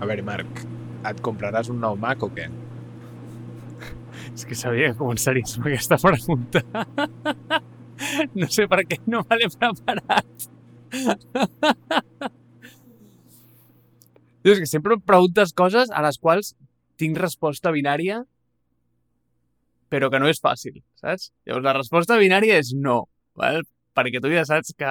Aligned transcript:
A 0.00 0.06
veure, 0.08 0.24
Marc, 0.24 0.62
et 1.10 1.18
compraràs 1.24 1.68
un 1.72 1.80
nou 1.82 1.96
Mac 2.00 2.22
o 2.24 2.30
què? 2.32 2.46
És 4.34 4.46
que 4.48 4.56
sabia 4.56 4.90
que 4.90 4.98
començaries 5.00 5.56
amb 5.58 5.66
aquesta 5.70 6.00
pregunta. 6.00 6.64
No 8.32 8.46
sé 8.48 8.64
per 8.64 8.78
què 8.88 8.96
no 9.12 9.18
me 9.28 9.36
l'he 9.36 9.48
preparat. 9.52 10.44
És 14.40 14.56
que 14.62 14.68
sempre 14.70 14.96
em 14.96 15.02
preguntes 15.04 15.52
coses 15.52 15.92
a 15.92 16.00
les 16.06 16.16
quals 16.16 16.54
tinc 17.00 17.20
resposta 17.20 17.68
binària, 17.74 18.22
però 19.92 20.08
que 20.08 20.20
no 20.22 20.30
és 20.32 20.40
fàcil, 20.40 20.80
saps? 20.96 21.28
Llavors, 21.44 21.66
la 21.66 21.76
resposta 21.76 22.16
binària 22.16 22.56
és 22.62 22.72
no, 22.72 23.02
val? 23.36 23.60
perquè 23.96 24.22
tu 24.22 24.32
ja 24.32 24.46
saps 24.48 24.72
que 24.78 24.90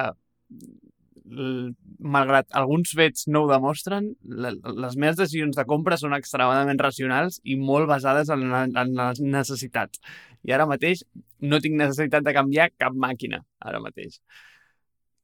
malgrat 1.30 2.48
alguns 2.58 2.92
fets 2.96 3.26
no 3.28 3.44
ho 3.44 3.50
demostren, 3.50 4.10
les 4.24 4.96
meves 4.96 5.18
decisions 5.18 5.56
de 5.56 5.64
compra 5.68 5.98
són 6.00 6.16
extremadament 6.16 6.80
racionals 6.80 7.40
i 7.44 7.56
molt 7.60 7.88
basades 7.90 8.30
en, 8.34 8.46
en 8.52 8.94
les 8.98 9.20
necessitats. 9.22 10.00
I 10.46 10.54
ara 10.56 10.66
mateix 10.66 11.04
no 11.40 11.60
tinc 11.60 11.76
necessitat 11.78 12.24
de 12.26 12.34
canviar 12.36 12.70
cap 12.78 12.96
màquina, 12.96 13.42
ara 13.60 13.82
mateix. 13.84 14.18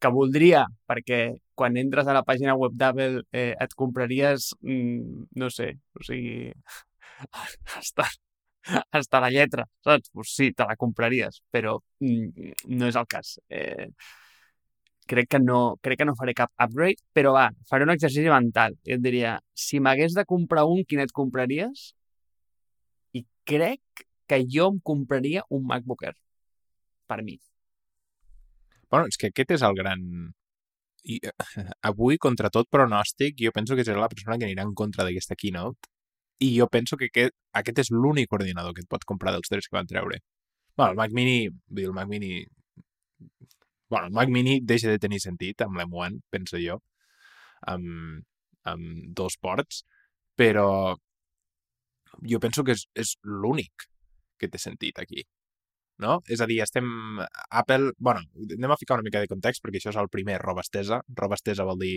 Que 0.01 0.13
voldria, 0.13 0.67
perquè 0.87 1.21
quan 1.57 1.79
entres 1.81 2.07
a 2.07 2.15
la 2.15 2.25
pàgina 2.27 2.55
web 2.61 2.77
d'Apple 2.77 3.25
eh, 3.33 3.55
et 3.57 3.75
compraries, 3.75 4.53
mm, 4.61 5.25
no 5.41 5.49
sé, 5.51 5.73
o 5.97 6.05
sigui, 6.05 6.53
hasta, 7.79 8.07
hasta 8.93 9.23
la 9.25 9.33
lletra, 9.33 9.65
saps? 9.85 10.13
Pues 10.13 10.37
sí, 10.37 10.53
te 10.53 10.69
la 10.69 10.77
compraries, 10.77 11.41
però 11.51 11.79
mm, 12.05 12.53
no 12.77 12.93
és 12.93 13.01
el 13.01 13.09
cas. 13.09 13.39
Eh, 13.49 13.89
crec 15.07 15.31
que 15.31 15.41
no, 15.41 15.79
crec 15.83 16.01
que 16.01 16.07
no 16.09 16.17
faré 16.19 16.35
cap 16.35 16.53
upgrade, 16.63 17.01
però 17.15 17.33
va, 17.37 17.47
faré 17.71 17.87
un 17.87 17.95
exercici 17.95 18.29
mental. 18.33 18.77
I 18.87 18.97
et 18.97 19.03
diria, 19.03 19.37
si 19.55 19.81
m'hagués 19.81 20.17
de 20.19 20.27
comprar 20.29 20.67
un, 20.69 20.85
quin 20.89 21.03
et 21.05 21.15
compraries? 21.15 21.93
I 23.17 23.25
crec 23.49 24.07
que 24.27 24.43
jo 24.51 24.71
em 24.73 24.81
compraria 24.83 25.45
un 25.51 25.67
MacBook 25.67 26.03
Air. 26.09 26.17
Per 27.07 27.23
mi. 27.23 27.39
Bueno, 28.91 29.07
és 29.07 29.19
que 29.19 29.31
aquest 29.31 29.57
és 29.59 29.67
el 29.67 29.79
gran... 29.79 30.03
I, 31.07 31.21
uh, 31.23 31.69
avui, 31.87 32.19
contra 32.19 32.51
tot 32.51 32.67
pronòstic, 32.71 33.37
jo 33.39 33.53
penso 33.55 33.77
que 33.79 33.85
serà 33.87 34.01
la 34.03 34.11
persona 34.11 34.39
que 34.41 34.49
anirà 34.49 34.65
en 34.67 34.75
contra 34.75 35.07
d'aquesta 35.07 35.39
keynote 35.39 35.87
i 36.43 36.51
jo 36.59 36.67
penso 36.69 36.99
que 37.01 37.07
aquest, 37.09 37.33
aquest 37.57 37.79
és 37.85 37.91
l'únic 37.95 38.33
ordinador 38.35 38.75
que 38.75 38.83
et 38.85 38.89
pots 38.91 39.07
comprar 39.09 39.33
dels 39.33 39.49
tres 39.49 39.69
que 39.69 39.77
van 39.79 39.87
treure. 39.89 40.19
Bueno, 40.77 40.91
el 40.93 40.99
Mac 40.99 41.15
Mini, 41.17 41.47
vull 41.49 41.79
dir, 41.79 41.87
el 41.89 41.95
Mac 41.97 42.11
Mini 42.11 42.33
bueno, 43.89 44.07
el 44.07 44.13
Mac 44.13 44.29
Mini 44.29 44.61
deixa 44.63 44.91
de 44.91 44.99
tenir 44.99 45.21
sentit 45.23 45.63
amb 45.63 45.79
l'M1, 45.79 46.21
penso 46.31 46.59
jo, 46.63 46.81
amb, 47.73 48.25
amb 48.67 49.15
dos 49.17 49.39
ports, 49.39 49.85
però 50.37 50.97
jo 52.27 52.41
penso 52.43 52.65
que 52.65 52.75
és, 52.77 52.87
és 52.95 53.17
l'únic 53.25 53.89
que 54.39 54.49
té 54.49 54.61
sentit 54.61 54.99
aquí. 55.01 55.25
No? 56.03 56.19
És 56.29 56.43
a 56.45 56.49
dir, 56.49 56.61
estem... 56.61 56.87
Apple... 57.49 57.93
bueno, 57.99 58.21
anem 58.45 58.73
a 58.73 58.77
ficar 58.81 58.99
una 58.99 59.07
mica 59.07 59.23
de 59.23 59.31
context 59.31 59.63
perquè 59.65 59.81
això 59.81 59.95
és 59.95 60.01
el 60.01 60.11
primer 60.13 60.37
roba 60.43 60.65
estesa. 60.67 61.01
Roba 61.17 61.39
estesa 61.39 61.65
vol 61.65 61.81
dir 61.81 61.95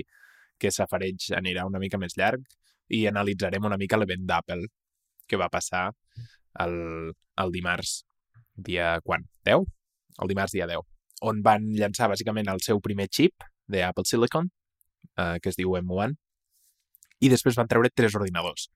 que 0.59 0.71
Safareig 0.71 1.31
anirà 1.35 1.65
una 1.67 1.81
mica 1.83 1.99
més 1.99 2.15
llarg 2.19 2.45
i 2.95 3.05
analitzarem 3.09 3.65
una 3.67 3.79
mica 3.79 3.99
l'event 3.99 4.23
d'Apple 4.29 4.69
que 5.27 5.39
va 5.39 5.49
passar 5.51 5.89
el, 6.63 6.77
el 7.43 7.51
dimarts 7.51 7.99
dia... 8.55 8.95
quan? 9.03 9.27
10? 9.47 9.67
El 10.23 10.31
dimarts 10.31 10.55
dia 10.55 10.67
10 10.69 10.98
on 11.21 11.43
van 11.45 11.67
llançar 11.77 12.09
bàsicament 12.11 12.49
el 12.51 12.61
seu 12.65 12.81
primer 12.83 13.07
chip 13.09 13.45
d'Apple 13.69 14.07
Silicon, 14.07 14.49
eh, 15.17 15.37
que 15.43 15.51
es 15.51 15.59
diu 15.59 15.75
M1, 15.79 16.15
i 17.19 17.29
després 17.31 17.57
van 17.59 17.67
treure 17.67 17.91
tres 17.93 18.15
ordinadors. 18.15 18.69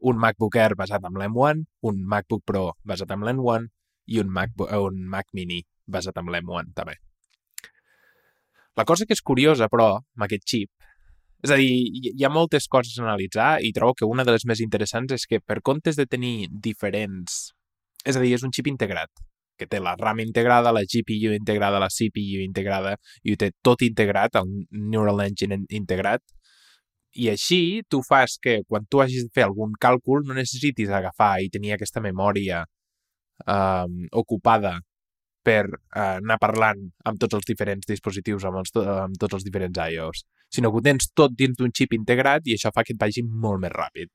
Un 0.00 0.18
MacBook 0.20 0.56
Air 0.56 0.76
basat 0.78 1.04
en 1.04 1.18
l'M1, 1.20 1.64
un 1.90 2.02
MacBook 2.08 2.44
Pro 2.46 2.70
basat 2.86 3.10
en 3.12 3.26
l'M1 3.26 3.68
i 4.14 4.20
un 4.22 4.30
Mac, 4.32 4.54
un 4.56 5.00
Mac 5.12 5.28
Mini 5.36 5.60
basat 5.86 6.16
en 6.22 6.30
l'M1 6.32 6.72
també. 6.76 6.96
La 8.78 8.86
cosa 8.86 9.04
que 9.04 9.12
és 9.12 9.20
curiosa, 9.20 9.68
però, 9.68 9.96
amb 9.98 10.24
aquest 10.24 10.46
xip, 10.48 10.70
és 11.44 11.52
a 11.52 11.56
dir, 11.56 11.72
hi 12.14 12.24
ha 12.24 12.30
moltes 12.32 12.68
coses 12.68 12.98
a 12.98 13.04
analitzar 13.04 13.50
i 13.64 13.72
trobo 13.76 13.96
que 13.96 14.08
una 14.08 14.24
de 14.24 14.32
les 14.36 14.44
més 14.48 14.60
interessants 14.60 15.12
és 15.16 15.26
que 15.28 15.40
per 15.40 15.60
comptes 15.64 15.96
de 15.96 16.06
tenir 16.06 16.48
diferents... 16.52 17.50
És 18.04 18.16
a 18.16 18.22
dir, 18.22 18.32
és 18.36 18.44
un 18.46 18.52
xip 18.56 18.68
integrat 18.70 19.10
que 19.60 19.68
té 19.70 19.80
la 19.84 19.94
RAM 20.00 20.22
integrada, 20.24 20.72
la 20.72 20.82
GPU 20.88 21.34
integrada, 21.36 21.80
la 21.82 21.90
CPU 21.92 22.40
integrada, 22.44 22.96
i 23.22 23.34
ho 23.34 23.40
té 23.40 23.52
tot 23.62 23.84
integrat, 23.86 24.40
el 24.40 24.50
Neural 24.72 25.20
Engine 25.26 25.60
integrat, 25.76 26.24
i 27.20 27.28
així 27.30 27.82
tu 27.90 28.02
fas 28.06 28.36
que 28.42 28.60
quan 28.68 28.86
tu 28.86 29.00
hagis 29.02 29.26
de 29.26 29.32
fer 29.34 29.44
algun 29.46 29.72
càlcul 29.82 30.22
no 30.26 30.36
necessitis 30.36 30.92
agafar 30.94 31.40
i 31.42 31.50
tenir 31.50 31.74
aquesta 31.74 32.02
memòria 32.02 32.62
eh, 33.46 33.86
ocupada 34.22 34.76
per 35.42 35.64
eh, 35.66 36.00
anar 36.02 36.38
parlant 36.38 36.84
amb 37.08 37.18
tots 37.20 37.38
els 37.38 37.48
diferents 37.48 37.88
dispositius, 37.88 38.44
amb, 38.46 38.60
els, 38.62 38.74
amb 38.76 39.18
tots 39.18 39.38
els 39.38 39.46
diferents 39.46 39.80
iOS, 39.90 40.24
sinó 40.52 40.70
que 40.70 40.80
ho 40.80 40.86
tens 40.86 41.10
tot 41.16 41.34
dins 41.36 41.56
d'un 41.58 41.72
xip 41.74 41.96
integrat 41.96 42.46
i 42.46 42.56
això 42.56 42.72
fa 42.74 42.84
que 42.86 42.94
et 42.94 43.00
vagi 43.00 43.24
molt 43.24 43.62
més 43.64 43.74
ràpid. 43.74 44.12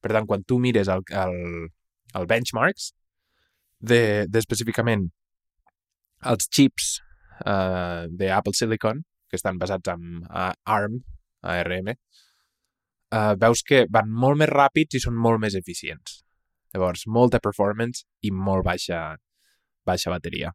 Per 0.00 0.14
tant, 0.14 0.28
quan 0.30 0.44
tu 0.46 0.60
mires 0.62 0.88
el, 0.92 1.02
el, 1.10 1.36
el 2.14 2.28
benchmarks, 2.30 2.92
d'específicament 3.80 5.06
de, 5.06 5.14
els 6.32 6.48
xips 6.50 6.98
uh, 7.46 8.06
d'Apple 8.10 8.54
Silicon, 8.54 9.02
que 9.28 9.38
estan 9.38 9.58
basats 9.58 9.92
en 9.92 10.24
uh, 10.24 10.52
ARM, 10.64 10.98
ARM, 11.42 11.92
uh, 13.14 13.34
veus 13.38 13.62
que 13.62 13.84
van 13.92 14.10
molt 14.10 14.40
més 14.40 14.50
ràpids 14.50 14.98
i 14.98 15.02
són 15.04 15.16
molt 15.16 15.40
més 15.42 15.56
eficients. 15.58 16.22
Llavors, 16.74 17.06
molta 17.06 17.40
performance 17.40 18.04
i 18.22 18.32
molt 18.34 18.66
baixa, 18.66 19.16
baixa 19.86 20.12
bateria. 20.12 20.52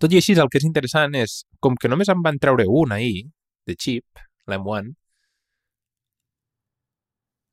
Tot 0.00 0.12
i 0.12 0.18
així, 0.18 0.34
el 0.34 0.50
que 0.52 0.60
és 0.60 0.66
interessant 0.68 1.14
és, 1.16 1.40
com 1.62 1.76
que 1.80 1.88
només 1.88 2.10
en 2.12 2.20
van 2.24 2.40
treure 2.42 2.66
un 2.68 2.92
ahir, 2.92 3.24
de 3.66 3.74
xip, 3.78 4.20
l'M1, 4.50 4.92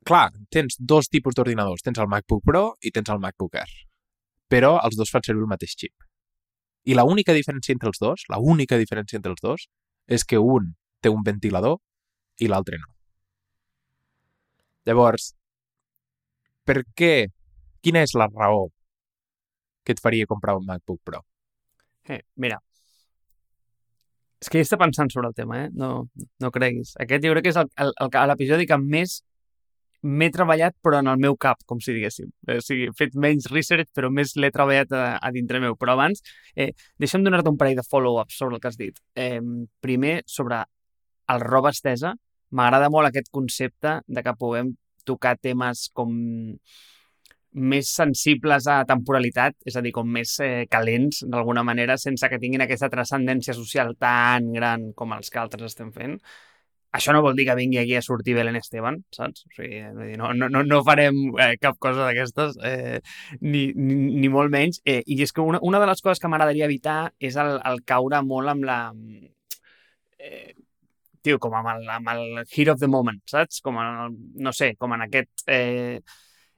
clar, 0.05 0.27
tens 0.51 0.75
dos 0.77 1.07
tipus 1.07 1.37
d'ordinadors. 1.37 1.81
Tens 1.85 2.01
el 2.01 2.11
MacBook 2.11 2.43
Pro 2.45 2.65
i 2.83 2.91
tens 2.91 3.09
el 3.13 3.23
MacBook 3.23 3.55
Air 3.61 3.92
però 4.51 4.75
els 4.83 4.97
dos 4.99 5.11
fan 5.13 5.25
servir 5.25 5.45
el 5.45 5.51
mateix 5.51 5.75
xip. 5.77 5.93
I 6.83 6.97
la 6.97 7.05
única 7.07 7.35
diferència 7.35 7.73
entre 7.73 7.89
els 7.91 7.99
dos, 8.01 8.25
la 8.29 8.39
única 8.39 8.77
diferència 8.77 9.17
entre 9.17 9.31
els 9.31 9.43
dos, 9.43 9.67
és 10.07 10.25
que 10.27 10.39
un 10.39 10.73
té 11.01 11.11
un 11.11 11.23
ventilador 11.23 11.79
i 12.39 12.49
l'altre 12.51 12.79
no. 12.81 12.89
Llavors, 14.87 15.31
per 16.67 16.83
què? 16.95 17.29
Quina 17.83 18.03
és 18.03 18.13
la 18.19 18.29
raó 18.31 18.67
que 19.83 19.95
et 19.95 19.99
faria 20.03 20.27
comprar 20.27 20.55
un 20.59 20.67
MacBook 20.67 21.01
Pro? 21.03 21.23
Eh, 22.07 22.21
mira, 22.39 22.59
és 24.43 24.51
que 24.51 24.59
ja 24.59 24.67
està 24.67 24.79
pensant 24.79 25.11
sobre 25.11 25.29
el 25.31 25.35
tema, 25.35 25.61
eh? 25.63 25.69
No, 25.71 26.09
no 26.43 26.51
creguis. 26.51 26.97
Aquest 26.99 27.23
jo 27.23 27.31
crec 27.31 27.45
que 27.47 27.53
és 27.53 28.27
l'episodi 28.27 28.67
que 28.67 28.79
més 28.79 29.21
m'he 30.03 30.29
treballat 30.35 30.75
però 30.83 30.99
en 30.99 31.09
el 31.11 31.19
meu 31.21 31.37
cap, 31.39 31.63
com 31.65 31.79
si 31.83 31.95
diguéssim. 31.95 32.29
O 32.51 32.59
sigui, 32.63 32.89
he 32.89 32.95
fet 32.97 33.15
menys 33.15 33.49
research 33.51 33.89
però 33.95 34.11
més 34.11 34.35
l'he 34.35 34.51
treballat 34.51 34.91
a, 34.91 35.03
a 35.17 35.31
dintre 35.35 35.61
meu. 35.63 35.77
Però 35.79 35.95
abans, 35.95 36.23
eh, 36.55 36.71
deixa'm 36.99 37.23
donar-te 37.23 37.51
un 37.51 37.59
parell 37.59 37.79
de 37.79 37.87
follow-ups 37.87 38.37
sobre 38.39 38.57
el 38.57 38.63
que 38.63 38.71
has 38.71 38.79
dit. 38.79 38.99
Eh, 39.15 39.41
primer, 39.81 40.21
sobre 40.27 40.63
el 41.33 41.43
roba 41.43 41.71
estesa. 41.71 42.13
M'agrada 42.53 42.89
molt 42.93 43.09
aquest 43.09 43.31
concepte 43.33 43.99
de 44.05 44.23
que 44.23 44.35
puguem 44.37 44.75
tocar 45.07 45.37
temes 45.41 45.87
com 45.95 46.11
més 47.53 47.89
sensibles 47.93 48.65
a 48.67 48.79
temporalitat, 48.89 49.55
és 49.65 49.75
a 49.77 49.81
dir, 49.85 49.91
com 49.93 50.07
més 50.09 50.33
eh, 50.41 50.65
calents, 50.71 51.21
d'alguna 51.29 51.63
manera, 51.65 51.99
sense 52.01 52.27
que 52.29 52.39
tinguin 52.41 52.65
aquesta 52.65 52.89
transcendència 52.89 53.53
social 53.53 53.93
tan 53.99 54.51
gran 54.55 54.91
com 54.97 55.13
els 55.13 55.29
que 55.29 55.41
altres 55.41 55.71
estem 55.71 55.91
fent. 55.93 56.17
Això 56.93 57.13
no 57.15 57.23
vol 57.25 57.35
dir 57.37 57.47
que 57.47 57.55
vingui 57.57 57.79
aquí 57.81 57.95
a 57.97 58.03
sortir 58.05 58.35
Belén 58.37 58.57
Esteban, 58.59 58.99
saps? 59.15 59.47
O 59.49 59.55
sigui, 59.55 59.79
no, 60.19 60.29
no, 60.37 60.61
no 60.61 60.81
farem 60.85 61.15
eh, 61.41 61.55
cap 61.61 61.79
cosa 61.81 62.05
d'aquestes, 62.05 62.59
eh, 62.69 62.99
ni, 63.41 63.63
ni, 63.73 63.95
ni 64.21 64.29
molt 64.29 64.53
menys. 64.53 64.81
Eh, 64.85 64.99
I 65.09 65.17
és 65.25 65.33
que 65.33 65.41
una, 65.41 65.61
una 65.65 65.81
de 65.81 65.87
les 65.89 66.03
coses 66.05 66.21
que 66.21 66.29
m'agradaria 66.29 66.69
evitar 66.69 66.97
és 67.17 67.39
el, 67.41 67.55
el 67.65 67.81
caure 67.89 68.21
molt 68.27 68.53
amb 68.53 68.69
la... 68.69 68.77
Eh, 70.21 70.53
tio, 71.23 71.39
com 71.41 71.55
amb 71.57 71.71
el, 71.73 71.87
amb 71.95 72.11
el 72.13 72.23
hero 72.43 72.75
of 72.75 72.83
the 72.83 72.91
moment, 72.91 73.23
saps? 73.31 73.63
Com 73.65 73.79
en, 73.81 74.19
no 74.45 74.53
sé, 74.53 74.75
com 74.77 74.93
en 74.93 75.07
aquest... 75.07 75.47
Eh, 75.47 75.97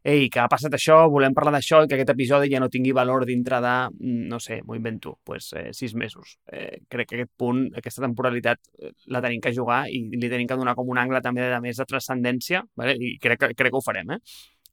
ei, 0.06 0.28
que 0.30 0.38
ha 0.38 0.50
passat 0.52 0.76
això, 0.78 1.00
volem 1.10 1.34
parlar 1.34 1.56
d'això 1.56 1.80
i 1.84 1.88
que 1.90 1.98
aquest 1.98 2.12
episodi 2.14 2.52
ja 2.52 2.60
no 2.62 2.68
tingui 2.70 2.92
valor 2.94 3.24
dintre 3.26 3.58
de, 3.64 3.74
mm, 3.90 4.28
no 4.30 4.40
sé, 4.40 4.60
m'ho 4.62 4.76
invento, 4.78 5.16
pues, 5.26 5.52
eh, 5.54 5.72
sis 5.74 5.96
mesos. 5.96 6.38
Eh, 6.46 6.82
crec 6.88 7.10
que 7.10 7.16
aquest 7.16 7.32
punt, 7.36 7.64
aquesta 7.76 8.04
temporalitat, 8.04 8.60
eh, 8.80 8.92
la 9.08 9.22
tenim 9.22 9.42
que 9.42 9.54
jugar 9.56 9.88
i 9.90 10.04
li 10.14 10.30
tenim 10.30 10.48
que 10.48 10.60
donar 10.62 10.76
com 10.76 10.90
un 10.94 11.00
angle 11.02 11.22
també 11.22 11.50
de 11.50 11.60
més 11.62 11.78
de 11.78 11.86
transcendència, 11.86 12.64
vale? 12.76 12.96
i 13.00 13.18
crec, 13.18 13.40
que, 13.40 13.54
crec 13.56 13.72
que 13.72 13.78
ho 13.78 13.82
farem, 13.82 14.12
eh? 14.12 14.20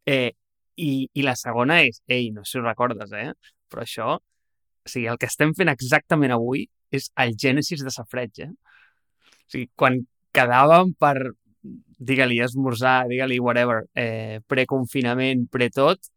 eh 0.06 0.31
i, 0.76 1.08
I 1.14 1.23
la 1.23 1.34
segona 1.37 1.82
és, 1.82 2.02
ei, 2.08 2.31
no 2.31 2.44
sé 2.44 2.52
si 2.52 2.58
ho 2.58 2.62
recordes, 2.62 3.12
eh? 3.12 3.32
però 3.70 3.82
això, 3.82 4.14
o 4.17 4.88
sigui, 4.88 5.06
el 5.08 5.19
que 5.19 5.26
estem 5.32 5.55
fent 5.55 5.69
exactament 5.73 6.32
avui 6.32 6.67
és 6.90 7.08
el 7.17 7.37
gènesis 7.37 7.84
de 7.84 7.90
Safreig, 7.90 8.40
eh? 8.44 8.50
O 8.50 9.52
sigui, 9.52 9.69
quan 9.76 9.99
quedàvem 10.32 10.93
per 11.00 11.17
digue-li 11.62 12.41
esmorzar, 12.43 13.06
digue-li 13.11 13.38
whatever, 13.41 13.85
eh, 13.94 14.41
preconfinament, 14.49 15.47
pre-tot, 15.50 16.11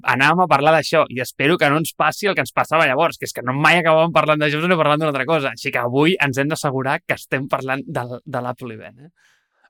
anàvem 0.00 0.44
a 0.44 0.48
parlar 0.48 0.72
d'això 0.72 1.02
i 1.12 1.20
espero 1.20 1.58
que 1.60 1.68
no 1.70 1.78
ens 1.80 1.92
passi 1.96 2.28
el 2.28 2.36
que 2.36 2.42
ens 2.44 2.54
passava 2.56 2.86
llavors, 2.88 3.18
que 3.20 3.28
és 3.28 3.34
que 3.36 3.44
no 3.44 3.54
mai 3.54 3.78
acabàvem 3.80 4.14
parlant 4.14 4.40
d'això 4.40 4.62
sinó 4.62 4.78
parlant 4.80 5.02
d'una 5.02 5.12
altra 5.12 5.26
cosa. 5.28 5.52
Així 5.52 5.72
que 5.72 5.82
avui 5.82 6.16
ens 6.26 6.38
hem 6.38 6.48
d'assegurar 6.48 7.00
que 7.06 7.18
estem 7.18 7.48
parlant 7.48 7.84
de, 7.86 8.04
de 8.24 8.44
l'Apple 8.44 8.74
Event. 8.78 9.02
Eh? 9.06 9.10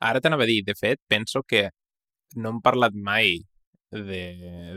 Ara 0.01 0.23
t'anava 0.23 0.47
a 0.47 0.51
dir, 0.51 0.63
de 0.67 0.77
fet, 0.79 1.01
penso 1.09 1.43
que 1.43 1.69
no 2.37 2.55
hem 2.55 2.61
parlat 2.63 2.95
mai 2.95 3.35
de, 3.91 4.23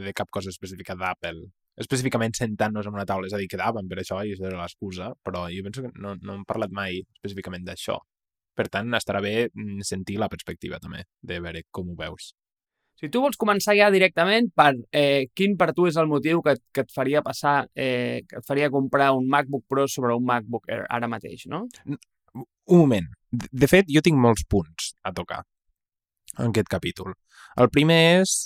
de 0.02 0.16
cap 0.18 0.32
cosa 0.34 0.50
específica 0.50 0.98
d'Apple. 0.98 1.46
Específicament 1.78 2.34
sentant-nos 2.38 2.88
en 2.88 2.96
una 2.96 3.06
taula, 3.06 3.28
és 3.28 3.36
a 3.36 3.40
dir, 3.40 3.50
quedàvem 3.52 3.88
per 3.92 4.00
això 4.02 4.22
i 4.24 4.34
això 4.34 4.50
era 4.50 4.62
l'excusa, 4.62 5.12
però 5.24 5.46
jo 5.52 5.64
penso 5.66 5.86
que 5.86 5.94
no, 6.00 6.16
no 6.22 6.38
hem 6.40 6.46
parlat 6.48 6.74
mai 6.74 7.02
específicament 7.04 7.68
d'això. 7.68 8.00
Per 8.56 8.70
tant, 8.72 8.94
estarà 8.96 9.22
bé 9.24 9.36
mm, 9.50 9.84
sentir 9.84 10.18
la 10.22 10.30
perspectiva 10.32 10.80
també, 10.80 11.04
de 11.22 11.40
veure 11.44 11.66
com 11.76 11.92
ho 11.92 11.96
veus. 12.00 12.32
Si 12.96 13.10
tu 13.12 13.20
vols 13.20 13.36
començar 13.36 13.76
ja 13.76 13.90
directament, 13.92 14.48
per 14.56 14.70
eh, 14.96 15.28
quin 15.36 15.58
per 15.60 15.74
tu 15.76 15.90
és 15.90 15.98
el 16.00 16.08
motiu 16.08 16.40
que, 16.46 16.56
que 16.72 16.86
et 16.86 16.94
faria 16.96 17.22
passar, 17.26 17.66
eh, 17.76 18.24
que 18.30 18.40
et 18.40 18.48
faria 18.48 18.72
comprar 18.72 19.12
un 19.18 19.28
MacBook 19.28 19.66
Pro 19.68 19.84
sobre 19.92 20.16
un 20.16 20.24
MacBook 20.24 20.70
Air 20.72 20.86
ara 20.88 21.10
mateix, 21.12 21.44
no? 21.52 21.66
Un 21.84 22.80
moment. 22.80 23.12
De 23.36 23.68
fet, 23.68 23.92
jo 23.92 24.00
tinc 24.02 24.16
molts 24.16 24.48
punts 24.48 24.94
a 25.04 25.12
tocar 25.12 25.42
en 26.40 26.54
aquest 26.54 26.72
capítol. 26.72 27.12
El 27.60 27.68
primer 27.72 28.00
és 28.22 28.38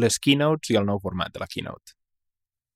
les 0.00 0.16
keynotes 0.18 0.72
i 0.72 0.80
el 0.80 0.88
nou 0.88 1.00
format 1.04 1.32
de 1.34 1.42
la 1.42 1.48
keynote. 1.50 1.92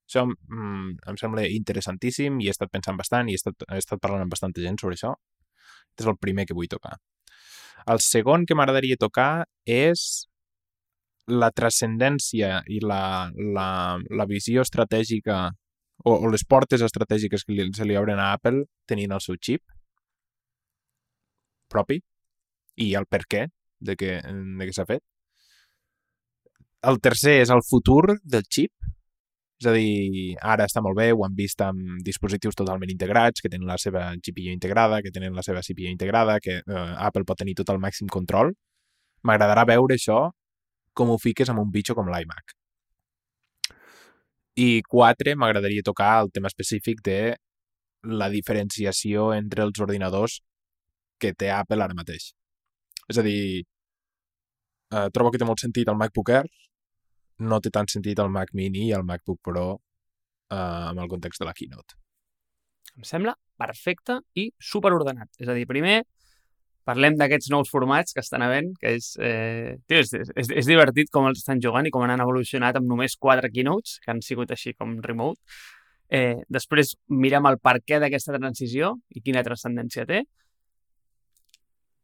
Això 0.08 0.26
mm, 0.28 0.98
em 1.08 1.16
sembla 1.16 1.46
interessantíssim 1.48 2.40
i 2.42 2.50
he 2.50 2.52
estat 2.52 2.68
pensant 2.72 2.98
bastant 3.00 3.30
i 3.30 3.36
he 3.36 3.40
estat, 3.40 3.64
he 3.70 3.80
estat 3.80 4.00
parlant 4.02 4.26
amb 4.26 4.34
bastanta 4.34 4.60
gent 4.60 4.76
sobre 4.80 4.98
això. 4.98 5.14
Aquest 5.92 6.06
és 6.06 6.12
el 6.12 6.18
primer 6.18 6.46
que 6.48 6.54
vull 6.56 6.70
tocar. 6.72 6.96
El 7.92 8.00
segon 8.00 8.46
que 8.46 8.54
m'agradaria 8.54 8.96
tocar 8.96 9.44
és 9.66 10.26
la 11.28 11.50
transcendència 11.50 12.62
i 12.66 12.80
la, 12.80 13.30
la, 13.56 13.98
la 14.10 14.26
visió 14.26 14.62
estratègica 14.62 15.52
o, 16.04 16.14
o 16.14 16.30
les 16.32 16.44
portes 16.48 16.82
estratègiques 16.82 17.44
que 17.44 17.52
li, 17.52 17.68
se 17.76 17.84
li 17.84 17.96
obren 17.96 18.18
a 18.18 18.32
Apple 18.32 18.64
tenint 18.88 19.12
el 19.12 19.20
seu 19.20 19.36
xip 19.38 19.62
propi 21.70 22.00
i 22.82 22.94
el 22.98 23.06
per 23.06 23.22
què 23.28 23.46
de 23.80 23.96
què, 23.96 24.18
de 24.24 24.66
què 24.66 24.74
s'ha 24.74 24.88
fet. 24.88 25.02
El 26.82 26.98
tercer 26.98 27.36
és 27.42 27.50
el 27.54 27.62
futur 27.62 28.16
del 28.24 28.42
xip, 28.50 28.72
és 29.62 29.68
a 29.70 29.72
dir, 29.76 30.34
ara 30.42 30.66
està 30.66 30.82
molt 30.82 30.96
bé, 30.98 31.12
ho 31.14 31.22
han 31.22 31.34
vist 31.38 31.60
amb 31.62 32.00
dispositius 32.02 32.56
totalment 32.58 32.90
integrats, 32.90 33.42
que 33.42 33.50
tenen 33.52 33.68
la 33.68 33.78
seva 33.78 34.08
GPU 34.18 34.50
integrada, 34.50 34.98
que 35.04 35.12
tenen 35.14 35.36
la 35.38 35.44
seva 35.46 35.62
CPU 35.62 35.86
integrada, 35.90 36.40
que 36.42 36.56
eh, 36.58 36.86
Apple 37.06 37.22
pot 37.28 37.38
tenir 37.38 37.54
tot 37.60 37.70
el 37.70 37.78
màxim 37.82 38.10
control. 38.10 38.50
M'agradarà 39.22 39.64
veure 39.70 39.94
això 39.94 40.18
com 40.98 41.12
ho 41.12 41.18
fiques 41.22 41.48
amb 41.52 41.62
un 41.62 41.70
bitxo 41.70 41.94
com 41.94 42.10
l'iMac. 42.10 42.56
I 44.58 44.82
quatre, 44.82 45.36
m'agradaria 45.38 45.86
tocar 45.86 46.10
el 46.24 46.32
tema 46.34 46.50
específic 46.50 47.00
de 47.06 47.20
la 48.22 48.28
diferenciació 48.28 49.30
entre 49.36 49.62
els 49.62 49.78
ordinadors 49.80 50.40
que 51.22 51.32
té 51.38 51.52
Apple 51.54 51.86
ara 51.86 51.94
mateix. 51.94 52.32
És 53.08 53.18
a 53.18 53.22
dir, 53.22 53.62
eh, 54.90 55.08
trobo 55.14 55.30
que 55.30 55.38
té 55.38 55.46
molt 55.46 55.62
sentit 55.62 55.88
el 55.88 55.96
MacBook 55.96 56.34
Air, 56.34 56.50
no 57.42 57.60
té 57.60 57.72
tant 57.74 57.90
sentit 57.90 58.20
el 58.22 58.30
Mac 58.32 58.54
Mini 58.56 58.88
i 58.88 58.94
el 58.96 59.04
MacBook 59.08 59.40
Pro 59.42 59.66
eh, 59.74 60.56
en 60.56 60.98
el 60.98 61.10
context 61.10 61.42
de 61.42 61.48
la 61.48 61.54
Keynote. 61.56 61.98
Em 62.96 63.06
sembla 63.08 63.34
perfecte 63.58 64.20
i 64.38 64.50
superordenat. 64.60 65.30
És 65.40 65.48
a 65.48 65.56
dir, 65.56 65.66
primer 65.70 66.02
parlem 66.88 67.14
d'aquests 67.18 67.50
nous 67.54 67.70
formats 67.70 68.14
que 68.14 68.22
estan 68.22 68.42
havent, 68.42 68.72
que 68.80 68.96
és, 68.98 69.12
eh, 69.22 69.78
tio, 69.86 70.00
és, 70.02 70.12
és, 70.34 70.50
és 70.62 70.66
divertit 70.66 71.12
com 71.14 71.28
els 71.28 71.38
estan 71.38 71.62
jugant 71.62 71.86
i 71.86 71.92
com 71.94 72.02
han 72.02 72.24
evolucionat 72.24 72.78
amb 72.78 72.90
només 72.90 73.16
quatre 73.16 73.50
keynotes, 73.54 74.00
que 74.02 74.10
han 74.10 74.22
sigut 74.22 74.50
així 74.50 74.74
com 74.74 74.96
remote. 75.04 75.40
Eh, 76.12 76.42
després 76.50 76.96
mirem 77.08 77.46
el 77.48 77.58
per 77.62 77.78
què 77.86 78.00
d'aquesta 78.02 78.34
transició 78.36 78.96
i 79.14 79.22
quina 79.22 79.44
transcendència 79.46 80.04
té. 80.08 80.24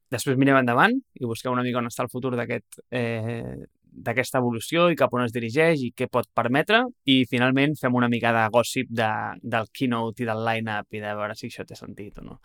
Després 0.09 0.39
mirem 0.41 0.63
endavant 0.63 0.95
i 1.21 1.27
busquem 1.29 1.53
una 1.53 1.65
mica 1.67 1.83
on 1.83 1.91
està 1.91 2.07
el 2.07 2.13
futur 2.13 2.33
d'aquest 2.39 2.79
eh, 2.89 3.67
d'aquesta 3.93 4.41
evolució 4.43 4.89
i 4.93 4.97
cap 4.99 5.15
on 5.15 5.25
es 5.25 5.35
dirigeix 5.35 5.83
i 5.85 5.93
què 5.97 6.09
pot 6.13 6.29
permetre 6.35 6.85
i 7.09 7.23
finalment 7.31 7.77
fem 7.81 7.95
una 7.95 8.09
mica 8.13 8.33
de 8.37 8.45
gossip 8.55 8.91
de, 8.91 9.09
del 9.43 9.71
keynote 9.73 10.23
i 10.23 10.29
del 10.29 10.45
line-up 10.47 10.95
i 10.95 11.03
de 11.03 11.15
veure 11.19 11.37
si 11.39 11.49
això 11.49 11.67
té 11.67 11.79
sentit 11.79 12.21
o 12.21 12.27
no. 12.27 12.39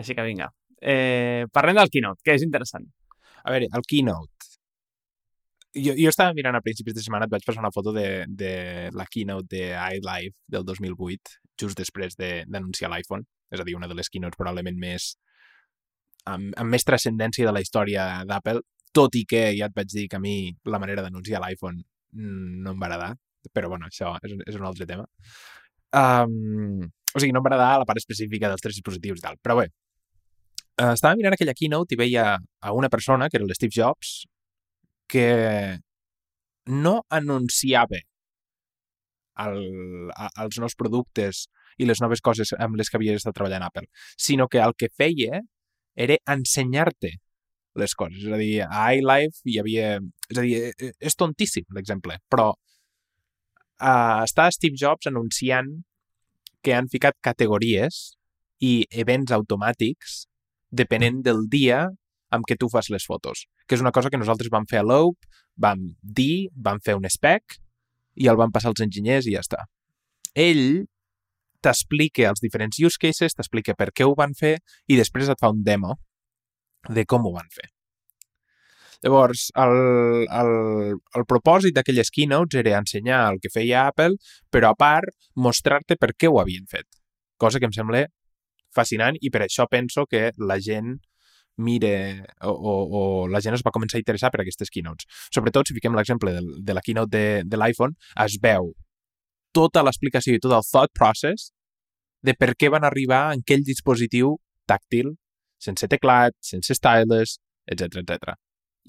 Així 0.00 0.16
que 0.16 0.26
vinga, 0.26 0.50
eh, 0.80 1.46
parlem 1.52 1.80
del 1.80 1.92
keynote, 1.92 2.22
que 2.24 2.36
és 2.36 2.44
interessant. 2.46 2.86
A 3.44 3.54
veure, 3.54 3.68
el 3.72 3.86
keynote. 3.88 4.48
Jo, 5.70 5.94
jo 5.94 6.10
estava 6.10 6.34
mirant 6.34 6.56
a 6.58 6.62
principis 6.64 6.96
de 6.96 7.02
setmana, 7.04 7.28
et 7.28 7.32
vaig 7.32 7.44
passar 7.46 7.62
una 7.62 7.70
foto 7.74 7.92
de, 7.94 8.24
de 8.26 8.54
la 8.96 9.06
keynote 9.06 9.46
de 9.54 9.68
iLive 9.70 10.34
del 10.50 10.64
2008, 10.66 11.36
just 11.60 11.78
després 11.78 12.16
d'anunciar 12.18 12.90
de, 12.90 12.96
l'iPhone. 12.96 13.26
És 13.50 13.62
a 13.62 13.66
dir, 13.66 13.76
una 13.78 13.88
de 13.90 13.94
les 13.98 14.10
keynotes 14.10 14.38
probablement 14.38 14.78
més 14.78 15.14
amb, 16.26 16.50
amb 16.58 16.70
més 16.70 16.84
transcendència 16.86 17.46
de 17.46 17.54
la 17.54 17.62
història 17.62 18.06
d'Apple, 18.28 18.62
tot 18.92 19.14
i 19.18 19.24
que 19.28 19.42
ja 19.56 19.68
et 19.70 19.76
vaig 19.76 19.90
dir 19.92 20.06
que 20.10 20.18
a 20.18 20.22
mi 20.22 20.52
la 20.66 20.80
manera 20.82 21.02
d'anunciar 21.04 21.40
l'iPhone 21.42 21.82
no 22.12 22.72
em 22.74 22.80
va 22.80 22.88
agradar, 22.88 23.12
però 23.54 23.70
bueno, 23.70 23.86
això 23.86 24.16
és, 24.26 24.34
és 24.46 24.58
un 24.58 24.66
altre 24.66 24.86
tema. 24.86 25.06
Um, 25.94 26.82
o 27.14 27.20
sigui, 27.20 27.32
no 27.34 27.40
em 27.40 27.46
va 27.46 27.52
agradar 27.52 27.78
la 27.82 27.86
part 27.86 28.00
específica 28.02 28.50
dels 28.50 28.62
tres 28.62 28.78
dispositius 28.78 29.22
i 29.22 29.24
tal, 29.24 29.38
però 29.42 29.60
bé, 29.60 29.68
uh, 30.82 30.92
estava 30.92 31.16
mirant 31.18 31.36
aquella 31.36 31.54
keynote 31.56 31.94
i 31.94 32.00
veia 32.00 32.26
a 32.36 32.74
una 32.76 32.90
persona, 32.92 33.30
que 33.30 33.40
era 33.40 33.46
l'Steve 33.46 33.74
Jobs, 33.74 34.20
que 35.10 35.26
no 36.70 37.00
anunciava 37.10 37.98
el, 39.46 40.10
a, 40.14 40.28
els 40.44 40.60
nous 40.62 40.76
productes 40.78 41.46
i 41.80 41.88
les 41.88 42.02
noves 42.02 42.22
coses 42.22 42.52
amb 42.58 42.76
les 42.78 42.90
que 42.90 42.98
havia 42.98 43.16
estat 43.18 43.34
treballant 43.34 43.64
Apple, 43.66 43.88
sinó 44.18 44.46
que 44.50 44.60
el 44.62 44.76
que 44.78 44.90
feia 44.94 45.40
era 45.96 46.18
ensenyar-te 46.30 47.16
les 47.78 47.94
coses. 47.94 48.24
És 48.24 48.32
a 48.32 48.38
dir, 48.40 48.54
a 48.66 48.88
iLife 48.96 49.44
hi 49.46 49.58
havia... 49.62 49.92
És 50.30 50.38
a 50.38 50.44
dir, 50.46 50.56
e, 50.70 50.72
e, 50.74 50.92
és 51.10 51.16
tontíssim 51.18 51.66
l'exemple, 51.76 52.16
però 52.30 52.50
uh, 52.52 54.18
està 54.24 54.48
Steve 54.54 54.78
Jobs 54.78 55.10
anunciant 55.10 55.70
que 56.64 56.74
han 56.76 56.90
ficat 56.92 57.16
categories 57.24 58.10
i 58.60 58.84
events 58.90 59.32
automàtics 59.32 60.24
depenent 60.70 61.22
del 61.26 61.46
dia 61.50 61.86
amb 62.30 62.46
què 62.46 62.56
tu 62.60 62.68
fas 62.70 62.90
les 62.92 63.06
fotos, 63.06 63.46
que 63.66 63.74
és 63.74 63.82
una 63.82 63.92
cosa 63.94 64.10
que 64.12 64.20
nosaltres 64.20 64.52
vam 64.52 64.68
fer 64.70 64.82
a 64.82 64.86
l'OUP, 64.86 65.16
vam 65.58 65.82
dir, 66.02 66.48
vam 66.54 66.78
fer 66.84 66.94
un 66.98 67.08
spec 67.10 67.58
i 68.20 68.28
el 68.30 68.38
van 68.38 68.52
passar 68.54 68.70
als 68.70 68.82
enginyers 68.84 69.26
i 69.26 69.34
ja 69.34 69.42
està. 69.42 69.64
Ell 70.38 70.84
t'explica 71.64 72.28
els 72.30 72.40
diferents 72.40 72.78
use 72.80 73.00
cases, 73.00 73.34
t'explica 73.34 73.74
per 73.76 73.90
què 73.92 74.06
ho 74.06 74.14
van 74.16 74.36
fer 74.36 74.58
i 74.86 74.96
després 75.00 75.28
et 75.28 75.40
fa 75.40 75.50
un 75.52 75.64
demo 75.66 75.98
de 76.88 77.04
com 77.04 77.26
ho 77.26 77.34
van 77.34 77.50
fer. 77.52 77.68
Llavors, 79.02 79.46
el, 79.56 80.26
el, 80.28 80.50
el 81.16 81.26
propòsit 81.28 81.72
d'aquelles 81.76 82.10
keynotes 82.12 82.60
era 82.60 82.76
ensenyar 82.78 83.20
el 83.30 83.38
que 83.40 83.52
feia 83.52 83.86
Apple, 83.88 84.18
però 84.52 84.74
a 84.74 84.76
part 84.76 85.14
mostrar-te 85.36 85.96
per 85.96 86.12
què 86.12 86.28
ho 86.28 86.40
havien 86.40 86.66
fet. 86.68 86.84
Cosa 87.40 87.58
que 87.58 87.68
em 87.70 87.72
sembla 87.72 88.04
fascinant 88.76 89.16
i 89.20 89.30
per 89.32 89.46
això 89.46 89.64
penso 89.70 90.04
que 90.06 90.28
la 90.36 90.58
gent 90.60 90.98
mire 91.60 92.24
o, 92.42 92.50
o, 92.52 92.74
o 92.98 93.02
la 93.28 93.40
gent 93.44 93.56
es 93.56 93.64
va 93.64 93.72
començar 93.74 93.98
a 93.98 94.02
interessar 94.04 94.30
per 94.32 94.42
aquestes 94.42 94.70
keynotes. 94.72 95.08
Sobretot, 95.32 95.68
si 95.68 95.76
fiquem 95.76 95.96
l'exemple 95.96 96.32
de, 96.36 96.44
de 96.60 96.76
la 96.76 96.84
keynote 96.84 97.12
de, 97.16 97.24
de 97.44 97.60
l'iPhone, 97.60 97.96
es 98.24 98.36
veu 98.42 98.72
tota 99.56 99.82
l'explicació 99.84 100.36
i 100.36 100.42
tot 100.42 100.54
el 100.56 100.66
thought 100.66 100.92
process 100.96 101.50
de 102.22 102.36
per 102.36 102.52
què 102.54 102.70
van 102.72 102.84
arribar 102.86 103.30
en 103.34 103.44
aquell 103.44 103.64
dispositiu 103.66 104.36
tàctil, 104.68 105.14
sense 105.60 105.88
teclat, 105.92 106.36
sense 106.44 106.74
stylus, 106.76 107.38
etc 107.70 108.02
etc. 108.02 108.36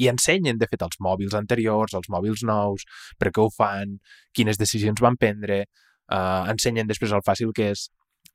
I 0.02 0.08
ensenyen, 0.12 0.58
de 0.58 0.68
fet, 0.72 0.82
els 0.86 1.00
mòbils 1.04 1.36
anteriors, 1.38 1.94
els 1.98 2.10
mòbils 2.10 2.46
nous, 2.48 2.86
per 3.20 3.32
què 3.32 3.44
ho 3.44 3.50
fan, 3.54 3.98
quines 4.34 4.58
decisions 4.58 5.04
van 5.04 5.18
prendre, 5.20 5.66
uh, 6.08 6.48
ensenyen 6.52 6.88
després 6.90 7.12
el 7.12 7.26
fàcil 7.28 7.52
que 7.56 7.72
és, 7.74 7.90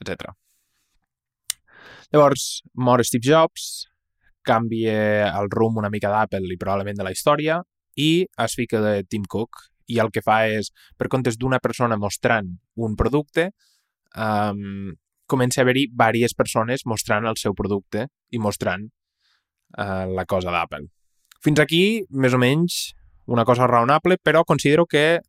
etc. 0.04 0.34
Llavors, 2.12 2.60
mor 2.76 3.02
Steve 3.08 3.24
Jobs, 3.26 3.86
canvia 4.46 5.32
el 5.32 5.50
rumb 5.50 5.80
una 5.80 5.90
mica 5.90 6.12
d'Apple 6.12 6.52
i 6.52 6.60
probablement 6.60 7.00
de 7.00 7.06
la 7.06 7.10
història 7.10 7.58
i 7.98 8.26
es 8.44 8.54
fica 8.54 8.78
de 8.84 9.00
Tim 9.10 9.24
Cook 9.26 9.64
i 9.90 9.98
el 10.02 10.12
que 10.14 10.22
fa 10.22 10.44
és, 10.50 10.70
per 10.98 11.08
comptes 11.10 11.38
d'una 11.40 11.58
persona 11.62 11.98
mostrant 11.98 12.52
un 12.86 12.94
producte, 12.98 13.48
um, 14.14 14.94
comença 15.26 15.60
a 15.60 15.66
haver-hi 15.66 15.86
diverses 15.90 16.34
persones 16.38 16.86
mostrant 16.86 17.26
el 17.26 17.38
seu 17.40 17.54
producte 17.58 18.06
i 18.30 18.40
mostrant 18.42 18.86
uh, 19.78 20.04
la 20.10 20.24
cosa 20.26 20.54
d'Apple. 20.54 20.86
Fins 21.44 21.60
aquí, 21.62 22.02
més 22.10 22.34
o 22.34 22.40
menys, 22.42 22.96
una 23.26 23.44
cosa 23.44 23.66
raonable, 23.66 24.18
però 24.22 24.44
considero 24.44 24.86
que 24.86 25.20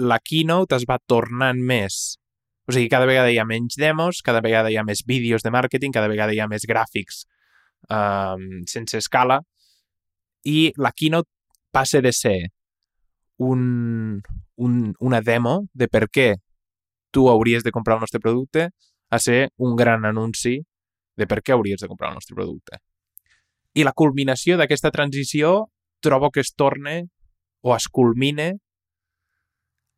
la 0.00 0.18
keynote 0.18 0.76
es 0.78 0.86
va 0.88 0.98
tornant 1.06 1.60
més. 1.60 2.16
O 2.66 2.72
sigui, 2.72 2.88
cada 2.90 3.06
vegada 3.06 3.30
hi 3.32 3.38
ha 3.42 3.46
menys 3.46 3.76
demos, 3.78 4.22
cada 4.22 4.40
vegada 4.44 4.70
hi 4.70 4.78
ha 4.78 4.86
més 4.86 5.02
vídeos 5.06 5.42
de 5.42 5.50
màrqueting, 5.50 5.92
cada 5.92 6.08
vegada 6.08 6.34
hi 6.34 6.40
ha 6.40 6.48
més 6.50 6.66
gràfics 6.68 7.24
um, 7.90 8.62
sense 8.70 8.98
escala, 8.98 9.40
i 10.46 10.70
la 10.78 10.92
keynote 10.96 11.28
passa 11.74 12.00
de 12.00 12.12
ser 12.14 12.38
un, 13.40 14.22
un, 14.56 14.94
una 14.98 15.20
demo 15.20 15.66
de 15.74 15.88
per 15.88 16.06
què 16.08 16.34
tu 17.10 17.28
hauries 17.28 17.64
de 17.66 17.72
comprar 17.74 17.96
el 17.98 18.04
nostre 18.06 18.20
producte 18.20 18.70
a 19.10 19.18
ser 19.18 19.50
un 19.56 19.74
gran 19.76 20.04
anunci 20.06 20.60
de 21.20 21.28
per 21.28 21.42
què 21.44 21.54
hauries 21.54 21.82
de 21.82 21.88
comprar 21.90 22.10
el 22.10 22.18
nostre 22.18 22.36
producte. 22.38 22.80
I 23.76 23.84
la 23.86 23.94
culminació 23.96 24.56
d'aquesta 24.58 24.90
transició 24.94 25.68
trobo 26.02 26.30
que 26.32 26.42
es 26.42 26.54
torne 26.56 27.04
o 27.60 27.74
es 27.76 27.86
culmine 27.92 28.54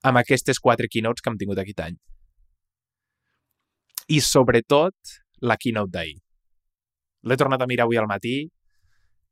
amb 0.03 0.19
aquestes 0.19 0.59
quatre 0.59 0.91
keynotes 0.91 1.23
que 1.23 1.31
hem 1.31 1.39
tingut 1.39 1.63
aquest 1.63 1.85
any. 1.85 1.99
I 4.11 4.19
sobretot 4.21 5.15
la 5.47 5.57
keynote 5.57 5.95
d'ahir. 5.95 6.19
L'he 7.23 7.39
tornat 7.39 7.63
a 7.63 7.69
mirar 7.71 7.87
avui 7.87 8.01
al 8.01 8.11
matí 8.11 8.37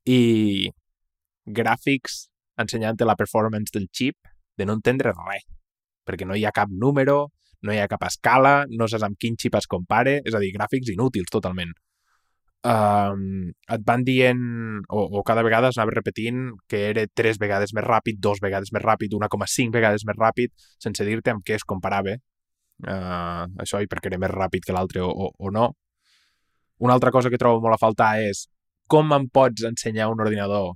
i 0.07 0.71
gràfics 1.45 2.29
ensenyant 2.61 3.03
la 3.03 3.19
performance 3.19 3.75
del 3.75 3.89
xip 3.91 4.17
de 4.57 4.67
no 4.67 4.77
entendre 4.79 5.13
res, 5.17 5.47
perquè 6.07 6.27
no 6.27 6.37
hi 6.39 6.45
ha 6.47 6.55
cap 6.55 6.71
número, 6.71 7.33
no 7.63 7.75
hi 7.75 7.79
ha 7.81 7.89
cap 7.91 8.05
escala, 8.09 8.65
no 8.71 8.89
saps 8.89 9.07
amb 9.07 9.19
quin 9.21 9.37
xip 9.41 9.57
es 9.59 9.69
compare, 9.71 10.21
és 10.25 10.35
a 10.35 10.41
dir, 10.43 10.53
gràfics 10.57 10.93
inútils 10.93 11.33
totalment. 11.33 11.73
Um, 12.61 13.53
et 13.73 13.85
van 13.89 14.03
dient, 14.05 14.41
o, 14.93 15.05
o 15.19 15.23
cada 15.25 15.45
vegada 15.47 15.71
es 15.73 15.79
anava 15.79 15.95
repetint 15.97 16.51
que 16.69 16.83
era 16.91 17.07
tres 17.17 17.39
vegades 17.41 17.73
més 17.77 17.87
ràpid, 17.87 18.19
dos 18.21 18.43
vegades 18.45 18.73
més 18.77 18.85
ràpid, 18.85 19.15
1,5 19.17 19.73
vegades 19.77 20.05
més 20.09 20.19
ràpid, 20.19 20.53
sense 20.83 21.07
dir-te 21.09 21.33
amb 21.33 21.45
què 21.47 21.57
es 21.57 21.65
comparava. 21.65 22.19
Uh, 22.81 23.45
això 23.61 23.81
i 23.81 23.89
perquè 23.89 24.09
era 24.13 24.21
més 24.21 24.33
ràpid 24.33 24.65
que 24.65 24.77
l'altre 24.77 25.05
o, 25.05 25.09
o, 25.09 25.33
o 25.37 25.53
no. 25.53 25.71
Una 26.81 26.97
altra 26.97 27.13
cosa 27.13 27.29
que 27.33 27.41
trobo 27.41 27.61
molt 27.65 27.77
a 27.77 27.81
faltar 27.81 28.15
és 28.25 28.47
com 28.91 29.13
em 29.17 29.29
pots 29.29 29.65
ensenyar 29.69 30.09
un 30.13 30.21
ordinador 30.25 30.73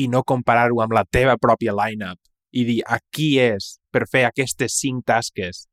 i 0.00 0.06
no 0.08 0.22
comparar-ho 0.24 0.80
amb 0.80 0.96
la 0.96 1.04
teva 1.04 1.36
pròpia 1.40 1.74
line-up 1.76 2.18
i 2.52 2.64
dir 2.68 2.80
aquí 2.86 3.34
és 3.40 3.76
per 3.92 4.06
fer 4.10 4.26
aquestes 4.28 4.76
cinc 4.78 5.06
tasques 5.08 5.66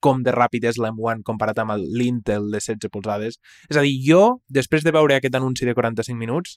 com 0.00 0.22
de 0.24 0.32
ràpid 0.32 0.64
és 0.70 0.78
l'M1 0.80 1.22
comparat 1.28 1.60
amb 1.60 1.76
l'Intel 1.76 2.48
de 2.50 2.60
16 2.62 2.88
polzades. 2.92 3.36
És 3.68 3.76
a 3.76 3.84
dir, 3.84 3.98
jo, 4.06 4.40
després 4.48 4.84
de 4.86 4.94
veure 4.96 5.18
aquest 5.18 5.36
anunci 5.36 5.68
de 5.68 5.74
45 5.76 6.16
minuts, 6.16 6.56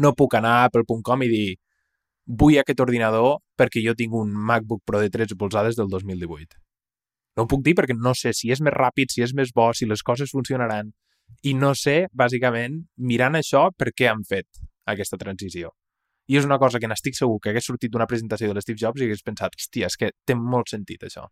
no 0.00 0.14
puc 0.16 0.34
anar 0.34 0.54
a 0.56 0.68
apple.com 0.70 1.24
i 1.26 1.30
dir 1.30 1.48
vull 2.26 2.58
aquest 2.58 2.80
ordinador 2.82 3.38
perquè 3.60 3.82
jo 3.84 3.94
tinc 3.94 4.14
un 4.16 4.32
MacBook 4.34 4.82
Pro 4.84 5.00
de 5.00 5.10
13 5.12 5.36
polzades 5.38 5.76
del 5.76 5.88
2018. 5.92 6.56
No 7.36 7.44
ho 7.44 7.50
puc 7.50 7.62
dir 7.62 7.76
perquè 7.76 7.94
no 7.94 8.14
sé 8.16 8.32
si 8.34 8.50
és 8.50 8.62
més 8.64 8.74
ràpid, 8.74 9.12
si 9.12 9.22
és 9.22 9.34
més 9.36 9.52
bo, 9.54 9.68
si 9.76 9.86
les 9.86 10.02
coses 10.02 10.32
funcionaran. 10.32 10.90
I 11.44 11.52
no 11.54 11.74
sé, 11.76 12.06
bàsicament, 12.16 12.80
mirant 12.96 13.36
això, 13.36 13.68
per 13.76 13.92
què 13.92 14.08
han 14.08 14.24
fet 14.24 14.46
aquesta 14.88 15.18
transició. 15.20 15.74
I 16.26 16.38
és 16.40 16.46
una 16.48 16.58
cosa 16.58 16.80
que 16.82 16.88
n'estic 16.90 17.14
segur 17.14 17.38
que 17.42 17.52
hagués 17.52 17.68
sortit 17.68 17.92
d'una 17.92 18.08
presentació 18.10 18.50
de 18.50 18.56
l'Steve 18.56 18.80
Jobs 18.80 19.00
i 19.00 19.06
hagués 19.06 19.22
pensat, 19.26 19.54
hòstia, 19.54 19.90
és 19.90 19.96
que 20.00 20.10
té 20.26 20.34
molt 20.34 20.72
sentit 20.72 21.04
això. 21.06 21.28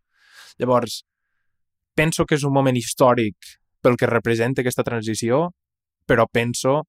Llavors, 0.61 1.01
penso 1.95 2.25
que 2.25 2.37
és 2.39 2.45
un 2.47 2.53
moment 2.55 2.77
històric 2.79 3.35
pel 3.83 3.99
que 3.99 4.09
representa 4.09 4.63
aquesta 4.63 4.85
transició, 4.87 5.49
però 6.07 6.27
penso 6.31 6.83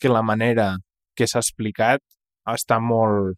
que 0.00 0.08
la 0.08 0.22
manera 0.22 0.78
que 1.14 1.28
s'ha 1.28 1.42
explicat 1.44 2.00
està 2.48 2.80
molt, 2.80 3.36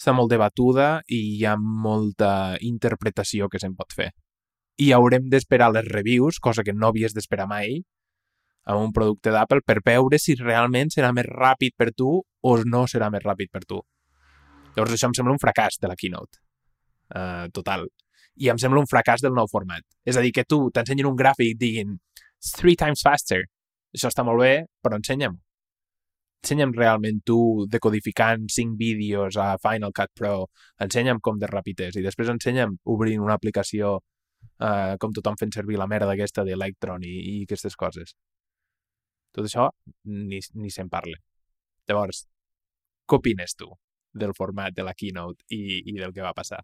està 0.00 0.14
molt 0.16 0.32
debatuda 0.32 0.88
i 1.12 1.20
hi 1.36 1.44
ha 1.44 1.58
molta 1.60 2.56
interpretació 2.64 3.50
que 3.52 3.60
se'n 3.60 3.76
pot 3.76 3.92
fer. 3.94 4.10
I 4.80 4.92
haurem 4.96 5.28
d'esperar 5.28 5.68
les 5.74 5.84
reviews, 5.84 6.40
cosa 6.40 6.64
que 6.64 6.72
no 6.72 6.88
havies 6.88 7.12
d'esperar 7.12 7.46
mai, 7.50 7.82
amb 8.64 8.80
un 8.80 8.92
producte 8.96 9.32
d'Apple 9.34 9.64
per 9.66 9.80
veure 9.84 10.18
si 10.18 10.36
realment 10.40 10.92
serà 10.92 11.12
més 11.16 11.28
ràpid 11.28 11.76
per 11.76 11.90
tu 11.92 12.22
o 12.42 12.56
no 12.64 12.84
serà 12.88 13.10
més 13.12 13.24
ràpid 13.24 13.50
per 13.52 13.64
tu. 13.68 13.80
Llavors 14.76 14.94
això 14.94 15.10
em 15.10 15.16
sembla 15.16 15.34
un 15.34 15.42
fracàs 15.42 15.80
de 15.82 15.90
la 15.90 15.96
keynote. 15.98 16.40
Uh, 17.10 17.48
total. 17.52 17.86
I 18.40 18.50
em 18.52 18.58
sembla 18.62 18.80
un 18.80 18.88
fracàs 18.90 19.22
del 19.24 19.34
nou 19.36 19.48
format. 19.50 19.84
És 20.06 20.16
a 20.16 20.24
dir, 20.24 20.32
que 20.32 20.46
tu 20.48 20.68
t'ensenyin 20.74 21.08
un 21.10 21.18
gràfic 21.18 21.58
diguin 21.58 21.98
three 22.56 22.78
times 22.78 23.02
faster. 23.04 23.42
Això 23.94 24.10
està 24.12 24.24
molt 24.24 24.40
bé, 24.40 24.52
però 24.82 24.98
ensenya'm. 25.00 25.36
Ensenya'm 26.40 26.72
realment 26.72 27.18
tu 27.26 27.66
decodificant 27.68 28.46
cinc 28.48 28.78
vídeos 28.80 29.36
a 29.36 29.52
Final 29.60 29.92
Cut 29.96 30.14
Pro. 30.16 30.46
Ensenya'm 30.80 31.20
com 31.20 31.40
de 31.42 31.50
ràpid 31.50 31.84
és. 31.88 31.98
I 31.98 32.06
després 32.06 32.30
ensenya'm 32.32 32.78
obrint 32.94 33.20
una 33.20 33.36
aplicació 33.36 33.98
uh, 33.98 34.96
com 35.02 35.12
tothom 35.12 35.36
fent 35.40 35.52
servir 35.52 35.80
la 35.80 35.90
merda 35.90 36.14
aquesta 36.14 36.46
d'Electron 36.46 37.04
i, 37.04 37.16
i 37.34 37.36
aquestes 37.44 37.76
coses. 37.76 38.14
Tot 39.34 39.46
això 39.46 39.68
ni, 40.06 40.40
ni 40.54 40.72
se'n 40.72 40.88
parla. 40.90 41.18
Llavors, 41.90 42.24
què 43.10 43.18
opines 43.18 43.56
tu 43.58 43.70
del 44.22 44.34
format 44.38 44.74
de 44.74 44.86
la 44.86 44.94
keynote 44.94 45.44
i, 45.54 45.82
i 45.90 45.96
del 45.98 46.14
que 46.14 46.22
va 46.22 46.34
passar? 46.36 46.60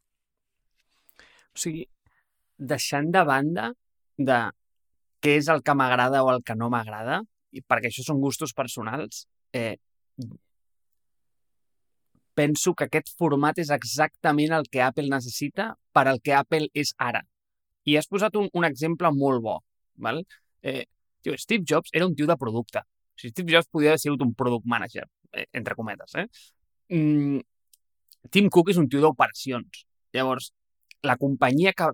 O 1.56 1.58
sigui, 1.58 1.84
deixant 2.56 3.10
de 3.14 3.22
banda 3.26 3.70
de 4.16 4.38
què 5.22 5.36
és 5.40 5.48
el 5.52 5.62
que 5.66 5.74
m'agrada 5.74 6.22
o 6.24 6.30
el 6.32 6.42
que 6.46 6.56
no 6.58 6.70
m'agrada, 6.72 7.20
i 7.56 7.62
perquè 7.62 7.90
això 7.90 8.04
són 8.06 8.20
gustos 8.20 8.52
personals, 8.56 9.24
eh, 9.56 9.76
penso 12.36 12.74
que 12.76 12.86
aquest 12.86 13.14
format 13.18 13.58
és 13.62 13.70
exactament 13.72 14.52
el 14.52 14.68
que 14.70 14.82
Apple 14.84 15.08
necessita 15.12 15.70
per 15.96 16.04
al 16.06 16.20
que 16.20 16.34
Apple 16.36 16.68
és 16.74 16.92
ara. 16.98 17.22
I 17.88 17.96
has 17.96 18.08
posat 18.10 18.36
un, 18.36 18.50
un 18.52 18.66
exemple 18.68 19.10
molt 19.14 19.42
bo. 19.42 19.56
Val? 20.04 20.20
Eh, 20.62 20.84
Tio, 21.22 21.36
Steve 21.40 21.64
Jobs 21.64 21.90
era 21.92 22.06
un 22.06 22.14
tio 22.14 22.26
de 22.28 22.36
producte. 22.36 22.82
O 22.84 23.20
sigui, 23.20 23.32
Steve 23.32 23.54
Jobs 23.54 23.70
podia 23.72 23.94
haver 23.94 24.02
sigut 24.02 24.22
un 24.26 24.34
product 24.34 24.68
manager, 24.68 25.06
entre 25.52 25.76
cometes. 25.78 26.14
Eh? 26.16 26.26
Mm, 26.94 27.40
Tim 28.30 28.48
Cook 28.50 28.72
és 28.72 28.80
un 28.80 28.88
tio 28.90 29.02
d'operacions. 29.04 29.84
Llavors, 30.16 30.50
la 31.06 31.16
companyia 31.20 31.74
que 31.76 31.90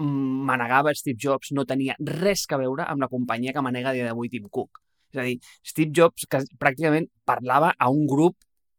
manegava 0.00 0.94
Steve 0.96 1.18
Jobs 1.20 1.52
no 1.52 1.66
tenia 1.68 1.96
res 2.00 2.46
que 2.48 2.56
veure 2.56 2.86
amb 2.88 3.02
la 3.04 3.08
companyia 3.08 3.52
que 3.52 3.64
manega 3.64 3.92
dia 3.92 4.06
d'avui 4.08 4.30
Tim 4.32 4.48
Cook. 4.48 4.80
És 5.12 5.18
a 5.20 5.24
dir, 5.26 5.38
Steve 5.66 5.92
Jobs 5.96 6.26
que 6.30 6.40
pràcticament 6.58 7.10
parlava 7.26 7.74
a 7.76 7.90
un 7.90 8.06
grup 8.08 8.36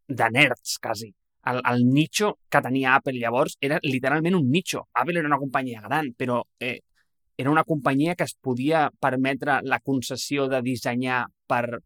de 0.07 0.29
nerds, 0.31 0.77
quasi. 0.81 1.11
El, 1.51 1.61
el 1.65 1.83
nicho 1.89 2.35
que 2.49 2.61
tenia 2.61 2.95
Apple 2.95 3.17
llavors 3.17 3.57
era 3.61 3.79
literalment 3.83 4.37
un 4.37 4.49
nicho. 4.51 4.87
Apple 4.93 5.19
era 5.19 5.29
una 5.29 5.39
companyia 5.41 5.81
gran, 5.81 6.11
però 6.17 6.41
eh, 6.59 6.81
era 7.37 7.49
una 7.49 7.63
companyia 7.63 8.15
que 8.15 8.27
es 8.29 8.35
podia 8.35 8.89
permetre 8.99 9.59
la 9.63 9.79
concessió 9.79 10.47
de 10.47 10.61
dissenyar 10.61 11.25
per 11.49 11.81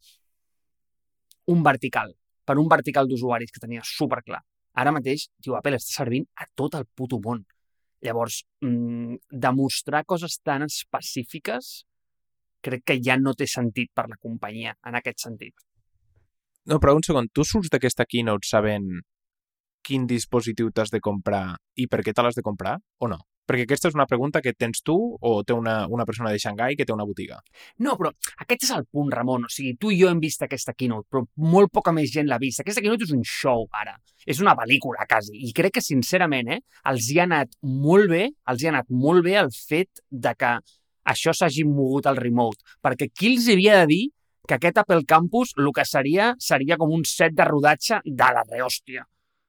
un 1.51 1.63
vertical, 1.63 2.13
per 2.45 2.57
un 2.61 2.69
vertical 2.69 3.09
d'usuaris 3.09 3.51
que 3.51 3.61
tenia 3.61 3.83
super 3.85 4.21
clar. 4.23 4.41
Ara 4.75 4.91
mateix, 4.91 5.29
tio, 5.41 5.55
Apple 5.55 5.79
està 5.79 6.01
servint 6.01 6.25
a 6.35 6.47
tot 6.55 6.75
el 6.75 6.85
puto 6.85 7.19
món. 7.23 7.45
Llavors, 8.03 8.41
mmm, 8.61 9.15
demostrar 9.31 10.03
coses 10.05 10.39
tan 10.43 10.65
específiques 10.67 11.85
crec 12.65 12.83
que 12.83 12.99
ja 13.01 13.15
no 13.21 13.33
té 13.37 13.47
sentit 13.47 13.91
per 13.93 14.07
la 14.09 14.17
companyia 14.17 14.75
en 14.85 14.97
aquest 14.99 15.23
sentit. 15.27 15.53
No, 16.65 16.79
però 16.81 16.95
un 16.97 17.05
segon, 17.05 17.29
tu 17.29 17.45
surts 17.45 17.69
d'aquesta 17.69 18.07
keynote 18.09 18.47
sabent 18.49 18.89
quin 19.85 20.07
dispositiu 20.09 20.71
t'has 20.73 20.89
de 20.89 20.99
comprar 21.07 21.55
i 21.77 21.85
per 21.87 22.01
què 22.01 22.13
te 22.13 22.25
l'has 22.25 22.37
de 22.37 22.43
comprar 22.45 22.79
o 22.97 23.09
no? 23.11 23.19
Perquè 23.45 23.65
aquesta 23.67 23.89
és 23.91 23.95
una 23.97 24.07
pregunta 24.09 24.41
que 24.41 24.55
tens 24.57 24.81
tu 24.85 24.95
o 24.97 25.35
té 25.45 25.53
una, 25.53 25.75
una 25.91 26.05
persona 26.09 26.31
de 26.33 26.39
Xangai 26.41 26.75
que 26.77 26.85
té 26.87 26.93
una 26.93 27.05
botiga. 27.05 27.37
No, 27.85 27.93
però 27.99 28.09
aquest 28.41 28.65
és 28.65 28.71
el 28.73 28.87
punt, 28.89 29.11
Ramon. 29.13 29.45
O 29.45 29.51
sigui, 29.53 29.75
tu 29.81 29.91
i 29.93 29.99
jo 29.99 30.09
hem 30.09 30.21
vist 30.23 30.41
aquesta 30.41 30.73
keynote, 30.73 31.07
però 31.11 31.21
molt 31.53 31.73
poca 31.73 31.93
més 31.93 32.09
gent 32.13 32.29
l'ha 32.29 32.41
vist. 32.41 32.63
Aquesta 32.63 32.81
keynote 32.81 33.05
és 33.05 33.13
un 33.13 33.21
show, 33.21 33.67
ara. 33.81 33.95
És 34.25 34.41
una 34.41 34.55
pel·lícula, 34.57 35.05
quasi. 35.09 35.37
I 35.45 35.53
crec 35.53 35.77
que, 35.77 35.85
sincerament, 35.85 36.49
eh, 36.57 36.59
els 36.89 37.11
hi 37.11 37.21
ha 37.21 37.29
anat 37.29 37.53
molt 37.85 38.09
bé, 38.09 38.25
els 38.49 38.63
hi 38.63 38.71
ha 38.71 38.73
anat 38.73 38.89
molt 38.89 39.25
bé 39.27 39.37
el 39.43 39.53
fet 39.53 40.01
de 40.09 40.33
que 40.33 40.57
això 41.13 41.33
s'hagi 41.37 41.67
mogut 41.69 42.09
al 42.09 42.17
remote. 42.17 42.65
Perquè 42.81 43.11
qui 43.13 43.35
els 43.35 43.49
havia 43.53 43.81
de 43.83 43.89
dir 43.93 44.03
que 44.47 44.57
aquest 44.57 44.81
Apple 44.81 45.05
Campus 45.05 45.53
el 45.57 45.69
que 45.73 45.85
seria 45.85 46.33
seria 46.41 46.77
com 46.81 46.93
un 46.93 47.05
set 47.05 47.37
de 47.37 47.45
rodatge 47.45 48.01
de 48.05 48.31
la 48.37 48.45
rehòstia 48.49 49.05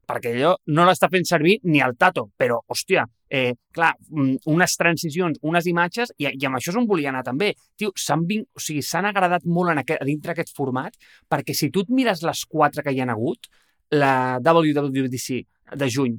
perquè 0.07 0.33
allò 0.37 0.55
no 0.73 0.87
l'està 0.87 1.09
fent 1.11 1.27
servir 1.27 1.59
ni 1.67 1.81
el 1.83 1.97
Tato, 1.99 2.29
però, 2.39 2.61
hòstia, 2.71 3.05
eh, 3.29 3.57
clar, 3.75 3.93
mm, 4.11 4.47
unes 4.53 4.77
transicions, 4.79 5.41
unes 5.43 5.67
imatges, 5.67 6.13
i, 6.19 6.29
i 6.31 6.47
amb 6.47 6.59
això 6.59 6.71
és 6.71 6.79
on 6.79 6.87
volia 6.87 7.11
anar 7.11 7.25
també. 7.27 7.53
Tio, 7.77 7.91
s'han 7.99 8.23
o 8.23 8.63
sigui, 8.63 8.83
s'han 8.83 9.11
agradat 9.11 9.45
molt 9.45 9.75
en 9.75 9.83
aquest, 9.83 10.05
dintre 10.07 10.33
aquest 10.33 10.55
format, 10.55 10.95
perquè 11.29 11.55
si 11.55 11.71
tu 11.71 11.83
et 11.83 11.91
mires 11.91 12.23
les 12.23 12.45
quatre 12.47 12.83
que 12.87 12.95
hi 12.95 13.03
han 13.03 13.11
hagut, 13.11 13.51
la 13.91 14.39
WWDC 14.43 15.43
de 15.77 15.91
juny 15.91 16.17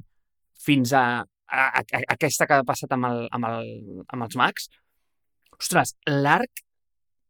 fins 0.64 0.92
a, 0.92 1.24
a, 1.48 1.64
a, 1.80 1.82
a 1.82 2.04
aquesta 2.14 2.46
que 2.46 2.60
ha 2.60 2.64
passat 2.64 2.92
amb, 2.92 3.08
el, 3.08 3.26
amb, 3.32 3.48
el, 3.48 4.04
amb 4.08 4.24
els 4.24 4.36
Macs, 4.36 4.68
ostres, 5.58 5.94
l'arc 6.08 6.64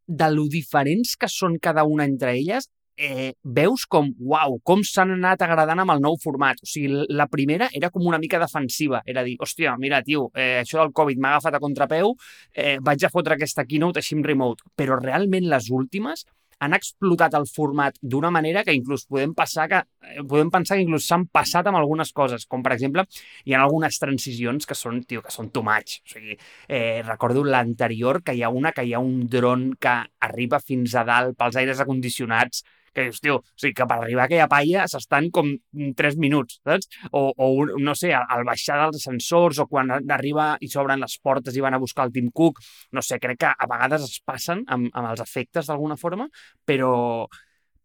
de 0.08 0.30
lo 0.32 0.46
diferents 0.48 1.16
que 1.20 1.28
són 1.28 1.58
cada 1.60 1.84
una 1.84 2.06
entre 2.08 2.32
elles 2.34 2.70
eh, 2.98 3.32
veus 3.44 3.86
com, 3.86 4.10
uau, 4.18 4.58
com 4.66 4.82
s'han 4.84 5.14
anat 5.14 5.44
agradant 5.46 5.84
amb 5.84 5.94
el 5.94 6.02
nou 6.04 6.18
format. 6.20 6.58
O 6.62 6.68
sigui, 6.68 7.04
la 7.14 7.28
primera 7.30 7.70
era 7.72 7.92
com 7.94 8.06
una 8.06 8.18
mica 8.18 8.40
defensiva. 8.42 9.02
Era 9.06 9.24
dir, 9.24 9.36
hòstia, 9.40 9.76
mira, 9.78 10.02
tio, 10.02 10.28
eh, 10.34 10.58
això 10.64 10.82
del 10.82 10.92
Covid 10.92 11.20
m'ha 11.22 11.36
agafat 11.36 11.56
a 11.56 11.62
contrapeu, 11.62 12.16
eh, 12.52 12.78
vaig 12.82 13.04
a 13.04 13.12
fotre 13.14 13.38
aquesta 13.38 13.64
keynote 13.64 14.02
així 14.02 14.18
en 14.18 14.26
remote. 14.26 14.66
Però 14.76 14.98
realment 15.00 15.48
les 15.48 15.70
últimes 15.70 16.26
han 16.58 16.74
explotat 16.74 17.34
el 17.38 17.46
format 17.46 17.98
d'una 18.02 18.30
manera 18.34 18.64
que 18.66 18.74
inclús 18.74 19.04
podem 19.06 19.34
passar 19.34 19.68
que 19.70 19.78
eh, 19.78 20.22
podem 20.26 20.50
pensar 20.50 20.76
que 20.76 20.82
inclús 20.82 21.06
s'han 21.06 21.28
passat 21.30 21.68
amb 21.70 21.78
algunes 21.78 22.10
coses, 22.12 22.46
com 22.50 22.64
per 22.64 22.74
exemple 22.74 23.04
hi 23.44 23.54
ha 23.54 23.62
algunes 23.62 23.98
transicions 24.02 24.66
que 24.66 24.74
són, 24.74 25.02
tio, 25.06 25.22
que 25.22 25.34
són 25.34 25.52
too 25.54 25.62
much. 25.62 26.00
O 26.02 26.14
sigui, 26.14 26.38
eh, 26.66 27.02
recordo 27.06 27.44
l'anterior 27.44 28.22
que 28.24 28.34
hi 28.34 28.42
ha 28.42 28.50
una 28.50 28.72
que 28.74 28.84
hi 28.84 28.94
ha 28.94 29.02
un 29.04 29.28
dron 29.30 29.70
que 29.78 29.94
arriba 30.26 30.58
fins 30.58 30.96
a 30.98 31.06
dalt 31.06 31.38
pels 31.38 31.62
aires 31.62 31.80
acondicionats 31.84 32.64
que 32.94 33.06
dius, 33.08 33.20
tio, 33.24 33.38
o 33.40 33.58
sigui, 33.60 33.74
que 33.78 33.86
per 33.88 33.98
arribar 34.00 34.24
a 34.24 34.28
aquella 34.28 34.48
paia 34.50 34.86
s'estan 34.90 35.30
com 35.34 35.50
3 35.96 36.18
minuts, 36.20 36.60
saps? 36.66 36.88
O, 37.12 37.32
o 37.36 37.48
no 37.78 37.94
sé, 37.98 38.12
al 38.16 38.46
baixar 38.48 38.78
dels 38.82 39.00
ascensors 39.00 39.60
o 39.62 39.68
quan 39.70 39.92
arriba 39.98 40.50
i 40.60 40.70
s'obren 40.72 41.02
les 41.02 41.18
portes 41.22 41.56
i 41.56 41.64
van 41.64 41.76
a 41.76 41.82
buscar 41.82 42.08
el 42.08 42.14
Tim 42.14 42.30
Cook, 42.34 42.62
no 42.92 43.04
sé, 43.04 43.20
crec 43.22 43.42
que 43.44 43.52
a 43.52 43.68
vegades 43.70 44.06
es 44.06 44.18
passen 44.24 44.64
amb, 44.66 44.90
amb 44.92 45.12
els 45.12 45.22
efectes 45.24 45.68
d'alguna 45.68 45.98
forma, 46.00 46.28
però, 46.66 47.26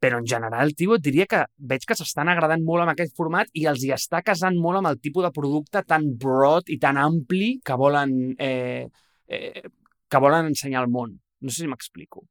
però 0.04 0.20
en 0.20 0.28
general, 0.28 0.74
tio, 0.76 0.98
et 0.98 1.06
diria 1.06 1.28
que 1.30 1.44
veig 1.72 1.86
que 1.88 1.98
s'estan 2.00 2.32
agradant 2.32 2.66
molt 2.68 2.84
amb 2.84 2.94
aquest 2.94 3.16
format 3.20 3.52
i 3.60 3.68
els 3.72 3.86
hi 3.86 3.94
està 3.96 4.24
casant 4.26 4.60
molt 4.60 4.82
amb 4.82 4.92
el 4.92 5.00
tipus 5.04 5.28
de 5.28 5.34
producte 5.36 5.84
tan 5.88 6.10
broad 6.20 6.72
i 6.74 6.80
tan 6.82 7.00
ampli 7.00 7.58
que 7.64 7.80
volen, 7.80 8.36
eh, 8.40 8.90
eh, 9.28 9.64
que 10.10 10.24
volen 10.28 10.52
ensenyar 10.52 10.84
al 10.84 10.92
món. 10.92 11.18
No 11.44 11.52
sé 11.52 11.64
si 11.64 11.72
m'explico. 11.72 12.28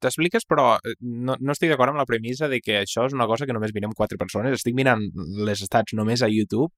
T'expliques, 0.00 0.46
però 0.48 0.74
eh, 0.78 0.94
no, 1.00 1.36
no 1.40 1.56
estic 1.56 1.72
d'acord 1.72 1.92
amb 1.92 2.00
la 2.02 2.08
premissa 2.08 2.48
de 2.52 2.60
que 2.64 2.80
això 2.82 3.06
és 3.08 3.16
una 3.16 3.28
cosa 3.30 3.46
que 3.48 3.56
només 3.56 3.74
mirem 3.76 3.96
quatre 3.96 4.18
persones. 4.20 4.56
Estic 4.58 4.76
mirant 4.76 5.06
les 5.48 5.62
estats 5.66 5.96
només 5.98 6.22
a 6.22 6.30
YouTube, 6.30 6.72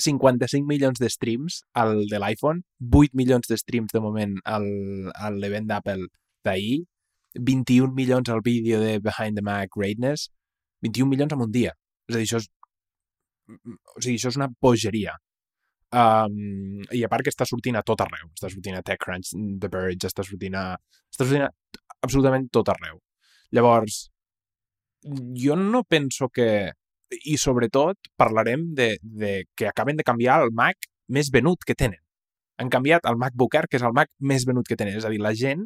55 0.00 0.66
milions 0.66 0.98
de 0.98 1.10
streams 1.10 1.62
al 1.74 2.06
de 2.10 2.18
l'iPhone, 2.18 2.64
8 2.90 3.14
milions 3.14 3.46
de 3.48 3.58
streams 3.58 3.94
de 3.94 4.02
moment 4.02 4.34
al, 4.44 4.66
a 5.14 5.30
l'event 5.30 5.68
d'Apple 5.70 6.08
d'ahir, 6.44 6.82
21 7.38 7.94
milions 7.94 8.30
al 8.30 8.42
vídeo 8.42 8.80
de 8.80 8.98
Behind 8.98 9.38
the 9.38 9.42
Mac 9.42 9.70
Greatness, 9.76 10.30
21 10.82 11.10
milions 11.10 11.32
en 11.32 11.44
un 11.46 11.52
dia. 11.52 11.74
És 12.08 12.16
a 12.16 12.18
dir, 12.18 12.26
això 12.26 12.42
és, 12.42 12.50
o 13.48 14.00
sigui, 14.00 14.18
això 14.18 14.32
és 14.32 14.40
una 14.40 14.50
bogeria. 14.62 15.14
Um, 15.94 16.82
I 16.90 17.04
a 17.06 17.08
part 17.10 17.22
que 17.22 17.30
està 17.30 17.46
sortint 17.46 17.78
a 17.78 17.84
tot 17.86 18.00
arreu. 18.02 18.26
Està 18.34 18.50
sortint 18.50 18.74
a 18.74 18.82
TechCrunch, 18.82 19.34
The 19.62 19.70
Verge, 19.70 20.10
està 20.10 20.24
sortint 20.26 20.56
a, 20.58 20.64
està 21.12 21.26
sortint 21.26 21.46
a 21.46 21.52
absolutament 22.04 22.48
tot 22.52 22.70
arreu. 22.72 23.00
Llavors, 23.54 24.08
jo 25.40 25.58
no 25.60 25.84
penso 25.84 26.30
que... 26.32 26.72
I 27.14 27.36
sobretot 27.38 28.08
parlarem 28.18 28.72
de, 28.74 28.96
de 29.02 29.44
que 29.54 29.68
acaben 29.68 29.94
de 29.94 30.02
canviar 30.02 30.40
el 30.42 30.50
Mac 30.56 30.88
més 31.14 31.28
venut 31.30 31.62
que 31.62 31.76
tenen. 31.78 32.00
Han 32.58 32.72
canviat 32.72 33.06
el 33.06 33.18
MacBook 33.20 33.54
Air, 33.54 33.68
que 33.70 33.78
és 33.78 33.84
el 33.86 33.94
Mac 33.94 34.10
més 34.18 34.46
venut 34.48 34.66
que 34.66 34.74
tenen. 34.80 34.96
És 34.98 35.06
a 35.06 35.12
dir, 35.12 35.20
la 35.22 35.34
gent 35.38 35.62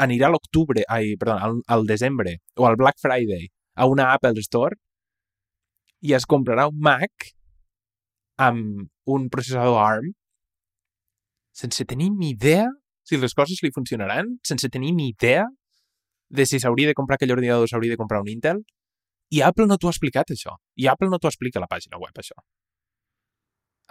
anirà 0.00 0.30
a 0.30 0.32
l'octubre, 0.32 0.84
ai, 0.88 1.16
perdó, 1.20 1.36
al, 1.36 1.58
al 1.66 1.84
desembre 1.88 2.38
o 2.56 2.68
al 2.68 2.78
Black 2.80 3.00
Friday 3.02 3.48
a 3.76 3.86
una 3.90 4.12
Apple 4.14 4.40
Store 4.44 4.76
i 6.04 6.14
es 6.16 6.26
comprarà 6.28 6.68
un 6.70 6.80
Mac 6.80 7.30
amb 8.40 8.86
un 9.12 9.28
processador 9.32 9.80
ARM 9.80 10.12
sense 11.56 11.84
tenir 11.88 12.10
ni 12.12 12.34
idea 12.34 12.66
si 13.06 13.16
les 13.22 13.36
coses 13.38 13.62
li 13.62 13.70
funcionaran, 13.70 14.32
sense 14.42 14.68
tenir 14.68 14.92
ni 14.96 15.12
idea 15.12 15.46
de 16.28 16.46
si 16.46 16.60
s'hauria 16.60 16.90
de 16.90 16.96
comprar 16.98 17.16
aquell 17.16 17.34
ordinador 17.34 17.64
o 17.64 17.70
s'hauria 17.70 17.94
de 17.94 18.00
comprar 18.00 18.20
un 18.22 18.30
Intel, 18.32 18.62
i 19.30 19.42
Apple 19.42 19.66
no 19.66 19.78
t'ho 19.78 19.90
ha 19.90 19.94
explicat, 19.94 20.30
això. 20.30 20.54
I 20.78 20.86
Apple 20.92 21.10
no 21.10 21.18
t'ho 21.18 21.30
explica 21.30 21.58
a 21.60 21.64
la 21.64 21.70
pàgina 21.70 21.98
web, 21.98 22.14
això. 22.18 22.36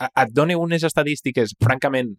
Et 0.07 0.31
dona 0.35 0.57
unes 0.59 0.83
estadístiques, 0.83 1.55
francament, 1.63 2.15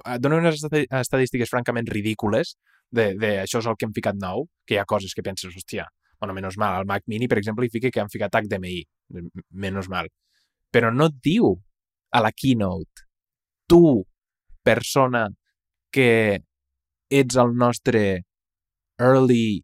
et 0.00 0.20
dona 0.20 0.38
unes 0.40 0.62
estadístiques 0.64 1.50
francament 1.52 1.88
ridícules 1.92 2.54
de, 2.90 3.12
de 3.20 3.34
això 3.42 3.60
és 3.60 3.68
el 3.68 3.76
que 3.76 3.88
hem 3.88 3.96
ficat 3.96 4.16
nou, 4.20 4.46
que 4.68 4.76
hi 4.76 4.80
ha 4.80 4.88
coses 4.88 5.12
que 5.16 5.24
penses, 5.24 5.52
hòstia, 5.52 5.88
bueno, 6.20 6.36
menys 6.36 6.56
mal, 6.60 6.76
al 6.78 6.88
Mac 6.88 7.04
Mini, 7.10 7.28
per 7.28 7.40
exemple, 7.40 7.66
hi 7.66 7.72
fica 7.72 7.90
que 7.90 8.00
han 8.00 8.12
ficat 8.12 8.36
HDMI, 8.40 8.78
menys 9.64 9.88
mal. 9.92 10.08
Però 10.72 10.92
no 10.94 11.08
et 11.10 11.16
diu 11.24 11.52
a 12.12 12.20
la 12.22 12.32
keynote, 12.32 13.08
tu, 13.68 14.04
persona 14.62 15.26
que 15.92 16.40
ets 17.10 17.36
el 17.40 17.56
nostre 17.58 18.22
early 19.00 19.62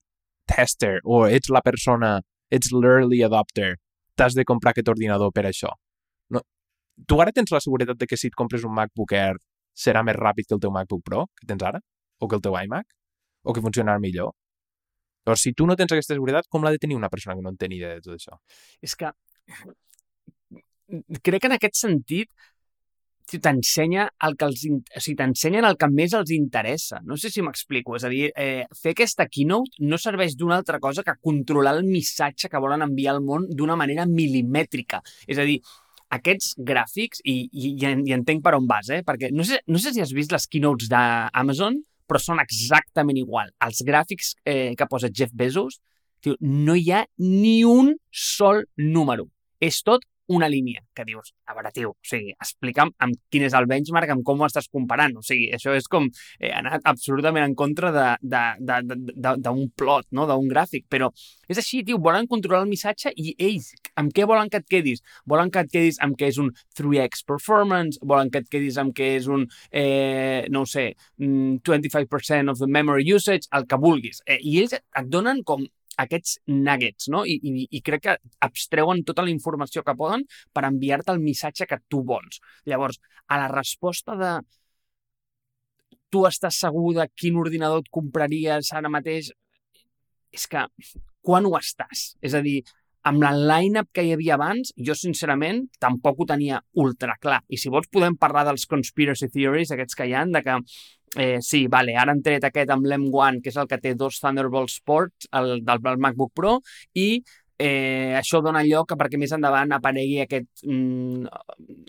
tester 0.48 0.98
o 1.04 1.26
ets 1.26 1.50
la 1.52 1.62
persona, 1.62 2.18
ets 2.50 2.72
l'early 2.72 3.22
adopter, 3.26 3.74
t'has 4.16 4.34
de 4.34 4.44
comprar 4.48 4.72
aquest 4.72 4.88
ordinador 4.88 5.32
per 5.34 5.44
això. 5.48 5.70
No, 6.34 6.42
tu 7.06 7.20
ara 7.22 7.34
tens 7.34 7.52
la 7.54 7.60
seguretat 7.64 7.98
de 8.00 8.08
que 8.08 8.16
si 8.16 8.32
et 8.32 8.36
compres 8.38 8.64
un 8.64 8.74
MacBook 8.74 9.12
Air 9.12 9.36
serà 9.78 10.02
més 10.02 10.16
ràpid 10.18 10.48
que 10.48 10.56
el 10.56 10.62
teu 10.64 10.72
MacBook 10.74 11.04
Pro 11.06 11.26
que 11.38 11.46
tens 11.46 11.62
ara? 11.62 11.80
O 12.18 12.26
que 12.26 12.38
el 12.38 12.42
teu 12.42 12.56
iMac? 12.58 12.86
O 13.44 13.54
que 13.54 13.62
funcionarà 13.62 14.00
millor? 14.02 14.32
Llavors, 15.26 15.42
si 15.44 15.52
tu 15.52 15.66
no 15.68 15.76
tens 15.76 15.92
aquesta 15.92 16.16
seguretat, 16.16 16.48
com 16.48 16.64
l'ha 16.64 16.72
de 16.74 16.80
tenir 16.82 16.96
una 16.96 17.10
persona 17.12 17.36
que 17.36 17.44
no 17.44 17.52
en 17.52 17.58
té 17.60 17.68
ni 17.68 17.76
idea 17.78 17.98
de 17.98 18.02
tot 18.02 18.16
això? 18.16 18.38
És 18.82 18.96
que 18.98 19.12
crec 21.22 21.42
que 21.42 21.50
en 21.50 21.54
aquest 21.58 21.76
sentit 21.76 22.30
t'ensenya 23.36 24.06
el 24.24 24.36
que 24.40 24.46
els, 24.48 24.62
o 24.64 25.00
sigui, 25.04 25.16
t'ensenyen 25.18 25.66
el 25.68 25.76
que 25.76 25.88
més 25.92 26.14
els 26.16 26.30
interessa. 26.32 27.02
No 27.04 27.18
sé 27.20 27.28
si 27.28 27.44
m'explico. 27.44 27.98
És 27.98 28.06
a 28.08 28.12
dir, 28.12 28.30
eh, 28.32 28.64
fer 28.72 28.94
aquesta 28.94 29.26
keynote 29.28 29.84
no 29.84 29.98
serveix 30.00 30.36
d'una 30.38 30.56
altra 30.56 30.80
cosa 30.80 31.04
que 31.04 31.18
controlar 31.20 31.76
el 31.76 31.84
missatge 31.84 32.48
que 32.48 32.62
volen 32.64 32.86
enviar 32.86 33.14
al 33.14 33.20
món 33.20 33.44
d'una 33.50 33.76
manera 33.76 34.06
milimètrica. 34.08 35.02
És 35.28 35.36
a 35.36 35.44
dir, 35.44 35.58
aquests 36.16 36.54
gràfics, 36.64 37.20
i, 37.28 37.36
i, 37.52 37.74
i 37.76 38.16
entenc 38.16 38.42
per 38.44 38.54
on 38.56 38.66
vas, 38.66 38.88
eh? 38.88 39.02
perquè 39.04 39.28
no 39.34 39.44
sé, 39.44 39.60
no 39.68 39.76
sé 39.82 39.92
si 39.92 40.00
has 40.00 40.14
vist 40.16 40.32
les 40.32 40.48
keynotes 40.48 40.88
d'Amazon, 40.88 41.82
però 42.08 42.20
són 42.22 42.40
exactament 42.40 43.20
igual. 43.20 43.52
Els 43.64 43.84
gràfics 43.84 44.32
eh, 44.48 44.72
que 44.78 44.88
posa 44.88 45.12
Jeff 45.12 45.34
Bezos, 45.36 45.82
tio, 46.24 46.38
no 46.40 46.76
hi 46.78 46.88
ha 46.92 47.04
ni 47.20 47.60
un 47.68 47.92
sol 48.08 48.64
número. 48.80 49.28
És 49.60 49.82
tot 49.84 50.06
una 50.28 50.48
línia 50.48 50.82
que 50.94 51.04
dius, 51.08 51.32
a 51.48 51.54
veure, 51.56 51.72
tio, 51.74 51.92
o 51.94 52.08
sigui, 52.08 52.34
explica'm 52.36 52.92
amb 53.04 53.16
quin 53.32 53.46
és 53.46 53.54
el 53.56 53.68
benchmark, 53.70 54.12
amb 54.12 54.24
com 54.26 54.40
ho 54.40 54.48
estàs 54.48 54.68
comparant. 54.72 55.16
O 55.18 55.24
sigui, 55.24 55.48
això 55.54 55.74
és 55.76 55.88
com 55.90 56.08
eh, 56.38 56.52
anar 56.52 56.80
absolutament 56.84 57.46
en 57.46 57.54
contra 57.58 57.92
d'un 58.20 59.64
plot, 59.78 60.08
no? 60.12 60.26
d'un 60.28 60.50
gràfic, 60.50 60.86
però 60.90 61.10
és 61.48 61.60
així, 61.60 61.82
tio, 61.86 61.98
volen 62.04 62.28
controlar 62.28 62.64
el 62.66 62.70
missatge 62.70 63.12
i 63.16 63.32
ells, 63.38 63.72
amb 64.00 64.12
què 64.14 64.26
volen 64.28 64.50
que 64.52 64.60
et 64.60 64.68
quedis? 64.68 65.02
Volen 65.28 65.52
que 65.54 65.64
et 65.64 65.72
quedis 65.72 66.00
amb 66.04 66.18
què 66.18 66.28
és 66.32 66.40
un 66.42 66.52
3x 66.78 67.24
performance, 67.28 68.00
volen 68.04 68.30
que 68.32 68.42
et 68.44 68.50
quedis 68.52 68.78
amb 68.80 68.92
què 68.96 69.14
és 69.16 69.28
un, 69.32 69.46
eh, 69.72 70.44
no 70.52 70.66
sé, 70.68 70.90
25% 71.18 72.42
mm, 72.42 72.52
of 72.52 72.60
the 72.60 72.68
memory 72.68 73.08
usage, 73.14 73.48
el 73.52 73.66
que 73.66 73.80
vulguis. 73.80 74.22
Eh, 74.26 74.38
I 74.42 74.60
ells 74.62 74.76
et 74.78 75.08
donen 75.08 75.42
com 75.46 75.64
aquests 76.04 76.38
nuggets, 76.46 77.08
no? 77.12 77.24
I, 77.26 77.38
i, 77.42 77.66
i 77.78 77.82
crec 77.84 78.04
que 78.06 78.16
abstreuen 78.46 79.04
tota 79.06 79.24
la 79.26 79.32
informació 79.32 79.84
que 79.87 79.96
poden 79.98 80.24
per 80.54 80.64
enviar-te 80.68 81.14
el 81.14 81.22
missatge 81.24 81.66
que 81.70 81.80
tu 81.90 82.04
vols. 82.06 82.40
Llavors, 82.70 83.00
a 83.28 83.40
la 83.42 83.50
resposta 83.52 84.16
de 84.18 84.32
tu 86.08 86.24
estàs 86.28 86.56
segur 86.64 86.94
de 86.96 87.08
quin 87.18 87.37
ordinador 87.37 87.84
et 87.84 87.92
compraries 87.92 88.72
ara 88.72 88.90
mateix, 88.92 89.30
és 90.32 90.46
que 90.48 90.64
quan 91.24 91.46
ho 91.48 91.56
estàs? 91.58 92.12
És 92.24 92.37
a 92.37 92.42
dir, 92.44 92.62
amb 93.08 93.22
la 93.22 93.32
line-up 93.32 93.90
que 93.94 94.04
hi 94.04 94.12
havia 94.14 94.37
abans, 94.37 94.72
jo 94.88 94.96
sincerament 94.96 95.64
tampoc 95.80 96.20
ho 96.20 96.26
tenia 96.28 96.61
ultra 96.82 97.16
clar. 97.20 97.40
I 97.48 97.61
si 97.61 97.72
vols 97.72 97.88
podem 97.92 98.16
parlar 98.20 98.44
dels 98.48 98.66
conspiracy 98.70 99.30
theories, 99.32 99.72
aquests 99.72 99.98
que 99.98 100.08
hi 100.08 100.16
han, 100.18 100.32
de 100.34 100.42
que 100.44 100.58
eh, 101.16 101.38
sí, 101.40 101.66
vale, 101.70 101.96
ara 101.96 102.14
han 102.14 102.22
tret 102.22 102.44
aquest 102.48 102.70
amb 102.74 102.86
l'M1, 102.86 103.42
que 103.42 103.52
és 103.52 103.58
el 103.60 103.68
que 103.70 103.80
té 103.82 103.94
dos 103.98 104.20
Thunderbolt 104.22 104.72
Sports, 104.72 105.28
el 105.38 105.60
del 105.64 106.00
MacBook 106.00 106.34
Pro, 106.36 106.58
i 106.94 107.08
eh, 107.58 108.14
això 108.16 108.38
dona 108.40 108.62
lloc 108.62 108.92
a 108.94 108.96
perquè 108.98 109.18
més 109.18 109.32
endavant 109.34 109.72
aparegui 109.74 110.20
aquest 110.22 110.62
mm, 110.64 111.26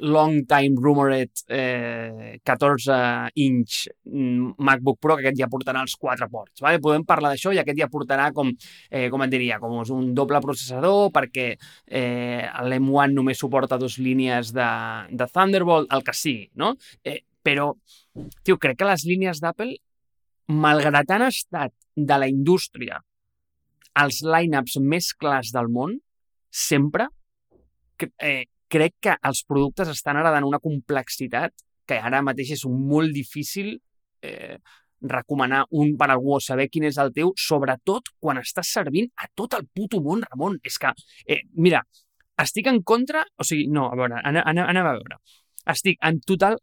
long 0.10 0.42
time 0.50 0.82
rumored 0.82 1.44
eh, 1.54 2.40
14 2.44 2.98
inch 3.46 3.86
mm, 4.10 4.56
MacBook 4.58 5.00
Pro 5.00 5.16
que 5.16 5.28
aquest 5.28 5.40
ja 5.44 5.50
portarà 5.52 5.84
els 5.86 5.96
quatre 6.02 6.28
ports. 6.32 6.64
Vale? 6.66 6.82
Podem 6.82 7.06
parlar 7.08 7.36
d'això 7.36 7.54
i 7.54 7.62
aquest 7.62 7.80
ja 7.80 7.90
portarà 7.92 8.32
com, 8.34 8.52
eh, 8.90 9.08
com 9.14 9.26
et 9.26 9.34
diria, 9.36 9.62
com 9.62 9.78
un 9.80 10.12
doble 10.18 10.42
processador 10.44 11.14
perquè 11.14 11.52
eh, 11.54 12.44
l'M1 12.66 13.16
només 13.16 13.40
suporta 13.40 13.78
dues 13.78 14.00
línies 14.02 14.54
de, 14.56 14.70
de 15.14 15.30
Thunderbolt, 15.30 15.94
el 15.94 16.06
que 16.06 16.18
sigui, 16.18 16.50
no? 16.58 16.74
Eh, 17.06 17.22
però, 17.46 17.72
tio, 18.44 18.58
crec 18.58 18.80
que 18.80 18.90
les 18.90 19.06
línies 19.08 19.42
d'Apple 19.44 19.78
malgrat 20.50 21.12
han 21.14 21.28
estat 21.28 21.74
de 21.96 22.18
la 22.18 22.28
indústria 22.32 23.00
els 24.00 24.22
line-ups 24.24 24.78
més 24.80 25.12
clars 25.18 25.52
del 25.56 25.70
món, 25.74 25.98
sempre, 26.50 27.10
eh, 28.18 28.46
crec 28.70 28.96
que 29.02 29.16
els 29.26 29.44
productes 29.44 29.90
estan 29.90 30.20
heredant 30.20 30.46
una 30.48 30.62
complexitat 30.64 31.54
que 31.90 31.98
ara 31.98 32.22
mateix 32.22 32.54
és 32.54 32.66
molt 32.70 33.12
difícil 33.14 33.74
eh, 34.22 34.60
recomanar 35.02 35.64
un 35.72 35.96
per 35.98 36.10
algú 36.12 36.36
o 36.36 36.40
saber 36.44 36.68
quin 36.70 36.86
és 36.90 37.00
el 37.02 37.12
teu, 37.16 37.34
sobretot 37.36 38.12
quan 38.20 38.40
estàs 38.42 38.72
servint 38.78 39.10
a 39.18 39.30
tot 39.36 39.56
el 39.58 39.66
puto 39.74 40.02
món, 40.06 40.24
Ramon. 40.28 40.60
És 40.64 40.78
que, 40.78 40.92
eh, 41.26 41.42
mira, 41.56 41.82
estic 42.40 42.68
en 42.68 42.84
contra... 42.84 43.24
O 43.38 43.48
sigui, 43.48 43.68
no, 43.72 43.88
a 43.90 43.96
veure, 43.96 44.22
anem 44.24 44.82
a 44.86 44.92
veure. 44.92 45.20
Estic 45.70 45.98
en 46.06 46.20
total 46.20 46.60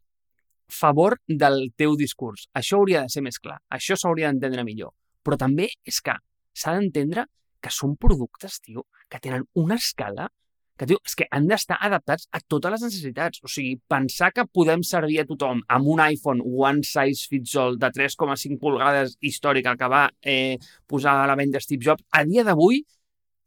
favor 0.69 1.19
del 1.27 1.71
teu 1.77 1.97
discurs. 1.97 2.49
Això 2.55 2.81
hauria 2.81 3.05
de 3.05 3.13
ser 3.13 3.23
més 3.23 3.39
clar. 3.39 3.59
Això 3.73 3.97
s'hauria 3.97 4.31
d'entendre 4.31 4.65
millor. 4.67 4.95
Però 5.23 5.39
també 5.39 5.71
és 5.85 6.01
que 6.03 6.17
s'ha 6.57 6.75
d'entendre 6.77 7.27
que 7.61 7.73
són 7.73 7.97
productes, 7.97 8.61
tio, 8.61 8.87
que 9.11 9.21
tenen 9.23 9.47
una 9.55 9.79
escala 9.81 10.29
que, 10.77 10.87
tio, 10.87 10.99
és 11.09 11.15
que 11.17 11.27
han 11.33 11.47
d'estar 11.49 11.79
adaptats 11.87 12.27
a 12.37 12.41
totes 12.45 12.75
les 12.75 12.83
necessitats. 12.85 13.41
O 13.45 13.49
sigui, 13.49 13.79
pensar 13.89 14.29
que 14.37 14.45
podem 14.45 14.83
servir 14.85 15.23
a 15.23 15.27
tothom 15.29 15.63
amb 15.73 15.89
un 15.95 16.03
iPhone 16.05 16.45
one 16.45 16.85
size 16.85 17.31
fits 17.31 17.57
all 17.61 17.79
de 17.81 17.91
3,5 17.95 18.59
pulgades 18.61 19.17
històric 19.25 19.71
que 19.81 19.89
va 19.91 20.05
eh, 20.21 20.59
posar 20.87 21.17
a 21.23 21.31
la 21.31 21.39
venda 21.39 21.63
Steve 21.65 21.85
Jobs, 21.89 22.05
a 22.13 22.25
dia 22.29 22.45
d'avui, 22.45 22.83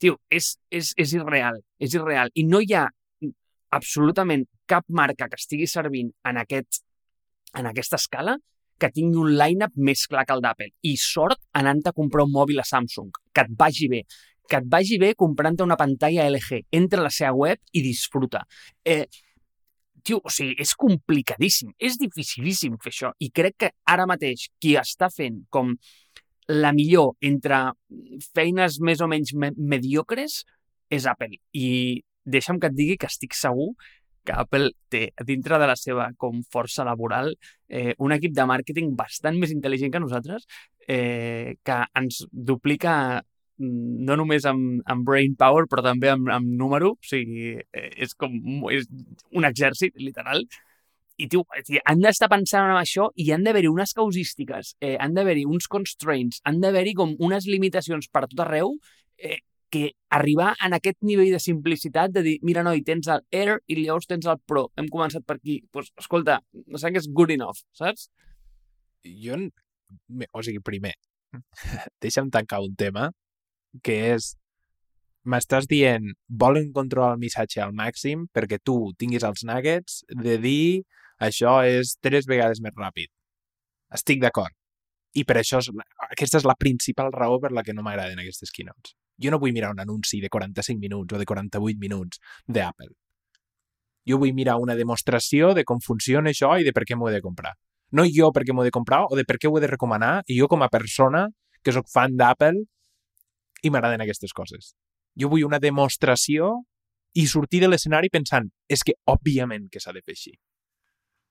tio, 0.01 0.17
és, 0.29 0.55
és, 0.71 0.93
és 0.97 1.13
irreal, 1.13 1.61
és 1.79 1.93
irreal. 1.93 2.33
I 2.33 2.47
no 2.49 2.63
hi 2.65 2.73
ha 2.73 2.87
absolutament 3.77 4.47
cap 4.69 4.85
marca 4.89 5.27
que 5.29 5.37
estigui 5.37 5.67
servint 5.69 6.09
en, 6.25 6.39
aquest, 6.41 6.81
en 7.57 7.69
aquesta 7.69 7.97
escala 7.97 8.37
que 8.79 8.91
tingui 8.95 9.19
un 9.19 9.35
line-up 9.35 9.75
més 9.75 10.05
clar 10.07 10.25
que 10.25 10.35
el 10.35 10.43
d'Apple. 10.43 10.71
I 10.87 10.95
sort 10.97 11.41
anant 11.59 11.83
a 11.89 11.95
comprar 11.95 12.25
un 12.25 12.33
mòbil 12.33 12.61
a 12.61 12.67
Samsung, 12.67 13.11
que 13.33 13.43
et 13.43 13.55
vagi 13.59 13.89
bé, 13.91 14.03
que 14.49 14.61
et 14.61 14.69
vagi 14.71 14.97
bé 15.01 15.13
comprant 15.19 15.59
una 15.65 15.77
pantalla 15.77 16.27
LG. 16.29 16.63
Entra 16.79 17.03
a 17.03 17.09
la 17.09 17.13
seva 17.13 17.35
web 17.35 17.59
i 17.75 17.83
disfruta. 17.85 18.45
Eh, 18.85 19.05
tio, 20.03 20.21
o 20.23 20.31
sigui, 20.33 20.55
és 20.63 20.73
complicadíssim, 20.79 21.73
és 21.77 21.99
dificilíssim 21.99 22.79
fer 22.81 22.93
això. 22.93 23.11
I 23.19 23.29
crec 23.35 23.59
que 23.65 23.73
ara 23.85 24.07
mateix 24.09 24.47
qui 24.61 24.77
està 24.79 25.11
fent 25.13 25.43
com 25.51 25.75
la 26.49 26.71
millor 26.73 27.13
entre 27.21 27.67
feines 28.33 28.79
més 28.81 29.03
o 29.05 29.07
menys 29.11 29.35
me 29.37 29.51
mediocres 29.53 30.43
és 30.89 31.05
Apple. 31.05 31.37
I 31.53 32.01
deixa'm 32.25 32.59
que 32.59 32.71
et 32.71 32.77
digui 32.77 32.97
que 32.97 33.09
estic 33.09 33.35
segur 33.37 33.73
que 34.25 34.35
Apple 34.35 34.71
té 34.91 35.09
dintre 35.25 35.59
de 35.61 35.67
la 35.69 35.75
seva 35.79 36.09
com 36.17 36.41
força 36.51 36.85
laboral 36.87 37.31
eh, 37.67 37.93
un 37.99 38.13
equip 38.15 38.35
de 38.35 38.45
màrqueting 38.49 38.93
bastant 38.97 39.39
més 39.39 39.53
intel·ligent 39.55 39.93
que 39.93 40.01
nosaltres 40.03 40.47
eh, 40.89 41.55
que 41.63 41.77
ens 42.01 42.23
duplica 42.31 42.93
mm, 43.21 44.05
no 44.07 44.17
només 44.19 44.47
amb, 44.49 44.81
amb 44.89 45.05
brain 45.05 45.35
power, 45.39 45.67
però 45.69 45.85
també 45.85 46.09
amb, 46.11 46.31
amb 46.33 46.49
número. 46.61 46.95
O 46.97 47.09
sigui, 47.11 47.53
eh, 47.59 47.91
és 48.05 48.15
com 48.17 48.35
és 48.73 48.89
un 49.31 49.47
exèrcit, 49.49 49.95
literal. 50.01 50.43
I, 51.19 51.27
tio, 51.27 51.43
han 51.83 51.99
d'estar 51.99 52.29
pensant 52.31 52.69
en 52.71 52.79
això 52.79 53.09
i 53.19 53.27
han 53.35 53.43
d'haver-hi 53.43 53.67
unes 53.67 53.91
causístiques, 53.93 54.73
eh, 54.79 54.95
han 55.03 55.17
d'haver-hi 55.17 55.43
uns 55.45 55.67
constraints, 55.67 56.39
han 56.47 56.61
d'haver-hi 56.63 56.93
com 56.95 57.11
unes 57.19 57.47
limitacions 57.49 58.07
per 58.07 58.23
tot 58.29 58.45
arreu 58.45 58.77
eh, 59.17 59.41
que 59.71 59.91
arribar 60.09 60.53
en 60.65 60.73
aquest 60.77 60.97
nivell 61.05 61.31
de 61.33 61.39
simplicitat 61.43 62.13
de 62.15 62.23
dir, 62.25 62.35
mira, 62.45 62.63
noi, 62.65 62.81
tens 62.85 63.09
el 63.13 63.23
Air 63.31 63.59
i 63.67 63.77
llavors 63.79 64.09
tens 64.09 64.27
el 64.29 64.41
Pro. 64.49 64.67
Hem 64.77 64.89
començat 64.91 65.25
per 65.27 65.37
aquí. 65.37 65.59
Doncs, 65.61 65.71
pues, 65.73 65.91
escolta, 66.03 66.39
no 66.65 66.81
sé 66.81 66.91
que 66.91 67.01
és 67.01 67.09
good 67.13 67.33
enough, 67.35 67.61
saps? 67.77 68.09
Jo, 69.05 69.37
o 70.33 70.43
sigui, 70.43 70.61
primer, 70.65 70.95
deixa'm 72.03 72.29
tancar 72.33 72.61
un 72.65 72.75
tema 72.79 73.09
que 73.85 73.95
és 74.15 74.33
m'estàs 75.29 75.67
dient 75.69 76.05
volen 76.41 76.71
controlar 76.73 77.13
el 77.15 77.21
missatge 77.21 77.61
al 77.61 77.73
màxim 77.75 78.25
perquè 78.33 78.57
tu 78.65 78.77
tinguis 78.97 79.25
els 79.27 79.43
nuggets 79.45 80.01
de 80.09 80.37
dir 80.41 80.81
això 81.19 81.59
és 81.67 81.97
tres 82.01 82.27
vegades 82.29 82.61
més 82.63 82.75
ràpid. 82.77 83.11
Estic 83.93 84.21
d'acord. 84.23 84.55
I 85.17 85.25
per 85.25 85.39
això, 85.41 85.59
és, 85.59 85.69
aquesta 86.13 86.39
és 86.39 86.45
la 86.47 86.55
principal 86.59 87.11
raó 87.13 87.39
per 87.43 87.51
la 87.51 87.63
que 87.65 87.73
no 87.73 87.83
m'agraden 87.83 88.21
aquestes 88.21 88.53
keynotes. 88.55 88.95
Jo 89.21 89.31
no 89.31 89.39
vull 89.39 89.53
mirar 89.53 89.71
un 89.73 89.81
anunci 89.83 90.21
de 90.21 90.29
45 90.29 90.79
minuts 90.79 91.13
o 91.13 91.19
de 91.19 91.25
48 91.25 91.79
minuts 91.79 92.21
d'Apple. 92.47 92.91
Jo 94.07 94.17
vull 94.17 94.33
mirar 94.33 94.57
una 94.57 94.75
demostració 94.75 95.53
de 95.53 95.65
com 95.67 95.81
funciona 95.83 96.31
això 96.31 96.55
i 96.59 96.65
de 96.65 96.73
per 96.73 96.85
què 96.87 96.95
m'ho 96.95 97.09
he 97.09 97.17
de 97.17 97.21
comprar. 97.21 97.53
No 97.91 98.05
jo 98.05 98.31
per 98.31 98.45
què 98.45 98.53
m'ho 98.53 98.63
he 98.63 98.69
de 98.69 98.75
comprar 98.75 99.03
o 99.09 99.17
de 99.17 99.25
per 99.25 99.37
què 99.37 99.49
ho 99.49 99.57
he 99.57 99.61
de 99.61 99.71
recomanar 99.71 100.19
i 100.27 100.37
jo 100.39 100.47
com 100.47 100.63
a 100.63 100.69
persona 100.69 101.27
que 101.63 101.73
sóc 101.75 101.89
fan 101.91 102.15
d'Apple 102.17 102.63
i 103.63 103.69
m'agraden 103.69 104.05
aquestes 104.05 104.33
coses. 104.33 104.73
Jo 105.19 105.29
vull 105.29 105.45
una 105.45 105.59
demostració 105.59 106.53
i 107.17 107.25
sortir 107.27 107.63
de 107.63 107.69
l'escenari 107.69 108.09
pensant 108.13 108.47
és 108.69 108.85
que 108.85 108.95
òbviament 109.09 109.67
que 109.73 109.81
s'ha 109.81 109.93
de 109.93 110.03
fer 110.05 110.15
així. 110.15 110.33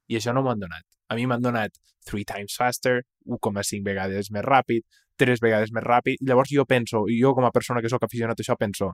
I 0.09 0.18
això 0.18 0.35
no 0.35 0.42
m'ho 0.42 0.53
han 0.53 0.61
donat. 0.64 0.85
A 1.09 1.16
mi 1.16 1.27
m'han 1.29 1.44
donat 1.44 1.77
3 2.09 2.24
times 2.29 2.57
faster, 2.59 3.03
1,5 3.27 3.85
vegades 3.85 4.31
més 4.35 4.44
ràpid, 4.44 4.85
tres 5.18 5.42
vegades 5.44 5.72
més 5.74 5.85
ràpid. 5.85 6.22
Llavors 6.28 6.52
jo 6.54 6.64
penso, 6.68 7.04
i 7.11 7.18
jo 7.20 7.35
com 7.37 7.46
a 7.46 7.52
persona 7.54 7.83
que 7.85 7.90
sóc 7.92 8.04
aficionat 8.07 8.38
a 8.38 8.44
això 8.44 8.57
penso, 8.59 8.92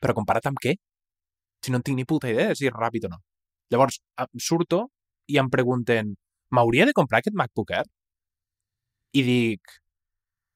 però 0.00 0.14
comparat 0.16 0.48
amb 0.50 0.60
què? 0.62 0.76
Si 1.62 1.72
no 1.72 1.80
en 1.80 1.86
tinc 1.86 1.98
ni 1.98 2.06
puta 2.08 2.30
idea 2.30 2.50
de 2.50 2.58
si 2.58 2.68
és 2.68 2.74
ràpid 2.74 3.08
o 3.08 3.12
no. 3.12 3.20
Llavors 3.72 4.00
surto 4.38 4.86
i 5.32 5.38
em 5.42 5.50
pregunten, 5.50 6.14
m'hauria 6.54 6.86
de 6.86 6.94
comprar 6.96 7.20
aquest 7.22 7.36
MacBook 7.36 7.72
Air? 7.74 7.86
I 9.16 9.22
dic, 9.26 9.78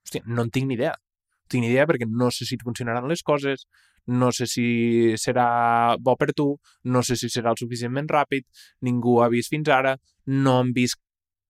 hòstia, 0.07 0.27
no 0.27 0.45
en 0.47 0.51
tinc 0.55 0.69
ni 0.69 0.77
idea. 0.79 0.95
No 0.95 1.53
tinc 1.53 1.65
ni 1.65 1.73
idea 1.73 1.87
perquè 1.89 2.07
no 2.07 2.31
sé 2.35 2.47
si 2.47 2.59
et 2.59 2.67
funcionaran 2.67 3.09
les 3.11 3.25
coses, 3.27 3.67
no 4.07 4.31
sé 4.33 4.47
si 4.47 5.15
serà 5.21 5.97
bo 6.01 6.17
per 6.17 6.33
tu, 6.37 6.53
no 6.85 7.03
sé 7.07 7.17
si 7.17 7.31
serà 7.33 7.53
el 7.55 7.59
suficientment 7.61 8.09
ràpid, 8.11 8.47
ningú 8.87 9.21
ha 9.23 9.29
vist 9.33 9.51
fins 9.53 9.69
ara, 9.69 9.97
no 10.27 10.59
han 10.61 10.73
vist 10.77 11.01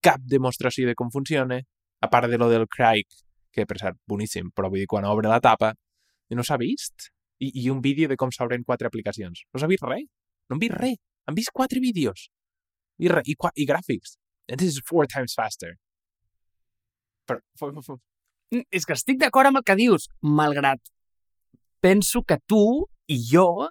cap 0.05 0.23
demostració 0.25 0.89
de 0.89 0.97
com 0.97 1.13
funciona, 1.13 1.61
a 2.01 2.09
part 2.11 2.31
de 2.31 2.39
lo 2.39 2.49
del 2.51 2.67
Craig, 2.69 3.07
que 3.53 3.67
per 3.67 3.79
cert, 3.81 3.99
boníssim, 4.09 4.51
però 4.55 4.71
vull 4.71 4.83
dir, 4.83 4.89
quan 4.91 5.07
obre 5.09 5.29
la 5.29 5.41
tapa, 5.41 5.73
no 6.37 6.45
s'ha 6.47 6.59
vist. 6.61 7.11
I, 7.41 7.51
I 7.65 7.71
un 7.73 7.81
vídeo 7.81 8.09
de 8.09 8.19
com 8.21 8.33
s'obren 8.33 8.65
quatre 8.65 8.89
aplicacions. 8.89 9.47
No 9.53 9.61
s'ha 9.61 9.69
vist 9.71 9.85
res. 9.87 10.07
No 10.49 10.57
han 10.57 10.63
vist 10.63 10.77
res. 10.77 10.99
Han 11.27 11.37
vist 11.39 11.53
quatre 11.57 11.81
vídeos. 11.81 12.29
I, 13.01 13.09
re, 13.09 13.23
i, 13.25 13.35
i 13.35 13.67
gràfics. 13.67 14.19
And 14.49 14.61
this 14.61 14.77
is 14.77 14.83
four 14.87 15.07
times 15.07 15.35
faster. 15.35 15.75
Però. 17.27 17.41
Mm, 18.51 18.67
és 18.71 18.87
que 18.87 18.97
estic 18.97 19.21
d'acord 19.21 19.49
amb 19.49 19.61
el 19.61 19.67
que 19.67 19.79
dius, 19.79 20.09
malgrat 20.21 20.83
penso 21.81 22.23
que 22.23 22.39
tu 22.47 22.87
i 23.09 23.19
jo 23.33 23.71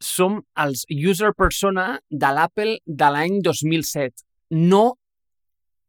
som 0.00 0.42
els 0.60 0.84
user 0.92 1.32
persona 1.36 1.86
de 2.10 2.30
l'Apple 2.36 2.76
de 2.84 3.08
l'any 3.12 3.40
2007. 3.42 4.22
No 4.50 4.98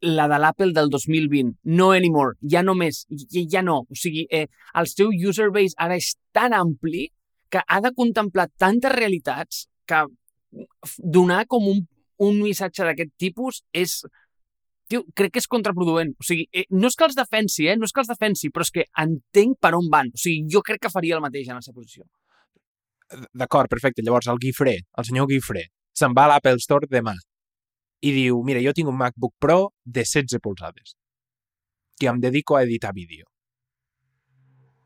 la 0.02 0.28
de 0.28 0.38
l'Apple 0.40 0.74
del 0.74 0.90
2020. 0.90 1.58
No 1.64 1.92
anymore. 1.92 2.38
Ja 2.42 2.64
no 2.64 2.76
més. 2.76 3.06
Ja, 3.10 3.44
ja 3.58 3.64
no. 3.64 3.80
O 3.90 3.98
sigui, 3.98 4.28
eh, 4.32 4.48
el 4.78 4.88
seu 4.92 5.10
user 5.12 5.50
base 5.54 5.76
ara 5.78 5.98
és 5.98 6.14
tan 6.34 6.54
ampli 6.54 7.08
que 7.50 7.64
ha 7.66 7.82
de 7.82 7.94
contemplar 7.96 8.50
tantes 8.58 8.92
realitats 8.92 9.66
que 9.88 10.06
donar 10.98 11.46
com 11.48 11.68
un, 11.68 11.84
un 12.18 12.42
missatge 12.44 12.86
d'aquest 12.86 13.14
tipus 13.18 13.64
és... 13.74 14.02
Tio, 14.88 15.02
crec 15.20 15.34
que 15.36 15.42
és 15.42 15.50
contraproduent. 15.52 16.14
O 16.16 16.24
sigui, 16.24 16.46
eh, 16.56 16.64
no 16.72 16.88
és 16.88 16.96
que 16.96 17.04
els 17.04 17.18
defensi, 17.18 17.66
eh? 17.68 17.76
No 17.76 17.84
és 17.84 17.92
que 17.92 18.00
els 18.00 18.08
defensi, 18.08 18.48
però 18.56 18.64
és 18.64 18.72
que 18.72 18.86
entenc 19.04 19.58
per 19.60 19.74
on 19.76 19.90
van. 19.92 20.14
O 20.16 20.22
sigui, 20.22 20.46
jo 20.54 20.62
crec 20.64 20.86
que 20.86 20.92
faria 20.94 21.18
el 21.18 21.24
mateix 21.26 21.50
en 21.50 21.60
la 21.60 21.66
seva 21.66 21.82
posició. 21.82 22.06
D'acord, 23.36 23.68
perfecte. 23.68 24.04
Llavors, 24.04 24.30
el 24.32 24.40
Guifré, 24.40 24.78
el 24.96 25.08
senyor 25.10 25.28
Guifré, 25.28 25.66
se'n 25.92 26.16
va 26.16 26.28
a 26.28 26.32
l'Apple 26.32 26.64
Store 26.64 26.88
demà 26.88 27.18
i 28.02 28.14
diu, 28.14 28.42
mira, 28.46 28.62
jo 28.62 28.74
tinc 28.78 28.90
un 28.90 28.98
MacBook 28.98 29.34
Pro 29.40 29.74
de 29.84 30.04
16 30.06 30.42
polzades 30.44 30.96
que 31.98 32.08
em 32.08 32.20
dedico 32.22 32.56
a 32.56 32.64
editar 32.64 32.94
vídeo. 32.94 33.26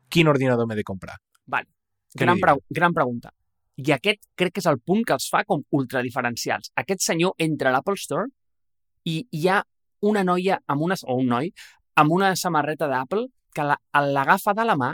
Quin 0.08 0.28
ordinador 0.28 0.66
m'he 0.66 0.76
de 0.76 0.84
comprar? 0.84 1.18
Vale. 1.46 1.68
Gran, 2.14 2.40
pre 2.40 2.56
gran 2.68 2.92
pregunta. 2.92 3.32
I 3.76 3.92
aquest 3.92 4.24
crec 4.36 4.54
que 4.56 4.60
és 4.60 4.68
el 4.68 4.80
punt 4.80 5.04
que 5.04 5.14
els 5.16 5.28
fa 5.32 5.44
com 5.48 5.62
ultradiferencials. 5.72 6.72
Aquest 6.76 7.04
senyor 7.04 7.36
entra 7.38 7.70
a 7.70 7.76
l'Apple 7.76 8.00
Store 8.00 8.28
i 9.08 9.22
hi 9.30 9.46
ha 9.48 9.62
una 10.08 10.24
noia 10.24 10.58
amb 10.66 10.82
una, 10.82 10.96
o 11.06 11.16
un 11.16 11.30
noi 11.30 11.52
amb 11.96 12.12
una 12.12 12.34
samarreta 12.36 12.88
d'Apple 12.88 13.26
que 13.52 13.64
l'agafa 13.64 14.54
de 14.56 14.64
la 14.64 14.76
mà 14.76 14.92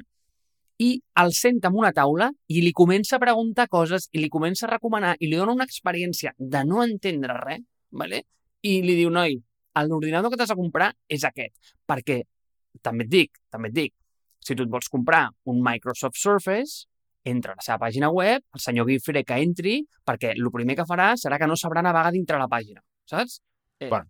i 0.78 0.92
el 1.22 1.32
senta 1.34 1.70
en 1.70 1.78
una 1.78 1.92
taula 1.94 2.28
i 2.46 2.62
li 2.62 2.72
comença 2.72 3.16
a 3.16 3.22
preguntar 3.22 3.66
coses 3.70 4.08
i 4.12 4.22
li 4.22 4.30
comença 4.30 4.66
a 4.66 4.70
recomanar 4.70 5.16
i 5.18 5.26
li 5.26 5.38
dona 5.38 5.54
una 5.54 5.66
experiència 5.66 6.34
de 6.38 6.62
no 6.66 6.84
entendre 6.84 7.34
res 7.40 7.64
¿vale? 7.90 8.24
i 8.62 8.80
li 8.82 8.96
diu, 8.98 9.10
noi, 9.14 9.38
l'ordinador 9.86 10.32
que 10.32 10.38
t'has 10.40 10.50
de 10.50 10.58
comprar 10.58 10.90
és 11.06 11.24
aquest, 11.24 11.54
perquè 11.86 12.22
també 12.82 13.06
et 13.06 13.10
dic, 13.12 13.42
també 13.52 13.70
et 13.70 13.76
dic, 13.76 13.94
si 14.44 14.56
tu 14.56 14.64
et 14.64 14.70
vols 14.70 14.88
comprar 14.90 15.28
un 15.50 15.60
Microsoft 15.62 16.18
Surface, 16.18 16.86
entra 17.28 17.52
a 17.52 17.58
la 17.58 17.64
seva 17.64 17.78
pàgina 17.84 18.10
web, 18.14 18.42
el 18.54 18.62
senyor 18.62 18.88
Guifre 18.88 19.22
que 19.26 19.38
entri, 19.44 19.76
perquè 20.06 20.32
el 20.34 20.50
primer 20.54 20.78
que 20.78 20.86
farà 20.88 21.12
serà 21.20 21.38
que 21.38 21.48
no 21.50 21.58
sabrà 21.58 21.82
navegar 21.84 22.12
dintre 22.14 22.38
la 22.40 22.48
pàgina, 22.50 22.82
saps? 23.10 23.40
Eh. 23.78 23.88
Bueno, 23.90 24.08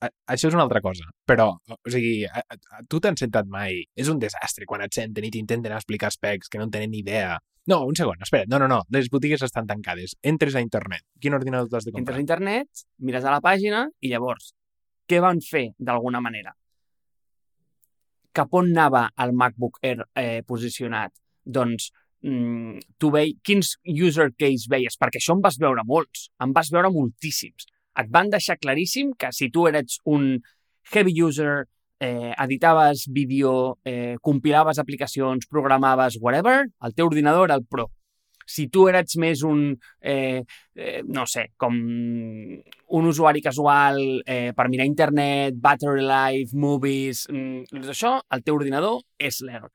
això 0.00 0.48
és 0.48 0.56
una 0.56 0.64
altra 0.64 0.80
cosa, 0.80 1.04
però, 1.28 1.50
o 1.76 1.92
sigui, 1.92 2.24
a, 2.24 2.40
a, 2.40 2.80
tu 2.88 3.00
t'has 3.00 3.20
sentat 3.20 3.48
mai? 3.50 3.82
És 3.96 4.08
un 4.08 4.18
desastre 4.22 4.66
quan 4.68 4.84
et 4.86 4.96
senten 4.96 5.26
i 5.26 5.32
t'intenten 5.34 5.76
explicar 5.76 6.12
specs 6.14 6.48
que 6.48 6.60
no 6.60 6.68
en 6.68 6.74
tenen 6.74 6.94
ni 6.94 7.02
idea 7.04 7.36
no, 7.70 7.84
un 7.86 7.94
segon, 7.94 8.16
espera. 8.22 8.46
No, 8.48 8.58
no, 8.58 8.66
no. 8.68 8.80
Les 8.90 9.10
botigues 9.12 9.42
estan 9.46 9.66
tancades. 9.68 10.16
Entres 10.26 10.56
a 10.56 10.62
internet. 10.64 11.04
Quin 11.20 11.36
ordinador 11.36 11.68
t'has 11.68 11.84
de 11.84 11.92
comprar? 11.92 12.02
Entres 12.02 12.18
a 12.18 12.24
internet, 12.24 12.84
mires 12.98 13.26
a 13.26 13.34
la 13.34 13.42
pàgina 13.44 13.84
i 14.00 14.10
llavors, 14.10 14.54
què 15.06 15.20
van 15.22 15.42
fer 15.44 15.68
d'alguna 15.78 16.22
manera? 16.24 16.54
Cap 18.34 18.54
on 18.56 18.70
anava 18.72 19.08
el 19.22 19.34
MacBook 19.36 19.78
Air 19.86 20.06
eh, 20.18 20.40
posicionat? 20.46 21.12
Doncs 21.44 21.90
mm, 22.24 22.96
tu 22.98 23.10
vei, 23.14 23.36
quins 23.44 23.74
user 23.84 24.30
case 24.38 24.70
veies? 24.70 24.96
Perquè 24.98 25.20
això 25.20 25.36
en 25.36 25.44
vas 25.44 25.58
veure 25.60 25.84
molts, 25.86 26.30
en 26.40 26.56
vas 26.56 26.72
veure 26.72 26.92
moltíssims. 26.94 27.68
Et 27.98 28.08
van 28.10 28.30
deixar 28.30 28.58
claríssim 28.60 29.12
que 29.18 29.32
si 29.34 29.50
tu 29.50 29.66
eres 29.68 29.98
un 30.04 30.38
heavy 30.92 31.14
user 31.22 31.66
eh, 32.00 32.32
editaves 32.38 33.06
vídeo, 33.08 33.78
eh, 33.84 34.16
compilaves 34.22 34.78
aplicacions, 34.78 35.46
programaves, 35.46 36.18
whatever, 36.20 36.68
el 36.82 36.94
teu 36.94 37.06
ordinador 37.06 37.50
era 37.50 37.58
el 37.60 37.66
Pro. 37.66 37.90
Si 38.46 38.66
tu 38.66 38.88
eres 38.88 39.14
més 39.20 39.44
un, 39.46 39.78
eh, 40.00 40.42
eh, 40.74 41.02
no 41.06 41.26
sé, 41.26 41.52
com 41.56 41.76
un 41.76 43.06
usuari 43.06 43.42
casual 43.44 44.00
eh, 44.26 44.50
per 44.56 44.66
mirar 44.68 44.88
internet, 44.88 45.54
battery 45.54 46.02
life, 46.02 46.56
movies, 46.56 47.28
mm, 47.30 47.84
això, 47.92 48.16
el 48.32 48.42
teu 48.42 48.58
ordinador 48.58 49.04
és 49.18 49.42
l'Air 49.46 49.68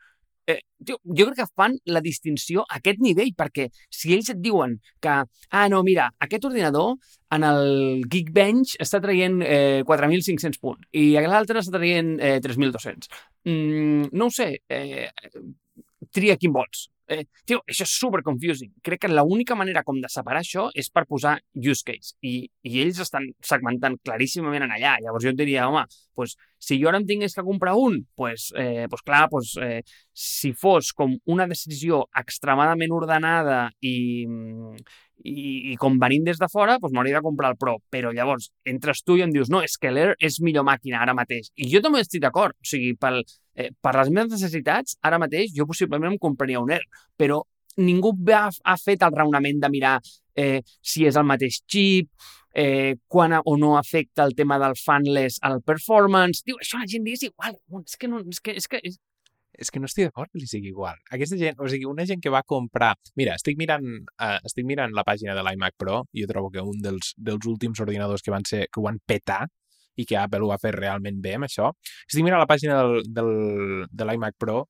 eh, 0.47 0.59
jo, 0.87 0.97
jo 1.03 1.27
crec 1.29 1.41
que 1.41 1.47
fan 1.55 1.77
la 1.85 2.01
distinció 2.05 2.65
a 2.65 2.79
aquest 2.79 3.01
nivell, 3.03 3.33
perquè 3.37 3.67
si 3.89 4.13
ells 4.15 4.31
et 4.33 4.41
diuen 4.41 4.77
que, 5.01 5.15
ah, 5.25 5.67
no, 5.71 5.81
mira, 5.87 6.09
aquest 6.25 6.47
ordinador 6.49 6.95
en 7.35 7.45
el 7.47 8.03
Geekbench 8.11 8.75
està 8.81 9.01
traient 9.03 9.41
eh, 9.43 9.83
4.500 9.87 10.61
punts 10.61 10.89
i 10.95 11.07
l'altre 11.25 11.61
està 11.61 11.77
traient 11.77 12.15
eh, 12.19 12.37
3.200. 12.43 13.09
Mm, 13.49 14.11
no 14.13 14.29
ho 14.29 14.33
sé, 14.33 14.51
eh, 14.69 15.09
tria 16.13 16.37
quin 16.39 16.53
vols. 16.55 16.89
Eh, 17.07 17.25
tio, 17.45 17.59
això 17.69 17.85
és 17.85 17.93
super 17.99 18.23
confusing. 18.25 18.71
Crec 18.85 19.03
que 19.03 19.11
l'única 19.11 19.55
manera 19.57 19.83
com 19.85 19.99
de 20.01 20.09
separar 20.09 20.41
això 20.41 20.67
és 20.73 20.89
per 20.89 21.05
posar 21.09 21.35
use 21.53 21.85
case. 21.85 22.15
I, 22.25 22.47
i 22.65 22.81
ells 22.81 23.01
estan 23.03 23.27
segmentant 23.45 23.97
claríssimament 24.05 24.65
en 24.65 24.73
allà. 24.73 24.95
Llavors 25.03 25.27
jo 25.27 25.33
et 25.33 25.37
diria, 25.37 25.67
home, 25.69 25.85
pues, 26.17 26.35
si 26.57 26.79
jo 26.81 26.89
ara 26.89 26.97
em 27.01 27.05
tingués 27.05 27.37
que 27.37 27.45
comprar 27.45 27.75
un, 27.77 28.01
pues, 28.17 28.49
eh, 28.57 28.87
pues 28.89 29.05
clar, 29.05 29.27
pues, 29.29 29.53
eh, 29.61 29.83
si 30.13 30.53
fos 30.53 30.93
com 30.97 31.13
una 31.25 31.45
decisió 31.51 32.05
extremadament 32.17 32.95
ordenada 32.95 33.67
i, 33.81 34.25
i, 35.23 35.71
i 35.71 35.75
com 35.81 35.97
venint 36.01 36.25
des 36.27 36.39
de 36.41 36.49
fora, 36.51 36.77
doncs 36.81 36.93
m'hauria 36.95 37.19
de 37.19 37.25
comprar 37.25 37.53
el 37.53 37.57
Pro. 37.61 37.77
Però 37.93 38.11
llavors, 38.15 38.49
entres 38.67 39.03
tu 39.05 39.17
i 39.19 39.25
em 39.25 39.33
dius, 39.33 39.49
no, 39.53 39.63
és 39.65 39.77
que 39.81 39.93
l'Air 39.93 40.15
és 40.19 40.39
millor 40.43 40.67
màquina 40.67 41.01
ara 41.01 41.15
mateix. 41.17 41.51
I 41.55 41.69
jo 41.71 41.81
també 41.85 42.03
estic 42.03 42.23
d'acord. 42.25 42.57
O 42.59 42.69
sigui, 42.69 42.93
pel, 42.99 43.21
eh, 43.55 43.71
per 43.81 43.95
les 43.97 44.11
meves 44.13 44.35
necessitats, 44.35 44.97
ara 45.01 45.21
mateix 45.21 45.53
jo 45.55 45.67
possiblement 45.69 46.13
em 46.13 46.21
compraria 46.21 46.63
un 46.63 46.73
Air, 46.75 46.85
però 47.17 47.41
ningú 47.77 48.13
ha, 48.31 48.47
ha 48.49 48.77
fet 48.79 49.03
el 49.03 49.15
raonament 49.15 49.59
de 49.59 49.69
mirar 49.69 49.99
eh, 50.35 50.61
si 50.81 51.05
és 51.07 51.15
el 51.19 51.27
mateix 51.27 51.61
xip, 51.67 52.09
eh, 52.55 52.95
quan 53.07 53.35
o 53.43 53.57
no 53.57 53.77
afecta 53.77 54.23
el 54.23 54.33
tema 54.35 54.57
del 54.59 54.77
fanless 54.79 55.39
al 55.41 55.61
performance. 55.61 56.41
Diu, 56.45 56.57
això 56.61 56.79
la 56.79 56.87
gent 56.87 57.03
li 57.03 57.15
és 57.17 57.27
igual. 57.27 57.57
És 57.83 57.99
que 57.99 58.07
no... 58.07 58.23
És 58.31 58.39
que, 58.39 58.55
és 58.55 58.67
que, 58.71 58.79
és... 58.81 58.97
És 59.59 59.71
que 59.71 59.79
no 59.79 59.89
estic 59.89 60.09
d'acord 60.09 60.31
que 60.31 60.41
li 60.41 60.47
sigui 60.49 60.71
igual. 60.73 60.97
Aquesta 61.15 61.37
gent, 61.39 61.59
o 61.61 61.67
sigui, 61.71 61.87
una 61.89 62.05
gent 62.07 62.21
que 62.23 62.33
va 62.33 62.43
comprar... 62.47 62.93
Mira, 63.19 63.35
estic 63.39 63.59
mirant, 63.59 63.85
uh, 64.19 64.37
estic 64.47 64.67
mirant 64.67 64.95
la 64.95 65.05
pàgina 65.07 65.35
de 65.37 65.43
l'iMac 65.45 65.77
Pro 65.79 66.01
i 66.13 66.23
jo 66.23 66.31
trobo 66.31 66.51
que 66.53 66.63
un 66.63 66.81
dels, 66.83 67.13
dels 67.17 67.47
últims 67.51 67.81
ordinadors 67.85 68.25
que 68.25 68.33
van 68.33 68.47
ser, 68.47 68.65
que 68.71 68.81
ho 68.81 68.85
van 68.87 68.99
petar 69.05 69.45
i 69.95 70.05
que 70.07 70.17
Apple 70.19 70.43
ho 70.43 70.51
va 70.51 70.59
fer 70.61 70.73
realment 70.75 71.21
bé 71.23 71.35
amb 71.37 71.47
això. 71.47 71.71
Estic 72.07 72.25
mirant 72.25 72.41
la 72.43 72.49
pàgina 72.49 72.81
del, 72.81 73.11
del, 73.15 73.33
de 73.91 74.09
l'iMac 74.09 74.35
Pro 74.41 74.65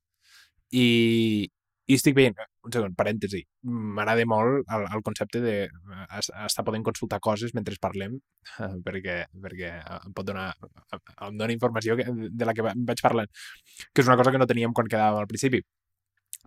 i, 0.71 1.50
i 1.86 1.98
estic 2.00 2.15
veient, 2.17 2.38
un 2.65 2.74
segon, 2.74 2.93
parèntesi, 2.98 3.43
m'agrada 3.69 4.26
molt 4.30 4.71
el, 4.74 4.86
el 4.98 5.04
concepte 5.06 5.41
de 5.43 5.56
estar 6.17 6.65
podent 6.65 6.86
consultar 6.88 7.19
coses 7.21 7.54
mentre 7.58 7.78
parlem, 7.82 8.17
perquè, 8.88 9.17
perquè 9.43 9.71
em 10.00 10.15
pot 10.17 10.26
donar, 10.26 10.48
em 11.28 11.38
dona 11.38 11.54
informació 11.54 11.98
de 11.98 12.48
la 12.50 12.56
que 12.58 12.65
vaig 12.65 13.04
parlant, 13.06 13.30
que 13.93 14.02
és 14.02 14.10
una 14.10 14.17
cosa 14.17 14.34
que 14.34 14.41
no 14.41 14.50
teníem 14.50 14.74
quan 14.74 14.89
quedàvem 14.89 15.21
al 15.21 15.30
principi. 15.30 15.62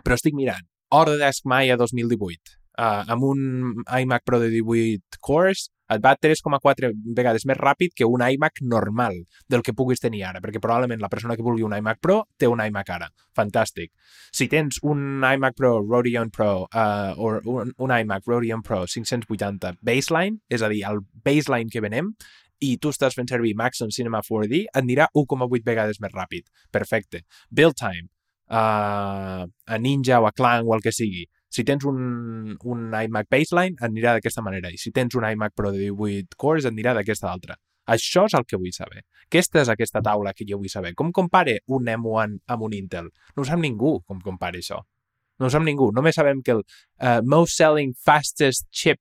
Però 0.02 0.18
estic 0.18 0.34
mirant, 0.38 0.66
Autodesk 0.94 1.46
Maya 1.46 1.76
2018, 1.78 2.58
uh, 2.78 3.02
amb 3.10 3.26
un 3.26 3.82
iMac 3.84 4.24
Pro 4.24 4.40
de 4.40 4.48
18 4.54 5.20
cores, 5.20 5.68
et 5.88 6.02
va 6.04 6.12
3,4 6.20 6.90
vegades 7.16 7.46
més 7.48 7.56
ràpid 7.56 7.94
que 7.96 8.06
un 8.06 8.22
iMac 8.24 8.60
normal 8.60 9.16
del 9.48 9.62
que 9.64 9.74
puguis 9.76 10.02
tenir 10.02 10.24
ara, 10.28 10.42
perquè 10.44 10.60
probablement 10.60 11.00
la 11.00 11.08
persona 11.12 11.36
que 11.36 11.44
vulgui 11.44 11.64
un 11.64 11.76
iMac 11.76 12.00
Pro 12.04 12.20
té 12.36 12.48
un 12.50 12.60
iMac 12.60 12.90
ara. 12.92 13.08
Fantàstic. 13.36 13.92
Si 14.34 14.48
tens 14.52 14.82
un 14.82 15.24
iMac 15.24 15.56
Pro 15.56 15.78
Radeon 15.80 16.32
Pro 16.34 16.66
uh, 16.66 17.14
o 17.16 17.32
un, 17.54 17.72
un 17.76 17.94
iMac 17.94 18.28
Radeon 18.28 18.64
Pro 18.66 18.84
580 18.86 19.78
baseline, 19.80 20.42
és 20.50 20.62
a 20.62 20.68
dir, 20.72 20.84
el 20.88 21.00
baseline 21.24 21.72
que 21.72 21.82
venem, 21.84 22.12
i 22.60 22.74
tu 22.82 22.90
estàs 22.92 23.14
fent 23.14 23.28
servir 23.30 23.54
Maxon 23.56 23.92
Cinema 23.94 24.20
4D, 24.26 24.64
et 24.66 24.78
anirà 24.82 25.08
1,8 25.14 25.64
vegades 25.64 26.00
més 26.02 26.12
ràpid. 26.12 26.48
Perfecte. 26.74 27.22
Build 27.54 27.78
time, 27.78 28.10
uh, 28.50 29.46
a 29.46 29.78
Ninja 29.78 30.20
o 30.20 30.26
a 30.28 30.34
Clang 30.34 30.68
o 30.68 30.74
el 30.76 30.82
que 30.84 30.92
sigui, 30.92 31.24
si 31.58 31.64
tens 31.66 31.84
un, 31.90 32.54
un 32.54 32.92
iMac 32.94 33.26
Baseline, 33.30 33.74
et 33.74 33.86
anirà 33.88 34.14
d'aquesta 34.14 34.44
manera. 34.46 34.70
I 34.70 34.78
si 34.78 34.92
tens 34.94 35.16
un 35.18 35.26
iMac 35.26 35.56
Pro 35.58 35.72
de 35.74 35.88
18 35.88 36.38
cores, 36.38 36.66
et 36.66 36.70
anirà 36.70 36.94
d'aquesta 36.94 37.30
altra. 37.32 37.58
Això 37.88 38.26
és 38.28 38.36
el 38.36 38.44
que 38.46 38.58
vull 38.60 38.74
saber. 38.76 39.02
Aquesta 39.26 39.62
és 39.62 39.70
aquesta 39.72 40.02
taula 40.04 40.34
que 40.36 40.46
jo 40.48 40.60
vull 40.60 40.70
saber. 40.70 40.92
Com 40.94 41.10
compare 41.16 41.58
un 41.74 41.88
M1 41.88 42.36
amb 42.54 42.66
un 42.66 42.76
Intel? 42.76 43.08
No 43.34 43.42
ho 43.42 43.48
sap 43.48 43.62
ningú 43.62 43.96
com 44.06 44.20
compare 44.24 44.60
això. 44.60 44.82
No 45.40 45.48
ho 45.48 45.52
sap 45.54 45.64
ningú. 45.64 45.88
Només 45.96 46.18
sabem 46.18 46.42
que 46.44 46.54
el 46.58 46.62
uh, 46.62 47.22
most 47.24 47.56
selling 47.56 47.94
fastest 47.96 48.68
chip 48.70 49.00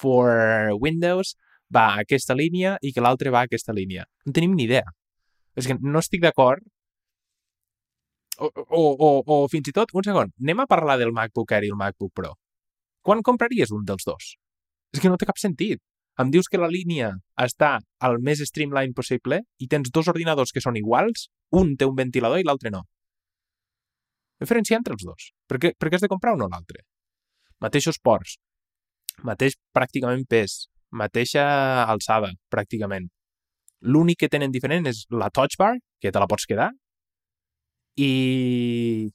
for 0.00 0.74
Windows 0.82 1.36
va 1.72 1.86
a 1.92 2.04
aquesta 2.04 2.34
línia 2.34 2.76
i 2.82 2.92
que 2.92 3.04
l'altre 3.04 3.30
va 3.30 3.44
a 3.44 3.48
aquesta 3.48 3.72
línia. 3.76 4.08
No 4.26 4.34
tenim 4.34 4.58
ni 4.58 4.66
idea. 4.66 4.90
És 5.56 5.70
que 5.70 5.78
no 5.78 6.02
estic 6.02 6.24
d'acord 6.26 6.64
o, 8.40 8.48
o, 8.80 8.82
o, 9.06 9.10
o 9.26 9.48
fins 9.52 9.68
i 9.68 9.74
tot, 9.76 9.92
un 9.94 10.06
segon, 10.06 10.32
anem 10.40 10.62
a 10.64 10.68
parlar 10.70 10.96
del 11.00 11.12
MacBook 11.16 11.52
Air 11.52 11.68
i 11.68 11.72
el 11.74 11.78
MacBook 11.80 12.12
Pro. 12.16 12.34
Quan 13.04 13.22
compraries 13.26 13.72
un 13.76 13.84
dels 13.88 14.06
dos? 14.08 14.34
És 14.94 15.02
que 15.02 15.12
no 15.12 15.18
té 15.20 15.28
cap 15.28 15.38
sentit. 15.40 15.80
Em 16.20 16.32
dius 16.32 16.50
que 16.52 16.58
la 16.60 16.68
línia 16.68 17.12
està 17.40 17.76
al 18.06 18.18
més 18.20 18.42
streamline 18.44 18.96
possible 18.96 19.40
i 19.62 19.68
tens 19.70 19.92
dos 19.94 20.10
ordinadors 20.12 20.52
que 20.52 20.60
són 20.64 20.76
iguals, 20.76 21.28
un 21.56 21.76
té 21.76 21.88
un 21.88 21.96
ventilador 21.96 22.40
i 22.40 22.46
l'altre 22.46 22.72
no. 22.74 22.82
Diferència 24.40 24.76
entre 24.80 24.96
els 24.96 25.04
dos. 25.04 25.30
Per 25.48 25.60
què, 25.60 25.72
per 25.78 25.88
què 25.88 25.96
has 25.96 26.04
de 26.04 26.10
comprar 26.12 26.34
un 26.36 26.44
o 26.44 26.48
l'altre? 26.50 26.82
Mateixos 27.60 28.00
ports, 28.02 28.36
mateix 29.24 29.56
pràcticament 29.76 30.24
pes, 30.28 30.66
mateixa 30.90 31.44
alçada, 31.84 32.32
pràcticament. 32.52 33.08
L'únic 33.80 34.22
que 34.24 34.32
tenen 34.32 34.52
diferent 34.52 34.88
és 34.88 35.04
la 35.12 35.30
touch 35.32 35.56
bar, 35.60 35.74
que 36.00 36.12
te 36.12 36.20
la 36.20 36.28
pots 36.28 36.48
quedar, 36.48 36.70
i, 37.96 39.10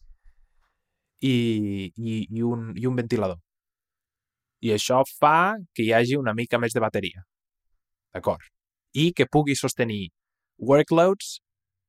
i, 1.21 1.35
i, 1.95 2.27
i, 2.29 2.41
un, 2.43 2.71
i 2.75 2.85
un 2.89 2.95
ventilador. 2.95 3.39
I 4.65 4.73
això 4.75 5.01
fa 5.19 5.55
que 5.75 5.85
hi 5.85 5.91
hagi 5.93 6.17
una 6.17 6.33
mica 6.33 6.59
més 6.59 6.73
de 6.73 6.83
bateria. 6.83 7.23
D'acord? 8.15 8.43
I 8.95 9.11
que 9.13 9.27
pugui 9.27 9.55
sostenir 9.59 10.07
workloads 10.57 11.39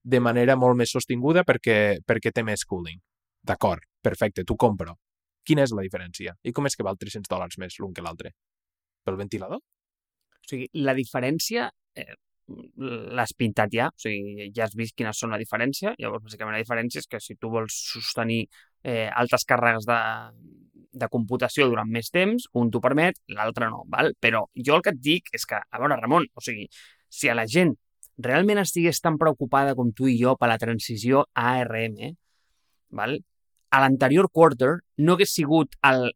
de 0.02 0.20
manera 0.20 0.56
molt 0.58 0.78
més 0.78 0.92
sostinguda 0.94 1.44
perquè, 1.46 1.98
perquè 2.06 2.32
té 2.34 2.42
més 2.46 2.64
cooling. 2.64 2.98
D'acord, 3.46 3.82
perfecte, 4.02 4.44
t'ho 4.44 4.56
compro. 4.58 4.96
Quina 5.46 5.62
és 5.62 5.72
la 5.74 5.84
diferència? 5.86 6.34
I 6.42 6.52
com 6.52 6.66
és 6.66 6.74
que 6.74 6.84
val 6.86 6.98
300 6.98 7.30
dòlars 7.30 7.58
més 7.62 7.78
l'un 7.78 7.94
que 7.94 8.02
l'altre? 8.02 8.32
Pel 9.06 9.18
ventilador? 9.18 9.62
O 9.62 10.48
sigui, 10.50 10.66
la 10.82 10.94
diferència 10.94 11.68
eh, 11.94 12.14
l'has 12.46 13.32
pintat 13.34 13.72
ja, 13.74 13.88
o 13.90 14.00
sigui, 14.00 14.50
ja 14.54 14.66
has 14.66 14.76
vist 14.78 14.94
quines 14.96 15.18
són 15.18 15.32
la 15.34 15.40
diferència, 15.40 15.94
llavors 15.98 16.24
bàsicament 16.24 16.54
la 16.54 16.62
diferència 16.62 17.02
és 17.02 17.08
que 17.10 17.20
si 17.22 17.34
tu 17.34 17.50
vols 17.50 17.74
sostenir 17.74 18.44
eh, 18.86 19.08
altes 19.10 19.44
càrregues 19.48 19.88
de, 19.88 19.98
de 21.02 21.08
computació 21.12 21.66
durant 21.70 21.90
més 21.90 22.10
temps, 22.14 22.46
un 22.54 22.70
t'ho 22.70 22.82
permet, 22.84 23.18
l'altre 23.34 23.70
no, 23.72 23.82
val? 23.90 24.12
però 24.20 24.44
jo 24.54 24.76
el 24.76 24.84
que 24.86 24.94
et 24.94 25.02
dic 25.02 25.32
és 25.34 25.46
que, 25.48 25.58
a 25.58 25.82
veure, 25.82 25.98
Ramon, 26.00 26.28
o 26.34 26.44
sigui, 26.44 26.68
si 27.10 27.30
a 27.30 27.34
la 27.34 27.46
gent 27.50 27.74
realment 28.22 28.62
estigués 28.62 29.02
tan 29.04 29.18
preocupada 29.20 29.74
com 29.76 29.90
tu 29.92 30.06
i 30.08 30.16
jo 30.20 30.36
per 30.40 30.48
la 30.52 30.60
transició 30.62 31.26
a 31.34 31.56
ARM, 31.62 31.98
val? 32.94 33.18
a 33.74 33.82
l'anterior 33.82 34.30
quarter 34.32 34.76
no 35.02 35.16
hagués 35.16 35.34
sigut 35.34 35.74
el 35.84 36.12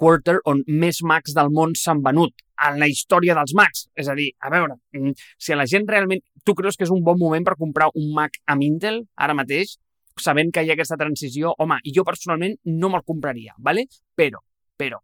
quarter 0.00 0.38
on 0.48 0.62
més 0.66 1.02
Macs 1.04 1.34
del 1.36 1.52
món 1.52 1.74
s'han 1.76 2.00
venut 2.04 2.32
en 2.66 2.80
la 2.80 2.88
història 2.88 3.36
dels 3.36 3.54
Macs. 3.56 3.86
És 3.96 4.08
a 4.08 4.16
dir, 4.16 4.30
a 4.40 4.50
veure, 4.52 4.76
mm, 4.96 5.14
si 5.38 5.52
a 5.52 5.60
la 5.60 5.68
gent 5.68 5.88
realment... 5.88 6.24
Tu 6.44 6.54
creus 6.56 6.78
que 6.80 6.86
és 6.86 6.92
un 6.94 7.02
bon 7.04 7.18
moment 7.20 7.44
per 7.44 7.58
comprar 7.60 7.90
un 8.00 8.14
Mac 8.16 8.38
amb 8.48 8.64
Intel 8.64 9.02
ara 9.14 9.34
mateix, 9.36 9.74
sabent 10.16 10.48
que 10.52 10.62
hi 10.64 10.70
ha 10.70 10.76
aquesta 10.76 10.96
transició? 11.00 11.52
Home, 11.60 11.76
i 11.84 11.92
jo 11.96 12.04
personalment 12.04 12.56
no 12.64 12.88
me'l 12.88 13.04
compraria, 13.04 13.52
¿vale? 13.58 13.84
però, 14.16 14.40
però, 14.80 15.02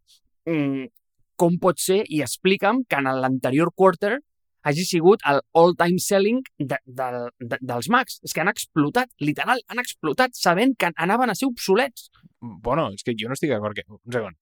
mm, 0.49 0.87
com 1.37 1.59
pot 1.61 1.77
ser, 1.77 2.03
i 2.09 2.23
explica'm 2.25 2.83
que 2.89 2.97
en 2.97 3.11
l'anterior 3.21 3.69
quarter 3.75 4.17
hagi 4.63 4.83
sigut 4.83 5.21
el 5.29 5.43
all-time 5.53 6.01
selling 6.01 6.41
de, 6.57 6.81
de, 6.85 7.07
de, 7.39 7.61
dels 7.61 7.89
Macs. 7.93 8.17
És 8.25 8.33
que 8.33 8.41
han 8.41 8.49
explotat, 8.51 9.13
literal, 9.21 9.61
han 9.69 9.79
explotat 9.83 10.33
sabent 10.33 10.73
que 10.75 10.89
anaven 10.95 11.29
a 11.29 11.37
ser 11.37 11.47
obsolets. 11.51 12.09
Bueno, 12.41 12.89
és 12.97 13.05
que 13.05 13.13
jo 13.13 13.29
no 13.29 13.37
estic 13.37 13.53
d'acord 13.53 13.77
que... 13.77 13.85
Un 13.93 14.19
segon 14.19 14.35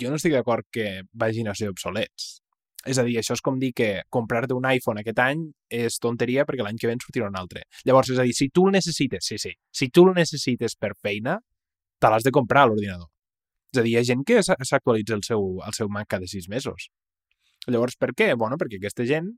jo 0.00 0.10
no 0.10 0.18
estic 0.20 0.34
d'acord 0.36 0.66
que 0.70 1.02
vagin 1.12 1.48
a 1.48 1.54
ser 1.58 1.70
obsolets. 1.72 2.42
És 2.82 2.98
a 2.98 3.04
dir, 3.06 3.14
això 3.20 3.36
és 3.36 3.42
com 3.44 3.60
dir 3.62 3.70
que 3.78 4.02
comprar-te 4.10 4.56
un 4.58 4.66
iPhone 4.66 5.00
aquest 5.00 5.20
any 5.22 5.44
és 5.70 6.00
tonteria 6.02 6.44
perquè 6.48 6.64
l'any 6.66 6.80
que 6.80 6.88
ve 6.90 6.96
en 6.96 7.02
sortirà 7.02 7.28
un 7.30 7.38
altre. 7.38 7.62
Llavors, 7.86 8.10
és 8.10 8.18
a 8.18 8.26
dir, 8.26 8.34
si 8.34 8.48
tu 8.50 8.66
el 8.66 8.74
necessites, 8.74 9.28
sí, 9.28 9.38
sí, 9.38 9.52
si 9.70 9.88
tu 9.88 10.08
el 10.08 10.16
necessites 10.18 10.74
per 10.74 10.96
feina, 10.98 11.38
te 12.02 12.10
l'has 12.10 12.26
de 12.26 12.32
comprar 12.34 12.64
a 12.64 12.72
l'ordinador. 12.72 13.06
És 13.72 13.78
a 13.78 13.84
dir, 13.86 13.94
hi 13.94 14.00
ha 14.00 14.08
gent 14.08 14.26
que 14.26 14.42
s'actualitza 14.42 15.14
el 15.14 15.22
seu, 15.26 15.46
el 15.62 15.78
seu 15.78 15.88
Mac 15.94 16.10
cada 16.10 16.26
sis 16.26 16.48
mesos. 16.50 16.90
Llavors, 17.70 17.94
per 17.96 18.10
què? 18.18 18.32
Bueno, 18.34 18.58
perquè 18.58 18.82
aquesta 18.82 19.06
gent 19.06 19.30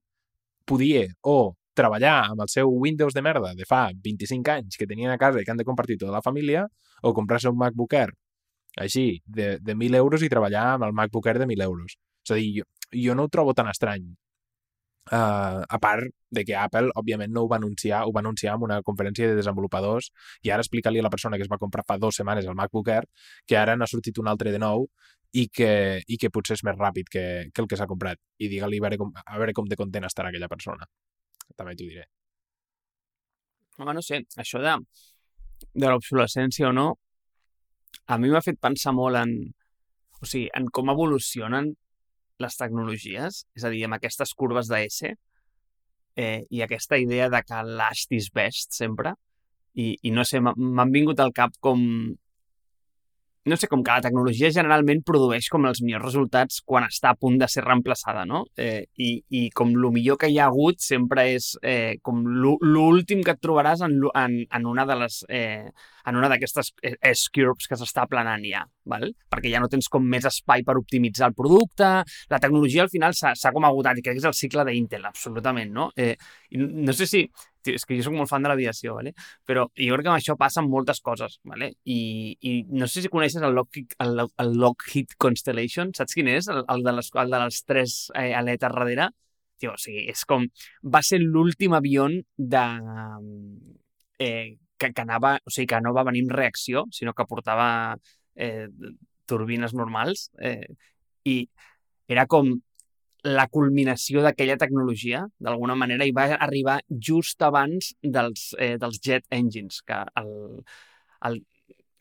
podia 0.64 1.05
o 1.20 1.53
treballar 1.77 2.31
amb 2.31 2.47
el 2.47 2.49
seu 2.49 2.70
Windows 2.73 3.12
de 3.12 3.23
merda 3.23 3.53
de 3.59 3.66
fa 3.68 3.90
25 3.92 4.53
anys 4.55 4.79
que 4.81 4.88
tenien 4.88 5.12
a 5.12 5.18
casa 5.20 5.42
i 5.42 5.44
que 5.44 5.53
han 5.53 5.61
de 5.61 5.66
compartir 5.68 5.99
tota 6.01 6.14
la 6.14 6.23
família 6.25 6.64
o 7.03 7.12
comprar-se 7.12 7.51
un 7.51 7.59
MacBook 7.61 7.92
Air 7.99 8.14
així, 8.80 9.22
de, 9.24 9.58
de 9.60 9.76
1.000 9.76 10.00
euros 10.00 10.22
i 10.22 10.30
treballar 10.32 10.74
amb 10.74 10.88
el 10.88 10.92
MacBook 10.96 11.26
Air 11.30 11.38
de 11.42 11.46
1.000 11.46 11.62
euros. 11.68 11.96
És 12.24 12.34
a 12.34 12.38
dir, 12.40 12.50
jo, 12.60 12.68
jo 13.06 13.14
no 13.14 13.26
ho 13.26 13.32
trobo 13.32 13.54
tan 13.54 13.68
estrany. 13.70 14.06
Uh, 15.12 15.60
a 15.68 15.78
part 15.78 16.08
de 16.32 16.46
que 16.48 16.54
Apple, 16.56 16.88
òbviament, 16.96 17.28
no 17.32 17.42
ho 17.44 17.48
va 17.48 17.58
anunciar, 17.60 18.06
ho 18.08 18.12
va 18.12 18.22
anunciar 18.22 18.54
en 18.56 18.62
una 18.64 18.78
conferència 18.82 19.28
de 19.28 19.34
desenvolupadors 19.37 20.08
i 20.42 20.48
ara 20.50 20.64
explica-li 20.64 21.02
a 21.02 21.04
la 21.04 21.10
persona 21.12 21.37
que 21.37 21.44
es 21.44 21.50
va 21.52 21.58
comprar 21.60 21.84
fa 21.84 21.98
dues 22.00 22.16
setmanes 22.16 22.48
el 22.48 22.56
MacBook 22.56 22.88
Air 22.88 23.04
que 23.44 23.58
ara 23.60 23.74
n'ha 23.76 23.90
sortit 23.90 24.16
un 24.22 24.30
altre 24.32 24.54
de 24.54 24.62
nou 24.62 24.87
i 25.37 25.44
que, 25.52 26.00
i 26.08 26.16
que 26.16 26.30
potser 26.32 26.56
és 26.56 26.64
més 26.64 26.78
ràpid 26.78 27.12
que, 27.12 27.24
que 27.52 27.62
el 27.62 27.68
que 27.68 27.76
s'ha 27.76 27.90
comprat. 27.90 28.20
I 28.40 28.48
digue-li 28.48 28.80
a, 28.80 28.84
veure 28.87 28.98
com, 29.02 29.12
a 29.12 29.38
veure 29.42 29.52
com 29.52 29.68
de 29.68 29.76
content 29.76 30.08
estarà 30.08 30.32
aquella 30.32 30.48
persona. 30.48 30.88
També 31.52 31.76
t'ho 31.76 31.88
diré. 31.90 32.06
Home, 33.76 33.92
no 33.92 34.02
sé, 34.06 34.22
això 34.40 34.60
de, 34.62 34.76
de 35.74 35.90
l'obsolescència 35.90 36.70
o 36.70 36.72
no, 36.72 36.92
a 38.07 38.18
mi 38.18 38.30
m'ha 38.33 38.42
fet 38.44 38.61
pensar 38.62 38.94
molt 38.96 39.20
en, 39.20 39.35
o 40.20 40.26
sigui, 40.26 40.48
en 40.57 40.68
com 40.74 40.92
evolucionen 40.92 41.72
les 42.42 42.59
tecnologies, 42.59 43.44
és 43.54 43.64
a 43.64 43.70
dir, 43.72 43.85
amb 43.87 43.98
aquestes 43.98 44.35
curves 44.35 44.70
de 44.70 44.80
S 44.88 45.12
eh, 46.16 46.40
i 46.50 46.62
aquesta 46.64 46.98
idea 46.98 47.28
de 47.30 47.40
que 47.46 47.62
last 47.78 48.12
is 48.12 48.30
best 48.35 48.74
sempre, 48.76 49.14
i, 49.74 49.94
i 50.02 50.12
no 50.14 50.24
sé, 50.26 50.40
m'han 50.40 50.92
vingut 50.94 51.20
al 51.20 51.35
cap 51.35 51.54
com 51.62 51.83
no 53.46 53.57
sé, 53.57 53.68
com 53.68 53.83
que 53.85 53.92
la 53.92 54.04
tecnologia 54.04 54.50
generalment 54.54 55.02
produeix 55.04 55.50
com 55.52 55.66
els 55.68 55.83
millors 55.85 56.07
resultats 56.07 56.62
quan 56.64 56.87
està 56.87 57.12
a 57.12 57.18
punt 57.18 57.37
de 57.40 57.48
ser 57.50 57.64
reemplaçada, 57.64 58.24
no? 58.28 58.44
Eh, 58.57 58.87
i, 58.96 59.11
I 59.28 59.42
com 59.57 59.74
el 59.74 59.90
millor 59.92 60.18
que 60.20 60.30
hi 60.33 60.38
ha 60.40 60.48
hagut 60.48 60.80
sempre 60.80 61.26
és 61.35 61.52
eh, 61.62 61.96
com 62.02 62.22
l'últim 62.24 63.24
que 63.24 63.35
et 63.37 63.42
trobaràs 63.44 63.85
en, 63.85 63.98
en, 64.14 64.38
en 64.48 64.70
una 64.70 64.88
de 64.88 65.02
les... 65.04 65.24
Eh, 65.28 65.68
en 66.04 66.18
una 66.20 66.28
d'aquestes 66.28 66.74
eh, 66.85 66.96
S-curves 67.14 67.68
que 67.68 67.78
s'està 67.80 68.04
planant 68.11 68.42
ja, 68.44 68.64
val? 68.90 69.09
perquè 69.33 69.52
ja 69.52 69.62
no 69.62 69.70
tens 69.72 69.88
com 69.88 70.04
més 70.04 70.26
espai 70.28 70.64
per 70.66 70.76
optimitzar 70.76 71.30
el 71.30 71.37
producte, 71.38 71.90
la 72.30 72.40
tecnologia 72.42 72.85
al 72.85 72.92
final 72.92 73.16
s'ha 73.16 73.52
com 73.54 73.64
agotat 73.64 73.98
i 73.98 74.04
crec 74.04 74.18
que 74.18 74.24
és 74.24 74.28
el 74.28 74.37
cicle 74.37 74.66
d'Intel, 74.68 75.09
absolutament, 75.09 75.72
no? 75.72 75.90
Eh, 75.96 76.14
no 76.61 76.92
sé 76.92 77.09
si 77.09 77.24
és 77.72 77.85
que 77.87 77.96
jo 77.96 78.05
sóc 78.07 78.16
molt 78.16 78.29
fan 78.31 78.44
de 78.44 78.50
l'aviació, 78.53 78.94
¿vale? 78.98 79.14
però 79.48 79.66
jo 79.72 79.96
crec 79.96 80.05
que 80.05 80.12
amb 80.12 80.18
això 80.18 80.37
passen 80.40 80.68
moltes 80.70 81.00
coses, 81.00 81.38
¿vale? 81.44 81.72
I, 81.85 82.37
i 82.40 82.53
no 82.68 82.88
sé 82.90 83.05
si 83.05 83.12
coneixes 83.12 83.42
el 83.42 83.55
Lockheed, 83.57 83.96
el, 84.05 84.24
el 84.27 84.57
Lockheed 84.61 85.16
Constellation, 85.18 85.94
saps 85.96 86.16
quin 86.16 86.29
és? 86.33 86.48
El, 86.53 86.64
el, 86.68 86.85
de, 86.85 86.96
les, 86.98 87.11
el 87.22 87.33
de 87.33 87.40
les 87.44 87.62
tres 87.64 87.98
eh, 88.14 88.33
aletes 88.37 88.74
darrere. 88.74 89.09
Tio, 89.61 89.74
o 89.74 89.81
sigui, 89.81 90.05
és 90.11 90.24
com... 90.29 90.46
Va 90.90 91.03
ser 91.07 91.20
l'últim 91.22 91.74
avió 91.77 92.09
de... 92.37 92.64
Eh, 94.18 94.57
que, 94.79 94.90
que 94.92 95.03
anava... 95.05 95.37
O 95.44 95.53
sigui, 95.55 95.68
que 95.70 95.81
no 95.85 95.94
va 95.96 96.07
venir 96.09 96.24
amb 96.27 96.35
reacció, 96.35 96.85
sinó 96.92 97.14
que 97.14 97.29
portava 97.31 97.68
eh, 98.35 98.66
turbines 99.31 99.74
normals. 99.74 100.29
Eh, 100.38 100.66
I 101.24 101.37
era 102.09 102.27
com 102.27 102.53
la 103.24 103.46
culminació 103.48 104.22
d'aquella 104.24 104.56
tecnologia, 104.60 105.24
d'alguna 105.40 105.74
manera, 105.80 106.04
i 106.04 106.12
va 106.12 106.26
arribar 106.46 106.78
just 107.08 107.42
abans 107.42 107.94
dels, 108.02 108.50
eh, 108.58 108.76
dels 108.80 109.00
jet 109.00 109.24
engines, 109.32 109.80
que 109.82 110.00
el, 110.20 110.32
el, 111.30 111.40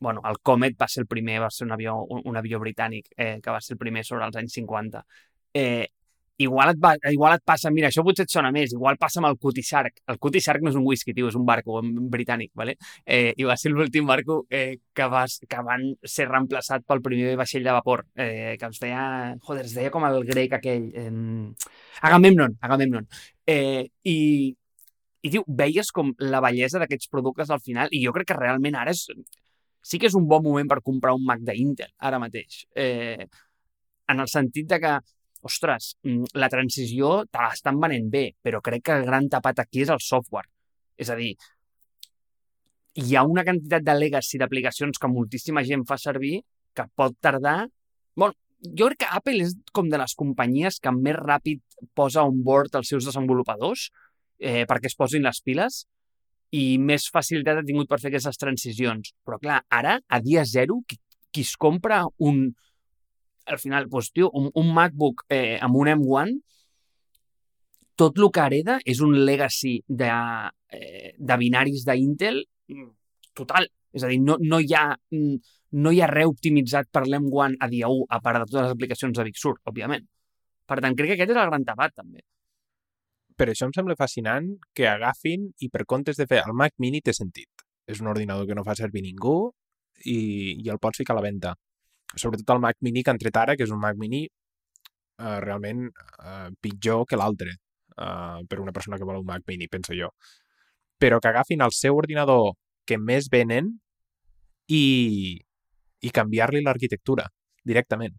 bueno, 0.04 0.20
el 0.28 0.38
Comet 0.42 0.76
va 0.80 0.88
ser 0.88 1.04
el 1.04 1.08
primer, 1.08 1.40
va 1.40 1.50
ser 1.50 1.66
un 1.66 1.72
avió, 1.72 1.96
un, 2.04 2.20
un 2.28 2.36
avió 2.36 2.60
britànic, 2.60 3.08
eh, 3.16 3.38
que 3.42 3.50
va 3.50 3.62
ser 3.64 3.74
el 3.76 3.80
primer 3.80 4.04
sobre 4.04 4.26
els 4.28 4.36
anys 4.36 4.58
50. 4.60 5.04
Eh, 5.54 5.88
igual 6.36 6.70
et, 6.70 6.78
va, 6.82 6.94
igual 7.10 7.36
et 7.36 7.42
passa, 7.46 7.70
mira, 7.70 7.88
això 7.88 8.02
potser 8.06 8.24
et 8.26 8.32
sona 8.32 8.50
més, 8.54 8.72
igual 8.74 8.98
passa 8.98 9.20
amb 9.20 9.28
el 9.28 9.36
Cutie 9.38 9.62
Shark. 9.62 10.00
El 10.10 10.18
Cutie 10.18 10.42
Shark 10.42 10.64
no 10.64 10.72
és 10.72 10.78
un 10.78 10.86
whisky, 10.86 11.14
tio, 11.14 11.28
és 11.30 11.36
un 11.38 11.44
barco 11.46 11.80
britànic, 11.82 12.50
¿vale? 12.58 12.76
eh, 13.06 13.32
i 13.36 13.46
va 13.46 13.56
ser 13.60 13.70
l'últim 13.72 14.06
barco 14.06 14.40
eh, 14.50 14.78
que, 14.94 15.06
va, 15.10 15.24
que 15.48 15.62
van 15.66 15.86
ser 16.02 16.26
reemplaçat 16.30 16.86
pel 16.88 17.02
primer 17.04 17.36
vaixell 17.38 17.66
de 17.66 17.76
vapor, 17.76 18.06
eh, 18.16 18.56
que 18.58 18.72
es 18.72 18.82
deia, 18.82 19.04
joder, 19.46 19.64
es 19.68 19.76
deia 19.78 19.94
com 19.94 20.06
el 20.08 20.20
grec 20.26 20.58
aquell, 20.58 20.90
eh, 20.98 22.02
Agamemnon, 22.02 22.58
Agamemnon. 22.60 23.08
Eh, 23.46 23.86
i, 24.10 24.18
i 25.22 25.32
diu, 25.32 25.46
veies 25.46 25.94
com 25.94 26.12
la 26.18 26.42
bellesa 26.44 26.82
d'aquests 26.82 27.10
productes 27.12 27.50
al 27.54 27.62
final, 27.62 27.92
i 27.94 28.02
jo 28.04 28.12
crec 28.16 28.32
que 28.32 28.40
realment 28.40 28.76
ara 28.80 28.94
és, 28.94 29.06
sí 29.84 30.00
que 30.00 30.10
és 30.10 30.18
un 30.18 30.26
bon 30.26 30.42
moment 30.42 30.68
per 30.68 30.82
comprar 30.82 31.14
un 31.14 31.24
Mac 31.28 31.44
d'Intel, 31.46 31.92
ara 32.00 32.18
mateix. 32.18 32.64
Eh, 32.74 33.26
en 34.08 34.20
el 34.20 34.28
sentit 34.28 34.66
de 34.68 34.80
que 34.80 34.98
ostres, 35.44 35.94
mm, 36.04 36.34
la 36.40 36.48
transició 36.52 37.24
te 37.30 37.42
l'estan 37.42 37.80
venent 37.80 38.08
bé, 38.10 38.24
però 38.42 38.60
crec 38.64 38.84
que 38.88 38.96
el 38.98 39.04
gran 39.06 39.28
tapat 39.28 39.64
aquí 39.64 39.84
és 39.84 39.92
el 39.92 40.00
software. 40.00 40.48
És 40.96 41.10
a 41.10 41.16
dir, 41.18 41.34
hi 42.94 43.16
ha 43.16 43.24
una 43.26 43.44
quantitat 43.44 43.82
de 43.82 43.94
legacy 43.98 44.38
d'aplicacions 44.38 45.00
que 45.00 45.10
moltíssima 45.10 45.64
gent 45.66 45.84
fa 45.88 45.98
servir 45.98 46.40
que 46.74 46.86
pot 46.94 47.16
tardar... 47.20 47.68
Bueno, 48.14 48.34
jo 48.62 48.88
crec 48.88 49.02
que 49.02 49.10
Apple 49.18 49.44
és 49.44 49.54
com 49.72 49.88
de 49.90 49.98
les 50.00 50.14
companyies 50.14 50.78
que 50.80 50.92
més 50.94 51.18
ràpid 51.18 51.62
posa 51.94 52.24
on 52.24 52.42
board 52.46 52.78
els 52.78 52.88
seus 52.88 53.08
desenvolupadors 53.08 53.88
eh, 54.38 54.64
perquè 54.70 54.90
es 54.90 54.96
posin 54.96 55.26
les 55.26 55.40
piles 55.44 55.84
i 56.54 56.78
més 56.78 57.08
facilitat 57.10 57.60
ha 57.60 57.66
tingut 57.66 57.90
per 57.90 57.98
fer 58.00 58.12
aquestes 58.12 58.38
transicions. 58.38 59.10
Però 59.26 59.40
clar, 59.42 59.62
ara, 59.68 59.98
a 60.06 60.20
dia 60.22 60.44
zero, 60.46 60.80
qui, 60.86 61.00
qui 61.34 61.42
es 61.42 61.56
compra 61.58 62.04
un, 62.22 62.46
al 63.46 63.58
final, 63.58 63.88
doncs, 63.90 64.10
tio, 64.12 64.30
un, 64.34 64.50
un 64.54 64.72
MacBook 64.74 65.24
eh, 65.28 65.58
amb 65.62 65.76
un 65.76 65.90
M1, 65.92 66.34
tot 67.96 68.18
el 68.18 68.30
que 68.34 68.42
hereda 68.42 68.78
és 68.90 69.00
un 69.04 69.14
legacy 69.26 69.76
de, 69.86 70.10
eh, 70.74 71.14
de 71.18 71.36
binaris 71.38 71.84
d'Intel 71.86 72.42
mm, 72.42 72.88
total. 73.38 73.68
És 73.94 74.02
a 74.02 74.10
dir, 74.10 74.18
no, 74.18 74.36
no, 74.42 74.58
hi 74.58 74.74
ha, 74.74 74.88
mm, 75.14 75.36
no 75.84 75.92
hi 75.94 76.00
ha 76.02 76.10
res 76.10 76.30
optimitzat 76.32 76.90
per 76.90 77.04
l'M1 77.06 77.58
a 77.62 77.70
dia 77.70 77.90
1, 77.90 78.06
a 78.10 78.20
part 78.24 78.40
de 78.40 78.48
totes 78.50 78.62
les 78.66 78.76
aplicacions 78.76 79.16
de 79.16 79.26
Big 79.28 79.38
Sur, 79.38 79.54
òbviament. 79.70 80.06
Per 80.66 80.80
tant, 80.80 80.96
crec 80.96 81.12
que 81.12 81.18
aquest 81.18 81.34
és 81.34 81.42
el 81.42 81.50
gran 81.52 81.66
tabat, 81.68 81.94
també. 81.94 82.24
Per 83.38 83.48
això 83.50 83.66
em 83.66 83.74
sembla 83.74 83.98
fascinant 83.98 84.52
que 84.74 84.86
agafin 84.88 85.48
i 85.62 85.68
per 85.70 85.86
comptes 85.90 86.18
de 86.18 86.26
fer 86.30 86.40
el 86.46 86.54
Mac 86.54 86.74
Mini 86.82 87.02
té 87.02 87.14
sentit. 87.14 87.66
És 87.86 88.00
un 88.00 88.08
ordinador 88.08 88.46
que 88.48 88.56
no 88.56 88.64
fa 88.64 88.76
servir 88.78 89.02
ningú 89.04 89.50
i, 90.06 90.18
i 90.62 90.70
el 90.72 90.80
pots 90.80 91.02
ficar 91.02 91.14
a 91.14 91.18
la 91.18 91.26
venda 91.26 91.54
sobretot 92.16 92.54
el 92.54 92.62
Mac 92.62 92.80
Mini 92.80 93.02
que 93.02 93.12
han 93.12 93.20
tret 93.20 93.36
ara, 93.36 93.56
que 93.56 93.66
és 93.66 93.72
un 93.74 93.80
Mac 93.82 93.98
Mini 94.00 94.24
uh, 94.26 95.38
realment 95.44 95.86
uh, 95.88 96.50
pitjor 96.62 97.04
que 97.10 97.18
l'altre 97.18 97.54
uh, 97.54 98.42
per 98.48 98.60
una 98.62 98.72
persona 98.72 98.98
que 98.98 99.08
vol 99.08 99.22
un 99.22 99.28
Mac 99.28 99.46
Mini, 99.48 99.68
penso 99.68 99.94
jo. 99.96 100.10
Però 101.00 101.20
que 101.20 101.30
agafin 101.30 101.64
el 101.64 101.74
seu 101.74 101.96
ordinador 101.98 102.54
que 102.86 102.98
més 103.00 103.28
venen 103.32 103.72
i, 104.68 105.40
i 106.00 106.12
canviar-li 106.14 106.62
l'arquitectura 106.64 107.26
directament. 107.64 108.14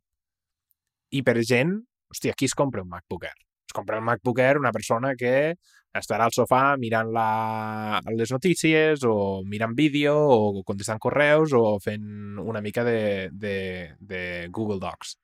I 1.16 1.22
per 1.24 1.38
gent, 1.46 1.78
hòstia, 2.12 2.36
qui 2.38 2.50
es 2.50 2.56
compra 2.58 2.84
un 2.84 2.90
MacBook 2.92 3.28
Air? 3.30 3.38
Es 3.66 3.74
compra 3.74 4.00
un 4.02 4.08
MacBook 4.08 4.42
Air 4.42 4.60
una 4.60 4.74
persona 4.74 5.14
que 5.18 5.56
estarà 5.96 6.28
al 6.28 6.34
sofà 6.36 6.76
mirant 6.80 7.12
la, 7.16 8.02
les 8.12 8.32
notícies 8.34 9.04
o 9.08 9.44
mirant 9.48 9.76
vídeo 9.78 10.16
o 10.16 10.64
contestant 10.68 11.00
correus 11.02 11.54
o 11.56 11.78
fent 11.84 12.40
una 12.42 12.62
mica 12.62 12.84
de, 12.84 13.30
de, 13.32 13.56
de 14.00 14.22
Google 14.52 14.80
Docs. 14.84 15.16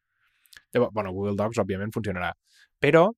Llavors, 0.72 0.94
bueno, 0.96 1.12
Google 1.12 1.36
Docs 1.40 1.60
òbviament 1.64 1.92
funcionarà. 1.92 2.32
Però 2.82 3.10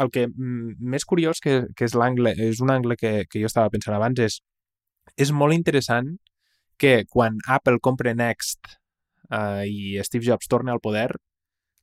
el 0.00 0.10
que 0.10 0.26
més 0.34 1.04
curiós 1.06 1.40
que, 1.44 1.60
que 1.76 1.86
és 1.86 1.94
l'angle, 1.94 2.34
és 2.48 2.62
un 2.64 2.72
angle 2.74 2.96
que, 2.98 3.12
que 3.30 3.42
jo 3.42 3.50
estava 3.50 3.70
pensant 3.70 3.94
abans, 3.96 4.18
és, 4.24 4.40
és 5.20 5.30
molt 5.30 5.54
interessant 5.54 6.16
que 6.80 7.04
quan 7.10 7.38
Apple 7.46 7.78
compre 7.84 8.16
Next 8.18 8.74
uh, 9.30 9.62
i 9.62 10.00
Steve 10.02 10.26
Jobs 10.26 10.50
torna 10.50 10.74
al 10.74 10.82
poder, 10.82 11.12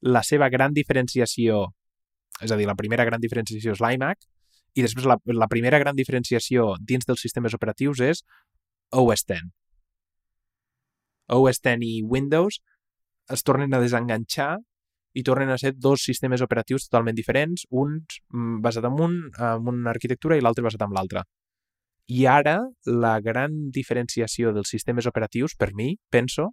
la 0.02 0.26
seva 0.28 0.50
gran 0.50 0.74
diferenciació, 0.74 1.68
és 2.42 2.52
a 2.52 2.58
dir, 2.58 2.68
la 2.68 2.76
primera 2.76 3.06
gran 3.08 3.22
diferenciació 3.22 3.78
és 3.78 3.84
l'iMac, 3.84 4.26
i 4.76 4.86
després 4.86 5.08
la, 5.10 5.18
la 5.36 5.50
primera 5.52 5.80
gran 5.82 5.98
diferenciació 5.98 6.76
dins 6.80 7.08
dels 7.08 7.22
sistemes 7.24 7.56
operatius 7.58 8.02
és 8.06 8.24
OS 8.92 9.26
X. 9.28 9.48
OS 11.32 11.62
X 11.64 11.88
i 11.88 12.02
Windows 12.04 12.60
es 13.32 13.44
tornen 13.48 13.74
a 13.74 13.82
desenganxar 13.84 14.58
i 15.14 15.24
tornen 15.28 15.52
a 15.52 15.58
ser 15.60 15.74
dos 15.76 16.04
sistemes 16.08 16.42
operatius 16.42 16.88
totalment 16.88 17.16
diferents, 17.18 17.66
un 17.70 18.00
mm, 18.32 18.62
basat 18.64 18.88
en 18.88 19.00
un, 19.08 19.18
en 19.36 19.68
una 19.68 19.92
arquitectura 19.92 20.38
i 20.38 20.44
l'altre 20.44 20.64
basat 20.64 20.86
en 20.88 20.96
l'altra. 20.96 21.24
I 22.12 22.26
ara, 22.28 22.58
la 22.88 23.18
gran 23.24 23.70
diferenciació 23.72 24.52
dels 24.56 24.72
sistemes 24.72 25.08
operatius, 25.08 25.56
per 25.56 25.72
mi, 25.76 25.94
penso, 26.12 26.50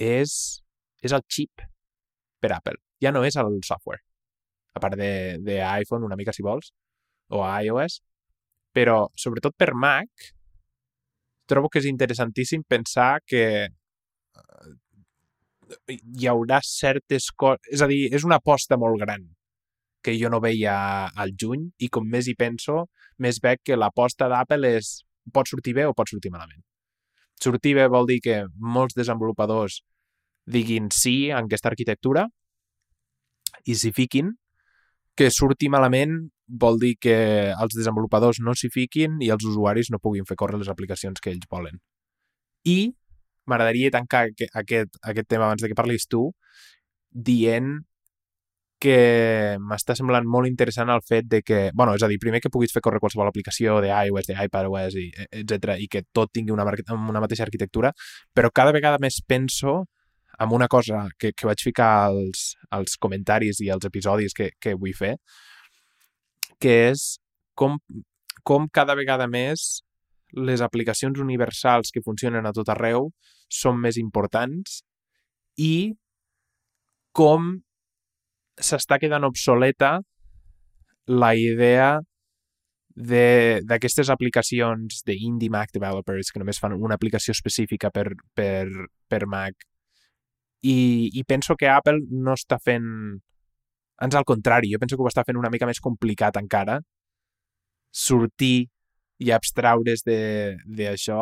és, 0.00 0.62
és 1.02 1.12
el 1.16 1.24
chip 1.28 1.64
per 2.40 2.52
Apple. 2.56 2.78
Ja 3.02 3.12
no 3.12 3.24
és 3.24 3.36
el 3.40 3.58
software. 3.64 4.00
A 4.76 4.80
part 4.80 4.96
d'iPhone, 5.00 6.04
una 6.04 6.16
mica 6.16 6.32
si 6.36 6.44
vols, 6.44 6.72
o 7.32 7.42
a 7.44 7.62
iOS, 7.64 8.00
però 8.76 9.06
sobretot 9.16 9.56
per 9.58 9.72
Mac 9.74 10.10
trobo 11.46 11.70
que 11.70 11.80
és 11.80 11.88
interessantíssim 11.88 12.62
pensar 12.68 13.20
que 13.26 13.44
eh, 13.66 14.72
hi 15.96 16.28
haurà 16.30 16.60
certes 16.62 17.30
coses... 17.32 17.62
És 17.72 17.82
a 17.82 17.88
dir, 17.90 18.06
és 18.14 18.26
una 18.26 18.40
aposta 18.42 18.78
molt 18.78 19.00
gran 19.02 19.24
que 20.06 20.14
jo 20.18 20.30
no 20.30 20.38
veia 20.42 20.76
al 21.18 21.32
juny 21.40 21.66
i 21.82 21.88
com 21.90 22.06
més 22.06 22.28
hi 22.30 22.36
penso, 22.38 22.84
més 23.18 23.40
veig 23.42 23.62
que 23.66 23.78
l'aposta 23.78 24.28
d'Apple 24.30 24.76
és 24.78 24.92
pot 25.34 25.48
sortir 25.50 25.74
bé 25.74 25.86
o 25.86 25.94
pot 25.98 26.10
sortir 26.10 26.30
malament. 26.30 26.62
Sortir 27.42 27.74
bé 27.76 27.88
vol 27.90 28.06
dir 28.08 28.20
que 28.22 28.44
molts 28.76 28.94
desenvolupadors 28.96 29.80
diguin 30.46 30.92
sí 30.94 31.30
a 31.30 31.40
aquesta 31.42 31.72
arquitectura 31.72 32.26
i 33.66 33.74
s'hi 33.74 33.90
fiquin, 33.96 34.30
que 35.16 35.30
surti 35.32 35.70
malament 35.72 36.18
vol 36.46 36.78
dir 36.78 36.94
que 37.00 37.16
els 37.50 37.74
desenvolupadors 37.74 38.38
no 38.44 38.54
s'hi 38.54 38.70
fiquin 38.70 39.18
i 39.24 39.32
els 39.34 39.46
usuaris 39.48 39.90
no 39.90 40.02
puguin 40.02 40.28
fer 40.28 40.36
córrer 40.38 40.60
les 40.60 40.70
aplicacions 40.70 41.20
que 41.20 41.32
ells 41.32 41.48
volen. 41.50 41.80
I 42.66 42.92
m'agradaria 43.46 43.92
tancar 43.94 44.26
aquest, 44.28 44.98
aquest 45.02 45.28
tema 45.28 45.46
abans 45.46 45.62
de 45.62 45.70
que 45.70 45.78
parlis 45.78 46.06
tu 46.10 46.28
dient 47.10 47.78
que 48.78 49.56
m'està 49.56 49.94
semblant 49.96 50.26
molt 50.28 50.48
interessant 50.50 50.90
el 50.92 51.00
fet 51.06 51.26
de 51.32 51.40
que, 51.42 51.60
bueno, 51.74 51.94
és 51.96 52.02
a 52.04 52.10
dir, 52.10 52.18
primer 52.20 52.42
que 52.44 52.52
puguis 52.52 52.74
fer 52.74 52.82
córrer 52.84 53.00
qualsevol 53.00 53.30
aplicació 53.30 53.78
de 53.80 53.88
iOS, 53.88 54.28
de 54.28 54.36
iPadOS, 54.36 54.98
i, 55.00 55.06
etc 55.40 55.78
i 55.80 55.88
que 55.88 56.04
tot 56.12 56.30
tingui 56.32 56.52
una, 56.52 56.66
una 56.92 57.22
mateixa 57.24 57.46
arquitectura, 57.46 57.94
però 58.36 58.52
cada 58.52 58.74
vegada 58.76 59.00
més 59.00 59.22
penso 59.26 59.86
en 60.38 60.52
una 60.52 60.68
cosa 60.68 61.06
que, 61.18 61.32
que 61.32 61.46
vaig 61.48 61.62
ficar 61.62 61.90
als, 62.10 62.54
als 62.70 62.96
comentaris 63.00 63.60
i 63.64 63.70
als 63.72 63.86
episodis 63.88 64.36
que, 64.36 64.50
que 64.60 64.74
vull 64.76 64.94
fer, 64.96 65.16
que 66.60 66.74
és 66.90 67.16
com, 67.56 67.78
com 68.44 68.68
cada 68.72 68.96
vegada 68.98 69.28
més 69.28 69.82
les 70.36 70.60
aplicacions 70.60 71.18
universals 71.22 71.92
que 71.92 72.04
funcionen 72.04 72.46
a 72.46 72.52
tot 72.52 72.68
arreu 72.72 73.10
són 73.48 73.78
més 73.80 73.96
importants 74.00 74.82
i 75.56 75.94
com 77.16 77.54
s'està 78.60 78.98
quedant 79.00 79.24
obsoleta 79.24 79.96
la 81.06 81.32
idea 81.38 81.96
d'aquestes 82.96 84.08
aplicacions 84.12 85.02
d'indie 85.06 85.52
Mac 85.52 85.72
developers 85.72 86.32
que 86.32 86.40
només 86.40 86.60
fan 86.60 86.74
una 86.76 86.96
aplicació 86.96 87.34
específica 87.36 87.90
per, 87.92 88.08
per, 88.34 88.66
per 89.08 89.26
Mac 89.28 89.66
i, 90.62 91.10
i 91.12 91.24
penso 91.24 91.56
que 91.56 91.68
Apple 91.68 92.00
no 92.10 92.34
està 92.34 92.58
fent 92.62 92.86
ans 94.02 94.14
al 94.14 94.26
contrari, 94.28 94.72
jo 94.72 94.80
penso 94.80 94.96
que 94.96 95.04
ho 95.04 95.10
està 95.10 95.24
fent 95.24 95.38
una 95.40 95.50
mica 95.52 95.68
més 95.68 95.80
complicat 95.80 96.36
encara 96.36 96.80
sortir 97.96 98.68
i 99.24 99.32
abstraure's 99.32 100.04
d'això 100.04 101.20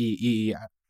i, 0.00 0.06
i 0.30 0.32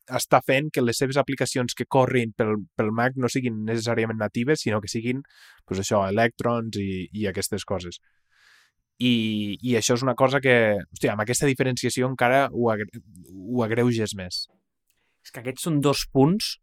està 0.05 0.40
fent 0.45 0.68
que 0.72 0.82
les 0.84 0.99
seves 1.01 1.16
aplicacions 1.20 1.74
que 1.74 1.86
corrin 1.88 2.34
pel, 2.36 2.57
pel 2.76 2.92
Mac 2.92 3.16
no 3.16 3.30
siguin 3.32 3.64
necessàriament 3.66 4.20
natives, 4.20 4.62
sinó 4.62 4.80
que 4.80 4.90
siguin 4.92 5.22
pues 5.64 5.80
això, 5.80 6.05
electrons 6.09 6.76
i, 6.78 7.09
i 7.12 7.26
aquestes 7.26 7.64
coses. 7.64 8.01
I, 9.01 9.57
I 9.59 9.74
això 9.80 9.97
és 9.97 10.05
una 10.07 10.14
cosa 10.14 10.38
que, 10.45 10.76
hòstia, 10.92 11.14
amb 11.14 11.24
aquesta 11.24 11.49
diferenciació 11.51 12.07
encara 12.07 12.47
ho, 12.53 12.68
agre 12.70 12.86
ho 13.32 13.64
agreuges 13.64 14.14
més. 14.14 14.45
És 15.24 15.32
que 15.32 15.42
aquests 15.42 15.66
són 15.66 15.80
dos 15.82 16.05
punts 16.12 16.59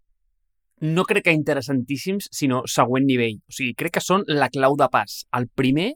no 0.82 1.06
crec 1.06 1.28
que 1.28 1.34
interessantíssims, 1.38 2.28
sinó 2.34 2.64
següent 2.66 3.06
nivell. 3.06 3.38
O 3.48 3.54
sigui, 3.54 3.76
crec 3.78 4.00
que 4.00 4.04
són 4.04 4.26
la 4.28 4.50
clau 4.50 4.76
de 4.78 4.88
pas. 4.92 5.22
El 5.38 5.48
primer 5.48 5.92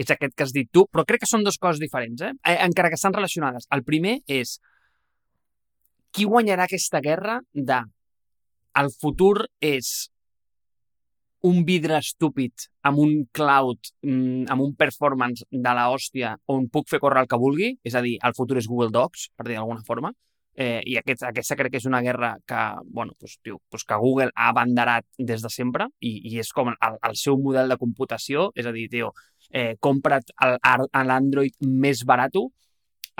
és 0.00 0.10
aquest 0.10 0.34
que 0.34 0.46
has 0.46 0.54
dit 0.56 0.70
tu, 0.72 0.86
però 0.88 1.04
crec 1.08 1.22
que 1.22 1.28
són 1.30 1.44
dues 1.44 1.60
coses 1.60 1.80
diferents, 1.82 2.22
eh? 2.24 2.32
eh 2.48 2.58
encara 2.64 2.88
que 2.88 2.98
estan 2.98 3.12
relacionades. 3.12 3.68
El 3.70 3.84
primer 3.84 4.20
és 4.26 4.56
qui 6.12 6.24
guanyarà 6.28 6.64
aquesta 6.64 7.00
guerra 7.04 7.40
de 7.52 7.82
el 8.80 8.88
futur 9.00 9.46
és 9.60 9.92
un 11.42 11.64
vidre 11.66 11.98
estúpid 11.98 12.68
amb 12.88 13.00
un 13.02 13.14
cloud, 13.34 13.78
mm, 14.02 14.46
amb 14.48 14.62
un 14.62 14.74
performance 14.78 15.44
de 15.50 15.72
la 15.74 15.88
hòstia 15.90 16.36
on 16.46 16.68
puc 16.68 16.88
fer 16.88 17.00
córrer 17.02 17.24
el 17.24 17.28
que 17.28 17.38
vulgui, 17.38 17.72
és 17.84 17.94
a 17.94 18.00
dir, 18.00 18.16
el 18.22 18.34
futur 18.34 18.58
és 18.58 18.68
Google 18.68 18.90
Docs, 18.94 19.28
per 19.36 19.46
dir 19.48 19.58
d'alguna 19.58 19.82
forma, 19.84 20.12
eh, 20.56 20.80
i 20.86 20.96
aquest, 21.00 21.24
aquesta 21.28 21.56
crec 21.56 21.72
que 21.72 21.80
és 21.80 21.88
una 21.88 22.02
guerra 22.04 22.36
que, 22.46 22.62
bueno, 22.84 23.12
pues, 23.18 23.38
tio, 23.42 23.60
pues 23.70 23.84
que 23.84 23.96
Google 23.96 24.30
ha 24.34 24.48
abanderat 24.50 25.06
des 25.18 25.42
de 25.42 25.50
sempre 25.50 25.88
i, 26.00 26.18
i 26.32 26.38
és 26.42 26.52
com 26.52 26.72
el, 26.72 26.98
el 27.08 27.16
seu 27.16 27.38
model 27.40 27.72
de 27.72 27.78
computació, 27.80 28.50
és 28.54 28.66
a 28.66 28.72
dir, 28.72 28.88
tio, 28.92 29.12
eh, 29.50 29.76
compra't 29.80 30.34
l'Android 31.04 31.56
més 31.60 32.04
barat, 32.08 32.36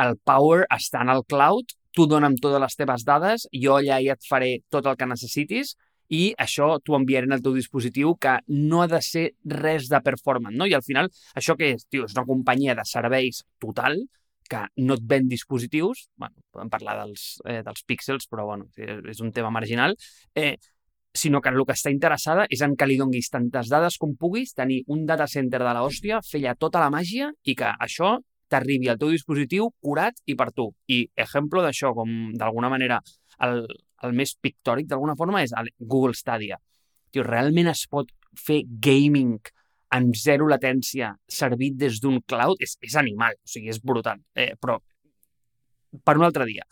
el 0.03 0.16
Power 0.24 0.66
està 0.72 1.03
en 1.05 1.12
el 1.12 1.24
cloud, 1.28 1.72
tu 1.93 2.07
dona'm 2.09 2.39
totes 2.41 2.61
les 2.61 2.76
teves 2.76 3.05
dades, 3.05 3.49
jo 3.53 3.76
allà 3.76 3.99
ja 4.01 4.16
et 4.16 4.28
faré 4.28 4.53
tot 4.72 4.87
el 4.89 4.97
que 4.97 5.09
necessitis 5.09 5.74
i 6.12 6.22
això 6.41 6.78
t'ho 6.85 6.97
enviaré 6.97 7.28
en 7.28 7.37
el 7.37 7.43
teu 7.45 7.55
dispositiu 7.57 8.14
que 8.20 8.39
no 8.49 8.83
ha 8.83 8.89
de 8.89 9.01
ser 9.05 9.26
res 9.45 9.89
de 9.93 10.01
performance, 10.05 10.57
no? 10.57 10.68
I 10.68 10.74
al 10.76 10.85
final, 10.85 11.09
això 11.37 11.57
què 11.57 11.74
és? 11.76 11.87
Tio, 11.89 12.07
és 12.09 12.16
una 12.16 12.26
companyia 12.28 12.76
de 12.76 12.85
serveis 12.89 13.43
total 13.61 14.01
que 14.53 14.67
no 14.85 14.99
et 14.99 15.07
ven 15.09 15.31
dispositius, 15.31 16.07
bueno, 16.21 16.37
podem 16.53 16.71
parlar 16.73 16.99
dels, 17.01 17.41
eh, 17.49 17.63
dels 17.65 17.85
píxels, 17.89 18.29
però 18.29 18.45
bueno, 18.51 18.69
és 18.77 19.23
un 19.25 19.33
tema 19.33 19.51
marginal, 19.51 19.97
eh, 20.35 20.59
sinó 21.15 21.41
que 21.41 21.51
el 21.53 21.61
que 21.69 21.77
està 21.77 21.93
interessada 21.93 22.47
és 22.51 22.63
en 22.65 22.75
que 22.77 22.89
li 22.89 22.99
donguis 23.01 23.29
tantes 23.33 23.69
dades 23.73 23.99
com 24.01 24.15
puguis, 24.17 24.55
tenir 24.57 24.83
un 24.89 25.05
data 25.07 25.27
center 25.29 25.61
de 25.61 25.73
l'hòstia, 25.77 26.21
fer 26.25 26.41
ja 26.45 26.55
tota 26.55 26.81
la 26.81 26.91
màgia 26.93 27.31
i 27.45 27.55
que 27.57 27.69
això 27.87 28.19
t'arribi 28.53 28.89
al 28.89 29.01
teu 29.01 29.13
dispositiu 29.13 29.71
curat 29.81 30.19
i 30.27 30.37
per 30.37 30.51
tu. 30.53 30.69
I 30.89 31.05
exemple 31.17 31.63
d'això, 31.65 31.93
com 31.97 32.33
d'alguna 32.37 32.69
manera 32.73 33.01
el, 33.45 33.65
el 34.05 34.17
més 34.17 34.35
pictòric 34.41 34.89
d'alguna 34.89 35.17
forma, 35.17 35.43
és 35.45 35.53
el 35.57 35.73
Google 35.79 36.17
Stadia. 36.17 36.59
Tio, 37.13 37.25
realment 37.29 37.71
es 37.73 37.87
pot 37.89 38.13
fer 38.37 38.63
gaming 38.65 39.39
amb 39.97 40.16
zero 40.16 40.49
latència 40.51 41.12
servit 41.28 41.76
des 41.80 42.01
d'un 42.03 42.20
cloud? 42.28 42.61
És, 42.64 42.76
és 42.80 42.97
animal, 43.01 43.36
o 43.36 43.53
sigui, 43.55 43.70
és 43.72 43.80
brutal. 43.82 44.20
Eh, 44.34 44.53
però 44.61 44.78
per 46.05 46.16
un 46.18 46.24
altre 46.24 46.47
dia. 46.49 46.64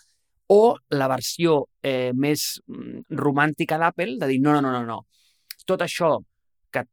O 0.50 0.76
la 0.96 1.06
versió 1.10 1.60
eh, 1.82 2.10
més 2.16 2.56
mm, 2.66 3.06
romàntica 3.20 3.78
d'Apple, 3.78 4.18
de 4.18 4.30
dir, 4.30 4.40
no, 4.42 4.56
no, 4.56 4.62
no, 4.64 4.72
no, 4.72 4.82
no. 4.86 5.60
Tot 5.68 5.84
això 5.84 6.16
que, 6.72 6.84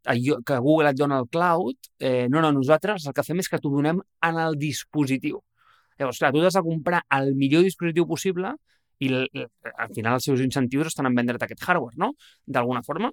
que 0.46 0.60
Google 0.60 0.92
et 0.92 1.00
dona 1.00 1.20
el 1.22 1.30
cloud, 1.32 1.92
eh, 2.00 2.28
no, 2.30 2.42
no, 2.42 2.52
nosaltres 2.54 3.08
el 3.08 3.16
que 3.18 3.26
fem 3.26 3.42
és 3.42 3.50
que 3.50 3.60
t'ho 3.62 3.72
donem 3.74 4.02
en 4.30 4.40
el 4.44 4.58
dispositiu. 4.62 5.40
Llavors, 5.98 6.20
clar, 6.22 6.34
tu 6.34 6.44
has 6.46 6.58
de 6.58 6.66
comprar 6.66 7.02
el 7.18 7.34
millor 7.38 7.66
dispositiu 7.66 8.06
possible 8.10 8.54
i 9.02 9.10
al 9.14 9.94
final 9.94 10.18
els 10.18 10.26
seus 10.26 10.42
incentius 10.42 10.90
estan 10.92 11.10
en 11.10 11.18
vendre't 11.18 11.44
aquest 11.46 11.64
hardware, 11.66 11.98
no? 12.02 12.14
D'alguna 12.46 12.84
forma. 12.86 13.12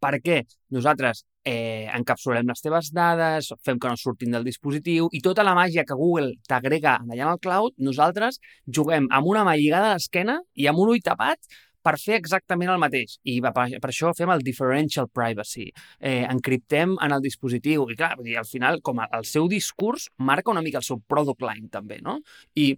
Perquè 0.00 0.42
nosaltres 0.74 1.24
eh, 1.48 1.88
encapsulem 1.96 2.48
les 2.50 2.64
teves 2.64 2.90
dades, 2.94 3.52
fem 3.64 3.78
que 3.80 3.90
no 3.90 3.96
surtin 4.00 4.34
del 4.34 4.46
dispositiu 4.46 5.08
i 5.12 5.22
tota 5.24 5.46
la 5.46 5.54
màgia 5.58 5.86
que 5.88 5.96
Google 5.96 6.34
t'agrega 6.48 6.98
allà 7.00 7.24
en 7.24 7.32
el 7.32 7.40
cloud, 7.44 7.76
nosaltres 7.78 8.40
juguem 8.66 9.08
amb 9.10 9.32
una 9.32 9.46
mà 9.48 9.56
lligada 9.56 9.92
a 9.92 9.96
l'esquena 9.96 10.38
i 10.54 10.68
amb 10.68 10.84
un 10.84 10.92
ull 10.94 11.02
tapat 11.04 11.40
per 11.88 11.94
fer 11.96 12.18
exactament 12.18 12.70
el 12.72 12.80
mateix. 12.82 13.16
I 13.24 13.38
per, 13.44 13.52
per 13.54 13.90
això 13.90 14.12
fem 14.16 14.32
el 14.34 14.44
differential 14.44 15.08
privacy. 15.14 15.68
Eh, 16.00 16.24
encriptem 16.28 16.96
en 17.04 17.14
el 17.16 17.22
dispositiu. 17.24 17.86
I 17.88 17.96
clar, 17.96 18.16
dir, 18.24 18.36
al 18.40 18.48
final, 18.48 18.82
com 18.84 19.00
el 19.06 19.24
seu 19.28 19.48
discurs 19.48 20.08
marca 20.18 20.52
una 20.52 20.64
mica 20.64 20.82
el 20.82 20.88
seu 20.88 21.00
product 21.00 21.46
line, 21.46 21.70
també, 21.72 22.02
no? 22.04 22.18
I 22.58 22.74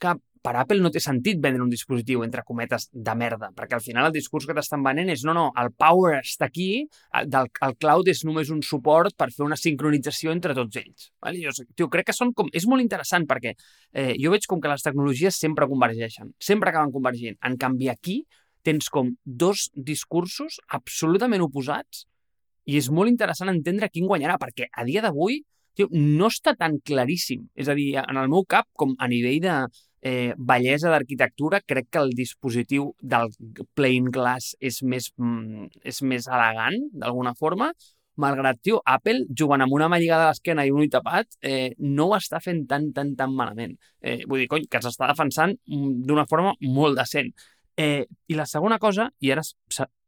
que 0.00 0.14
per 0.44 0.52
Apple 0.60 0.82
no 0.84 0.90
té 0.92 1.00
sentit 1.00 1.38
vendre 1.40 1.62
un 1.64 1.70
dispositiu, 1.72 2.20
entre 2.26 2.42
cometes, 2.44 2.90
de 2.92 3.14
merda, 3.16 3.48
perquè 3.56 3.78
al 3.78 3.82
final 3.84 4.10
el 4.10 4.12
discurs 4.12 4.44
que 4.44 4.56
t'estan 4.56 4.82
venent 4.84 5.08
és 5.14 5.22
no, 5.24 5.32
no, 5.36 5.46
el 5.60 5.70
power 5.72 6.18
està 6.18 6.50
aquí, 6.50 6.84
el, 7.16 7.30
el 7.64 7.76
cloud 7.80 8.10
és 8.12 8.20
només 8.28 8.50
un 8.52 8.60
suport 8.66 9.16
per 9.16 9.30
fer 9.32 9.46
una 9.46 9.56
sincronització 9.56 10.34
entre 10.36 10.56
tots 10.58 10.80
ells. 10.82 11.08
Vale? 11.24 11.40
Jo, 11.46 11.54
tio, 11.72 11.88
crec 11.92 12.10
que 12.10 12.16
són 12.16 12.34
com... 12.36 12.50
És 12.52 12.68
molt 12.68 12.84
interessant 12.84 13.24
perquè 13.30 13.54
eh, 13.54 14.12
jo 14.20 14.34
veig 14.34 14.44
com 14.50 14.60
que 14.60 14.72
les 14.72 14.84
tecnologies 14.84 15.40
sempre 15.40 15.68
convergeixen, 15.70 16.34
sempre 16.36 16.74
acaben 16.74 16.92
convergint. 16.92 17.40
En 17.48 17.56
canvi, 17.56 17.88
aquí 17.88 18.20
tens 18.64 18.90
com 18.92 19.14
dos 19.24 19.70
discursos 19.72 20.60
absolutament 20.76 21.44
oposats 21.44 22.04
i 22.68 22.76
és 22.80 22.92
molt 22.92 23.12
interessant 23.12 23.52
entendre 23.52 23.88
quin 23.92 24.08
guanyarà, 24.08 24.36
perquè 24.40 24.68
a 24.72 24.84
dia 24.84 25.00
d'avui 25.04 25.40
no 25.90 26.28
està 26.30 26.54
tan 26.56 26.78
claríssim. 26.86 27.48
És 27.56 27.68
a 27.68 27.74
dir, 27.74 27.94
en 27.98 28.20
el 28.20 28.30
meu 28.30 28.44
cap, 28.48 28.68
com 28.78 28.94
a 28.98 29.08
nivell 29.10 29.40
de, 29.42 29.56
eh, 30.04 30.34
bellesa 30.36 30.92
d'arquitectura, 30.92 31.62
crec 31.64 31.88
que 31.90 32.00
el 32.04 32.12
dispositiu 32.14 32.90
del 33.00 33.32
plain 33.74 34.10
glass 34.12 34.52
és 34.60 34.82
més, 34.84 35.10
mm, 35.16 35.80
és 35.82 36.00
més 36.02 36.28
elegant, 36.28 36.76
d'alguna 36.92 37.32
forma, 37.34 37.72
malgrat, 38.20 38.60
tio, 38.62 38.80
Apple, 38.86 39.24
jugant 39.40 39.64
amb 39.64 39.72
una 39.72 39.88
mà 39.88 39.98
lligada 39.98 40.28
a 40.28 40.34
l'esquena 40.34 40.66
i 40.66 40.70
un 40.70 40.84
ull 40.84 40.90
tapat, 40.92 41.26
eh, 41.42 41.72
no 41.78 42.10
ho 42.10 42.16
està 42.18 42.38
fent 42.44 42.66
tan, 42.70 42.92
tan, 42.92 43.14
tan 43.16 43.32
malament. 43.34 43.74
Eh, 44.00 44.20
vull 44.28 44.44
dir, 44.44 44.48
cony, 44.52 44.68
que 44.70 44.82
s'està 44.84 45.08
defensant 45.10 45.56
mm, 45.56 46.04
d'una 46.06 46.26
forma 46.30 46.54
molt 46.60 47.00
decent. 47.00 47.32
Eh, 47.76 48.04
I 48.28 48.36
la 48.38 48.46
segona 48.46 48.78
cosa, 48.78 49.08
i 49.20 49.32
ara 49.32 49.42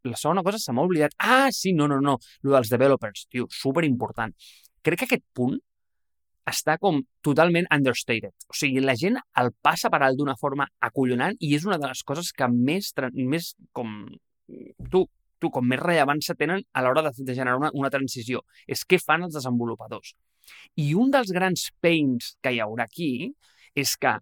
la 0.06 0.16
segona 0.20 0.44
cosa 0.46 0.58
se 0.58 0.72
m'ha 0.72 0.84
oblidat. 0.86 1.16
Ah, 1.18 1.48
sí, 1.50 1.72
no, 1.72 1.88
no, 1.88 1.98
no, 2.00 2.18
el 2.44 2.52
dels 2.52 2.70
developers, 2.70 3.26
tio, 3.32 3.48
super 3.50 3.84
important. 3.84 4.36
Crec 4.86 5.00
que 5.00 5.08
aquest 5.08 5.24
punt 5.34 5.56
està 6.46 6.76
com 6.78 7.00
totalment 7.26 7.66
understated. 7.74 8.32
O 8.50 8.56
sigui, 8.56 8.82
la 8.84 8.94
gent 8.98 9.18
el 9.40 9.52
passa 9.62 9.90
per 9.92 10.02
alt 10.04 10.18
d'una 10.18 10.36
forma 10.40 10.68
acollonant 10.88 11.36
i 11.40 11.54
és 11.56 11.66
una 11.66 11.78
de 11.82 11.90
les 11.90 12.02
coses 12.06 12.32
que 12.32 12.48
més, 12.52 12.92
més 13.14 13.54
com... 13.76 13.98
Tu, 14.46 15.02
tu, 15.42 15.50
com 15.50 15.66
més 15.66 15.80
rellevància 15.82 16.36
tenen 16.38 16.62
a 16.72 16.84
l'hora 16.84 17.02
de, 17.08 17.12
de 17.18 17.34
generar 17.34 17.58
una, 17.58 17.72
una 17.74 17.90
transició. 17.90 18.44
És 18.66 18.86
què 18.86 19.00
fan 19.02 19.26
els 19.26 19.34
desenvolupadors. 19.34 20.14
I 20.78 20.92
un 20.94 21.10
dels 21.10 21.32
grans 21.34 21.66
pains 21.82 22.36
que 22.42 22.54
hi 22.54 22.62
haurà 22.62 22.86
aquí 22.86 23.32
és 23.74 23.96
que 24.00 24.14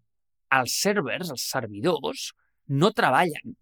els 0.55 0.79
servers, 0.81 1.31
els 1.35 1.45
servidors, 1.51 2.31
no 2.69 2.91
treballen 2.97 3.55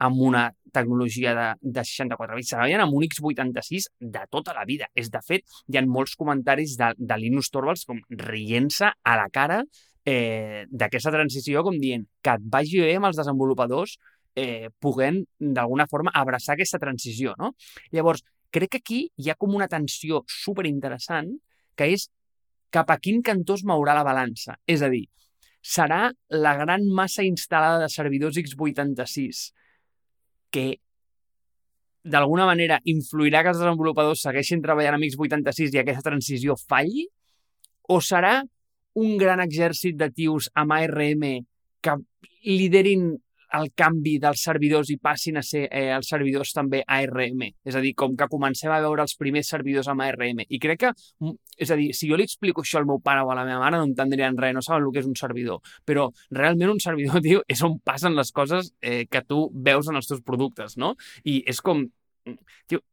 amb 0.00 0.20
una 0.24 0.46
tecnologia 0.72 1.34
de, 1.34 1.46
de 1.60 1.84
64 1.84 2.38
bits, 2.38 2.52
treballen 2.54 2.82
amb 2.84 2.96
un 2.96 3.04
x86 3.04 3.90
de 4.00 4.22
tota 4.32 4.54
la 4.56 4.64
vida. 4.68 4.88
És, 4.94 5.10
de 5.12 5.20
fet, 5.26 5.44
hi 5.68 5.78
ha 5.78 5.84
molts 5.86 6.16
comentaris 6.18 6.76
de, 6.80 6.92
de 6.96 7.18
Linus 7.20 7.50
Torvalds 7.52 7.84
com 7.88 8.00
rient-se 8.22 8.88
a 8.88 9.16
la 9.18 9.28
cara 9.32 9.60
eh, 10.06 10.64
d'aquesta 10.70 11.12
transició, 11.12 11.64
com 11.66 11.76
dient 11.82 12.06
que 12.24 12.36
et 12.38 12.48
vagi 12.54 12.80
bé 12.84 12.94
amb 12.96 13.10
els 13.10 13.20
desenvolupadors 13.20 13.98
eh, 14.40 14.70
puguem, 14.80 15.20
d'alguna 15.38 15.88
forma, 15.90 16.14
abraçar 16.14 16.56
aquesta 16.56 16.80
transició. 16.80 17.34
No? 17.38 17.52
Llavors, 17.92 18.24
crec 18.54 18.74
que 18.74 18.82
aquí 18.84 19.02
hi 19.20 19.30
ha 19.30 19.38
com 19.38 19.54
una 19.54 19.68
tensió 19.68 20.24
super 20.30 20.66
interessant 20.70 21.34
que 21.76 21.92
és 21.92 22.08
cap 22.70 22.90
a 22.90 22.98
quin 23.02 23.20
cantó 23.26 23.56
es 23.58 23.66
mourà 23.66 23.94
la 23.98 24.06
balança. 24.06 24.56
És 24.66 24.82
a 24.82 24.90
dir, 24.92 25.04
serà 25.60 26.08
la 26.32 26.56
gran 26.56 26.86
massa 26.88 27.26
instal·lada 27.26 27.82
de 27.82 27.92
servidors 27.92 28.38
x86 28.40 29.50
que 30.50 30.80
d'alguna 32.02 32.46
manera 32.48 32.80
influirà 32.88 33.42
que 33.44 33.52
els 33.52 33.60
desenvolupadors 33.60 34.22
segueixin 34.24 34.62
treballant 34.64 34.96
amb 34.96 35.06
x86 35.08 35.74
i 35.76 35.82
aquesta 35.82 36.08
transició 36.08 36.56
falli? 36.56 37.06
O 37.90 38.00
serà 38.00 38.40
un 39.00 39.16
gran 39.20 39.42
exèrcit 39.42 39.98
de 39.98 40.10
tios 40.10 40.48
amb 40.54 40.74
ARM 40.76 41.26
que 41.80 41.96
liderin 42.44 43.12
el 43.58 43.70
canvi 43.76 44.16
dels 44.22 44.42
servidors 44.44 44.90
i 44.92 44.96
passin 45.02 45.40
a 45.40 45.42
ser 45.44 45.64
eh, 45.66 45.88
els 45.94 46.08
servidors 46.12 46.52
també 46.54 46.82
ARM. 46.86 47.44
És 47.66 47.76
a 47.76 47.82
dir, 47.82 47.92
com 47.98 48.14
que 48.18 48.28
comencem 48.30 48.72
a 48.72 48.80
veure 48.84 49.04
els 49.06 49.16
primers 49.18 49.50
servidors 49.50 49.88
amb 49.90 50.04
ARM. 50.06 50.44
I 50.46 50.60
crec 50.62 50.82
que, 50.84 50.92
mm, 51.20 51.36
és 51.58 51.70
a 51.70 51.78
dir, 51.80 51.90
si 51.96 52.10
jo 52.10 52.18
li 52.18 52.26
explico 52.28 52.64
això 52.64 52.80
al 52.80 52.88
meu 52.88 53.00
pare 53.04 53.24
o 53.24 53.30
a 53.30 53.38
la 53.38 53.46
meva 53.48 53.60
mare 53.64 53.80
no 53.80 53.88
entendrien 53.88 54.38
res, 54.38 54.54
no 54.54 54.62
saben 54.62 54.86
el 54.86 54.92
que 54.94 55.02
és 55.02 55.08
un 55.10 55.16
servidor. 55.18 55.60
Però 55.84 56.08
realment 56.30 56.76
un 56.76 56.80
servidor, 56.80 57.20
tio, 57.26 57.42
és 57.48 57.62
on 57.66 57.78
passen 57.84 58.14
les 58.18 58.32
coses 58.32 58.72
eh, 58.80 59.06
que 59.10 59.24
tu 59.26 59.48
veus 59.54 59.90
en 59.90 59.98
els 60.00 60.10
teus 60.10 60.22
productes, 60.22 60.76
no? 60.78 60.94
I 61.24 61.42
és 61.50 61.60
com, 61.60 61.84
mm, 62.26 62.38
tio, 62.70 62.84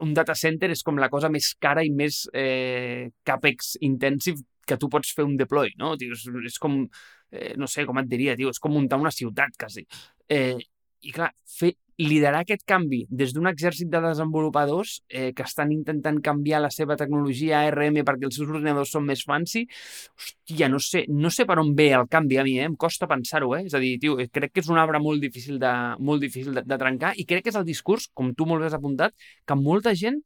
un 0.00 0.14
data 0.16 0.34
center 0.34 0.70
és 0.72 0.82
com 0.82 0.96
la 0.96 1.10
cosa 1.12 1.28
més 1.28 1.52
cara 1.60 1.84
i 1.84 1.90
més 1.92 2.24
eh, 2.32 3.10
capex 3.24 3.76
intensive 3.84 4.40
que 4.66 4.78
tu 4.80 4.88
pots 4.90 5.12
fer 5.14 5.24
un 5.24 5.36
deploy, 5.38 5.70
no? 5.78 5.94
Tio, 6.00 6.16
és, 6.16 6.24
és 6.50 6.58
com, 6.58 6.80
eh, 7.32 7.54
no 7.56 7.68
sé 7.70 7.86
com 7.86 7.98
et 8.02 8.08
diria, 8.10 8.36
tio, 8.36 8.52
és 8.52 8.62
com 8.62 8.74
muntar 8.74 9.00
una 9.00 9.14
ciutat, 9.14 9.56
quasi. 9.58 9.86
Eh, 10.28 10.56
I 11.06 11.12
clar, 11.14 11.30
fer, 11.46 11.74
liderar 11.98 12.42
aquest 12.44 12.64
canvi 12.68 13.04
des 13.08 13.32
d'un 13.32 13.48
exèrcit 13.48 13.88
de 13.88 14.00
desenvolupadors 14.04 14.98
eh, 15.08 15.32
que 15.32 15.44
estan 15.46 15.72
intentant 15.72 16.18
canviar 16.24 16.60
la 16.60 16.70
seva 16.70 16.96
tecnologia 17.00 17.62
ARM 17.64 18.02
perquè 18.04 18.28
els 18.28 18.36
seus 18.36 18.50
ordinadors 18.50 18.92
són 18.92 19.06
més 19.08 19.24
fancy, 19.24 19.64
hòstia, 20.16 20.68
no 20.68 20.80
sé, 20.82 21.06
no 21.08 21.32
sé 21.32 21.46
per 21.48 21.58
on 21.62 21.72
ve 21.76 21.88
el 21.96 22.08
canvi 22.12 22.38
a 22.38 22.44
mi, 22.44 22.58
eh? 22.60 22.68
em 22.68 22.76
costa 22.76 23.08
pensar-ho, 23.08 23.54
eh? 23.56 23.64
és 23.70 23.74
a 23.74 23.80
dir, 23.80 23.94
tio, 24.02 24.18
crec 24.32 24.52
que 24.52 24.64
és 24.64 24.68
un 24.72 24.80
arbre 24.82 25.00
molt 25.00 25.24
difícil 25.24 25.60
de, 25.62 25.72
molt 25.98 26.24
difícil 26.24 26.60
de, 26.60 26.66
de 26.68 26.80
trencar 26.80 27.14
i 27.16 27.24
crec 27.24 27.46
que 27.46 27.54
és 27.54 27.60
el 27.60 27.68
discurs, 27.68 28.10
com 28.12 28.34
tu 28.36 28.48
molt 28.48 28.60
bé 28.60 28.68
has 28.68 28.76
apuntat, 28.76 29.16
que 29.46 29.56
molta 29.56 29.94
gent, 29.96 30.20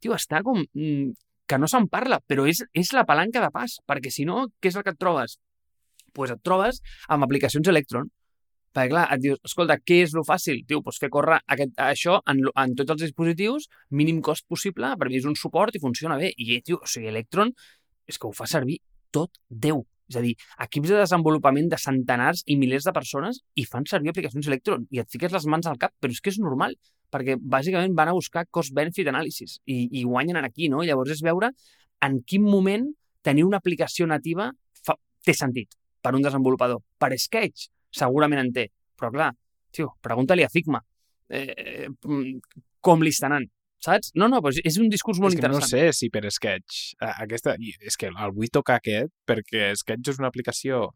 tio, 0.00 0.16
està 0.16 0.40
com 0.46 0.62
mm, 0.64 1.12
que 1.50 1.58
no 1.58 1.68
se'n 1.68 1.88
parla, 1.90 2.20
però 2.24 2.46
és, 2.48 2.64
és 2.72 2.94
la 2.96 3.04
palanca 3.04 3.42
de 3.44 3.52
pas, 3.52 3.76
perquè 3.84 4.12
si 4.14 4.24
no, 4.24 4.46
què 4.62 4.72
és 4.72 4.76
el 4.78 4.86
que 4.86 4.94
et 4.94 5.00
trobes? 5.00 5.36
Doncs 6.10 6.16
pues 6.16 6.30
et 6.34 6.42
trobes 6.42 6.80
amb 7.08 7.24
aplicacions 7.24 7.68
Electron, 7.68 8.08
perquè 8.74 8.90
clar, 8.90 9.06
et 9.14 9.20
dius, 9.22 9.38
escolta, 9.44 9.78
què 9.78 10.02
és 10.04 10.14
lo 10.14 10.22
fàcil? 10.26 10.62
Diu, 10.66 10.82
pues 10.82 10.98
fer 10.98 11.10
córrer 11.10 11.40
aquest, 11.46 11.72
això 11.78 12.20
en, 12.30 12.42
en 12.54 12.74
tots 12.78 12.94
els 12.94 13.02
dispositius, 13.02 13.68
mínim 13.90 14.20
cost 14.22 14.46
possible, 14.48 14.92
per 14.98 15.08
mi 15.08 15.18
és 15.18 15.26
un 15.26 15.36
suport 15.36 15.74
i 15.74 15.80
funciona 15.82 16.18
bé. 16.18 16.32
I, 16.36 16.60
tio, 16.62 16.80
o 16.82 16.86
sigui, 16.86 17.08
Electron 17.10 17.52
és 18.06 18.18
que 18.18 18.28
ho 18.28 18.34
fa 18.34 18.46
servir 18.50 18.80
tot 19.10 19.40
Déu. 19.48 19.84
És 20.10 20.16
a 20.18 20.22
dir, 20.24 20.32
equips 20.58 20.90
de 20.90 20.96
desenvolupament 20.98 21.68
de 21.70 21.78
centenars 21.78 22.42
i 22.50 22.56
milers 22.58 22.86
de 22.88 22.94
persones 22.94 23.38
i 23.54 23.62
fan 23.62 23.86
servir 23.86 24.10
aplicacions 24.10 24.48
Electron 24.50 24.88
i 24.90 24.98
et 24.98 25.10
fiques 25.10 25.30
les 25.30 25.46
mans 25.46 25.68
al 25.70 25.78
cap, 25.78 25.94
però 26.02 26.10
és 26.10 26.18
que 26.18 26.32
és 26.34 26.40
normal 26.42 26.74
perquè 27.14 27.36
bàsicament 27.38 27.94
van 27.94 28.10
a 28.10 28.16
buscar 28.16 28.42
cost-benefit 28.50 29.06
anàlisis 29.10 29.60
i, 29.66 29.84
i 29.86 30.02
guanyen 30.02 30.42
aquí, 30.42 30.66
no? 30.70 30.82
Llavors 30.82 31.14
és 31.14 31.22
veure 31.26 31.52
en 32.02 32.18
quin 32.26 32.42
moment 32.42 32.88
tenir 33.22 33.46
una 33.46 33.62
aplicació 33.62 34.06
nativa 34.10 34.50
fa, 34.82 34.98
té 35.22 35.34
sentit 35.36 35.79
per 36.02 36.14
un 36.16 36.24
desenvolupador. 36.24 36.82
Per 36.98 37.12
Sketch, 37.18 37.68
segurament 37.94 38.42
en 38.42 38.52
té, 38.54 38.68
però 38.98 39.10
clar, 39.14 39.30
tio, 39.74 39.94
pregunta-li 40.02 40.44
a 40.44 40.50
Figma 40.52 40.80
eh, 41.30 41.88
com 42.80 43.02
li 43.02 43.12
estan 43.14 43.34
anant 43.36 43.50
saps? 43.80 44.12
No, 44.18 44.28
no, 44.28 44.42
però 44.44 44.52
és 44.52 44.76
un 44.80 44.90
discurs 44.92 45.20
molt 45.22 45.34
és 45.34 45.40
que 45.40 45.46
interessant. 45.46 45.64
no 45.64 45.92
sé 45.92 45.96
si 45.96 46.10
per 46.12 46.26
Sketch, 46.28 46.80
aquesta, 47.08 47.56
és 47.60 47.96
que 47.96 48.10
el 48.10 48.34
vull 48.36 48.52
tocar 48.52 48.80
aquest 48.80 49.12
perquè 49.28 49.70
Sketch 49.78 50.12
és 50.12 50.20
una 50.20 50.28
aplicació 50.28 50.88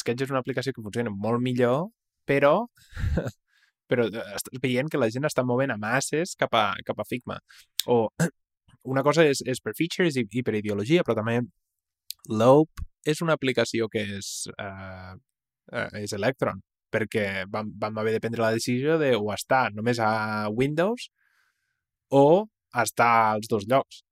Sketch 0.00 0.24
és 0.24 0.32
una 0.32 0.40
aplicació 0.42 0.72
que 0.74 0.82
funciona 0.82 1.12
molt 1.12 1.42
millor, 1.44 1.90
però 2.26 2.66
però 3.90 4.06
eh, 4.08 4.26
estàs 4.38 4.62
veient 4.62 4.90
que 4.90 4.98
la 4.98 5.10
gent 5.12 5.28
està 5.28 5.44
movent 5.46 5.74
a 5.74 5.78
masses 5.80 6.36
cap 6.38 6.54
a, 6.56 6.64
cap 6.86 6.98
a 6.98 7.06
Figma. 7.06 7.38
O 7.86 8.08
una 8.92 9.04
cosa 9.06 9.26
és, 9.28 9.44
és 9.46 9.62
per 9.62 9.76
features 9.78 10.18
i, 10.18 10.26
i 10.26 10.44
per 10.46 10.56
ideologia, 10.58 11.04
però 11.06 11.18
també 11.20 11.40
Lope 12.30 12.86
és 13.04 13.22
una 13.24 13.36
aplicació 13.38 13.88
que 13.88 14.02
és, 14.18 14.48
uh, 14.56 15.14
uh, 15.72 15.88
és 16.00 16.12
Electron, 16.16 16.60
perquè 16.92 17.46
vam, 17.48 17.70
vam 17.80 17.98
haver 18.02 18.16
de 18.16 18.20
prendre 18.20 18.42
la 18.42 18.52
decisió 18.56 18.98
de 19.00 19.14
o 19.16 19.30
estar 19.34 19.70
només 19.74 20.00
a 20.02 20.48
Windows 20.50 21.08
o 22.10 22.46
estar 22.84 23.12
als 23.34 23.48
dos 23.48 23.66
llocs. 23.70 24.04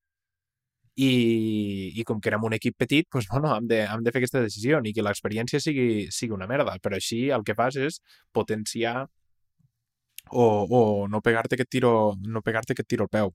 I, 0.99 1.93
i 1.95 2.03
com 2.03 2.19
que 2.19 2.27
érem 2.33 2.43
un 2.49 2.57
equip 2.57 2.75
petit, 2.75 3.07
doncs, 3.13 3.29
bueno, 3.33 3.53
hem, 3.55 3.69
de, 3.71 3.85
hem 3.87 4.03
de 4.03 4.13
fer 4.15 4.23
aquesta 4.23 4.43
decisió 4.43 4.81
i 4.83 4.95
que 4.95 5.05
l'experiència 5.07 5.61
sigui, 5.63 6.09
sigui 6.15 6.35
una 6.35 6.49
merda, 6.51 6.75
però 6.83 6.99
així 6.99 7.29
el 7.35 7.45
que 7.47 7.55
fas 7.59 7.79
és 7.79 8.01
potenciar 8.35 9.05
o, 10.31 10.45
o 10.45 10.81
no 11.09 11.21
pegar-te 11.23 11.55
aquest 11.57 11.71
tiro, 11.71 11.93
no 12.19 12.43
pegar-te 12.43 12.75
aquest 12.75 12.89
tiro 12.91 13.07
al 13.07 13.13
peu. 13.15 13.31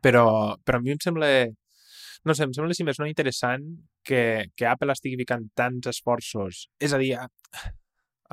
Però, 0.00 0.24
però 0.64 0.78
a 0.78 0.82
mi 0.84 0.94
em 0.94 1.00
sembla, 1.02 1.28
no 2.24 2.36
sé, 2.36 2.44
em 2.44 2.54
sembla 2.56 2.76
si 2.76 2.86
més 2.86 3.00
no 3.00 3.08
interessant 3.08 3.66
que, 4.06 4.50
que 4.56 4.68
Apple 4.68 4.92
estigui 4.92 5.18
ficant 5.20 5.46
tants 5.56 5.90
esforços. 5.92 6.66
És 6.80 6.94
a 6.94 7.00
dir, 7.00 7.14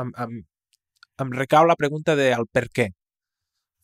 em, 0.02 0.14
em, 0.26 0.40
em 1.24 1.36
recau 1.38 1.68
la 1.68 1.78
pregunta 1.80 2.16
de 2.20 2.32
el 2.36 2.48
per 2.52 2.68
què 2.74 2.90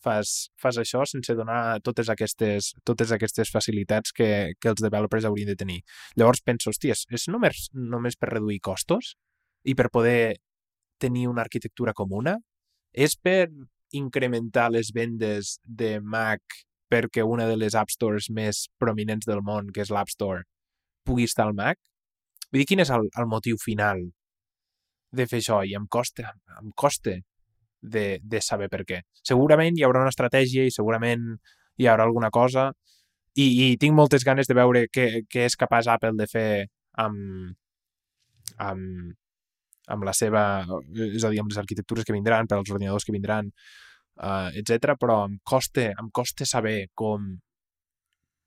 fas, 0.04 0.34
fas 0.60 0.78
això 0.82 1.04
sense 1.08 1.36
donar 1.38 1.80
totes 1.86 2.10
aquestes, 2.12 2.74
totes 2.84 3.14
aquestes 3.16 3.52
facilitats 3.54 4.12
que, 4.16 4.30
que 4.60 4.72
els 4.74 4.84
developers 4.84 5.28
haurien 5.30 5.54
de 5.54 5.60
tenir. 5.60 5.80
Llavors 6.20 6.44
penso, 6.46 6.74
hòstia, 6.74 6.98
és 7.16 7.28
només, 7.32 7.70
només 7.74 8.20
per 8.20 8.34
reduir 8.34 8.60
costos 8.64 9.16
i 9.64 9.76
per 9.80 9.90
poder 9.94 10.36
tenir 11.02 11.28
una 11.32 11.44
arquitectura 11.46 11.96
comuna? 11.96 12.38
És 12.94 13.16
per 13.16 13.48
incrementar 13.94 14.70
les 14.74 14.92
vendes 14.94 15.58
de 15.64 15.98
Mac 16.02 16.42
perquè 16.94 17.26
una 17.26 17.48
de 17.50 17.58
les 17.58 17.76
App 17.80 17.90
Stores 17.90 18.30
més 18.30 18.68
prominents 18.82 19.26
del 19.26 19.42
món, 19.46 19.72
que 19.74 19.82
és 19.82 19.92
l'App 19.94 20.12
Store, 20.14 20.44
pugui 21.08 21.26
estar 21.30 21.48
al 21.48 21.58
Mac? 21.58 21.80
Vull 22.52 22.62
dir, 22.62 22.70
quin 22.70 22.84
és 22.84 22.92
el, 22.94 23.10
el 23.18 23.30
motiu 23.30 23.58
final 23.58 24.06
de 25.14 25.26
fer 25.30 25.42
això? 25.42 25.64
I 25.66 25.74
em 25.80 25.88
costa, 25.90 26.36
em 26.60 26.70
costa 26.78 27.18
de, 27.82 28.06
de 28.22 28.42
saber 28.42 28.70
per 28.70 28.84
què. 28.88 29.02
Segurament 29.26 29.78
hi 29.78 29.84
haurà 29.88 30.04
una 30.06 30.14
estratègia 30.14 30.68
i 30.68 30.74
segurament 30.74 31.34
hi 31.82 31.90
haurà 31.90 32.06
alguna 32.06 32.30
cosa 32.32 32.70
i, 33.34 33.48
i 33.66 33.68
tinc 33.82 33.98
moltes 33.98 34.26
ganes 34.26 34.50
de 34.50 34.58
veure 34.58 34.86
què, 34.94 35.26
què 35.30 35.48
és 35.50 35.58
capaç 35.60 35.90
Apple 35.90 36.14
de 36.20 36.30
fer 36.30 36.48
amb, 37.02 37.54
amb, 38.62 39.14
amb 39.90 40.06
la 40.06 40.14
seva, 40.14 40.44
és 40.94 41.26
a 41.26 41.34
dir, 41.34 41.42
amb 41.42 41.50
les 41.50 41.62
arquitectures 41.62 42.06
que 42.06 42.16
vindran, 42.16 42.48
per 42.48 42.60
als 42.60 42.72
ordinadors 42.72 43.06
que 43.08 43.16
vindran, 43.16 43.50
uh, 44.24 44.50
eh, 44.50 44.62
etc. 44.62 44.96
però 45.00 45.24
em 45.28 45.38
costa, 45.44 45.90
em 45.92 46.10
costa 46.12 46.48
saber 46.48 46.88
com, 46.96 47.34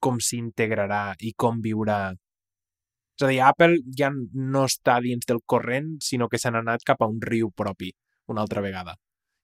com 0.01 0.21
s'integrarà 0.21 1.15
i 1.21 1.33
com 1.37 1.61
viurà. 1.65 2.01
És 3.17 3.25
a 3.25 3.31
dir, 3.33 3.41
Apple 3.45 3.81
ja 3.97 4.11
no 4.13 4.67
està 4.69 4.99
dins 5.05 5.29
del 5.29 5.41
corrent, 5.47 5.95
sinó 6.05 6.29
que 6.29 6.41
s'han 6.41 6.59
anat 6.61 6.85
cap 6.85 7.01
a 7.03 7.09
un 7.09 7.21
riu 7.23 7.51
propi 7.51 7.93
una 8.33 8.43
altra 8.43 8.61
vegada. 8.61 8.97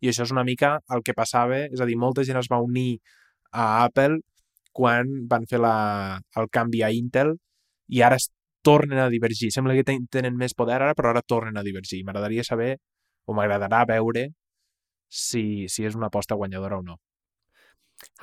I 0.03 0.11
això 0.11 0.27
és 0.27 0.33
una 0.35 0.45
mica 0.45 0.75
el 0.91 1.05
que 1.07 1.15
passava, 1.15 1.63
és 1.71 1.81
a 1.81 1.87
dir, 1.87 1.97
molta 1.97 2.25
gent 2.27 2.41
es 2.41 2.51
va 2.51 2.61
unir 2.61 2.99
a 3.53 3.85
Apple 3.85 4.19
quan 4.73 5.11
van 5.31 5.47
fer 5.49 5.61
la, 5.63 6.19
el 6.41 6.49
canvi 6.51 6.83
a 6.83 6.91
Intel 6.91 7.37
i 7.93 8.03
ara 8.03 8.19
tornen 8.67 8.99
a 9.03 9.11
divergir. 9.13 9.51
Sembla 9.55 9.77
que 9.77 9.85
tenen 9.87 10.37
més 10.39 10.57
poder 10.59 10.79
ara, 10.81 10.95
però 10.99 11.13
ara 11.13 11.23
tornen 11.27 11.59
a 11.59 11.65
divergir. 11.67 12.03
M'agradaria 12.07 12.45
saber, 12.47 12.77
o 13.27 13.37
m'agradarà 13.37 13.85
veure, 13.91 14.29
si, 15.13 15.69
si 15.69 15.85
és 15.85 15.99
una 15.99 16.09
aposta 16.09 16.39
guanyadora 16.39 16.81
o 16.81 16.87
no. 16.87 16.97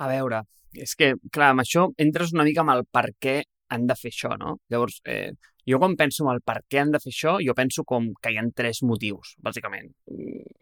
A 0.02 0.08
veure, 0.10 0.42
és 0.74 0.96
que, 0.98 1.14
clar, 1.32 1.52
amb 1.54 1.62
això 1.62 1.86
entres 2.02 2.34
una 2.34 2.44
mica 2.46 2.64
amb 2.64 2.74
el 2.74 2.84
per 2.90 3.06
què 3.22 3.40
han 3.70 3.86
de 3.86 3.96
fer 3.96 4.10
això, 4.10 4.34
no? 4.38 4.56
Llavors, 4.72 4.98
eh, 5.06 5.30
jo 5.70 5.78
quan 5.78 5.94
penso 5.96 6.24
en 6.24 6.32
el 6.34 6.42
per 6.42 6.58
què 6.68 6.80
han 6.82 6.90
de 6.90 7.00
fer 7.02 7.12
això, 7.14 7.36
jo 7.44 7.54
penso 7.54 7.84
com 7.86 8.10
que 8.20 8.32
hi 8.32 8.40
ha 8.40 8.46
tres 8.56 8.82
motius, 8.82 9.36
bàsicament, 9.46 9.92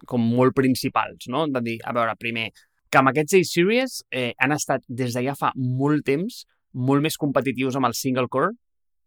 com 0.07 0.29
molt 0.37 0.55
principals, 0.57 1.31
no? 1.33 1.47
De 1.49 1.65
dir, 1.65 1.79
a 1.85 1.95
veure, 1.97 2.15
primer, 2.21 2.51
que 2.89 3.01
amb 3.01 3.13
aquests 3.13 3.41
A-Series 3.41 3.99
eh, 4.13 4.33
han 4.39 4.53
estat 4.53 4.85
des 4.89 5.17
de 5.17 5.25
ja 5.25 5.37
fa 5.39 5.53
molt 5.57 6.05
temps 6.09 6.45
molt 6.73 7.03
més 7.03 7.17
competitius 7.17 7.77
amb 7.77 7.89
el 7.89 7.97
single 7.97 8.29
core, 8.29 8.53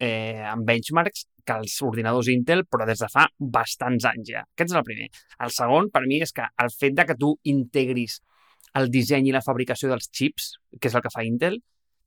eh, 0.02 0.42
amb 0.50 0.66
benchmarks, 0.68 1.28
que 1.46 1.58
els 1.58 1.78
ordinadors 1.86 2.30
Intel, 2.34 2.66
però 2.70 2.86
des 2.90 3.02
de 3.02 3.10
fa 3.10 3.28
bastants 3.56 4.06
anys 4.10 4.34
ja. 4.34 4.44
Aquest 4.46 4.74
és 4.74 4.78
el 4.80 4.86
primer. 4.88 5.08
El 5.46 5.54
segon, 5.54 5.90
per 5.94 6.04
mi, 6.08 6.22
és 6.26 6.34
que 6.36 6.46
el 6.64 6.74
fet 6.74 6.98
de 6.98 7.08
que 7.10 7.18
tu 7.18 7.34
integris 7.54 8.20
el 8.80 8.92
disseny 8.94 9.28
i 9.30 9.34
la 9.36 9.44
fabricació 9.46 9.90
dels 9.92 10.10
chips, 10.14 10.54
que 10.80 10.90
és 10.90 10.96
el 10.96 11.04
que 11.04 11.12
fa 11.14 11.26
Intel, 11.28 11.58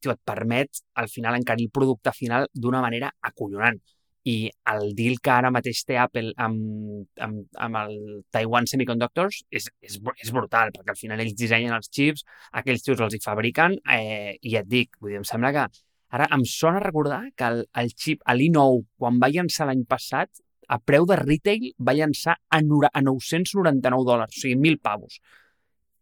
tio, 0.01 0.15
et 0.15 0.23
permet 0.25 0.85
al 1.01 1.11
final 1.13 1.37
encarir 1.39 1.69
el 1.69 1.75
producte 1.75 2.15
final 2.17 2.49
d'una 2.55 2.81
manera 2.85 3.13
acollonant. 3.23 3.81
I 4.25 4.49
el 4.73 4.95
deal 4.97 5.19
que 5.21 5.33
ara 5.35 5.51
mateix 5.53 5.83
té 5.85 5.99
Apple 6.01 6.31
amb, 6.41 7.03
amb, 7.21 7.43
amb 7.61 7.81
el 7.83 7.99
Taiwan 8.33 8.65
Semiconductors 8.71 9.43
és, 9.53 9.67
és, 9.85 9.99
és 10.01 10.31
brutal, 10.33 10.73
perquè 10.73 10.95
al 10.95 11.01
final 11.01 11.21
ells 11.21 11.37
dissenyen 11.37 11.77
els 11.77 11.91
chips, 11.93 12.25
aquells 12.57 12.87
tios 12.87 13.03
els 13.05 13.19
hi 13.19 13.21
fabriquen, 13.21 13.77
eh, 13.85 14.39
i 14.41 14.57
et 14.57 14.71
dic, 14.71 14.97
vull 15.03 15.13
dir, 15.13 15.21
em 15.21 15.29
sembla 15.29 15.53
que 15.53 15.67
ara 16.15 16.29
em 16.35 16.45
sona 16.49 16.83
recordar 16.83 17.23
que 17.37 17.47
el, 17.51 17.65
el 17.83 17.95
xip, 17.95 18.25
l'i9, 18.25 18.85
quan 18.99 19.21
va 19.23 19.33
llançar 19.33 19.69
l'any 19.69 19.85
passat, 19.89 20.31
a 20.69 20.79
preu 20.81 21.05
de 21.05 21.17
retail 21.21 21.73
va 21.77 21.93
llançar 21.97 22.39
a, 22.49 22.61
a 22.61 23.03
999 23.05 24.07
dòlars, 24.09 24.37
o 24.37 24.45
sigui, 24.45 24.57
1.000 24.57 24.81
pavos 24.81 25.19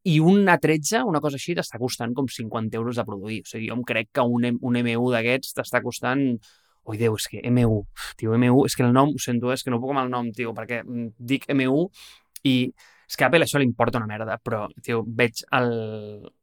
i 0.04 0.18
un 0.20 0.48
A13, 0.50 1.04
una 1.06 1.20
cosa 1.22 1.38
així, 1.38 1.54
t'està 1.54 1.78
costant 1.78 2.14
com 2.14 2.26
50 2.26 2.78
euros 2.78 2.98
de 2.98 3.04
produir. 3.06 3.42
O 3.44 3.48
sigui, 3.48 3.68
jo 3.70 3.76
em 3.78 3.84
crec 3.86 4.10
que 4.16 4.24
un, 4.26 4.48
un 4.50 4.78
M1 4.82 5.12
d'aquests 5.14 5.54
t'està 5.58 5.82
costant... 5.84 6.24
Ui, 6.82 6.98
Déu, 6.98 7.14
és 7.14 7.28
que 7.30 7.38
M1, 7.46 7.76
tio, 8.18 8.32
M1, 8.34 8.64
és 8.66 8.74
que 8.74 8.82
el 8.82 8.90
nom, 8.90 9.12
ho 9.14 9.20
sento, 9.22 9.52
és 9.54 9.62
que 9.62 9.70
no 9.70 9.78
puc 9.78 9.92
amb 9.92 10.00
el 10.00 10.08
nom, 10.10 10.32
tio, 10.34 10.50
perquè 10.56 10.80
mm, 10.82 11.12
dic 11.30 11.46
M1 11.54 11.84
i 12.50 12.54
és 13.06 13.14
que 13.14 13.22
a 13.22 13.28
Apple 13.30 13.46
això 13.46 13.60
li 13.62 13.68
importa 13.68 14.00
una 14.00 14.08
merda, 14.10 14.34
però, 14.42 14.64
tio, 14.82 15.04
veig 15.06 15.44
el, 15.54 15.70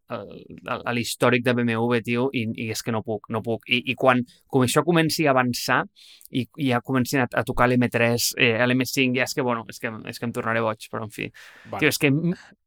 l'històric 0.09 1.43
de 1.45 1.53
BMW, 1.53 2.01
tio, 2.05 2.27
i, 2.33 2.45
i 2.65 2.69
és 2.73 2.81
que 2.85 2.93
no 2.95 3.03
puc, 3.05 3.29
no 3.33 3.43
puc. 3.45 3.67
I, 3.69 3.81
i 3.91 3.95
quan 3.99 4.23
com 4.49 4.65
això 4.65 4.83
comenci 4.87 5.27
a 5.27 5.33
avançar 5.35 5.83
i, 6.31 6.45
i 6.57 6.69
ja 6.71 6.81
comencin 6.85 7.23
a, 7.23 7.27
a 7.29 7.45
tocar 7.45 7.69
l'M3, 7.69 8.31
eh, 8.41 8.55
l'M5, 8.65 9.19
ja 9.19 9.27
és 9.27 9.35
que, 9.37 9.45
bueno, 9.45 9.65
és 9.69 9.81
que, 9.81 9.93
és 10.09 10.19
que 10.19 10.29
em 10.29 10.33
tornaré 10.35 10.63
boig, 10.65 10.89
però 10.91 11.05
en 11.05 11.13
fi. 11.13 11.29
Bueno, 11.65 11.83
tio, 11.83 11.93
és 11.93 12.01
que... 12.01 12.13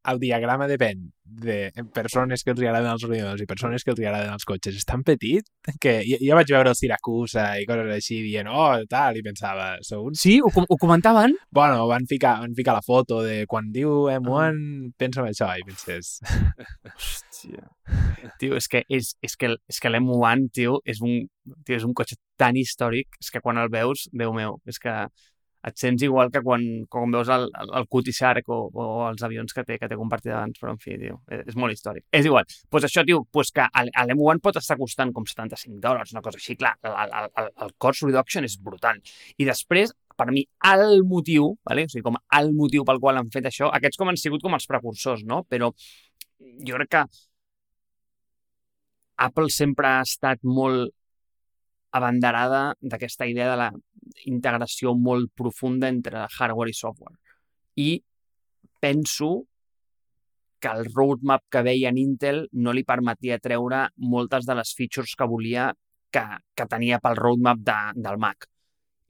El 0.03 0.17
diagrama 0.19 0.65
depèn 0.67 1.05
de 1.23 1.71
persones 1.95 2.43
que 2.43 2.51
els 2.51 2.61
agraden 2.61 2.91
els 2.91 3.03
ordinadors 3.07 3.41
i 3.41 3.47
persones 3.47 3.83
que 3.83 3.93
els 3.93 4.01
agraden 4.01 4.33
els 4.35 4.45
cotxes. 4.47 4.75
És 4.79 4.87
tan 4.87 5.03
petit 5.07 5.47
que 5.81 5.95
ja, 6.05 6.19
ja 6.21 6.37
vaig 6.37 6.51
veure 6.51 6.73
el 6.73 6.77
Siracusa 6.77 7.45
i 7.61 7.67
coses 7.69 7.91
així 7.95 8.19
dient, 8.25 8.49
oh, 8.51 8.75
tal, 8.91 9.17
i 9.17 9.23
pensava, 9.25 9.73
sou 9.85 10.09
uns... 10.09 10.21
Sí, 10.23 10.37
ho, 10.43 10.51
ho 10.51 10.79
comentaven? 10.79 11.37
Bueno, 11.55 11.87
van 11.89 12.07
ficar, 12.09 12.37
van 12.43 12.55
ficar 12.57 12.75
la 12.77 12.85
foto 12.85 13.21
de 13.25 13.43
quan 13.49 13.71
diu 13.75 14.09
M1, 14.11 14.59
ah. 14.59 14.91
pensa 14.99 15.23
en 15.23 15.31
això, 15.31 15.49
i 15.57 15.65
penses... 15.67 16.17
Hòstia. 16.93 17.69
Tio, 18.39 18.55
és 18.55 18.69
que, 18.71 18.83
és, 18.91 19.13
és 19.23 19.35
que, 19.39 19.53
és 19.69 19.79
que 19.83 19.91
l'M1, 19.91 20.47
tio, 20.55 20.79
és 20.87 21.01
un, 21.03 21.23
tio, 21.65 21.79
és 21.79 21.87
un 21.87 21.95
cotxe 21.95 22.19
tan 22.39 22.57
històric, 22.59 23.19
és 23.19 23.31
que 23.31 23.41
quan 23.43 23.59
el 23.61 23.71
veus, 23.71 24.07
Déu 24.13 24.33
meu, 24.35 24.59
és 24.69 24.79
que 24.79 24.93
et 25.63 25.79
sents 25.79 26.03
igual 26.03 26.31
que 26.31 26.41
quan, 26.43 26.63
quan 26.91 27.11
veus 27.13 27.29
el, 27.31 27.45
el, 27.63 27.87
Shark 28.13 28.49
o, 28.51 28.59
o 28.67 28.85
els 29.07 29.23
avions 29.23 29.55
que 29.55 29.63
té, 29.63 29.77
que 29.79 29.87
té 29.87 29.95
compartit 29.95 30.33
abans, 30.33 30.59
però 30.59 30.73
en 30.73 30.79
fi, 30.81 30.97
tio, 30.99 31.21
és, 31.31 31.45
és 31.53 31.57
molt 31.59 31.71
històric. 31.71 32.05
És 32.11 32.27
igual. 32.27 32.43
Doncs 32.43 32.67
pues 32.75 32.87
això, 32.89 33.03
tio, 33.07 33.23
pues 33.31 33.51
que 33.55 33.65
l'M1 33.87 34.41
pot 34.43 34.59
estar 34.59 34.77
costant 34.79 35.13
com 35.15 35.25
75 35.29 35.79
dòlars, 35.83 36.11
una 36.15 36.23
cosa 36.25 36.41
així, 36.41 36.57
clar, 36.59 36.73
el, 36.83 37.15
el, 37.39 37.51
el 37.65 37.75
cost 37.79 38.03
reduction 38.03 38.47
és 38.47 38.57
brutal. 38.59 38.99
I 39.39 39.47
després, 39.47 39.93
per 40.19 40.27
mi, 40.35 40.43
el 40.73 41.03
motiu, 41.07 41.53
vale? 41.65 41.87
o 41.87 41.93
sigui, 41.93 42.03
com 42.09 42.19
el 42.39 42.51
motiu 42.57 42.83
pel 42.87 42.99
qual 43.03 43.21
han 43.21 43.31
fet 43.33 43.47
això, 43.47 43.71
aquests 43.71 44.01
com 44.01 44.11
han 44.11 44.19
sigut 44.19 44.43
com 44.43 44.57
els 44.57 44.67
precursors, 44.69 45.23
no? 45.29 45.43
Però 45.47 45.71
jo 46.67 46.75
crec 46.75 46.91
que 46.97 47.05
Apple 49.23 49.49
sempre 49.53 49.87
ha 49.87 50.03
estat 50.03 50.43
molt 50.43 50.91
abanderada 51.93 52.73
d'aquesta 52.81 53.27
idea 53.29 53.51
de 53.51 53.57
la 53.59 53.71
integració 54.29 54.93
molt 54.95 55.31
profunda 55.35 55.89
entre 55.91 56.27
hardware 56.27 56.71
i 56.71 56.77
software. 56.77 57.17
I 57.75 57.89
penso 58.83 59.31
que 60.63 60.71
el 60.71 60.87
roadmap 60.93 61.43
que 61.51 61.63
veia 61.65 61.91
en 61.91 61.99
Intel 61.99 62.45
no 62.53 62.71
li 62.71 62.85
permetia 62.87 63.39
treure 63.43 63.87
moltes 63.97 64.47
de 64.47 64.55
les 64.55 64.71
features 64.77 65.15
que 65.19 65.27
volia 65.27 65.71
que, 66.13 66.23
que 66.55 66.67
tenia 66.71 67.01
pel 67.03 67.19
roadmap 67.19 67.59
de, 67.67 67.79
del 67.99 68.19
Mac 68.21 68.47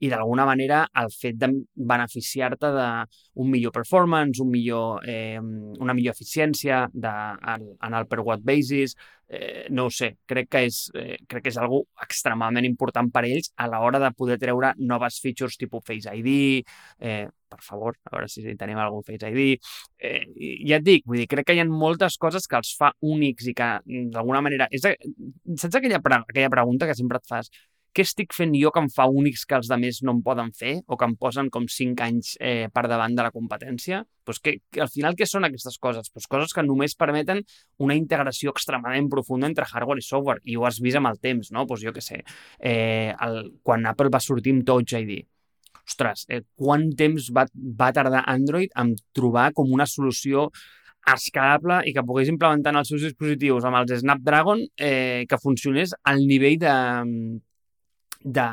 i 0.04 0.10
d'alguna 0.12 0.44
manera 0.48 0.84
el 1.00 1.10
fet 1.14 1.38
de 1.40 1.48
beneficiar-te 1.92 2.70
d'un 2.76 3.50
millor 3.50 3.72
performance, 3.72 4.42
un 4.42 4.50
millor, 4.52 5.04
eh, 5.08 5.40
una 5.40 5.94
millor 5.96 6.14
eficiència 6.14 6.84
de, 6.92 7.12
en, 7.54 7.68
en 7.88 7.98
el 8.00 8.08
per 8.10 8.20
watt 8.26 8.44
basis, 8.44 8.96
eh, 9.28 9.66
no 9.70 9.86
ho 9.86 9.90
sé, 9.90 10.10
crec 10.28 10.50
que 10.52 10.64
és, 10.68 10.80
eh, 10.94 11.16
crec 11.28 11.46
que 11.46 11.52
és 11.52 11.58
algo 11.60 11.84
extremadament 12.04 12.66
important 12.68 13.10
per 13.14 13.24
ells 13.28 13.50
a 13.56 13.68
l'hora 13.70 14.00
de 14.02 14.10
poder 14.16 14.38
treure 14.42 14.74
noves 14.78 15.20
features 15.24 15.56
tipus 15.60 15.84
Face 15.84 16.10
ID, 16.12 16.64
eh, 17.00 17.26
per 17.48 17.60
favor, 17.62 17.96
a 18.04 18.14
veure 18.14 18.28
si 18.28 18.56
tenim 18.60 18.78
algun 18.78 19.04
Face 19.06 19.30
ID. 19.30 19.58
Eh, 19.98 20.24
ja 20.68 20.80
et 20.80 20.86
dic, 20.86 21.04
vull 21.06 21.22
dir, 21.22 21.28
crec 21.30 21.48
que 21.48 21.56
hi 21.56 21.62
ha 21.62 21.68
moltes 21.68 22.18
coses 22.20 22.48
que 22.50 22.60
els 22.60 22.74
fa 22.78 22.92
únics 23.00 23.48
i 23.48 23.54
que 23.56 23.70
d'alguna 24.14 24.42
manera... 24.44 24.68
És, 24.70 24.84
saps 24.84 25.80
aquella, 25.80 26.00
aquella 26.00 26.52
pregunta 26.52 26.88
que 26.88 26.96
sempre 26.98 27.20
et 27.22 27.28
fas? 27.28 27.50
Què 27.94 28.02
estic 28.02 28.34
fent 28.34 28.54
jo 28.58 28.72
que 28.74 28.82
em 28.82 28.88
fa 28.90 29.06
únics 29.06 29.44
que 29.46 29.54
els 29.58 29.70
altres 29.70 30.00
no 30.02 30.16
em 30.16 30.22
poden 30.26 30.50
fer 30.58 30.74
o 30.86 30.98
que 30.98 31.06
em 31.06 31.14
posen 31.20 31.50
com 31.54 31.68
5 31.70 32.02
anys 32.02 32.32
eh, 32.40 32.66
per 32.74 32.86
davant 32.90 33.14
de 33.14 33.26
la 33.26 33.30
competència? 33.34 34.02
Pues 34.26 34.40
que, 34.42 34.56
que, 34.72 34.82
al 34.82 34.90
final, 34.90 35.14
què 35.14 35.28
són 35.30 35.46
aquestes 35.46 35.78
coses? 35.78 36.10
Pues 36.10 36.26
coses 36.30 36.54
que 36.56 36.64
només 36.66 36.96
permeten 36.98 37.44
una 37.86 37.94
integració 37.94 38.54
extremadament 38.54 39.10
profunda 39.12 39.46
entre 39.50 39.68
hardware 39.70 40.02
i 40.02 40.06
software, 40.06 40.42
i 40.44 40.58
ho 40.58 40.66
has 40.66 40.80
vist 40.82 40.98
amb 40.98 41.12
el 41.12 41.20
temps, 41.22 41.52
no? 41.54 41.68
Pues 41.70 41.84
jo 41.86 41.94
què 41.94 42.02
sé, 42.02 42.24
eh, 42.58 43.14
el, 43.14 43.40
quan 43.62 43.86
Apple 43.86 44.10
va 44.10 44.22
sortir 44.24 44.56
amb 44.56 44.66
Touch 44.66 44.96
ID, 44.98 45.20
ostres, 45.84 46.26
eh, 46.32 46.42
quant 46.58 46.88
temps 46.98 47.30
va, 47.36 47.46
va 47.54 47.92
tardar 47.94 48.24
Android 48.32 48.74
en 48.80 48.94
trobar 49.14 49.52
com 49.54 49.70
una 49.70 49.86
solució 49.86 50.48
escalable 51.14 51.82
i 51.84 51.92
que 51.92 52.02
pogués 52.02 52.30
implementar 52.32 52.72
en 52.72 52.80
els 52.80 52.88
seus 52.88 53.02
dispositius 53.04 53.66
amb 53.68 53.76
els 53.82 53.98
Snapdragon 54.00 54.62
eh, 54.80 55.26
que 55.28 55.38
funcionés 55.42 55.92
al 56.08 56.24
nivell 56.24 56.56
de, 56.62 56.72
de, 58.24 58.46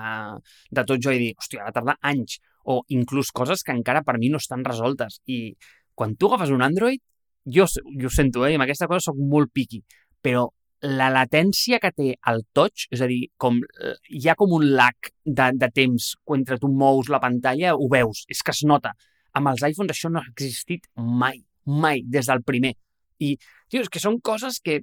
de 0.70 0.86
tot 0.88 1.02
jo 1.02 1.14
i 1.16 1.22
dir, 1.22 1.34
hòstia, 1.40 1.66
va 1.66 1.76
tardar 1.76 1.98
anys, 2.12 2.40
o 2.64 2.82
inclús 2.94 3.32
coses 3.34 3.64
que 3.66 3.74
encara 3.74 4.04
per 4.06 4.20
mi 4.20 4.30
no 4.30 4.42
estan 4.42 4.66
resoltes. 4.68 5.22
I 5.26 5.56
quan 5.96 6.16
tu 6.16 6.30
agafes 6.30 6.54
un 6.54 6.62
Android, 6.66 7.02
jo, 7.46 7.66
jo 7.66 8.10
ho 8.10 8.14
sento, 8.14 8.46
eh, 8.46 8.56
amb 8.56 8.68
aquesta 8.68 8.90
cosa 8.92 9.10
sóc 9.10 9.18
molt 9.18 9.52
piqui, 9.54 9.82
però 10.22 10.48
la 10.82 11.12
latència 11.14 11.78
que 11.82 11.92
té 11.94 12.08
el 12.32 12.44
touch, 12.58 12.88
és 12.94 13.02
a 13.02 13.08
dir, 13.10 13.22
com, 13.38 13.60
eh, 13.62 13.96
hi 14.18 14.28
ha 14.30 14.36
com 14.38 14.54
un 14.58 14.66
lag 14.74 15.12
de, 15.26 15.52
de 15.54 15.70
temps 15.74 16.12
quan 16.26 16.46
tu 16.46 16.70
mous 16.70 17.10
la 17.10 17.22
pantalla, 17.22 17.76
ho 17.76 17.88
veus, 17.90 18.26
és 18.30 18.42
que 18.42 18.54
es 18.54 18.64
nota. 18.66 18.94
Amb 19.38 19.54
els 19.54 19.62
iPhones 19.64 19.94
això 19.96 20.10
no 20.10 20.20
ha 20.20 20.30
existit 20.32 20.88
mai, 20.96 21.44
mai, 21.66 22.02
des 22.04 22.28
del 22.28 22.42
primer. 22.44 22.74
I, 23.22 23.36
tio, 23.70 23.84
és 23.84 23.90
que 23.90 24.02
són 24.02 24.20
coses 24.20 24.60
que 24.60 24.82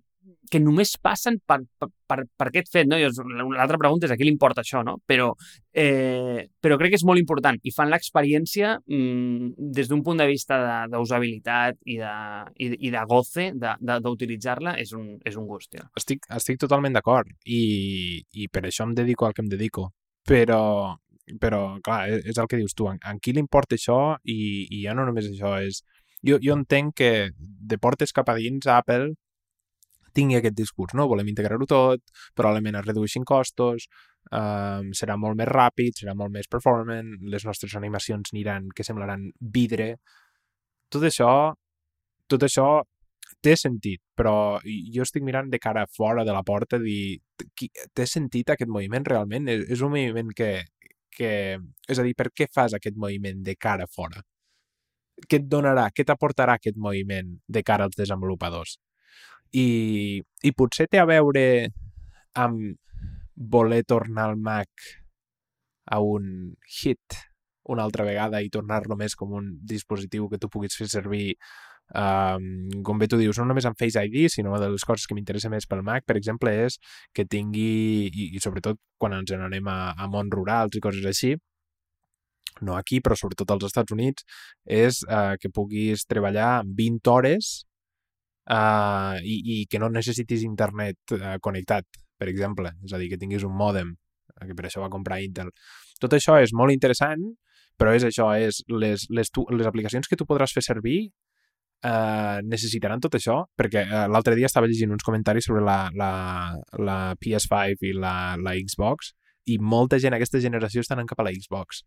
que 0.50 0.60
només 0.60 0.94
passen 1.02 1.38
per, 1.46 1.58
per, 1.78 1.88
per, 2.08 2.46
aquest 2.48 2.70
fet, 2.72 2.88
no? 2.88 2.98
L'altra 3.52 3.78
pregunta 3.80 4.08
és 4.08 4.12
a 4.14 4.16
qui 4.18 4.26
li 4.26 4.32
importa 4.32 4.62
això, 4.64 4.82
no? 4.84 4.96
Però, 5.06 5.28
eh, 5.72 6.48
però 6.60 6.78
crec 6.80 6.94
que 6.94 7.00
és 7.00 7.06
molt 7.08 7.20
important 7.20 7.58
i 7.62 7.72
fan 7.74 7.92
l'experiència 7.92 8.74
mm, 8.80 9.68
des 9.76 9.90
d'un 9.90 10.02
punt 10.06 10.20
de 10.20 10.28
vista 10.30 10.60
d'usabilitat 10.90 11.78
i, 11.84 11.98
de, 12.00 12.14
i, 12.64 12.70
i 12.88 12.94
de 12.94 13.04
goce 13.10 13.50
d'utilitzar-la 13.58 14.78
és, 14.80 14.94
un, 14.96 15.12
és 15.24 15.36
un 15.36 15.46
gust, 15.50 15.70
tio. 15.74 15.88
Estic, 15.98 16.28
estic 16.40 16.60
totalment 16.64 16.96
d'acord 16.96 17.30
i, 17.44 18.22
i 18.32 18.48
per 18.48 18.64
això 18.68 18.88
em 18.88 18.96
dedico 18.96 19.28
al 19.28 19.36
que 19.36 19.44
em 19.44 19.52
dedico. 19.52 19.90
Però, 20.28 20.96
però 21.40 21.62
clar, 21.84 22.02
és, 22.10 22.26
és 22.32 22.40
el 22.40 22.48
que 22.48 22.60
dius 22.60 22.76
tu, 22.76 22.88
en, 22.90 23.00
en 23.04 23.20
qui 23.20 23.36
li 23.36 23.44
importa 23.44 23.76
això 23.78 24.18
i, 24.24 24.66
i 24.68 24.84
ja 24.86 24.96
no 24.96 25.08
només 25.08 25.30
això, 25.30 25.58
és... 25.62 25.84
Jo, 26.26 26.34
jo 26.42 26.50
entenc 26.58 26.96
que 26.98 27.10
de 27.38 27.76
portes 27.78 28.10
cap 28.10 28.26
a 28.26 28.34
dins 28.34 28.66
Apple 28.66 29.12
tingui 30.18 30.38
aquest 30.38 30.56
discurs, 30.58 30.96
no? 30.98 31.06
Volem 31.10 31.30
integrar-ho 31.32 31.66
tot, 31.70 32.02
probablement 32.38 32.80
es 32.80 32.86
redueixin 32.86 33.26
costos, 33.28 33.88
um, 34.34 34.92
serà 35.00 35.16
molt 35.20 35.38
més 35.38 35.48
ràpid, 35.50 35.96
serà 36.02 36.14
molt 36.18 36.34
més 36.34 36.50
performant, 36.50 37.14
les 37.34 37.46
nostres 37.48 37.76
animacions 37.78 38.34
aniran, 38.34 38.68
que 38.74 38.86
semblaran 38.86 39.28
vidre. 39.58 39.94
Tot 40.92 41.04
això, 41.08 41.32
tot 42.28 42.46
això 42.46 42.68
té 43.44 43.54
sentit, 43.56 44.00
però 44.16 44.58
jo 44.64 45.04
estic 45.04 45.24
mirant 45.26 45.50
de 45.52 45.60
cara 45.62 45.86
fora 45.96 46.24
de 46.26 46.34
la 46.34 46.42
porta 46.46 46.80
dir, 46.82 47.20
té 47.94 48.06
sentit 48.06 48.50
aquest 48.50 48.70
moviment 48.70 49.06
realment? 49.06 49.48
És 49.48 49.84
un 49.84 49.94
moviment 49.94 50.32
que, 50.34 50.50
que... 51.14 51.30
És 51.88 52.00
a 52.00 52.06
dir, 52.06 52.16
per 52.18 52.30
què 52.34 52.48
fas 52.54 52.74
aquest 52.74 52.96
moviment 52.96 53.44
de 53.46 53.54
cara 53.60 53.86
fora? 53.86 54.24
Què 55.28 55.40
et 55.40 55.48
donarà, 55.50 55.88
què 55.94 56.04
t'aportarà 56.06 56.58
aquest 56.58 56.78
moviment 56.78 57.34
de 57.48 57.62
cara 57.66 57.88
als 57.88 57.98
desenvolupadors? 57.98 58.78
I, 59.52 60.20
i 60.44 60.52
potser 60.52 60.88
té 60.90 61.00
a 61.00 61.06
veure 61.08 61.44
amb 62.38 62.76
voler 63.38 63.84
tornar 63.86 64.28
al 64.28 64.36
Mac 64.36 64.68
a 65.88 66.00
un 66.04 66.54
hit 66.66 67.16
una 67.68 67.84
altra 67.84 68.04
vegada 68.04 68.40
i 68.42 68.50
tornar-lo 68.50 68.96
més 68.96 69.14
com 69.14 69.34
un 69.36 69.50
dispositiu 69.68 70.28
que 70.28 70.38
tu 70.40 70.48
puguis 70.48 70.76
fer 70.76 70.88
servir. 70.88 71.34
Um, 71.88 72.68
com 72.84 72.98
bé 73.00 73.08
tu 73.08 73.16
dius, 73.20 73.38
no 73.40 73.46
només 73.48 73.64
amb 73.68 73.76
Face 73.80 74.00
ID, 74.08 74.26
sinó 74.32 74.52
una 74.52 74.60
de 74.60 74.70
les 74.72 74.84
coses 74.84 75.06
que 75.08 75.16
m'interessa 75.16 75.52
més 75.52 75.68
pel 75.68 75.84
Mac, 75.84 76.04
per 76.08 76.16
exemple, 76.20 76.52
és 76.64 76.76
que 77.16 77.24
tingui, 77.28 78.08
i, 78.08 78.30
i 78.36 78.42
sobretot 78.44 78.80
quan 79.00 79.16
ens 79.16 79.32
n'anem 79.32 79.68
a, 79.72 79.78
a 79.96 80.08
mons 80.12 80.32
rurals 80.34 80.76
i 80.76 80.82
coses 80.84 81.04
així, 81.08 81.34
no 82.64 82.76
aquí, 82.76 83.00
però 83.04 83.16
sobretot 83.16 83.52
als 83.54 83.68
Estats 83.68 83.94
Units, 83.94 84.24
és 84.64 85.00
uh, 85.06 85.36
que 85.40 85.52
puguis 85.52 86.04
treballar 86.08 86.62
20 86.66 87.12
hores 87.12 87.52
uh, 88.50 89.16
i, 89.22 89.38
i 89.54 89.56
que 89.70 89.80
no 89.82 89.90
necessitis 89.92 90.44
internet 90.46 91.16
uh, 91.16 91.36
connectat, 91.44 91.86
per 92.18 92.28
exemple. 92.32 92.72
És 92.84 92.94
a 92.94 93.00
dir, 93.00 93.10
que 93.12 93.20
tinguis 93.20 93.46
un 93.46 93.54
mòdem, 93.56 93.94
que 94.38 94.56
per 94.56 94.68
això 94.68 94.82
va 94.82 94.92
comprar 94.92 95.20
Intel. 95.24 95.50
Tot 96.00 96.14
això 96.14 96.38
és 96.42 96.54
molt 96.54 96.74
interessant, 96.74 97.24
però 97.78 97.94
és 97.94 98.04
això, 98.06 98.30
és 98.34 98.62
les, 98.68 99.06
les, 99.14 99.30
tu, 99.30 99.44
les 99.54 99.66
aplicacions 99.68 100.08
que 100.08 100.18
tu 100.18 100.26
podràs 100.26 100.54
fer 100.54 100.64
servir 100.66 100.98
eh, 101.82 102.38
necessitaran 102.44 103.02
tot 103.02 103.14
això, 103.18 103.38
perquè 103.58 103.84
eh, 103.84 104.04
l'altre 104.10 104.34
dia 104.38 104.50
estava 104.50 104.66
llegint 104.70 104.94
uns 104.94 105.06
comentaris 105.06 105.46
sobre 105.46 105.62
la, 105.66 105.78
la, 105.94 106.10
la 106.78 106.98
PS5 107.22 107.86
i 107.86 107.94
la, 107.94 108.34
la 108.42 108.56
Xbox 108.58 109.14
i 109.48 109.58
molta 109.62 110.00
gent 110.02 110.16
aquesta 110.16 110.42
generació 110.42 110.82
estan 110.84 111.06
cap 111.08 111.22
a 111.22 111.28
la 111.28 111.34
Xbox. 111.34 111.84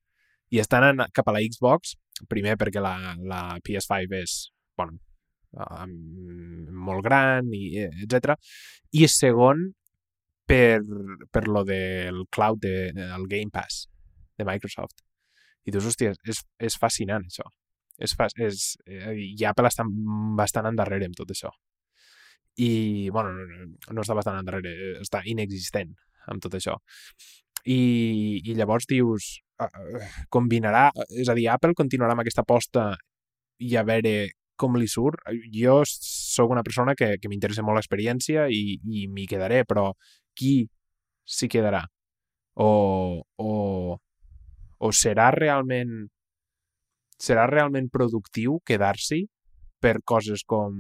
I 0.52 0.60
estan 0.64 1.04
cap 1.16 1.28
a 1.28 1.36
la 1.36 1.44
Xbox, 1.44 1.96
primer 2.32 2.58
perquè 2.60 2.84
la, 2.84 3.16
la 3.20 3.42
PS5 3.64 4.18
és, 4.20 4.40
bueno, 4.80 4.98
uh, 4.98 5.11
molt 5.52 7.04
gran, 7.06 7.52
i 7.54 7.86
etc. 7.86 8.36
I 8.96 9.08
segon, 9.12 9.70
per, 10.48 10.82
per 11.32 11.48
lo 11.48 11.64
del 11.68 12.26
cloud, 12.30 12.62
de, 12.64 12.92
del 12.98 13.28
Game 13.32 13.52
Pass 13.54 13.86
de 14.38 14.48
Microsoft. 14.48 15.04
I 15.68 15.72
dius, 15.72 15.86
hòstia, 15.92 16.16
és, 16.28 16.42
és 16.60 16.78
fascinant 16.80 17.28
això 17.28 17.46
és, 18.02 18.16
és, 18.38 18.64
eh, 18.88 19.14
i 19.38 19.46
Apple 19.46 19.70
està 19.70 19.86
bastant 20.38 20.70
endarrere 20.70 21.08
amb 21.10 21.18
tot 21.18 21.32
això. 21.34 21.52
I, 22.60 23.10
bueno, 23.14 23.32
no, 23.94 24.02
està 24.02 24.18
bastant 24.18 24.40
endarrere, 24.42 24.72
eh, 24.72 24.98
està 25.04 25.22
inexistent 25.26 25.94
amb 26.32 26.42
tot 26.44 26.58
això. 26.58 26.78
I, 27.62 28.42
i 28.42 28.56
llavors 28.58 28.88
dius, 28.90 29.36
uh, 29.62 30.06
combinarà, 30.34 30.90
és 31.22 31.30
a 31.30 31.38
dir, 31.38 31.48
Apple 31.54 31.78
continuarà 31.78 32.16
amb 32.16 32.24
aquesta 32.24 32.42
aposta 32.42 32.90
i 33.62 33.76
a 33.78 33.84
veure 33.86 34.32
com 34.62 34.78
li 34.78 34.88
surt. 34.92 35.26
Jo 35.56 35.82
sóc 35.88 36.54
una 36.54 36.64
persona 36.68 36.96
que, 36.98 37.16
que 37.22 37.32
m'interessa 37.32 37.66
molt 37.66 37.80
l'experiència 37.80 38.48
i, 38.54 38.78
i 38.78 39.08
m'hi 39.10 39.28
quedaré, 39.30 39.64
però 39.68 39.90
qui 40.38 40.62
s'hi 41.26 41.50
quedarà? 41.52 41.84
O, 42.62 42.72
o, 43.42 43.52
o 44.80 44.92
serà 44.92 45.30
realment 45.36 46.02
serà 47.22 47.46
realment 47.50 47.90
productiu 47.94 48.58
quedar-s'hi 48.66 49.22
per 49.82 50.00
coses 50.06 50.44
com 50.48 50.78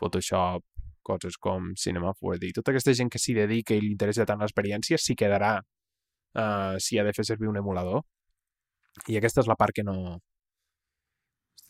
Photoshop, 0.00 0.64
coses 1.06 1.36
com 1.38 1.72
Cinema 1.76 2.12
4D. 2.14 2.52
Tota 2.56 2.72
aquesta 2.72 2.94
gent 2.96 3.10
que 3.12 3.20
s'hi 3.22 3.36
dedica 3.36 3.76
i 3.76 3.82
li 3.82 3.92
interessa 3.92 4.26
tant 4.26 4.40
l'experiència 4.42 4.98
s'hi 4.98 5.16
quedarà 5.18 5.58
uh, 5.60 6.74
si 6.82 6.98
ha 6.98 7.04
de 7.06 7.14
fer 7.16 7.26
servir 7.28 7.50
un 7.50 7.60
emulador. 7.60 8.02
I 9.08 9.20
aquesta 9.20 9.44
és 9.44 9.50
la 9.50 9.58
part 9.60 9.76
que 9.76 9.86
no... 9.86 10.18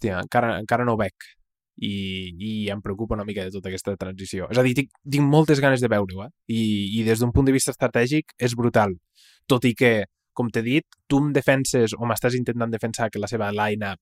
Hòstia, 0.01 0.21
encara, 0.25 0.59
encara 0.61 0.85
no 0.89 0.97
veig. 0.97 1.13
I, 1.81 2.33
I 2.37 2.71
em 2.73 2.81
preocupa 2.81 3.15
una 3.15 3.25
mica 3.25 3.45
de 3.45 3.53
tota 3.53 3.69
aquesta 3.69 3.97
transició. 3.97 4.49
És 4.51 4.59
a 4.59 4.65
dir, 4.65 4.75
tinc, 4.77 4.91
tinc 5.05 5.25
moltes 5.29 5.61
ganes 5.61 5.81
de 5.81 5.89
veure-ho, 5.89 6.25
eh? 6.25 6.31
I, 6.49 7.01
i 7.01 7.05
des 7.05 7.21
d'un 7.21 7.33
punt 7.33 7.47
de 7.47 7.53
vista 7.53 7.73
estratègic 7.73 8.33
és 8.39 8.55
brutal. 8.57 8.97
Tot 9.49 9.65
i 9.65 9.75
que 9.75 10.07
com 10.33 10.49
t'he 10.49 10.63
dit, 10.63 10.85
tu 11.09 11.21
em 11.21 11.33
defenses 11.33 11.93
o 11.97 12.07
m'estàs 12.09 12.37
intentant 12.37 12.71
defensar 12.73 13.11
que 13.11 13.21
la 13.21 13.29
seva 13.29 13.51
line-up 13.53 14.01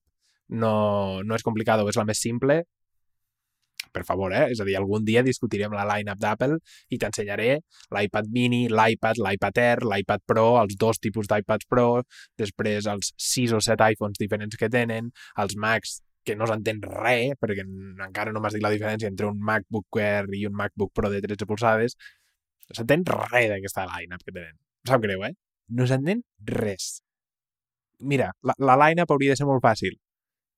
no, 0.49 1.21
no 1.23 1.35
és 1.35 1.43
complicada 1.43 1.83
o 1.83 1.89
és 1.89 1.99
la 1.99 2.05
més 2.07 2.19
simple, 2.19 2.61
per 3.93 4.03
favor, 4.07 4.33
eh? 4.35 4.47
És 4.53 4.61
a 4.61 4.67
dir, 4.67 4.75
algun 4.79 5.05
dia 5.07 5.23
discutirem 5.25 5.73
la 5.75 5.85
line-up 5.89 6.19
d'Apple 6.21 6.59
i 6.89 6.99
t'ensenyaré 7.01 7.49
l'iPad 7.95 8.29
mini, 8.35 8.65
l'iPad, 8.71 9.21
l'iPad 9.25 9.63
Air, 9.63 9.83
l'iPad 9.85 10.25
Pro, 10.29 10.45
els 10.61 10.77
dos 10.79 11.01
tipus 11.01 11.29
d'iPads 11.31 11.69
Pro, 11.69 11.87
després 12.39 12.89
els 12.91 13.13
6 13.29 13.57
o 13.57 13.63
7 13.65 13.91
iPhones 13.95 14.21
diferents 14.21 14.59
que 14.59 14.69
tenen, 14.69 15.11
els 15.43 15.57
Macs 15.57 15.99
que 16.27 16.35
no 16.35 16.45
s'entén 16.49 16.81
res, 16.83 17.35
perquè 17.41 17.65
encara 17.65 18.33
no 18.35 18.41
m'has 18.43 18.55
dit 18.57 18.63
la 18.63 18.73
diferència 18.73 19.09
entre 19.09 19.29
un 19.29 19.39
MacBook 19.39 19.99
Air 20.03 20.27
i 20.37 20.45
un 20.49 20.57
MacBook 20.57 20.91
Pro 20.93 21.09
de 21.09 21.21
13 21.25 21.47
polzades, 21.49 21.95
no 22.69 22.77
s'entén 22.77 23.05
res 23.07 23.49
d'aquesta 23.53 23.87
line-up 23.89 24.25
que 24.25 24.35
tenen. 24.35 24.57
Em 24.85 24.91
sap 24.91 25.05
greu, 25.05 25.23
eh? 25.25 25.33
no 25.69 25.87
s'entén 25.87 26.23
res. 26.45 26.99
Mira, 27.99 28.31
la, 28.43 28.55
la 28.57 28.77
line-up 28.85 29.11
hauria 29.11 29.35
de 29.35 29.39
ser 29.39 29.47
molt 29.49 29.63
fàcil. 29.63 29.97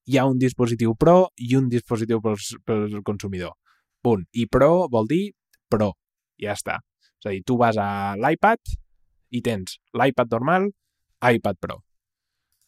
Hi 0.10 0.18
ha 0.18 0.26
un 0.26 0.39
dispositiu 0.41 0.95
Pro 0.97 1.30
i 1.38 1.56
un 1.58 1.68
dispositiu 1.70 2.22
pel, 2.22 2.39
pel 2.66 3.02
consumidor. 3.06 3.54
Punt. 4.02 4.26
I 4.34 4.47
Pro 4.49 4.88
vol 4.91 5.10
dir 5.10 5.24
Pro. 5.70 5.91
Ja 6.41 6.56
està. 6.58 6.80
És 7.22 7.28
a 7.28 7.34
dir, 7.36 7.43
tu 7.45 7.58
vas 7.62 7.78
a 7.78 8.16
l'iPad 8.18 8.74
i 9.32 9.41
tens 9.45 9.78
l'iPad 9.93 10.34
normal, 10.34 10.72
iPad 11.22 11.60
Pro. 11.62 11.78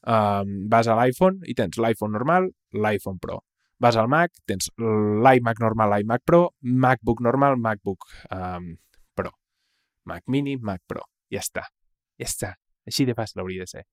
Um, 0.03 0.67
vas 0.69 0.87
a 0.87 0.97
l'iPhone 0.99 1.47
i 1.49 1.55
tens 1.57 1.79
l'iPhone 1.81 2.13
normal, 2.13 2.51
l'iPhone 2.75 3.17
Pro. 3.23 3.39
Vas 3.81 3.97
al 3.97 4.07
Mac, 4.07 4.31
tens 4.47 4.69
l'iMac 4.77 5.59
normal, 5.59 5.95
l'iMac 5.95 6.23
Pro, 6.23 6.45
MacBook 6.61 7.23
normal, 7.25 7.57
MacBook 7.57 8.05
um, 8.29 8.75
Pro. 9.17 9.33
Mac 10.05 10.23
Mini, 10.27 10.55
Mac 10.61 10.85
Pro. 10.87 11.03
Ja 11.33 11.41
està. 11.41 11.65
Ja 12.21 12.29
està. 12.29 12.53
Així 12.87 13.07
de 13.09 13.17
fàcil 13.17 13.41
hauria 13.41 13.65
de 13.65 13.73
ser. 13.73 13.85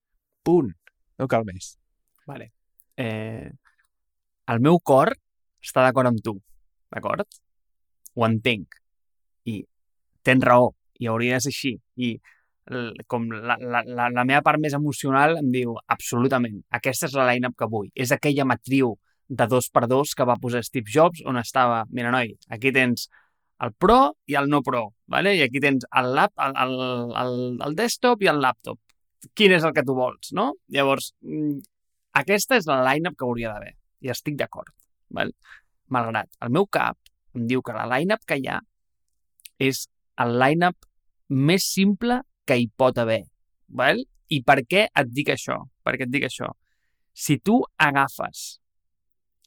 Punt. 0.45 0.74
No 1.18 1.28
cal 1.30 1.49
més. 1.49 1.74
Vale. 2.28 2.53
Eh, 2.97 3.51
el 4.51 4.61
meu 4.61 4.80
cor 4.82 5.12
està 5.62 5.84
d'acord 5.84 6.11
amb 6.11 6.22
tu, 6.24 6.36
d'acord? 6.91 7.26
Ho 8.16 8.26
entenc. 8.26 8.74
I 9.47 9.61
tens 10.26 10.45
raó, 10.45 10.72
i 10.99 11.09
hauria 11.09 11.38
de 11.38 11.47
ser 11.47 11.55
així. 11.55 11.74
I 11.97 12.14
com 13.11 13.30
la, 13.32 13.57
la, 13.59 13.82
la, 13.86 14.09
la 14.14 14.24
meva 14.24 14.43
part 14.47 14.61
més 14.62 14.74
emocional 14.76 15.38
em 15.41 15.49
diu 15.51 15.74
absolutament, 15.91 16.61
aquesta 16.78 17.09
és 17.09 17.16
la 17.18 17.26
line-up 17.32 17.57
que 17.59 17.68
vull. 17.70 17.88
És 17.95 18.12
aquella 18.14 18.47
matriu 18.47 18.95
de 19.30 19.47
dos 19.47 19.70
per 19.70 19.86
dos 19.91 20.14
que 20.14 20.26
va 20.26 20.38
posar 20.43 20.62
Steve 20.66 20.91
Jobs 20.91 21.22
on 21.26 21.38
estava, 21.38 21.84
mira 21.91 22.12
noi, 22.14 22.34
aquí 22.51 22.72
tens 22.74 23.09
el 23.64 23.74
Pro 23.78 24.14
i 24.26 24.36
el 24.38 24.49
no 24.51 24.62
Pro, 24.66 24.95
¿vale? 25.07 25.34
i 25.36 25.43
aquí 25.43 25.61
tens 25.61 25.86
el, 25.97 26.14
lap, 26.16 26.32
el, 26.38 26.57
el, 26.64 26.78
el, 27.22 27.34
el 27.66 27.76
desktop 27.78 28.22
i 28.24 28.30
el 28.32 28.41
laptop. 28.43 28.78
Quin 29.36 29.53
és 29.53 29.66
el 29.66 29.74
que 29.76 29.84
tu 29.84 29.95
vols, 29.95 30.32
no? 30.36 30.55
Llavors, 30.72 31.12
mm, 31.20 31.59
aquesta 32.16 32.58
és 32.58 32.66
la 32.66 32.80
line-up 32.84 33.16
que 33.18 33.26
hauria 33.26 33.52
d'haver, 33.52 33.74
i 34.00 34.11
estic 34.11 34.36
d'acord. 34.38 34.72
¿vale? 35.11 35.34
Malgrat 35.90 36.30
el 36.44 36.52
meu 36.54 36.66
cap 36.66 36.98
em 37.36 37.46
diu 37.50 37.62
que 37.62 37.74
la 37.74 37.86
line-up 37.90 38.24
que 38.26 38.38
hi 38.38 38.48
ha 38.50 38.61
és 39.61 39.86
el 40.22 40.36
line-up 40.40 40.86
més 41.28 41.66
simple 41.66 42.20
que 42.46 42.58
hi 42.58 42.68
pot 42.76 42.98
haver. 42.98 43.22
¿vale? 43.68 44.06
I 44.30 44.42
per 44.46 44.61
què 44.66 44.86
et 44.88 45.11
dic 45.14 45.30
això? 45.34 45.58
Per 45.84 45.96
què 45.96 46.06
et 46.06 46.12
dic 46.12 46.26
això? 46.28 46.50
Si 47.12 47.38
tu 47.38 47.61
agafes... 47.78 48.58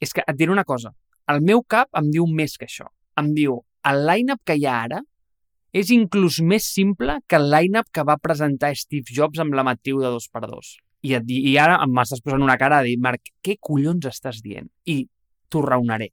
És 0.03 0.11
que 0.11 0.23
et 0.27 0.35
diré 0.35 0.51
una 0.51 0.65
cosa. 0.67 0.89
El 1.31 1.39
meu 1.47 1.61
cap 1.63 1.87
em 1.95 2.09
diu 2.11 2.25
més 2.27 2.57
que 2.59 2.67
això. 2.67 2.89
Em 3.15 3.29
diu, 3.37 3.61
el 3.87 4.01
line-up 4.03 4.41
que 4.43 4.57
hi 4.59 4.65
ha 4.67 4.81
ara 4.83 4.99
és 5.73 5.93
inclús 5.95 6.41
més 6.43 6.67
simple 6.67 7.15
que 7.27 7.39
el 7.39 7.47
line-up 7.53 7.87
que 7.95 8.03
va 8.05 8.19
presentar 8.19 8.73
Steve 8.75 9.15
Jobs 9.15 9.39
amb 9.39 9.55
la 9.55 9.63
matriu 9.63 10.01
de 10.03 10.11
2x2. 10.11 10.73
I, 11.03 11.15
et, 11.17 11.23
I 11.27 11.55
ara 11.59 11.81
m'estàs 11.87 12.23
posant 12.23 12.43
una 12.43 12.57
cara 12.59 12.81
de 12.81 12.93
dir, 12.93 12.99
Marc, 13.03 13.33
què 13.43 13.57
collons 13.59 14.07
estàs 14.07 14.39
dient? 14.43 14.69
I 14.87 15.03
t'ho 15.51 15.63
raonaré. 15.65 16.09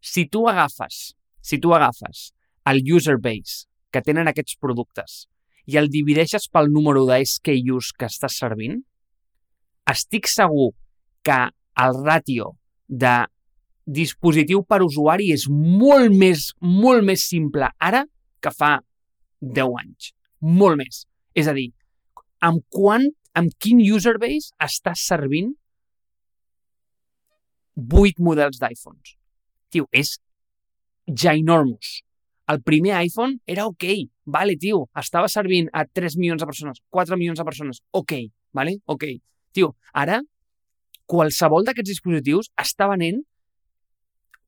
Si 0.00 0.26
tu 0.28 0.48
agafes, 0.50 1.14
si 1.40 1.60
tu 1.62 1.74
agafes 1.74 2.32
el 2.66 2.82
user 2.84 3.16
base 3.22 3.64
que 3.92 4.02
tenen 4.02 4.28
aquests 4.28 4.58
productes 4.60 5.24
i 5.70 5.78
el 5.80 5.88
divideixes 5.88 6.48
pel 6.52 6.68
número 6.72 7.06
de 7.06 7.22
que 7.44 7.56
estàs 8.10 8.36
servint, 8.36 8.82
estic 9.88 10.28
segur 10.28 10.72
que 11.24 11.38
el 11.84 11.96
ràtio 12.04 12.52
de 12.88 13.24
dispositiu 13.84 14.62
per 14.64 14.82
usuari 14.82 15.30
és 15.32 15.46
molt 15.48 16.12
més, 16.12 16.52
molt 16.60 17.04
més 17.04 17.24
simple 17.28 17.68
ara 17.78 18.04
que 18.40 18.52
fa 18.52 18.78
10 19.40 19.80
anys. 19.80 20.12
Molt 20.40 20.80
més. 20.80 21.04
És 21.34 21.48
a 21.48 21.54
dir, 21.56 21.70
amb 22.40 22.64
quant, 22.72 23.04
amb 23.38 23.54
quin 23.60 23.82
user 23.82 24.16
base 24.22 24.54
estàs 24.62 25.04
servint 25.10 25.52
8 27.74 28.22
models 28.22 28.60
d'iPhones? 28.62 29.16
Tio, 29.74 29.88
és 29.90 30.16
ginormous. 31.10 32.00
El 32.48 32.60
primer 32.62 32.94
iPhone 33.00 33.40
era 33.46 33.66
ok, 33.66 33.84
vale, 34.30 34.56
tio, 34.60 34.84
estava 35.00 35.30
servint 35.32 35.70
a 35.72 35.86
3 35.86 36.18
milions 36.20 36.42
de 36.42 36.46
persones, 36.46 36.82
4 36.92 37.16
milions 37.16 37.40
de 37.40 37.46
persones, 37.46 37.80
ok, 37.90 38.12
vale, 38.52 38.76
ok. 38.84 39.06
Tio, 39.54 39.72
ara, 39.92 40.20
qualsevol 41.08 41.64
d'aquests 41.64 41.94
dispositius 41.94 42.50
està 42.60 42.88
venent 42.90 43.22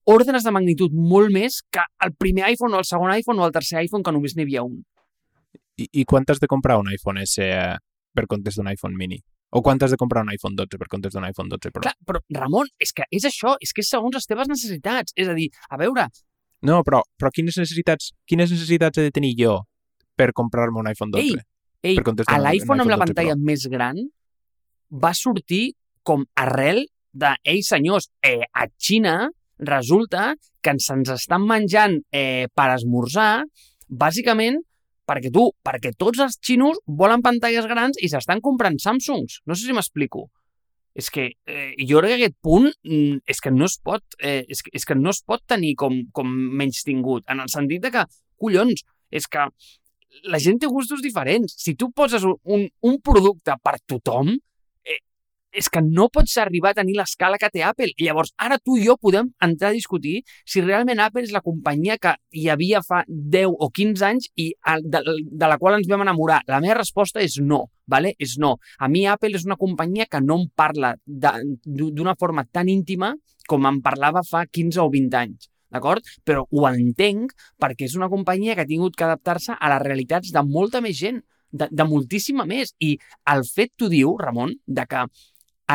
ordres 0.07 0.45
de 0.45 0.53
magnitud 0.55 0.93
molt 0.95 1.33
més 1.35 1.63
que 1.73 1.83
el 2.05 2.13
primer 2.15 2.53
iPhone 2.53 2.77
o 2.77 2.83
el 2.83 2.87
segon 2.87 3.11
iPhone 3.17 3.41
o 3.43 3.49
el 3.49 3.55
tercer 3.55 3.81
iPhone 3.83 4.05
que 4.07 4.15
només 4.15 4.37
n'hi 4.37 4.47
havia 4.47 4.63
un. 4.63 4.79
I, 5.77 5.89
I 6.01 6.05
quant 6.09 6.29
has 6.31 6.41
de 6.41 6.49
comprar 6.49 6.79
un 6.81 6.89
iPhone 6.93 7.21
S 7.25 7.43
per 8.17 8.27
comptes 8.31 8.57
d'un 8.59 8.71
iPhone 8.73 8.97
mini? 8.99 9.21
O 9.55 9.63
quan 9.63 9.79
has 9.81 9.93
de 9.95 9.99
comprar 10.01 10.25
un 10.27 10.33
iPhone 10.35 10.57
12 10.59 10.81
per 10.81 10.89
comptes 10.91 11.15
d'un 11.15 11.25
iPhone 11.29 11.53
12 11.53 11.71
Pro? 11.73 11.85
Clar, 11.85 11.95
però 12.09 12.21
Ramon, 12.35 12.73
és 12.83 12.93
que 12.97 13.07
és 13.15 13.29
això, 13.29 13.55
és 13.63 13.73
que 13.73 13.85
és 13.85 13.93
segons 13.93 14.17
les 14.17 14.27
teves 14.27 14.51
necessitats. 14.51 15.15
És 15.17 15.31
a 15.31 15.37
dir, 15.39 15.47
a 15.71 15.79
veure, 15.81 16.09
No, 16.65 16.81
però, 16.87 17.03
però 17.19 17.31
quines 17.35 17.57
necessitats 17.61 18.13
quines 18.29 18.51
necessitats 18.53 18.99
he 18.99 19.09
de 19.09 19.15
tenir 19.15 19.35
jo 19.39 19.59
per 20.17 20.31
comprar-me 20.37 20.81
un 20.81 20.89
iPhone 20.91 21.13
12? 21.13 21.43
Ei, 21.85 21.93
ei, 21.93 21.99
a 22.01 22.39
l'iPhone 22.41 22.83
amb 22.83 22.91
la 22.91 22.97
iPhone 22.97 22.97
12 22.97 23.01
pantalla 23.05 23.37
més 23.39 23.67
gran 23.71 24.01
va 24.91 25.13
sortir 25.15 25.77
com 26.07 26.25
arrel 26.39 26.87
de, 27.13 27.33
ei 27.45 27.63
senyors, 27.65 28.09
eh, 28.25 28.45
a 28.53 28.67
Xina 28.79 29.29
resulta 29.59 30.33
que 30.63 30.73
ens, 30.75 30.89
ens 30.93 31.13
estan 31.15 31.45
menjant 31.49 31.97
eh, 32.13 32.47
per 32.55 32.71
esmorzar, 32.75 33.45
bàsicament 33.89 34.61
perquè 35.07 35.31
tu, 35.33 35.49
perquè 35.65 35.93
tots 35.99 36.23
els 36.25 36.39
xinos 36.43 36.81
volen 36.87 37.23
pantalles 37.25 37.69
grans 37.71 38.01
i 38.03 38.11
s'estan 38.11 38.43
comprant 38.45 38.79
Samsungs. 38.83 39.41
No 39.47 39.55
sé 39.55 39.69
si 39.69 39.77
m'explico. 39.77 40.27
És 40.97 41.11
que 41.13 41.27
eh, 41.29 41.73
jo 41.85 42.01
crec 42.01 42.15
que 42.15 42.19
aquest 42.23 42.37
punt 42.43 42.71
mm, 42.71 43.25
és 43.29 43.43
que 43.45 43.53
no 43.53 43.67
es 43.69 43.77
pot, 43.85 44.17
eh, 44.19 44.43
és, 44.49 44.63
que, 44.65 44.73
és 44.73 44.87
que 44.89 44.97
no 44.97 45.13
es 45.13 45.21
pot 45.29 45.43
tenir 45.45 45.75
com, 45.77 45.99
com 46.17 46.31
menys 46.57 46.87
tingut, 46.89 47.27
en 47.29 47.43
el 47.45 47.53
sentit 47.53 47.85
de 47.85 47.93
que, 47.93 48.07
collons, 48.41 48.81
és 49.13 49.29
que 49.29 49.45
la 50.25 50.41
gent 50.41 50.61
té 50.63 50.71
gustos 50.73 51.03
diferents. 51.05 51.53
Si 51.61 51.77
tu 51.77 51.91
poses 51.93 52.25
un, 52.25 52.65
un, 52.81 52.99
producte 53.05 53.59
per 53.63 53.77
tothom, 53.85 54.33
és 55.57 55.71
que 55.73 55.81
no 55.83 56.09
pots 56.13 56.37
arribar 56.43 56.73
a 56.73 56.79
tenir 56.81 56.97
l'escala 56.99 57.39
que 57.41 57.51
té 57.53 57.63
Apple. 57.65 57.93
I 57.97 58.09
llavors, 58.09 58.33
ara 58.37 58.59
tu 58.59 58.77
i 58.77 58.85
jo 58.87 58.97
podem 59.01 59.31
entrar 59.43 59.73
a 59.73 59.77
discutir 59.77 60.21
si 60.45 60.63
realment 60.65 61.01
Apple 61.03 61.25
és 61.27 61.35
la 61.35 61.43
companyia 61.45 61.99
que 62.03 62.15
hi 62.37 62.49
havia 62.53 62.83
fa 62.87 63.03
10 63.09 63.57
o 63.57 63.71
15 63.73 64.07
anys 64.11 64.29
i 64.37 64.51
de, 64.85 65.03
de 65.03 65.51
la 65.51 65.59
qual 65.59 65.79
ens 65.79 65.89
vam 65.91 66.05
enamorar. 66.05 66.43
La 66.51 66.61
meva 66.61 66.79
resposta 66.81 67.25
és 67.25 67.39
no, 67.41 67.65
vale? 67.87 68.15
és 68.19 68.37
no. 68.43 68.57
A 68.79 68.89
mi 68.93 69.07
Apple 69.09 69.37
és 69.39 69.47
una 69.49 69.59
companyia 69.61 70.07
que 70.11 70.21
no 70.21 70.41
em 70.43 70.49
parla 70.55 70.95
d'una 71.07 72.17
forma 72.21 72.47
tan 72.47 72.69
íntima 72.69 73.15
com 73.49 73.67
em 73.67 73.81
parlava 73.83 74.25
fa 74.27 74.45
15 74.47 74.83
o 74.83 74.91
20 74.93 75.23
anys 75.25 75.53
d'acord? 75.77 76.05
Però 76.25 76.45
ho 76.51 76.67
entenc 76.69 77.33
perquè 77.61 77.89
és 77.89 77.97
una 77.99 78.11
companyia 78.13 78.55
que 78.55 78.65
ha 78.65 78.71
tingut 78.71 78.97
que 78.97 79.07
adaptar-se 79.07 79.57
a 79.59 79.73
les 79.75 79.83
realitats 79.83 80.33
de 80.33 80.43
molta 80.47 80.81
més 80.81 80.97
gent, 80.99 81.21
de, 81.51 81.69
de 81.71 81.87
moltíssima 81.89 82.47
més. 82.49 82.75
I 82.81 82.97
el 83.33 83.45
fet, 83.49 83.73
t'ho 83.77 83.91
diu, 83.93 84.15
Ramon, 84.21 84.55
de 84.67 84.87
que 84.91 85.05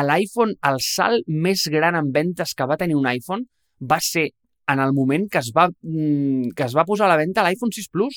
l'iPhone, 0.00 0.56
el 0.64 0.78
salt 0.80 1.26
més 1.28 1.66
gran 1.68 1.98
en 1.98 2.08
ventes 2.12 2.54
que 2.56 2.66
va 2.68 2.78
tenir 2.80 2.96
un 2.96 3.08
iPhone 3.10 3.44
va 3.78 4.00
ser 4.00 4.30
en 4.72 4.80
el 4.80 4.94
moment 4.96 5.28
que 5.28 5.42
es 5.42 5.50
va, 5.52 5.68
mm, 5.68 6.54
que 6.56 6.64
es 6.64 6.76
va 6.76 6.86
posar 6.88 7.06
a 7.06 7.12
la 7.12 7.20
venda 7.20 7.44
l'iPhone 7.44 7.74
6 7.74 7.90
Plus, 7.92 8.16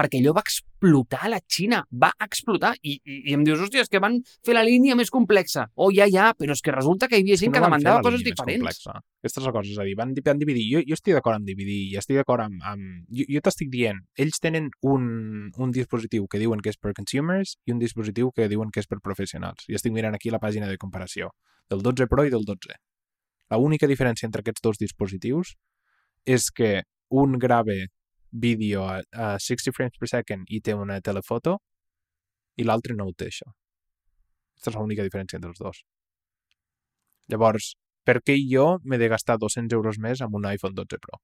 perquè 0.00 0.20
allò 0.20 0.32
va 0.32 0.42
explotar 0.46 1.26
a 1.26 1.30
la 1.34 1.40
Xina, 1.44 1.82
va 1.92 2.10
explotar. 2.24 2.72
I, 2.80 2.96
i, 3.04 3.18
i 3.30 3.36
em 3.36 3.44
dius, 3.44 3.60
hòstia, 3.60 3.84
és 3.84 3.92
que 3.92 4.00
van 4.00 4.16
fer 4.46 4.56
la 4.56 4.64
línia 4.64 4.96
més 4.96 5.12
complexa. 5.12 5.66
Oh, 5.76 5.90
ja, 5.92 6.06
ja, 6.08 6.30
però 6.38 6.56
és 6.56 6.64
que 6.64 6.72
resulta 6.72 7.08
que 7.10 7.18
hi 7.18 7.26
havia 7.26 7.36
gent 7.40 7.52
que, 7.52 7.60
no 7.60 7.68
fer 7.68 7.70
demandava 7.70 8.04
coses 8.06 8.24
diferents. 8.24 8.64
complexa. 8.64 8.96
Aquesta 9.20 9.42
és 9.42 9.48
la 9.48 9.52
cosa, 9.52 9.74
és 9.74 9.80
a 9.82 9.86
dir, 9.88 9.96
van, 10.00 10.14
van 10.24 10.40
dividir. 10.40 10.64
Jo, 10.72 10.82
jo 10.88 10.96
estic 10.96 11.16
d'acord 11.18 11.36
amb 11.36 11.48
dividir, 11.50 11.80
i 11.92 12.00
estic 12.00 12.16
d'acord 12.20 12.46
amb... 12.46 12.64
amb... 12.72 13.04
Jo, 13.12 13.28
jo 13.36 13.44
t'estic 13.44 13.72
dient, 13.72 14.00
ells 14.24 14.40
tenen 14.40 14.70
un, 14.88 15.04
un 15.52 15.76
dispositiu 15.76 16.28
que 16.30 16.40
diuen 16.40 16.64
que 16.64 16.72
és 16.72 16.80
per 16.80 16.94
consumers 16.96 17.58
i 17.68 17.76
un 17.76 17.82
dispositiu 17.82 18.32
que 18.32 18.48
diuen 18.48 18.72
que 18.72 18.80
és 18.80 18.88
per 18.88 19.02
professionals. 19.04 19.68
I 19.68 19.76
estic 19.76 19.92
mirant 19.92 20.16
aquí 20.16 20.32
la 20.32 20.40
pàgina 20.40 20.70
de 20.70 20.80
comparació 20.80 21.34
del 21.70 21.84
12 21.84 22.08
Pro 22.08 22.24
i 22.24 22.32
del 22.32 22.48
12. 22.48 22.80
La 23.50 23.58
única 23.58 23.88
diferència 23.90 24.28
entre 24.28 24.44
aquests 24.44 24.62
dos 24.64 24.78
dispositius 24.80 25.56
és 26.24 26.48
que 26.54 26.84
un 27.10 27.36
grave 27.42 27.90
vídeo 28.30 28.84
a, 28.88 29.00
a 29.12 29.38
60 29.38 29.74
frames 29.76 29.98
per 29.98 30.08
second 30.08 30.48
i 30.48 30.60
té 30.60 30.74
una 30.74 31.00
telefoto 31.00 31.58
i 32.56 32.66
l'altre 32.66 32.94
no 32.96 33.06
ho 33.08 33.14
té, 33.16 33.30
això. 33.30 33.48
Aquesta 34.54 34.72
és 34.72 34.76
l'única 34.76 35.06
diferència 35.06 35.38
entre 35.38 35.50
els 35.50 35.60
dos. 35.60 35.82
Llavors, 37.32 37.74
per 38.04 38.18
què 38.26 38.36
jo 38.50 38.78
m'he 38.84 38.98
de 39.00 39.08
gastar 39.08 39.38
200 39.38 39.76
euros 39.76 39.98
més 39.98 40.20
amb 40.20 40.36
un 40.36 40.46
iPhone 40.50 40.76
12 40.76 41.00
Pro? 41.00 41.20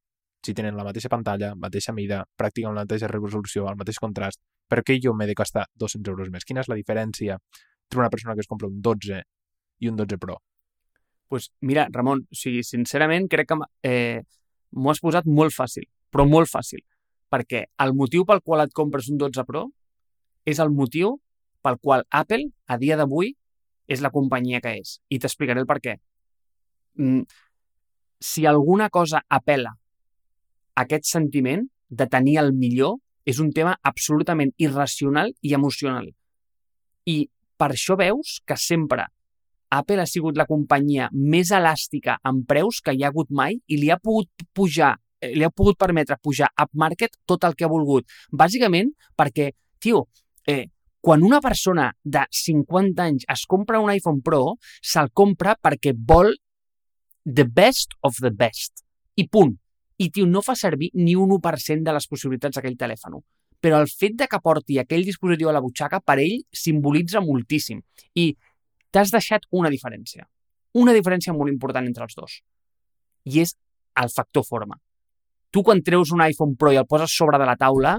Si 0.47 0.55
tenen 0.55 0.77
la 0.79 0.85
mateixa 0.87 1.11
pantalla, 1.11 1.55
mateixa 1.59 1.93
mida, 1.93 2.23
pràcticament 2.39 2.79
la 2.79 2.87
mateixa 2.87 3.11
resolució, 3.11 3.67
el 3.69 3.79
mateix 3.81 3.99
contrast, 3.99 4.41
per 4.71 4.83
què 4.87 4.99
jo 5.03 5.15
m'he 5.15 5.27
de 5.27 5.35
gastar 5.35 5.67
200 5.75 6.13
euros 6.15 6.31
més? 6.31 6.47
Quina 6.47 6.63
és 6.63 6.71
la 6.71 6.79
diferència 6.79 7.37
entre 7.37 8.03
una 8.03 8.11
persona 8.11 8.35
que 8.35 8.45
es 8.47 8.51
compra 8.51 8.71
un 8.71 8.81
12 8.83 9.23
i 9.81 9.91
un 9.91 9.99
12 9.99 10.19
Pro? 10.23 10.39
pues 11.29 11.53
mira, 11.61 11.89
Ramon, 11.91 12.27
o 12.31 12.37
sigui, 12.39 12.63
sincerament 12.65 13.29
crec 13.31 13.51
que 13.51 13.57
eh, 13.83 14.23
m'ho 14.73 14.93
has 14.93 15.03
posat 15.03 15.27
molt 15.27 15.55
fàcil, 15.55 15.87
però 16.13 16.27
molt 16.29 16.51
fàcil, 16.51 16.83
perquè 17.33 17.67
el 17.83 17.95
motiu 17.95 18.25
pel 18.29 18.43
qual 18.43 18.65
et 18.65 18.75
compres 18.75 19.11
un 19.13 19.19
12 19.21 19.45
Pro 19.49 19.67
és 20.47 20.61
el 20.63 20.71
motiu 20.71 21.17
pel 21.65 21.79
qual 21.83 22.05
Apple, 22.15 22.53
a 22.67 22.79
dia 22.79 22.97
d'avui, 22.97 23.33
és 23.91 24.03
la 24.03 24.13
companyia 24.15 24.61
que 24.63 24.77
és. 24.81 24.99
I 25.11 25.19
t'explicaré 25.23 25.63
el 25.63 25.67
per 25.67 25.81
què. 25.83 25.97
Mm, 26.99 27.25
si 28.21 28.47
alguna 28.47 28.89
cosa 28.91 29.23
apela 29.29 29.75
aquest 30.77 31.07
sentiment 31.11 31.67
de 31.89 32.07
tenir 32.07 32.39
el 32.43 32.53
millor, 32.53 32.99
és 33.27 33.41
un 33.43 33.51
tema 33.53 33.75
absolutament 33.83 34.53
irracional 34.63 35.33
i 35.43 35.55
emocional. 35.55 36.07
I 37.07 37.27
per 37.59 37.73
això 37.73 37.97
veus 37.99 38.41
que 38.47 38.57
sempre 38.57 39.09
Apple 39.71 40.03
ha 40.03 40.07
sigut 40.07 40.37
la 40.39 40.47
companyia 40.47 41.09
més 41.13 41.51
elàstica 41.51 42.21
en 42.29 42.45
preus 42.47 42.79
que 42.85 42.95
hi 42.95 43.03
ha 43.03 43.11
hagut 43.11 43.33
mai 43.35 43.59
i 43.67 43.81
li 43.81 43.91
ha 43.91 43.99
pogut 43.99 44.47
pujar 44.55 44.95
li 45.23 45.45
ha 45.45 45.51
pogut 45.51 45.79
permetre 45.79 46.19
pujar 46.23 46.49
upmarket 46.63 47.17
tot 47.27 47.45
el 47.45 47.55
que 47.57 47.65
ha 47.65 47.73
volgut. 47.73 48.07
Bàsicament 48.31 48.93
perquè, 49.17 49.53
tio, 49.81 50.07
eh, 50.47 50.67
quan 51.01 51.23
una 51.23 51.41
persona 51.41 51.93
de 52.03 52.25
50 52.31 53.03
anys 53.03 53.25
es 53.31 53.47
compra 53.47 53.81
un 53.81 53.93
iPhone 53.93 54.23
Pro, 54.23 54.57
se'l 54.83 55.13
compra 55.13 55.57
perquè 55.63 55.95
vol 55.95 56.35
the 57.25 57.45
best 57.45 57.95
of 58.03 58.19
the 58.21 58.31
best. 58.31 58.85
I 59.17 59.29
punt. 59.29 59.57
I, 59.99 60.11
tio, 60.11 60.27
no 60.27 60.43
fa 60.43 60.55
servir 60.55 60.91
ni 60.95 61.15
un 61.17 61.31
1% 61.31 61.83
de 61.83 61.93
les 61.95 62.07
possibilitats 62.07 62.59
d'aquell 62.59 62.77
telèfon. 62.77 63.21
Però 63.63 63.79
el 63.81 63.89
fet 63.89 64.17
de 64.19 64.27
que 64.29 64.41
porti 64.43 64.77
aquell 64.79 65.07
dispositiu 65.07 65.49
a 65.49 65.55
la 65.57 65.63
butxaca, 65.65 66.03
per 66.05 66.19
ell, 66.21 66.43
simbolitza 66.53 67.23
moltíssim. 67.25 67.81
I 68.15 68.35
t'has 68.93 69.15
deixat 69.15 69.49
una 69.51 69.73
diferència. 69.73 70.27
Una 70.77 70.93
diferència 70.93 71.33
molt 71.33 71.51
important 71.51 71.87
entre 71.89 72.05
els 72.05 72.19
dos. 72.19 72.41
I 73.25 73.41
és 73.47 73.57
el 73.97 74.13
factor 74.13 74.45
forma. 74.45 74.77
Tu 75.55 75.63
quan 75.65 75.83
treus 75.85 76.13
un 76.15 76.23
iPhone 76.25 76.57
Pro 76.59 76.73
i 76.75 76.81
el 76.81 76.87
poses 76.89 77.13
sobre 77.15 77.39
de 77.41 77.47
la 77.49 77.57
taula, 77.61 77.97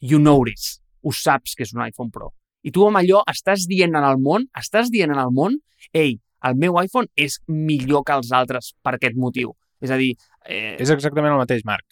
you 0.00 0.20
notice, 0.22 0.78
ho 1.02 1.12
saps 1.14 1.54
que 1.56 1.66
és 1.66 1.74
un 1.76 1.84
iPhone 1.86 2.12
Pro. 2.14 2.32
I 2.66 2.72
tu 2.74 2.84
amb 2.86 3.00
allò 3.00 3.22
estàs 3.30 3.66
dient 3.70 3.94
en 3.96 4.04
el 4.04 4.18
món, 4.22 4.48
estàs 4.58 4.90
dient 4.94 5.14
en 5.14 5.20
el 5.22 5.30
món, 5.34 5.56
ei, 5.96 6.18
el 6.46 6.58
meu 6.58 6.78
iPhone 6.82 7.08
és 7.18 7.38
millor 7.46 8.04
que 8.06 8.16
els 8.18 8.32
altres 8.34 8.72
per 8.82 8.96
aquest 8.96 9.18
motiu. 9.18 9.54
És 9.82 9.92
a 9.94 9.98
dir... 10.00 10.12
Eh... 10.46 10.76
És 10.82 10.90
exactament 10.90 11.34
el 11.34 11.42
mateix, 11.42 11.64
Marc. 11.66 11.86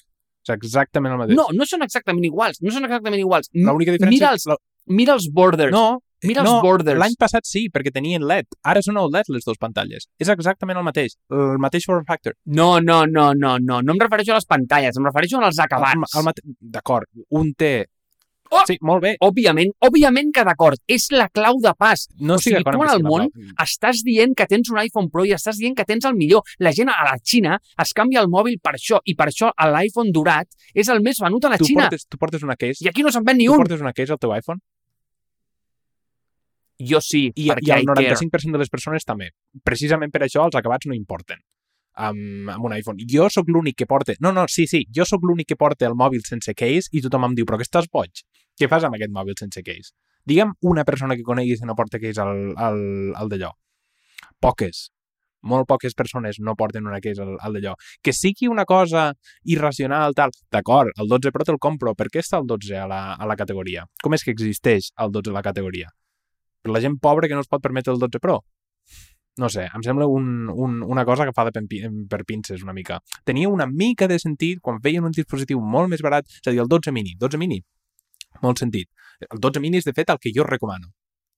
És 0.46 0.52
exactament 0.54 1.14
el 1.14 1.22
mateix. 1.22 1.38
No, 1.38 1.48
no 1.54 1.66
són 1.66 1.86
exactament 1.86 2.26
iguals, 2.26 2.60
no 2.62 2.74
són 2.74 2.86
exactament 2.86 3.22
iguals. 3.22 3.50
L'única 3.54 3.94
diferència... 3.94 4.18
Mira 4.18 4.32
els, 4.34 4.46
la... 4.50 4.58
mira 4.86 5.16
els 5.18 5.30
borders. 5.34 5.74
No, 5.74 6.00
Mira 6.24 6.42
els 6.42 6.48
no, 6.48 6.60
borders. 6.64 6.98
L'any 6.98 7.16
passat 7.20 7.44
sí, 7.48 7.66
perquè 7.72 7.92
tenien 7.92 8.24
LED. 8.24 8.56
Ara 8.64 8.82
són 8.84 9.00
OLED 9.00 9.28
les 9.34 9.44
dues 9.44 9.58
pantalles. 9.60 10.08
És 10.22 10.30
exactament 10.32 10.78
el 10.80 10.86
mateix. 10.86 11.18
El 11.32 11.60
mateix 11.62 11.84
form 11.88 12.06
factor. 12.08 12.36
No, 12.46 12.76
no, 12.80 13.02
no, 13.10 13.32
no, 13.36 13.56
no. 13.58 13.82
No 13.82 13.96
em 13.96 14.00
refereixo 14.00 14.32
a 14.32 14.40
les 14.40 14.48
pantalles, 14.48 14.96
em 14.96 15.10
refereixo 15.10 15.42
als 15.42 15.60
acabats. 15.62 16.00
El, 16.00 16.20
el 16.20 16.26
mate... 16.30 16.46
D'acord, 16.76 17.10
un 17.36 17.52
té... 17.58 17.74
Oh! 18.46 18.62
Sí, 18.68 18.76
molt 18.86 19.02
bé. 19.02 19.16
Òbviament, 19.26 19.72
òbviament 19.82 20.28
que 20.34 20.44
d'acord, 20.46 20.78
és 20.86 21.08
la 21.10 21.26
clau 21.34 21.58
de 21.62 21.72
pas. 21.78 22.04
No 22.22 22.36
o 22.36 22.42
sigui, 22.42 22.60
tu 22.62 22.76
en 22.78 22.92
el 22.92 23.02
món 23.02 23.26
la 23.26 23.66
estàs 23.66 24.04
dient 24.06 24.36
que 24.38 24.46
tens 24.46 24.70
un 24.70 24.78
iPhone 24.78 25.10
Pro 25.10 25.24
i 25.26 25.34
estàs 25.34 25.58
dient 25.58 25.74
que 25.74 25.86
tens 25.88 26.06
el 26.06 26.14
millor. 26.14 26.46
La 26.62 26.70
gent 26.76 26.92
a 26.92 27.00
la 27.08 27.16
Xina 27.18 27.58
es 27.82 27.94
canvia 27.96 28.22
el 28.22 28.30
mòbil 28.30 28.60
per 28.62 28.76
això 28.78 29.02
i 29.04 29.16
per 29.18 29.32
això 29.32 29.50
l'iPhone 29.74 30.14
dorat 30.14 30.46
és 30.74 30.86
el 30.94 31.02
més 31.02 31.18
venut 31.22 31.48
a 31.48 31.56
la 31.56 31.58
tu 31.58 31.66
Xina. 31.66 31.88
Portes, 31.90 32.06
tu 32.06 32.22
portes 32.22 32.46
una 32.46 32.54
case? 32.60 32.86
I 32.86 32.92
aquí 32.92 33.02
no 33.02 33.10
se'n 33.10 33.26
ven 33.26 33.40
ni 33.42 33.50
tu 33.50 33.56
un. 33.56 33.64
portes 33.64 33.82
una 33.82 33.94
case 33.96 34.14
al 34.14 34.22
teu 34.22 34.34
iPhone? 34.36 34.62
Jo 36.78 37.00
sí, 37.00 37.26
I, 37.32 37.50
perquè 37.50 37.70
i 37.70 37.74
el 37.78 37.84
I 37.84 37.90
care. 37.90 38.16
95% 38.16 38.52
de 38.52 38.62
les 38.62 38.72
persones 38.72 39.06
també. 39.08 39.30
Precisament 39.64 40.12
per 40.12 40.26
això 40.26 40.44
els 40.44 40.58
acabats 40.58 40.88
no 40.88 40.96
importen 40.96 41.40
amb, 41.96 42.50
amb 42.52 42.64
un 42.64 42.74
iPhone. 42.76 43.00
Jo 43.10 43.28
sóc 43.32 43.48
l'únic 43.48 43.78
que 43.80 43.86
porta... 43.86 44.14
No, 44.20 44.32
no, 44.32 44.46
sí, 44.48 44.66
sí, 44.70 44.84
jo 44.94 45.06
sóc 45.08 45.24
l'únic 45.24 45.48
que 45.52 45.56
porta 45.56 45.88
el 45.88 45.96
mòbil 45.98 46.24
sense 46.26 46.54
case 46.54 46.92
i 46.92 47.02
tothom 47.04 47.30
em 47.30 47.36
diu, 47.38 47.48
però 47.48 47.58
que 47.60 47.66
estàs 47.66 47.88
boig? 47.92 48.22
Què 48.56 48.68
fas 48.72 48.84
amb 48.86 48.96
aquest 48.98 49.12
mòbil 49.12 49.38
sense 49.40 49.62
case? 49.64 49.94
Digue'm 50.26 50.52
una 50.68 50.84
persona 50.84 51.16
que 51.16 51.24
coneguis 51.24 51.62
que 51.62 51.68
no 51.68 51.76
porta 51.78 52.00
case 52.02 52.20
al, 52.20 52.52
al, 52.56 52.78
al 53.16 53.32
d'allò. 53.32 53.52
Poques. 54.42 54.88
Molt 55.46 55.68
poques 55.70 55.94
persones 55.94 56.40
no 56.42 56.56
porten 56.58 56.88
una 56.88 56.98
case 57.00 57.22
al, 57.22 57.36
al 57.40 57.56
d'allò. 57.56 57.76
Que 58.02 58.12
sigui 58.16 58.48
una 58.50 58.64
cosa 58.66 59.12
irracional, 59.44 60.16
tal, 60.18 60.34
d'acord, 60.52 60.90
el 60.98 61.08
12 61.12 61.32
Pro 61.32 61.46
te'l 61.46 61.60
compro, 61.62 61.94
per 61.94 62.10
què 62.10 62.24
està 62.24 62.42
el 62.42 62.48
12 62.50 62.80
a 62.82 62.88
la, 62.90 63.00
a 63.14 63.28
la 63.30 63.38
categoria? 63.38 63.86
Com 64.02 64.18
és 64.18 64.26
que 64.26 64.34
existeix 64.34 64.90
el 64.98 65.14
12 65.14 65.30
a 65.30 65.38
la 65.38 65.46
categoria? 65.46 65.92
Per 66.66 66.74
la 66.74 66.82
gent 66.82 66.98
pobra 66.98 67.30
que 67.30 67.38
no 67.38 67.46
es 67.46 67.50
pot 67.50 67.62
permetre 67.62 67.94
el 67.94 68.02
12 68.02 68.18
Pro? 68.18 68.40
no 69.36 69.48
sé, 69.52 69.66
em 69.68 69.82
sembla 69.84 70.06
un, 70.08 70.48
un, 70.48 70.82
una 70.82 71.04
cosa 71.04 71.26
que 71.28 71.32
fa 71.36 71.44
de 71.44 71.52
per, 72.08 72.22
pinces 72.24 72.62
una 72.64 72.72
mica. 72.72 73.00
Tenia 73.24 73.48
una 73.52 73.66
mica 73.66 74.08
de 74.08 74.18
sentit 74.18 74.62
quan 74.64 74.80
feien 74.80 75.04
un 75.04 75.12
dispositiu 75.12 75.60
molt 75.60 75.92
més 75.92 76.00
barat, 76.02 76.24
és 76.24 76.48
a 76.48 76.54
dir, 76.54 76.62
el 76.62 76.70
12 76.72 76.92
mini. 76.92 77.12
12 77.20 77.36
mini, 77.38 77.60
molt 78.42 78.62
sentit. 78.64 78.88
El 79.28 79.42
12 79.44 79.60
mini 79.60 79.82
és, 79.82 79.84
de 79.84 79.92
fet, 79.92 80.08
el 80.10 80.20
que 80.22 80.32
jo 80.34 80.46
recomano. 80.48 80.88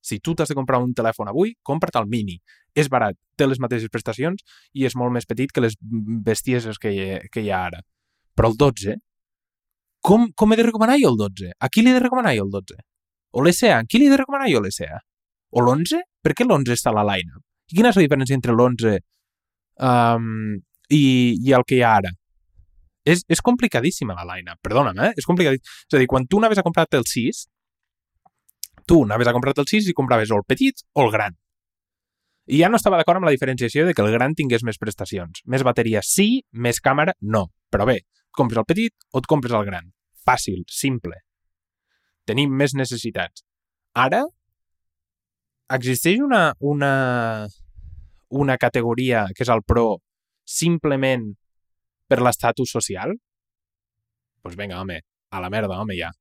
Si 0.00 0.20
tu 0.22 0.36
t'has 0.38 0.48
de 0.48 0.54
comprar 0.54 0.78
un 0.78 0.94
telèfon 0.94 1.28
avui, 1.28 1.56
compra't 1.66 1.98
el 2.00 2.06
mini. 2.06 2.38
És 2.78 2.88
barat, 2.88 3.18
té 3.36 3.48
les 3.50 3.58
mateixes 3.58 3.90
prestacions 3.90 4.46
i 4.78 4.86
és 4.86 4.94
molt 4.94 5.12
més 5.12 5.26
petit 5.26 5.50
que 5.50 5.64
les 5.64 5.74
bestieses 5.82 6.78
que 6.78 6.94
que 7.32 7.42
hi 7.42 7.50
ha 7.50 7.64
ara. 7.66 7.82
Però 8.38 8.52
el 8.52 8.56
12, 8.56 8.94
com, 10.00 10.30
com 10.38 10.54
he 10.54 10.56
de 10.56 10.68
recomanar 10.70 11.00
jo 11.02 11.10
el 11.10 11.18
12? 11.18 11.50
A 11.58 11.68
qui 11.68 11.82
li 11.82 11.90
he 11.90 11.98
de 11.98 12.06
recomanar 12.06 12.36
jo 12.38 12.46
el 12.46 12.54
12? 12.54 12.78
O 13.34 13.42
l'SA? 13.42 13.74
A 13.80 13.84
qui 13.84 13.98
li 13.98 14.06
he 14.06 14.14
de 14.14 14.22
recomanar 14.22 14.46
jo 14.52 14.62
l'SA? 14.62 15.02
O 15.56 15.64
l'11? 15.64 16.00
Per 16.24 16.34
què 16.36 16.46
l'11 16.46 16.74
està 16.76 16.92
a 16.92 16.98
la 16.98 17.06
line-up? 17.12 17.42
Quina 17.68 17.92
és 17.92 17.98
la 17.98 18.04
diferència 18.04 18.36
entre 18.36 18.54
l'11 18.54 18.96
um, 19.88 20.56
i, 20.88 21.02
i 21.44 21.54
el 21.56 21.64
que 21.68 21.78
hi 21.78 21.84
ha 21.84 21.94
ara? 22.00 22.12
És, 23.08 23.22
és 23.32 23.40
complicadíssima 23.44 24.16
la 24.18 24.26
line-up, 24.34 24.60
perdona'm, 24.64 24.98
eh? 25.06 25.12
És 25.16 25.28
complicadíssima. 25.28 25.76
És 25.88 25.96
a 25.96 26.02
dir, 26.02 26.08
quan 26.10 26.26
tu 26.28 26.40
anaves 26.42 26.60
a 26.60 26.64
comprar 26.66 26.86
el 26.92 27.06
6, 27.08 27.44
tu 28.88 29.02
anaves 29.04 29.28
a 29.28 29.34
comprar 29.36 29.54
el 29.56 29.68
6 29.68 29.88
i 29.88 29.94
compraves 29.96 30.32
o 30.32 30.40
el 30.40 30.44
petit 30.48 30.84
o 30.92 31.06
el 31.06 31.12
gran. 31.14 31.36
I 32.48 32.62
ja 32.62 32.70
no 32.72 32.80
estava 32.80 32.96
d'acord 32.96 33.20
amb 33.20 33.28
la 33.28 33.34
diferenciació 33.34 33.84
de 33.84 33.92
que 33.92 34.04
el 34.04 34.12
gran 34.12 34.34
tingués 34.36 34.64
més 34.64 34.80
prestacions. 34.80 35.42
Més 35.44 35.64
bateria 35.64 36.00
sí, 36.04 36.42
més 36.52 36.80
càmera 36.84 37.12
no. 37.20 37.46
Però 37.68 37.84
bé, 37.88 38.00
compres 38.32 38.60
el 38.60 38.68
petit 38.68 38.94
o 39.12 39.20
et 39.20 39.28
compres 39.28 39.52
el 39.56 39.66
gran. 39.68 39.90
Fàcil, 40.24 40.62
simple. 40.72 41.20
Tenim 42.28 42.52
més 42.52 42.72
necessitats. 42.76 43.44
Ara, 43.96 44.24
existeix 45.74 46.20
una, 46.24 46.52
una, 46.60 47.46
una 48.30 48.56
categoria 48.58 49.26
que 49.34 49.44
és 49.44 49.52
el 49.52 49.62
Pro 49.66 49.98
simplement 50.48 51.28
per 52.08 52.20
l'estatus 52.24 52.72
social? 52.72 53.14
Doncs 53.14 54.42
pues 54.42 54.58
vinga, 54.58 54.80
home, 54.80 55.00
a 55.30 55.40
la 55.44 55.50
merda, 55.52 55.80
home, 55.80 55.96
ja. 55.98 56.12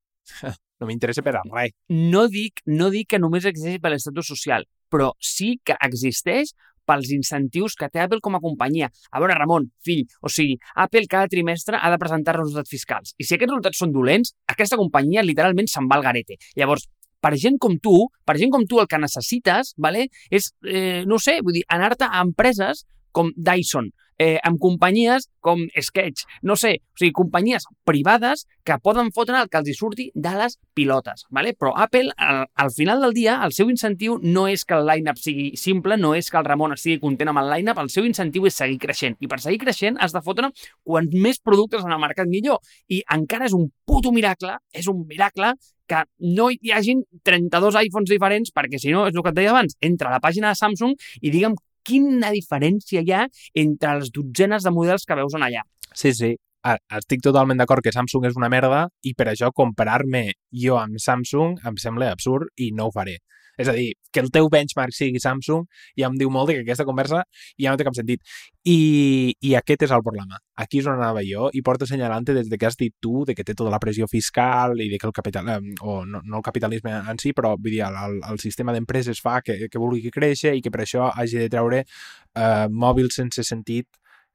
No 0.77 0.85
m'interessa 0.85 1.23
per 1.25 1.31
a 1.33 1.39
res. 1.41 1.71
No 1.89 2.27
dic, 2.29 2.59
no 2.69 2.91
dic 2.93 3.07
que 3.09 3.17
només 3.17 3.47
existeixi 3.49 3.79
per 3.81 3.89
l'estatus 3.89 4.27
social, 4.29 4.67
però 4.93 5.07
sí 5.17 5.55
que 5.65 5.73
existeix 5.87 6.51
pels 6.87 7.09
incentius 7.11 7.75
que 7.75 7.89
té 7.91 8.01
Apple 8.03 8.21
com 8.23 8.37
a 8.37 8.41
companyia. 8.43 8.89
A 9.11 9.21
veure, 9.21 9.35
Ramon, 9.35 9.67
fill, 9.83 10.05
o 10.21 10.31
sigui, 10.31 10.55
Apple 10.83 11.09
cada 11.11 11.31
trimestre 11.31 11.79
ha 11.81 11.91
de 11.91 11.99
presentar 12.01 12.37
resultats 12.37 12.71
fiscals. 12.71 13.15
I 13.17 13.27
si 13.27 13.35
aquests 13.35 13.53
resultats 13.53 13.81
són 13.83 13.95
dolents, 13.95 14.33
aquesta 14.53 14.79
companyia 14.79 15.25
literalment 15.25 15.67
se'n 15.71 15.89
va 15.91 15.99
al 15.99 16.05
garete. 16.05 16.39
Llavors, 16.59 16.87
per 17.24 17.36
gent 17.38 17.57
com 17.61 17.78
tu, 17.82 18.07
per 18.26 18.38
gent 18.39 18.53
com 18.53 18.65
tu 18.70 18.82
el 18.82 18.89
que 18.89 18.99
necessites, 19.01 19.74
vale, 19.78 20.07
és, 20.30 20.51
eh, 20.68 21.03
no 21.05 21.20
sé, 21.20 21.39
vull 21.43 21.59
dir, 21.59 21.65
anar-te 21.68 22.05
a 22.05 22.22
empreses 22.22 22.86
com 23.11 23.32
Dyson, 23.36 23.91
eh, 24.18 24.38
amb 24.43 24.59
companyies 24.59 25.30
com 25.39 25.61
Sketch, 25.82 26.26
no 26.41 26.55
sé, 26.57 26.78
o 26.82 26.99
sigui, 26.99 27.13
companyies 27.15 27.68
privades 27.86 28.45
que 28.65 28.78
poden 28.84 29.11
fotre 29.15 29.39
el 29.39 29.49
que 29.49 29.61
els 29.61 29.70
hi 29.70 29.76
surti 29.78 30.07
de 30.13 30.34
les 30.38 30.57
pilotes, 30.78 31.26
¿vale? 31.30 31.53
però 31.53 31.74
Apple, 31.78 32.11
al, 32.18 32.45
al 32.53 32.72
final 32.76 33.01
del 33.01 33.13
dia, 33.13 33.39
el 33.45 33.53
seu 33.53 33.70
incentiu 33.74 34.18
no 34.24 34.47
és 34.49 34.65
que 34.65 34.76
el 34.78 34.88
line-up 34.89 35.22
sigui 35.22 35.51
simple, 35.57 35.97
no 35.97 36.13
és 36.18 36.32
que 36.32 36.41
el 36.41 36.49
Ramon 36.49 36.76
estigui 36.76 36.99
content 37.03 37.32
amb 37.32 37.43
el 37.43 37.51
line-up, 37.53 37.82
el 37.82 37.93
seu 37.93 38.05
incentiu 38.09 38.49
és 38.49 38.57
seguir 38.57 38.80
creixent, 38.82 39.18
i 39.22 39.30
per 39.30 39.39
seguir 39.43 39.61
creixent 39.61 40.01
has 40.01 40.15
de 40.15 40.24
fotre 40.26 40.51
quants 40.84 41.18
més 41.18 41.39
productes 41.39 41.86
en 41.86 41.93
el 41.93 42.01
mercat 42.01 42.30
millor, 42.30 42.61
i 42.89 43.03
encara 43.13 43.47
és 43.47 43.55
un 43.57 43.70
puto 43.86 44.11
miracle, 44.11 44.57
és 44.74 44.89
un 44.91 45.05
miracle 45.07 45.53
que 45.88 46.03
no 46.38 46.49
hi 46.51 46.73
hagin 46.75 47.03
32 47.23 47.79
iPhones 47.85 48.11
diferents, 48.11 48.51
perquè 48.55 48.79
si 48.81 48.91
no, 48.93 49.05
és 49.07 49.15
el 49.15 49.23
que 49.23 49.33
et 49.33 49.39
deia 49.39 49.53
abans, 49.55 49.77
entra 49.81 50.11
a 50.11 50.17
la 50.17 50.23
pàgina 50.23 50.51
de 50.51 50.59
Samsung 50.59 50.97
i 51.21 51.31
digue'm 51.33 51.55
quina 51.88 52.33
diferència 52.35 53.01
hi 53.01 53.13
ha 53.15 53.23
entre 53.55 53.93
les 54.01 54.11
dotzenes 54.11 54.67
de 54.67 54.73
models 54.75 55.07
que 55.07 55.15
veus 55.15 55.38
en 55.38 55.47
allà. 55.47 55.63
Sí, 55.93 56.11
sí. 56.13 56.35
Estic 56.67 57.21
totalment 57.23 57.61
d'acord 57.61 57.79
que 57.83 57.93
Samsung 57.95 58.25
és 58.27 58.35
una 58.35 58.49
merda 58.51 58.89
i 59.07 59.13
per 59.15 59.29
això 59.31 59.53
comparar-me 59.55 60.33
jo 60.51 60.75
amb 60.75 60.99
Samsung 60.99 61.55
em 61.63 61.77
sembla 61.79 62.11
absurd 62.11 62.51
i 62.59 62.73
no 62.75 62.89
ho 62.89 62.91
faré. 62.91 63.21
És 63.57 63.67
a 63.67 63.73
dir, 63.73 63.93
que 64.13 64.21
el 64.21 64.29
teu 64.33 64.47
benchmark 64.53 64.93
sigui 64.93 65.19
Samsung 65.21 65.65
ja 65.97 66.07
em 66.07 66.17
diu 66.19 66.29
molt 66.33 66.51
que 66.51 66.61
aquesta 66.61 66.85
conversa 66.85 67.23
ja 67.57 67.71
no 67.71 67.79
té 67.79 67.85
cap 67.87 67.95
sentit. 67.97 68.21
I, 68.69 69.33
i 69.41 69.53
aquest 69.57 69.87
és 69.87 69.93
el 69.95 70.03
problema. 70.05 70.37
Aquí 70.61 70.81
és 70.81 70.89
on 70.89 70.97
anava 70.97 71.23
jo 71.25 71.49
i 71.57 71.63
porto 71.65 71.87
assenyalant 71.87 72.27
des 72.29 72.51
de 72.51 72.59
que 72.59 72.69
has 72.69 72.77
dit 72.77 72.93
tu 73.01 73.25
de 73.25 73.35
que 73.37 73.45
té 73.47 73.55
tota 73.57 73.73
la 73.73 73.81
pressió 73.81 74.07
fiscal 74.11 74.77
i 74.83 74.89
de 74.91 74.99
que 75.01 75.09
el 75.09 75.15
capital, 75.15 75.49
eh, 75.55 75.73
o 75.81 76.03
no, 76.05 76.21
no 76.23 76.41
el 76.41 76.45
capitalisme 76.45 76.93
en 76.99 77.21
si, 77.21 77.33
però 77.33 77.55
vull 77.57 77.73
dir, 77.73 77.83
el, 77.87 78.19
el 78.31 78.41
sistema 78.43 78.75
d'empreses 78.75 79.21
fa 79.23 79.39
que, 79.41 79.57
que 79.71 79.81
vulgui 79.81 80.13
créixer 80.13 80.53
i 80.57 80.61
que 80.61 80.73
per 80.73 80.83
això 80.85 81.09
hagi 81.09 81.41
de 81.41 81.49
treure 81.53 81.83
eh, 81.83 82.67
mòbils 82.69 83.17
sense 83.21 83.45
sentit 83.47 83.89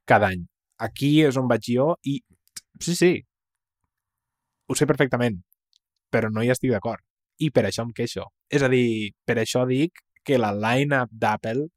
cada 0.09 0.33
any. 0.33 0.43
Aquí 0.83 1.15
és 1.23 1.39
on 1.39 1.47
vaig 1.47 1.71
jo 1.71 1.93
i 2.03 2.19
sí, 2.81 2.95
sí, 2.95 3.13
ho 4.67 4.75
sé 4.75 4.87
perfectament, 4.89 5.39
però 6.11 6.31
no 6.33 6.43
hi 6.43 6.51
estic 6.51 6.73
d'acord 6.73 7.03
i 7.39 7.49
per 7.51 7.65
això 7.67 7.85
em 7.85 7.93
queixo. 7.95 8.27
És 8.49 8.63
a 8.63 8.69
dir, 8.71 9.13
per 9.25 9.37
això 9.41 9.65
dic 9.69 10.03
que 10.23 10.39
la 10.39 10.53
line-up 10.55 11.11
d'Apple 11.11 11.67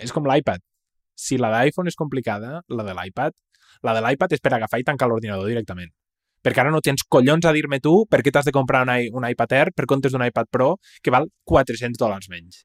és 0.00 0.12
com 0.12 0.26
l'iPad. 0.26 0.62
Si 1.14 1.38
la 1.38 1.50
d'iPhone 1.52 1.90
és 1.90 1.98
complicada, 1.98 2.60
la 2.68 2.86
de 2.86 2.94
l'iPad, 2.96 3.34
la 3.86 3.94
de 3.94 4.02
l'iPad 4.02 4.34
és 4.34 4.42
per 4.42 4.54
agafar 4.54 4.80
i 4.80 4.86
tancar 4.86 5.08
l'ordinador 5.10 5.48
directament. 5.50 5.92
Perquè 6.44 6.60
ara 6.60 6.72
no 6.74 6.82
tens 6.84 7.06
collons 7.08 7.46
a 7.48 7.54
dir-me 7.56 7.80
tu 7.80 7.94
per 8.10 8.20
què 8.20 8.32
t'has 8.34 8.44
de 8.44 8.52
comprar 8.52 8.82
un, 8.84 8.92
un 9.16 9.26
iPad 9.30 9.56
Air 9.56 9.72
per 9.72 9.86
comptes 9.88 10.12
d'un 10.12 10.24
iPad 10.26 10.50
Pro 10.52 10.74
que 11.00 11.12
val 11.14 11.30
400 11.48 11.96
dòlars 12.00 12.28
menys. 12.28 12.64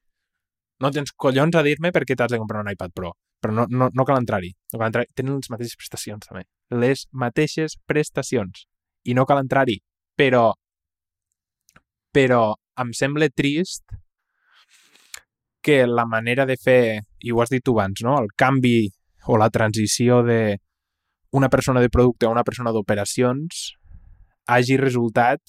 No 0.80 0.90
tens 0.92 1.12
collons 1.16 1.56
a 1.56 1.62
dir-me 1.64 1.92
per 1.92 2.04
què 2.08 2.16
t'has 2.16 2.32
de 2.32 2.40
comprar 2.40 2.60
un 2.64 2.70
iPad 2.72 2.92
Pro. 2.96 3.14
Però 3.40 3.54
no, 3.56 3.64
no, 3.72 3.88
no 3.96 4.04
cal 4.04 4.20
entrar-hi. 4.20 4.52
No 4.74 4.80
cal 4.80 4.90
entrar 4.90 5.06
Tenen 5.16 5.38
les 5.38 5.48
mateixes 5.52 5.78
prestacions, 5.80 6.28
també. 6.28 6.44
Les 6.76 7.06
mateixes 7.12 7.78
prestacions. 7.88 8.66
I 9.08 9.16
no 9.16 9.24
cal 9.24 9.40
entrar-hi. 9.40 9.78
Però 10.16 10.50
però 12.12 12.54
em 12.80 12.92
sembla 12.96 13.28
trist 13.30 13.84
que 15.60 15.86
la 15.86 16.06
manera 16.08 16.46
de 16.48 16.56
fer, 16.56 17.02
i 17.20 17.32
ho 17.32 17.40
has 17.42 17.52
dit 17.52 17.62
tu 17.64 17.76
abans, 17.76 18.00
no? 18.02 18.16
el 18.22 18.30
canvi 18.36 18.88
o 19.28 19.36
la 19.36 19.50
transició 19.52 20.22
de 20.24 20.58
una 21.36 21.48
persona 21.48 21.80
de 21.80 21.90
producte 21.90 22.26
a 22.26 22.30
una 22.32 22.44
persona 22.44 22.72
d'operacions 22.72 23.74
hagi 24.50 24.78
resultat 24.80 25.40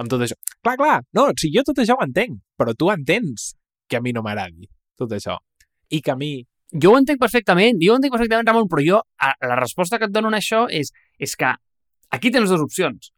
amb 0.00 0.10
tot 0.10 0.24
això. 0.24 0.38
Clar, 0.64 0.76
clar, 0.80 1.00
no, 1.14 1.28
si 1.38 1.52
jo 1.54 1.62
tot 1.66 1.82
això 1.82 1.98
ho 1.98 2.04
entenc, 2.04 2.40
però 2.58 2.74
tu 2.74 2.90
entens 2.90 3.52
que 3.88 3.98
a 3.98 4.02
mi 4.02 4.14
no 4.16 4.24
m'agradi 4.24 4.66
tot 4.98 5.12
això. 5.12 5.36
I 5.92 6.00
que 6.00 6.14
a 6.14 6.18
mi... 6.18 6.34
Jo 6.72 6.94
ho 6.94 6.98
entenc 6.98 7.20
perfectament, 7.20 7.76
jo 7.84 7.92
ho 7.92 7.98
entenc 8.00 8.14
perfectament, 8.14 8.48
Ramon, 8.48 8.68
però 8.72 8.80
jo, 8.80 8.98
la 9.44 9.58
resposta 9.60 9.98
que 10.00 10.08
et 10.08 10.14
dono 10.14 10.30
a 10.32 10.38
això 10.38 10.64
és, 10.72 10.88
és 11.20 11.34
que 11.36 11.50
aquí 12.16 12.30
tens 12.32 12.48
dues 12.48 12.64
opcions. 12.64 13.12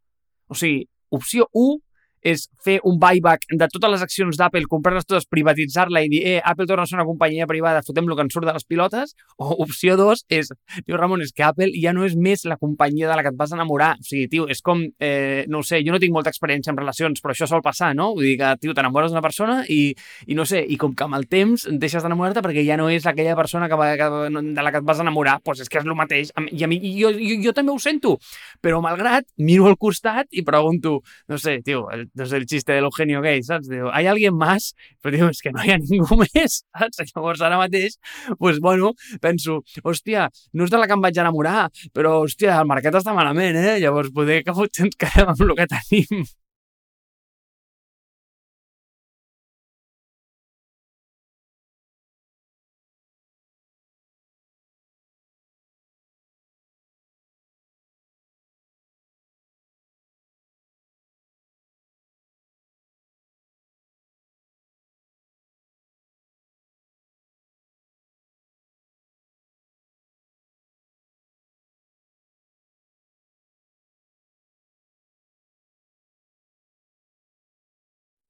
O 0.51 0.59
sigui, 0.59 0.83
opció 1.15 1.47
1 1.55 1.79
és 2.25 2.47
fer 2.65 2.79
un 2.89 2.97
buyback 2.99 3.45
de 3.53 3.69
totes 3.69 3.93
les 3.93 4.03
accions 4.05 4.39
d'Apple, 4.41 4.65
comprar-les 4.71 5.05
totes, 5.05 5.27
privatitzar-la 5.31 6.03
i 6.07 6.11
dir, 6.11 6.23
eh, 6.25 6.41
Apple 6.43 6.67
torna 6.67 6.87
a 6.87 6.89
ser 6.89 6.97
una 6.97 7.05
companyia 7.05 7.47
privada, 7.47 7.83
fotem 7.85 8.09
lo 8.09 8.17
que 8.17 8.25
ens 8.25 8.33
surt 8.33 8.49
de 8.49 8.55
les 8.57 8.65
pilotes, 8.65 9.15
o 9.37 9.51
opció 9.65 9.99
2 10.01 10.25
és, 10.33 10.51
tio 10.87 10.97
Ramon, 10.97 11.23
és 11.23 11.33
que 11.37 11.45
Apple 11.45 11.71
ja 11.77 11.93
no 11.93 12.07
és 12.09 12.17
més 12.17 12.47
la 12.49 12.57
companyia 12.57 13.11
de 13.11 13.19
la 13.19 13.23
que 13.23 13.33
et 13.35 13.37
vas 13.37 13.53
enamorar. 13.53 13.95
O 14.01 14.07
sigui, 14.09 14.29
tio, 14.33 14.49
és 14.49 14.63
com, 14.65 14.81
eh, 15.01 15.45
no 15.49 15.63
sé, 15.63 15.83
jo 15.85 15.93
no 15.93 16.01
tinc 16.01 16.15
molta 16.15 16.33
experiència 16.33 16.73
en 16.73 16.81
relacions, 16.81 17.21
però 17.21 17.35
això 17.35 17.49
sol 17.51 17.63
passar, 17.63 17.93
no? 17.95 18.13
Vull 18.17 18.31
dir 18.31 18.39
que, 18.41 18.55
tio, 18.63 18.75
t'enamores 18.75 19.13
d'una 19.13 19.23
persona 19.25 19.61
i, 19.69 19.95
i 20.27 20.39
no 20.39 20.49
sé, 20.49 20.65
i 20.65 20.79
com 20.81 20.95
que 20.97 21.05
amb 21.05 21.19
el 21.19 21.29
temps 21.29 21.69
deixes 21.69 22.03
d'enamorar-te 22.03 22.43
perquè 22.45 22.65
ja 22.65 22.79
no 22.81 22.89
és 22.89 23.05
aquella 23.07 23.37
persona 23.37 23.69
que, 23.69 23.77
va, 23.77 23.93
que, 24.01 24.09
de 24.33 24.65
la 24.65 24.73
que 24.73 24.81
et 24.81 24.89
vas 24.89 25.05
enamorar, 25.05 25.39
doncs 25.45 25.65
és 25.67 25.69
que 25.69 25.83
és 25.83 25.85
el 25.85 25.97
mateix. 25.99 26.33
I 26.51 26.65
a 26.65 26.71
mi, 26.71 26.81
jo, 26.97 27.13
jo, 27.19 27.39
jo 27.45 27.53
també 27.57 27.75
ho 27.75 27.79
sento, 27.83 28.17
però 28.65 28.81
malgrat, 28.85 29.29
miro 29.37 29.69
al 29.69 29.77
costat 29.77 30.31
i 30.33 30.45
pregunto, 30.47 31.01
no 31.29 31.39
sé, 31.39 31.59
tio, 31.67 31.85
el, 31.93 32.09
no 32.15 32.27
sé, 32.27 32.39
el 32.39 32.47
xiste 32.51 32.75
de 32.75 32.83
l'Eugenio 32.85 33.23
Gay, 33.25 33.43
saps? 33.47 33.69
Diu, 33.71 33.89
¿hay 33.93 34.07
alguien 34.11 34.37
más? 34.39 34.73
Però 35.03 35.15
diu, 35.15 35.29
és 35.33 35.43
que 35.43 35.53
no 35.55 35.65
hi 35.65 35.75
ha 35.75 35.79
ningú 35.81 36.19
més, 36.23 36.61
saps? 36.63 37.03
Llavors 37.11 37.43
ara 37.45 37.59
mateix, 37.61 37.99
pues, 38.39 38.61
bueno, 38.65 38.95
penso, 39.25 39.61
hòstia, 39.83 40.29
no 40.55 40.69
és 40.69 40.73
de 40.75 40.81
la 40.81 40.89
que 40.91 40.97
em 40.99 41.05
vaig 41.05 41.21
enamorar, 41.21 41.69
però, 41.97 42.21
hòstia, 42.25 42.61
el 42.61 42.71
mercat 42.71 43.01
està 43.01 43.17
malament, 43.17 43.59
eh? 43.59 43.77
Llavors 43.83 44.15
poder 44.15 44.43
que 44.47 44.57
potser 44.57 44.89
ens 44.89 44.99
quedem 45.03 45.35
amb 45.35 45.47
el 45.49 45.55
que 45.59 45.71
tenim. 45.77 46.25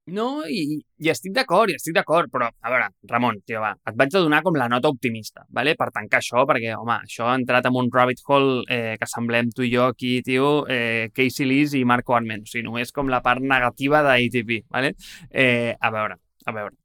No, 0.06 0.44
i, 0.44 0.76
i 1.00 1.08
estic 1.08 1.32
d'acord, 1.32 1.70
i 1.72 1.78
estic 1.78 1.94
d'acord, 1.96 2.28
però, 2.28 2.44
a 2.44 2.70
veure, 2.72 2.90
Ramon, 3.08 3.38
tio, 3.48 3.62
va, 3.62 3.70
et 3.88 3.94
vaig 3.96 4.10
donar 4.12 4.42
com 4.44 4.56
la 4.60 4.66
nota 4.68 4.90
optimista, 4.92 5.46
vale? 5.48 5.72
per 5.80 5.86
tancar 5.94 6.18
això, 6.20 6.42
perquè, 6.44 6.74
home, 6.76 6.98
això 7.06 7.30
ha 7.30 7.36
entrat 7.38 7.64
en 7.70 7.78
un 7.80 7.88
rabbit 7.92 8.20
hole 8.28 8.66
eh, 8.68 8.98
que 9.00 9.08
semblem 9.08 9.48
tu 9.56 9.64
i 9.64 9.70
jo 9.72 9.86
aquí, 9.86 10.18
tio, 10.26 10.50
eh, 10.68 11.08
Casey 11.16 11.48
Lees 11.48 11.72
i 11.78 11.86
Marco 11.88 12.12
Arment, 12.18 12.44
o 12.44 12.50
sigui, 12.50 12.66
només 12.66 12.92
com 12.92 13.08
la 13.08 13.22
part 13.24 13.40
negativa 13.40 14.02
d'ATP, 14.04 14.52
vale? 14.76 14.92
Eh, 15.30 15.72
a 15.72 15.92
veure, 15.94 16.18
a 16.44 16.54
veure. 16.58 16.76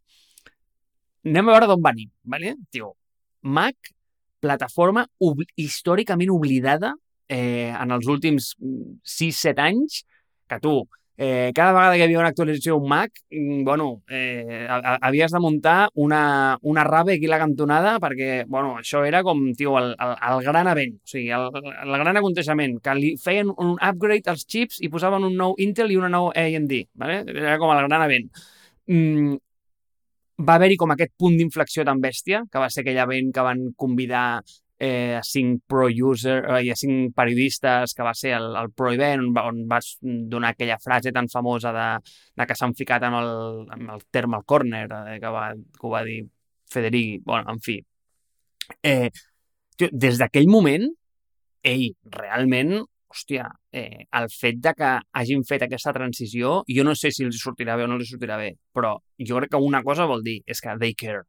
Anem 1.27 1.51
a 1.51 1.57
veure 1.57 1.67
d'on 1.73 1.83
venim, 1.83 2.07
vale? 2.23 2.53
Tio, 2.71 2.93
Mac, 3.43 3.91
plataforma 4.39 5.03
ob 5.27 5.43
històricament 5.59 6.31
oblidada 6.31 6.93
eh, 7.27 7.75
en 7.75 7.91
els 7.97 8.07
últims 8.07 8.53
6-7 9.03 9.59
anys, 9.67 9.99
que 10.47 10.63
tu, 10.63 10.77
eh, 11.21 11.51
cada 11.53 11.73
vegada 11.73 11.95
que 11.95 11.99
hi 11.99 12.03
havia 12.05 12.19
una 12.21 12.29
actualització 12.31 12.77
d'un 12.77 12.87
Mac, 12.87 13.11
mm, 13.29 13.63
bueno, 13.67 14.03
eh, 14.07 14.67
havies 15.01 15.33
de 15.35 15.39
muntar 15.43 15.89
una, 15.93 16.57
una 16.61 16.85
rave 16.85 17.15
aquí 17.17 17.27
a 17.27 17.33
la 17.33 17.39
cantonada 17.41 17.97
perquè, 17.99 18.45
bueno, 18.47 18.77
això 18.79 19.01
era 19.03 19.19
com, 19.27 19.41
tio, 19.51 19.73
el, 19.81 19.91
el, 19.99 20.13
el 20.29 20.45
gran 20.47 20.69
event, 20.71 20.95
o 20.95 21.11
sigui, 21.11 21.27
el, 21.35 21.49
el 21.83 21.97
gran 21.99 22.21
aconteixement, 22.21 22.77
que 22.79 22.95
li 22.95 23.11
feien 23.19 23.51
un 23.51 23.75
upgrade 23.75 24.31
als 24.31 24.47
chips 24.47 24.79
i 24.79 24.87
posaven 24.93 25.27
un 25.27 25.35
nou 25.35 25.59
Intel 25.59 25.91
i 25.91 25.99
una 25.99 26.07
nou 26.13 26.31
AMD, 26.31 26.73
¿vale? 26.95 27.19
era 27.35 27.59
com 27.59 27.75
el 27.75 27.83
gran 27.89 28.07
event. 28.07 28.31
Mm, 28.87 29.35
va 30.39 30.55
haver-hi 30.55 30.79
com 30.79 30.95
aquest 30.95 31.11
punt 31.19 31.35
d'inflexió 31.35 31.83
tan 31.83 31.99
bèstia, 31.99 32.45
que 32.47 32.63
va 32.63 32.71
ser 32.71 32.85
aquell 32.85 33.03
event 33.03 33.35
que 33.35 33.43
van 33.43 33.73
convidar 33.75 34.39
eh, 34.79 35.15
a 35.19 35.21
cinc 35.23 35.65
pro-user 35.67 36.39
eh, 36.55 36.61
i 36.65 36.71
a 36.71 36.77
cinc 36.79 37.13
periodistes, 37.15 37.93
que 37.93 38.05
va 38.05 38.15
ser 38.15 38.33
el, 38.37 38.49
el 38.57 38.71
pro-event, 38.71 39.27
on, 39.27 39.39
on 39.43 39.63
vas 39.69 39.91
donar 40.01 40.53
aquella 40.55 40.79
frase 40.79 41.11
tan 41.15 41.27
famosa 41.29 41.73
de, 41.75 41.87
de 42.39 42.47
que 42.47 42.57
s'han 42.57 42.75
ficat 42.79 43.03
amb 43.05 43.19
el, 43.19 43.33
amb 43.75 43.95
el 43.97 44.05
terme 44.09 44.39
al 44.39 44.47
corner, 44.47 44.85
eh, 44.87 45.17
que, 45.19 45.33
va, 45.35 45.49
que 45.53 45.85
ho 45.85 45.91
va 45.93 46.05
dir 46.07 46.21
Federici. 46.69 47.19
bueno, 47.25 47.51
en 47.51 47.59
fi. 47.59 47.79
Eh, 48.83 49.09
tio, 49.75 49.89
des 49.91 50.17
d'aquell 50.21 50.47
moment, 50.47 50.87
ell, 51.65 51.89
realment, 52.15 52.79
hòstia, 53.09 53.47
eh, 53.73 54.05
el 54.13 54.27
fet 54.29 54.59
de 54.61 54.73
que 54.77 54.89
hagin 55.19 55.43
fet 55.43 55.65
aquesta 55.65 55.93
transició, 55.95 56.59
jo 56.69 56.85
no 56.85 56.93
sé 56.95 57.11
si 57.11 57.25
els 57.25 57.41
sortirà 57.41 57.75
bé 57.75 57.87
o 57.87 57.89
no 57.89 57.97
els 57.97 58.11
sortirà 58.13 58.37
bé, 58.37 58.51
però 58.71 58.95
jo 59.17 59.39
crec 59.39 59.55
que 59.55 59.63
una 59.65 59.81
cosa 59.83 60.05
vol 60.09 60.23
dir 60.23 60.39
és 60.45 60.61
que 60.61 60.77
they 60.79 60.93
care. 60.93 61.23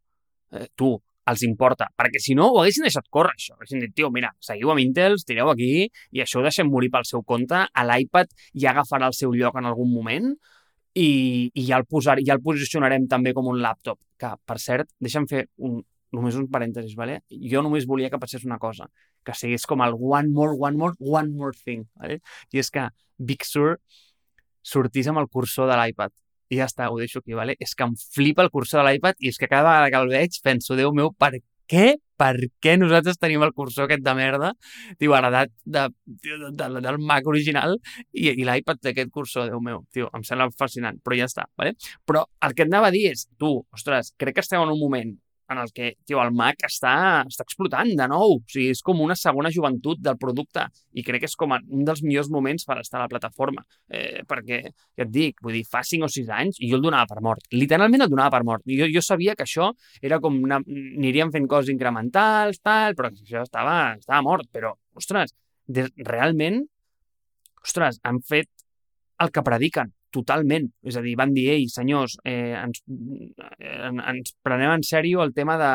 Eh, 0.52 0.68
tu, 0.76 0.92
els 1.30 1.42
importa. 1.46 1.88
Perquè 1.96 2.20
si 2.22 2.34
no, 2.38 2.48
ho 2.50 2.60
haguessin 2.62 2.86
deixat 2.86 3.08
córrer, 3.12 3.34
això. 3.36 3.56
Haguessin 3.56 3.82
dit, 3.84 3.92
tio, 3.96 4.10
mira, 4.14 4.30
seguiu 4.42 4.72
amb 4.72 4.82
Intels, 4.82 5.26
tireu 5.28 5.50
aquí 5.52 5.88
i 5.88 6.22
això 6.24 6.40
ho 6.40 6.46
deixem 6.46 6.70
morir 6.70 6.90
pel 6.94 7.06
seu 7.08 7.24
compte. 7.26 7.66
A 7.66 7.84
l'iPad 7.86 8.32
ja 8.54 8.72
agafarà 8.72 9.10
el 9.10 9.16
seu 9.16 9.34
lloc 9.36 9.58
en 9.60 9.68
algun 9.70 9.92
moment 9.92 10.32
i, 10.94 11.50
i 11.54 11.66
ja, 11.66 11.78
el 11.78 11.86
posar, 11.86 12.18
ja 12.26 12.36
el 12.36 12.42
posicionarem 12.44 13.06
també 13.10 13.34
com 13.36 13.50
un 13.52 13.60
laptop. 13.62 14.00
Que, 14.20 14.34
per 14.46 14.58
cert, 14.60 14.90
deixa'm 15.00 15.28
fer 15.30 15.46
un, 15.66 15.80
només 16.16 16.36
un 16.36 16.48
parèntesis, 16.50 16.96
¿vale? 16.98 17.20
jo 17.30 17.62
només 17.62 17.86
volia 17.86 18.10
que 18.10 18.18
passés 18.18 18.44
una 18.44 18.58
cosa, 18.58 18.88
que 19.24 19.34
sigués 19.36 19.66
com 19.68 19.82
el 19.84 19.94
one 19.94 20.32
more, 20.34 20.56
one 20.58 20.76
more, 20.76 20.96
one 20.98 21.30
more 21.30 21.56
thing. 21.56 21.86
¿vale? 21.94 22.20
I 22.52 22.64
és 22.64 22.72
que 22.74 22.88
Big 23.16 23.46
Sur 23.46 23.78
sortís 24.60 25.08
amb 25.08 25.22
el 25.22 25.30
cursor 25.32 25.70
de 25.70 25.78
l'iPad 25.78 26.12
i 26.50 26.58
ja 26.58 26.66
està, 26.66 26.90
ho 26.90 26.98
deixo 26.98 27.22
aquí, 27.22 27.34
vale? 27.38 27.56
És 27.62 27.76
que 27.78 27.86
em 27.86 27.94
flipa 28.16 28.44
el 28.44 28.50
cursor 28.50 28.82
de 28.82 28.90
l'iPad 28.90 29.22
i 29.22 29.30
és 29.30 29.38
que 29.38 29.48
cada 29.48 29.70
vegada 29.70 29.90
que 29.94 30.02
el 30.02 30.12
veig 30.12 30.38
penso, 30.44 30.76
Déu 30.78 30.92
meu, 30.96 31.12
per 31.14 31.38
què? 31.70 31.94
Per 32.20 32.34
què 32.60 32.74
nosaltres 32.76 33.16
tenim 33.16 33.40
el 33.46 33.54
cursor 33.56 33.86
aquest 33.86 34.02
de 34.04 34.12
merda, 34.18 34.50
tio, 35.00 35.14
heredat 35.16 35.52
de, 35.64 35.86
de, 36.04 36.34
de, 36.42 36.50
de, 36.58 36.82
del 36.84 36.98
Mac 37.10 37.30
original 37.30 37.78
i, 38.12 38.26
i 38.34 38.44
l'iPad 38.44 38.82
té 38.82 38.92
aquest 38.92 39.14
cursor, 39.14 39.48
Déu 39.48 39.62
meu, 39.64 39.86
tio, 39.94 40.10
em 40.16 40.26
sembla 40.26 40.50
fascinant, 40.58 41.00
però 41.04 41.16
ja 41.16 41.30
està, 41.30 41.46
vale? 41.56 41.76
Però 42.04 42.26
el 42.44 42.56
que 42.58 42.66
et 42.66 42.72
anava 42.72 42.90
a 42.90 42.94
dir 42.94 43.06
és, 43.14 43.24
tu, 43.40 43.54
ostres, 43.72 44.12
crec 44.20 44.36
que 44.36 44.44
estem 44.44 44.60
en 44.60 44.74
un 44.74 44.82
moment 44.82 45.14
en 45.50 45.58
el 45.58 45.72
que, 45.74 45.94
tio, 46.06 46.20
el 46.22 46.32
Mac 46.36 46.62
està, 46.66 46.94
està 47.26 47.44
explotant 47.46 47.90
de 47.98 48.06
nou. 48.10 48.36
O 48.38 48.50
sigui, 48.50 48.70
és 48.74 48.82
com 48.86 49.00
una 49.02 49.16
segona 49.18 49.50
joventut 49.54 50.00
del 50.02 50.18
producte 50.20 50.66
i 50.94 51.04
crec 51.06 51.24
que 51.24 51.30
és 51.30 51.36
com 51.38 51.54
un 51.56 51.84
dels 51.86 52.02
millors 52.06 52.30
moments 52.32 52.66
per 52.68 52.78
estar 52.80 53.00
a 53.00 53.04
la 53.04 53.10
plataforma. 53.10 53.64
Eh, 53.90 54.22
perquè, 54.30 54.62
ja 54.70 55.06
et 55.06 55.12
dic, 55.12 55.42
vull 55.42 55.58
dir, 55.58 55.64
fa 55.68 55.82
5 55.86 56.06
o 56.06 56.12
6 56.12 56.32
anys 56.38 56.60
i 56.60 56.70
jo 56.70 56.78
el 56.78 56.86
donava 56.86 57.10
per 57.10 57.24
mort. 57.26 57.46
Literalment 57.54 58.06
el 58.06 58.12
donava 58.12 58.34
per 58.36 58.42
mort. 58.46 58.66
Jo, 58.70 58.88
jo 58.94 59.04
sabia 59.04 59.36
que 59.36 59.46
això 59.48 59.72
era 60.00 60.20
com... 60.22 60.38
Una, 60.50 60.60
aniríem 60.64 61.30
fent 61.34 61.46
coses 61.50 61.70
incrementals, 61.74 62.62
tal, 62.64 62.96
però 62.98 63.10
això 63.10 63.44
estava, 63.44 63.76
estava 63.98 64.22
mort. 64.24 64.48
Però, 64.54 64.72
ostres, 64.96 65.34
de, 65.66 65.88
realment, 66.06 66.62
ostres, 67.60 68.00
han 68.06 68.22
fet 68.26 68.48
el 69.20 69.34
que 69.34 69.44
prediquen 69.44 69.92
totalment. 70.12 70.68
És 70.82 70.98
a 70.98 71.04
dir, 71.04 71.14
van 71.18 71.34
dir, 71.36 71.46
ei, 71.54 71.68
senyors, 71.72 72.16
eh, 72.24 72.56
ens, 72.58 72.82
eh, 73.58 73.88
ens 73.90 74.34
prenem 74.42 74.74
en 74.74 74.84
sèrio 74.86 75.24
el 75.24 75.34
tema 75.36 75.56
de, 75.60 75.72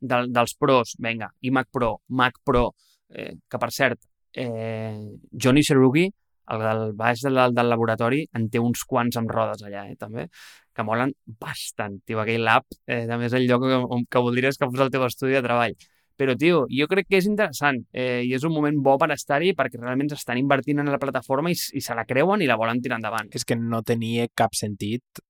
de, 0.00 0.20
dels 0.34 0.54
pros. 0.58 0.96
Vinga, 1.02 1.30
iMac 1.48 1.70
Pro, 1.72 1.96
Mac 2.08 2.38
Pro, 2.44 2.68
eh, 3.10 3.32
que 3.48 3.58
per 3.62 3.72
cert, 3.72 4.00
eh, 4.34 5.16
Johnny 5.32 5.62
Serugi, 5.62 6.06
el 6.54 6.62
del 6.62 6.92
baix 6.94 7.24
del, 7.24 7.40
del 7.54 7.70
laboratori, 7.72 8.22
en 8.38 8.46
té 8.50 8.62
uns 8.62 8.84
quants 8.86 9.18
amb 9.18 9.30
rodes 9.32 9.64
allà, 9.66 9.86
eh, 9.90 9.96
també, 9.98 10.28
que 10.76 10.84
molen 10.86 11.12
bastant. 11.40 11.98
Tio, 12.06 12.20
aquell 12.22 12.44
lab, 12.46 12.66
eh, 12.86 13.04
també 13.08 13.30
és 13.30 13.36
el 13.38 13.48
lloc 13.48 13.64
que, 13.66 14.02
que 14.10 14.24
voldries 14.28 14.60
que 14.60 14.68
fos 14.70 14.84
el 14.84 14.92
teu 14.94 15.06
estudi 15.08 15.38
de 15.38 15.44
treball. 15.46 15.76
Però, 16.16 16.32
tio, 16.40 16.64
jo 16.72 16.86
crec 16.88 17.10
que 17.10 17.18
és 17.20 17.26
interessant 17.28 17.82
eh, 17.92 18.22
i 18.24 18.32
és 18.36 18.44
un 18.48 18.54
moment 18.54 18.76
bo 18.82 18.96
per 19.00 19.10
estar-hi 19.12 19.52
perquè 19.56 19.80
realment 19.80 20.14
estan 20.16 20.40
invertint 20.40 20.80
en 20.80 20.88
la 20.92 21.00
plataforma 21.02 21.52
i, 21.52 21.56
i 21.76 21.82
se 21.84 21.96
la 21.96 22.06
creuen 22.08 22.40
i 22.40 22.48
la 22.48 22.56
volen 22.56 22.80
tirar 22.80 22.96
endavant. 23.00 23.28
És 23.36 23.44
que 23.44 23.58
no 23.60 23.82
tenia 23.84 24.28
cap 24.34 24.56
sentit 24.56 25.20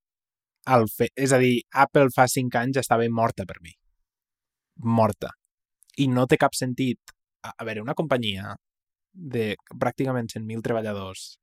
el 0.75 0.87
fe... 0.91 1.09
És 1.15 1.33
a 1.35 1.39
dir, 1.43 1.59
Apple 1.83 2.11
fa 2.15 2.27
5 2.31 2.59
anys 2.59 2.79
estava 2.83 3.07
morta 3.11 3.45
per 3.47 3.59
mi. 3.63 3.73
Morta. 4.83 5.33
I 5.97 6.07
no 6.11 6.27
té 6.27 6.39
cap 6.39 6.55
sentit. 6.55 7.15
A, 7.43 7.51
a 7.51 7.67
veure, 7.67 7.83
una 7.83 7.95
companyia 7.97 8.55
de 9.17 9.55
pràcticament 9.79 10.29
100.000 10.29 10.63
treballadors 10.65 11.33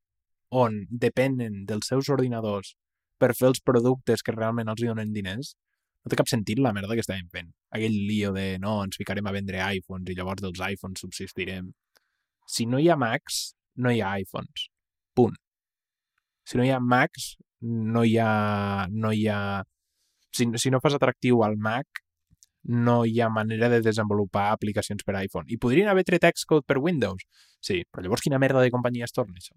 on 0.54 0.84
depenen 0.88 1.64
dels 1.66 1.88
seus 1.90 2.08
ordinadors 2.14 2.74
per 3.18 3.32
fer 3.34 3.48
els 3.50 3.62
productes 3.64 4.22
que 4.22 4.34
realment 4.34 4.70
els 4.70 4.82
donen 4.84 5.12
diners, 5.14 5.54
no 6.04 6.12
té 6.12 6.18
cap 6.20 6.28
sentit 6.28 6.60
la 6.60 6.74
merda 6.76 6.96
que 6.96 7.00
estàvem 7.00 7.30
fent. 7.32 7.48
Aquell 7.72 7.94
lío 8.08 8.34
de 8.36 8.58
no, 8.60 8.76
ens 8.84 9.00
ficarem 9.00 9.24
a 9.26 9.32
vendre 9.32 9.62
iPhones 9.78 10.12
i 10.12 10.16
llavors 10.18 10.44
dels 10.44 10.60
iPhones 10.60 11.00
subsistirem. 11.00 11.70
Si 12.46 12.66
no 12.68 12.78
hi 12.78 12.90
ha 12.92 12.98
Macs, 13.00 13.54
no 13.80 13.92
hi 13.92 14.02
ha 14.04 14.12
iPhones. 14.20 14.68
Punt. 15.16 15.38
Si 16.44 16.60
no 16.60 16.66
hi 16.66 16.74
ha 16.74 16.80
Macs, 16.80 17.34
no 17.64 18.04
hi 18.04 18.18
ha... 18.20 18.86
No 18.92 19.14
hi 19.16 19.24
ha... 19.32 19.38
Si, 20.34 20.48
si 20.60 20.72
no 20.74 20.82
fas 20.84 20.98
atractiu 20.98 21.40
al 21.46 21.56
Mac, 21.56 22.04
no 22.64 23.04
hi 23.08 23.20
ha 23.20 23.30
manera 23.32 23.70
de 23.72 23.80
desenvolupar 23.80 24.50
aplicacions 24.52 25.04
per 25.08 25.16
iPhone. 25.22 25.48
I 25.48 25.60
podrien 25.62 25.88
haver 25.88 26.04
tret 26.04 26.26
Xcode 26.34 26.66
per 26.68 26.82
Windows. 26.84 27.24
Sí, 27.64 27.80
però 27.88 28.04
llavors 28.04 28.24
quina 28.24 28.40
merda 28.42 28.60
de 28.60 28.72
companyia 28.74 29.08
es 29.08 29.16
torna 29.16 29.40
això? 29.40 29.56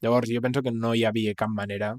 Llavors 0.00 0.30
jo 0.30 0.40
penso 0.42 0.62
que 0.62 0.70
no 0.70 0.94
hi 0.94 1.04
havia 1.04 1.34
cap 1.34 1.50
manera 1.50 1.94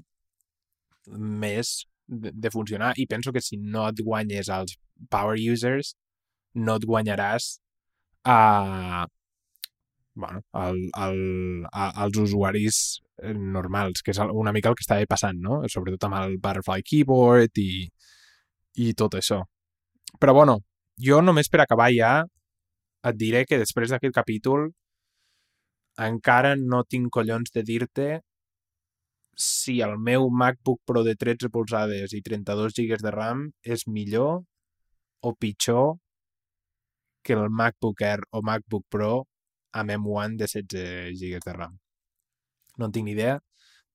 més 1.06 1.82
de, 2.06 2.50
funcionar 2.50 2.92
i 2.96 3.06
penso 3.06 3.32
que 3.32 3.40
si 3.40 3.56
no 3.56 3.86
et 3.88 4.00
guanyes 4.04 4.50
als 4.50 4.76
power 5.10 5.38
users 5.38 5.94
no 6.54 6.76
et 6.76 6.86
guanyaràs 6.88 7.58
a, 8.24 9.06
bueno, 10.14 10.42
al, 10.52 10.78
al, 10.92 11.18
a, 11.72 11.88
als 12.04 12.18
usuaris 12.18 13.02
eh, 13.22 13.32
normals, 13.34 14.02
que 14.02 14.12
és 14.12 14.20
una 14.22 14.52
mica 14.52 14.70
el 14.70 14.76
que 14.76 14.84
estava 14.84 15.06
passant, 15.08 15.40
no? 15.40 15.62
Sobretot 15.72 16.04
amb 16.08 16.18
el 16.20 16.36
Butterfly 16.42 16.84
Keyboard 16.86 17.58
i, 17.62 17.88
i 18.84 18.92
tot 18.98 19.16
això. 19.18 19.40
Però 20.20 20.34
bueno, 20.36 20.58
jo 21.00 21.22
només 21.24 21.48
per 21.48 21.62
acabar 21.64 21.88
ja 21.94 22.12
et 23.08 23.18
diré 23.18 23.44
que 23.48 23.58
després 23.58 23.90
d'aquest 23.90 24.14
capítol 24.14 24.68
encara 25.98 26.54
no 26.56 26.84
tinc 26.88 27.10
collons 27.12 27.52
de 27.54 27.64
dir-te 27.66 28.08
si 29.34 29.80
el 29.80 29.98
meu 29.98 30.28
MacBook 30.30 30.80
Pro 30.84 31.02
de 31.04 31.14
13 31.16 31.50
polzades 31.50 32.12
i 32.12 32.22
32 32.22 32.74
GB 32.76 33.00
de 33.02 33.12
RAM 33.14 33.48
és 33.62 33.86
millor 33.88 34.42
o 35.22 35.34
pitjor 35.34 35.96
que 37.22 37.34
el 37.38 37.48
MacBook 37.50 38.02
Air 38.02 38.20
o 38.30 38.42
MacBook 38.42 38.84
Pro 38.90 39.26
amb 39.72 39.90
M1 39.90 40.36
de 40.36 40.46
16 40.50 41.20
GB 41.20 41.40
de 41.44 41.52
RAM. 41.56 41.78
No 42.78 42.88
en 42.88 42.92
tinc 42.92 43.06
ni 43.06 43.14
idea 43.16 43.38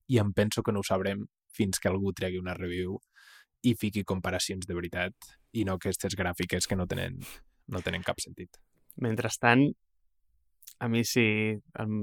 i 0.08 0.20
em 0.24 0.32
penso 0.34 0.64
que 0.64 0.72
no 0.72 0.82
ho 0.82 0.88
sabrem 0.88 1.26
fins 1.54 1.80
que 1.80 1.90
algú 1.90 2.14
tregui 2.14 2.40
una 2.40 2.56
review 2.58 2.98
i 3.68 3.74
fiqui 3.76 4.06
comparacions 4.08 4.68
de 4.68 4.78
veritat 4.78 5.34
i 5.58 5.66
no 5.66 5.78
aquestes 5.78 6.16
gràfiques 6.16 6.70
que 6.70 6.78
no 6.78 6.88
tenen, 6.88 7.20
no 7.68 7.82
tenen 7.82 8.06
cap 8.06 8.22
sentit. 8.24 8.58
Mentrestant, 9.02 9.66
a 10.80 10.88
mi 10.88 11.04
si 11.06 11.26
el, 11.58 11.96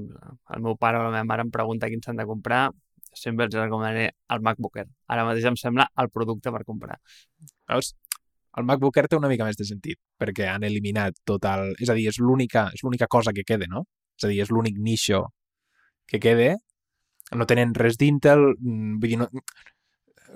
el 0.55 0.63
meu 0.63 0.75
pare 0.77 0.99
o 0.99 1.05
la 1.05 1.13
meva 1.13 1.27
mare 1.31 1.45
em 1.45 1.51
pregunta 1.51 1.89
quin 1.91 2.03
s'han 2.03 2.19
de 2.19 2.27
comprar, 2.27 2.67
sempre 3.17 3.47
els 3.47 3.55
recomanaré 3.57 4.09
el 4.35 4.43
MacBook 4.45 4.81
Air. 4.81 4.89
Ara 5.11 5.25
mateix 5.27 5.47
em 5.49 5.57
sembla 5.59 5.87
el 6.01 6.11
producte 6.13 6.53
per 6.53 6.63
comprar. 6.67 6.99
Veus? 7.71 7.93
El 8.55 8.63
MacBook 8.63 8.97
Air 8.97 9.09
té 9.11 9.17
una 9.19 9.29
mica 9.31 9.47
més 9.47 9.57
de 9.59 9.67
sentit, 9.67 9.99
perquè 10.21 10.47
han 10.47 10.63
eliminat 10.63 11.17
tot 11.27 11.43
el... 11.49 11.73
És 11.83 11.91
a 11.91 11.95
dir, 11.97 12.07
és 12.11 12.21
l'única 12.23 12.69
és 12.75 12.85
l'única 12.85 13.09
cosa 13.11 13.33
que 13.35 13.43
queda, 13.47 13.67
no? 13.71 13.83
És 14.15 14.27
a 14.27 14.31
dir, 14.31 14.39
és 14.45 14.51
l'únic 14.53 14.77
nicho 14.79 15.25
que 16.07 16.21
queda. 16.23 16.53
No 17.35 17.47
tenen 17.49 17.73
res 17.75 17.97
d'Intel, 17.99 18.45
mm, 18.53 18.99
vull 19.01 19.11
dir, 19.11 19.19
no, 19.19 19.27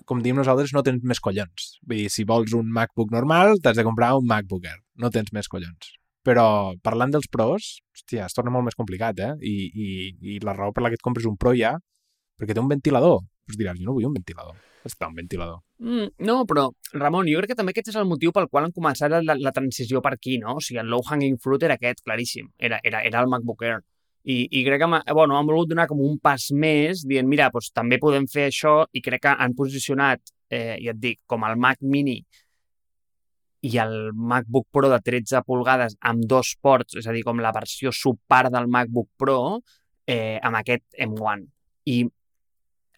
com 0.10 0.23
diem 0.26 0.39
nosaltres, 0.39 0.73
no 0.76 0.84
tens 0.84 1.06
més 1.07 1.22
collons. 1.23 1.69
Vull 1.85 2.03
dir, 2.03 2.10
si 2.11 2.26
vols 2.27 2.56
un 2.57 2.72
MacBook 2.76 3.14
normal, 3.15 3.56
t'has 3.64 3.80
de 3.80 3.88
comprar 3.88 4.15
un 4.19 4.27
MacBook 4.27 4.68
Air. 4.68 4.81
No 4.99 5.11
tens 5.15 5.31
més 5.35 5.47
collons. 5.47 5.93
Però 6.27 6.76
parlant 6.84 7.14
dels 7.15 7.30
pros, 7.31 7.77
hòstia, 7.95 8.26
es 8.27 8.35
torna 8.35 8.51
molt 8.51 8.68
més 8.68 8.76
complicat, 8.76 9.22
eh? 9.23 9.31
I, 9.39 9.56
i, 9.69 9.89
i 10.35 10.39
la 10.43 10.57
raó 10.57 10.76
per 10.76 10.84
la 10.84 10.91
que 10.91 10.99
et 10.99 11.06
compres 11.06 11.30
un 11.30 11.39
Pro 11.39 11.56
ja 11.56 11.77
perquè 12.40 12.56
té 12.56 12.64
un 12.64 12.72
ventilador. 12.72 13.22
pues 13.49 13.57
diràs, 13.57 13.80
jo 13.80 13.86
no 13.88 13.95
vull 13.98 14.06
un 14.06 14.14
ventilador. 14.14 14.57
Està 14.86 15.07
un 15.10 15.16
ventilador. 15.18 15.60
Mm, 15.82 16.11
no, 16.28 16.36
però, 16.45 16.68
Ramon, 16.94 17.28
jo 17.28 17.40
crec 17.40 17.52
que 17.52 17.56
també 17.57 17.74
aquest 17.74 17.90
és 17.90 17.95
el 17.99 18.06
motiu 18.06 18.32
pel 18.32 18.48
qual 18.48 18.68
han 18.68 18.76
començat 18.76 19.11
la, 19.11 19.36
la 19.36 19.52
transició 19.56 20.03
per 20.06 20.14
aquí, 20.14 20.38
no? 20.38 20.60
O 20.60 20.61
sigui, 20.61 20.80
el 20.84 20.91
low-hanging 20.91 21.40
fruit 21.41 21.66
era 21.66 21.80
aquest, 21.80 22.03
claríssim. 22.06 22.52
Era, 22.57 22.78
era, 22.84 23.02
era 23.10 23.24
el 23.24 23.32
MacBook 23.32 23.64
Air. 23.66 23.80
I, 24.24 24.44
i 24.52 24.61
crec 24.68 24.84
que 24.84 25.14
bueno, 25.16 25.38
han 25.38 25.48
volgut 25.48 25.72
donar 25.72 25.88
com 25.90 26.03
un 26.06 26.20
pas 26.22 26.49
més, 26.52 27.02
dient, 27.07 27.28
mira, 27.28 27.49
doncs, 27.53 27.72
també 27.74 27.98
podem 27.98 28.28
fer 28.30 28.49
això, 28.52 28.76
i 28.94 29.02
crec 29.02 29.24
que 29.26 29.34
han 29.34 29.56
posicionat, 29.57 30.22
eh, 30.52 30.78
ja 30.84 30.94
et 30.94 31.02
dic, 31.02 31.22
com 31.26 31.48
el 31.48 31.57
Mac 31.57 31.82
Mini 31.82 32.20
i 33.61 33.78
el 33.82 34.14
MacBook 34.14 34.68
Pro 34.72 34.90
de 34.91 34.99
13 35.03 35.41
pulgades 35.48 35.98
amb 36.07 36.24
dos 36.30 36.53
ports, 36.61 36.95
és 36.99 37.07
a 37.07 37.16
dir, 37.16 37.24
com 37.28 37.41
la 37.44 37.52
versió 37.56 37.91
subpart 37.95 38.53
del 38.53 38.70
MacBook 38.72 39.10
Pro, 39.20 39.40
eh, 40.07 40.38
amb 40.44 40.61
aquest 40.61 40.86
M1. 41.07 41.44
I 41.91 42.03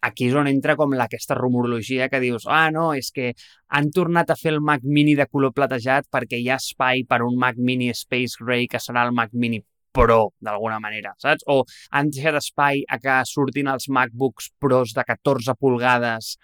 aquí 0.02 0.28
és 0.28 0.36
on 0.38 0.50
entra 0.50 0.76
com 0.78 0.94
aquesta 0.98 1.36
rumorologia 1.38 2.08
que 2.12 2.20
dius, 2.22 2.46
ah, 2.50 2.70
no, 2.74 2.92
és 2.98 3.10
que 3.14 3.32
han 3.70 3.90
tornat 3.94 4.30
a 4.30 4.38
fer 4.38 4.52
el 4.54 4.60
Mac 4.60 4.84
Mini 4.84 5.14
de 5.18 5.28
color 5.30 5.54
platejat 5.56 6.08
perquè 6.12 6.40
hi 6.40 6.48
ha 6.50 6.58
espai 6.60 7.04
per 7.08 7.22
un 7.26 7.38
Mac 7.38 7.58
Mini 7.58 7.90
Space 7.94 8.42
Gray 8.42 8.68
que 8.68 8.82
serà 8.82 9.06
el 9.06 9.14
Mac 9.16 9.32
Mini 9.32 9.62
Pro, 9.92 10.32
d'alguna 10.40 10.78
manera, 10.80 11.12
saps? 11.20 11.44
O 11.52 11.62
han 11.92 12.08
deixat 12.08 12.38
espai 12.38 12.80
a 12.88 12.96
que 12.98 13.18
surtin 13.28 13.68
els 13.68 13.90
MacBooks 13.92 14.48
Pros 14.58 14.94
de 14.96 15.04
14 15.04 15.52
pulgades 15.60 16.38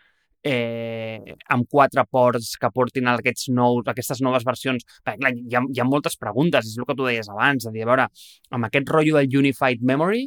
eh, 0.45 1.35
amb 1.49 1.65
quatre 1.71 2.05
ports 2.11 2.55
que 2.61 2.71
portin 2.75 3.09
aquests 3.11 3.49
nous, 3.57 3.89
aquestes 3.89 4.21
noves 4.25 4.45
versions. 4.45 4.85
Perquè, 5.01 5.19
clar, 5.23 5.33
hi, 5.35 5.57
ha, 5.57 5.65
hi 5.65 5.81
ha 5.81 5.89
moltes 5.89 6.19
preguntes, 6.21 6.69
és 6.69 6.77
el 6.79 6.89
que 6.89 6.97
tu 6.99 7.09
deies 7.09 7.29
abans, 7.33 7.65
de 7.65 7.73
dir, 7.75 7.87
a 7.87 7.91
veure, 7.91 8.09
amb 8.53 8.69
aquest 8.69 8.93
rotllo 8.93 9.17
del 9.19 9.41
Unified 9.41 9.81
Memory, 9.81 10.27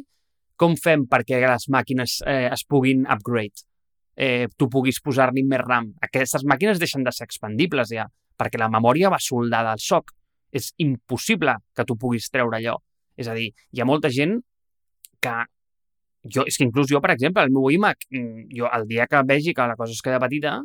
com 0.62 0.76
fem 0.78 1.06
perquè 1.10 1.40
les 1.42 1.68
màquines 1.74 2.20
eh, 2.28 2.46
es 2.52 2.62
puguin 2.68 3.06
upgrade? 3.10 3.64
Eh, 4.14 4.46
tu 4.56 4.68
puguis 4.70 5.00
posar-li 5.02 5.42
més 5.48 5.62
RAM. 5.64 5.88
Aquestes 6.06 6.44
màquines 6.46 6.78
deixen 6.78 7.02
de 7.02 7.12
ser 7.14 7.26
expandibles 7.26 7.90
ja, 7.96 8.06
perquè 8.38 8.60
la 8.60 8.70
memòria 8.70 9.10
va 9.10 9.18
soldada 9.22 9.72
al 9.74 9.82
soc. 9.82 10.12
És 10.52 10.70
impossible 10.84 11.56
que 11.74 11.86
tu 11.88 11.96
puguis 11.98 12.28
treure 12.30 12.60
allò. 12.60 12.76
És 13.16 13.28
a 13.28 13.34
dir, 13.34 13.48
hi 13.72 13.80
ha 13.80 13.88
molta 13.88 14.10
gent 14.12 14.36
que 15.22 15.34
jo, 16.22 16.44
és 16.46 16.58
que 16.58 16.66
inclús 16.66 16.90
jo, 16.92 17.00
per 17.02 17.14
exemple, 17.16 17.42
el 17.42 17.50
meu 17.54 17.70
iMac, 17.72 18.06
mm, 18.10 18.48
jo 18.54 18.68
el 18.70 18.86
dia 18.86 19.08
que 19.10 19.22
vegi 19.26 19.54
que 19.54 19.66
la 19.66 19.76
cosa 19.76 19.96
es 19.96 20.02
queda 20.04 20.20
petita, 20.22 20.60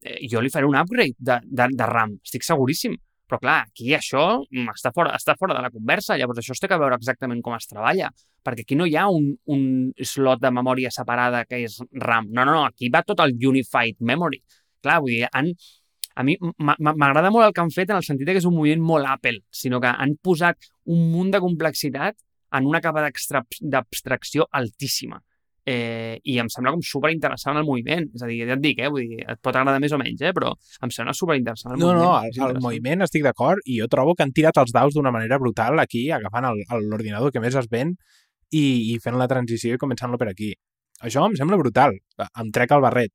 eh, 0.00 0.20
jo 0.30 0.40
li 0.40 0.50
faré 0.50 0.66
un 0.66 0.78
upgrade 0.78 1.18
de, 1.18 1.40
de, 1.44 1.68
de 1.76 1.86
RAM, 1.90 2.16
estic 2.24 2.46
seguríssim. 2.46 2.96
Però 3.32 3.40
clar, 3.40 3.60
aquí 3.64 3.94
això 3.96 4.22
mm, 4.44 4.74
està 4.74 4.90
fora, 4.92 5.14
està 5.16 5.32
fora 5.40 5.54
de 5.56 5.62
la 5.64 5.70
conversa, 5.72 6.18
llavors 6.20 6.42
això 6.42 6.52
es 6.52 6.60
té 6.60 6.68
que 6.68 6.76
veure 6.76 6.98
exactament 6.98 7.38
com 7.40 7.54
es 7.56 7.64
treballa, 7.64 8.10
perquè 8.44 8.66
aquí 8.66 8.76
no 8.76 8.84
hi 8.84 8.92
ha 9.00 9.06
un, 9.08 9.30
un 9.54 9.62
slot 9.96 10.42
de 10.42 10.50
memòria 10.52 10.90
separada 10.92 11.46
que 11.48 11.62
és 11.64 11.78
RAM. 11.94 12.28
No, 12.28 12.44
no, 12.44 12.52
no, 12.52 12.66
aquí 12.66 12.90
va 12.92 13.00
tot 13.08 13.22
el 13.24 13.32
Unified 13.32 14.04
Memory. 14.04 14.42
Clar, 14.84 14.98
vull 15.00 15.14
dir, 15.14 15.30
han, 15.32 15.48
a 16.12 16.26
mi 16.28 16.36
m'agrada 16.60 17.32
molt 17.32 17.46
el 17.46 17.56
que 17.56 17.64
han 17.64 17.72
fet 17.72 17.88
en 17.88 18.02
el 18.02 18.04
sentit 18.04 18.28
que 18.28 18.36
és 18.42 18.50
un 18.50 18.58
moviment 18.58 18.84
molt 18.84 19.08
Apple, 19.14 19.40
sinó 19.48 19.80
que 19.80 19.96
han 19.96 20.12
posat 20.20 20.68
un 20.92 21.08
munt 21.14 21.32
de 21.32 21.40
complexitat 21.40 22.20
en 22.52 22.68
una 22.68 22.84
capa 22.84 23.08
d'abstracció 23.08 24.50
altíssima. 24.60 25.22
Eh, 25.64 26.18
I 26.26 26.38
em 26.42 26.48
sembla 26.50 26.72
com 26.74 26.80
super 26.82 27.12
interessant 27.14 27.56
el 27.60 27.64
moviment. 27.68 28.08
És 28.16 28.22
a 28.24 28.26
dir, 28.26 28.40
ja 28.48 28.56
et 28.56 28.62
dic, 28.64 28.80
eh, 28.82 28.88
vull 28.90 29.06
dir, 29.06 29.20
et 29.22 29.38
pot 29.40 29.54
agradar 29.54 29.78
més 29.80 29.92
o 29.94 29.98
menys, 30.00 30.20
eh, 30.26 30.32
però 30.34 30.50
em 30.82 30.90
sembla 30.90 31.14
super 31.14 31.36
interessant 31.38 31.74
el 31.76 31.78
No, 31.80 31.92
moviment. 31.92 32.08
no, 32.08 32.28
és 32.32 32.38
el, 32.42 32.56
el 32.56 32.60
moviment 32.64 33.02
estic 33.06 33.22
d'acord 33.22 33.62
i 33.70 33.78
jo 33.78 33.86
trobo 33.92 34.16
que 34.18 34.24
han 34.26 34.32
tirat 34.34 34.58
els 34.58 34.72
daus 34.74 34.94
d'una 34.94 35.12
manera 35.14 35.38
brutal 35.38 35.78
aquí, 35.78 36.08
agafant 36.10 36.50
l'ordinador 36.82 37.30
que 37.30 37.40
més 37.40 37.54
es 37.54 37.68
ven 37.70 37.94
i, 38.50 38.92
i 38.92 38.98
fent 38.98 39.16
la 39.20 39.28
transició 39.30 39.74
i 39.74 39.78
començant-lo 39.78 40.18
per 40.18 40.28
aquí. 40.32 40.52
Això 41.02 41.24
em 41.26 41.34
sembla 41.38 41.56
brutal. 41.58 41.94
Em 42.38 42.50
trec 42.54 42.70
el 42.74 42.82
barret. 42.82 43.12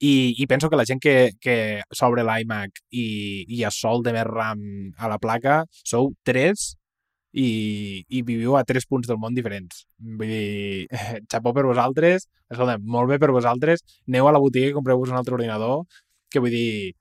I, 0.00 0.32
i 0.40 0.46
penso 0.48 0.70
que 0.72 0.76
la 0.80 0.86
gent 0.88 0.98
que, 1.04 1.32
que 1.44 1.82
s'obre 1.92 2.22
l'iMac 2.24 2.70
i, 2.96 3.44
i 3.52 3.64
es 3.68 3.76
sol 3.82 4.00
de 4.02 4.14
més 4.16 4.24
RAM 4.24 4.62
a 4.96 5.10
la 5.12 5.18
placa 5.20 5.66
sou 5.84 6.14
tres 6.24 6.70
i, 7.32 8.04
i 8.08 8.22
viviu 8.26 8.56
a 8.58 8.64
tres 8.66 8.86
punts 8.90 9.08
del 9.08 9.18
món 9.22 9.36
diferents. 9.36 9.84
Vull 9.98 10.30
dir, 10.30 10.86
xapó 11.32 11.54
per 11.56 11.66
vosaltres, 11.68 12.28
escolta'm, 12.50 12.86
molt 12.86 13.12
bé 13.12 13.20
per 13.22 13.30
vosaltres, 13.34 13.84
aneu 14.08 14.28
a 14.28 14.34
la 14.34 14.42
botiga 14.42 14.70
i 14.70 14.76
compreu-vos 14.76 15.12
un 15.12 15.20
altre 15.20 15.38
ordinador, 15.38 15.84
que 16.30 16.42
vull 16.42 16.54
dir, 16.54 16.92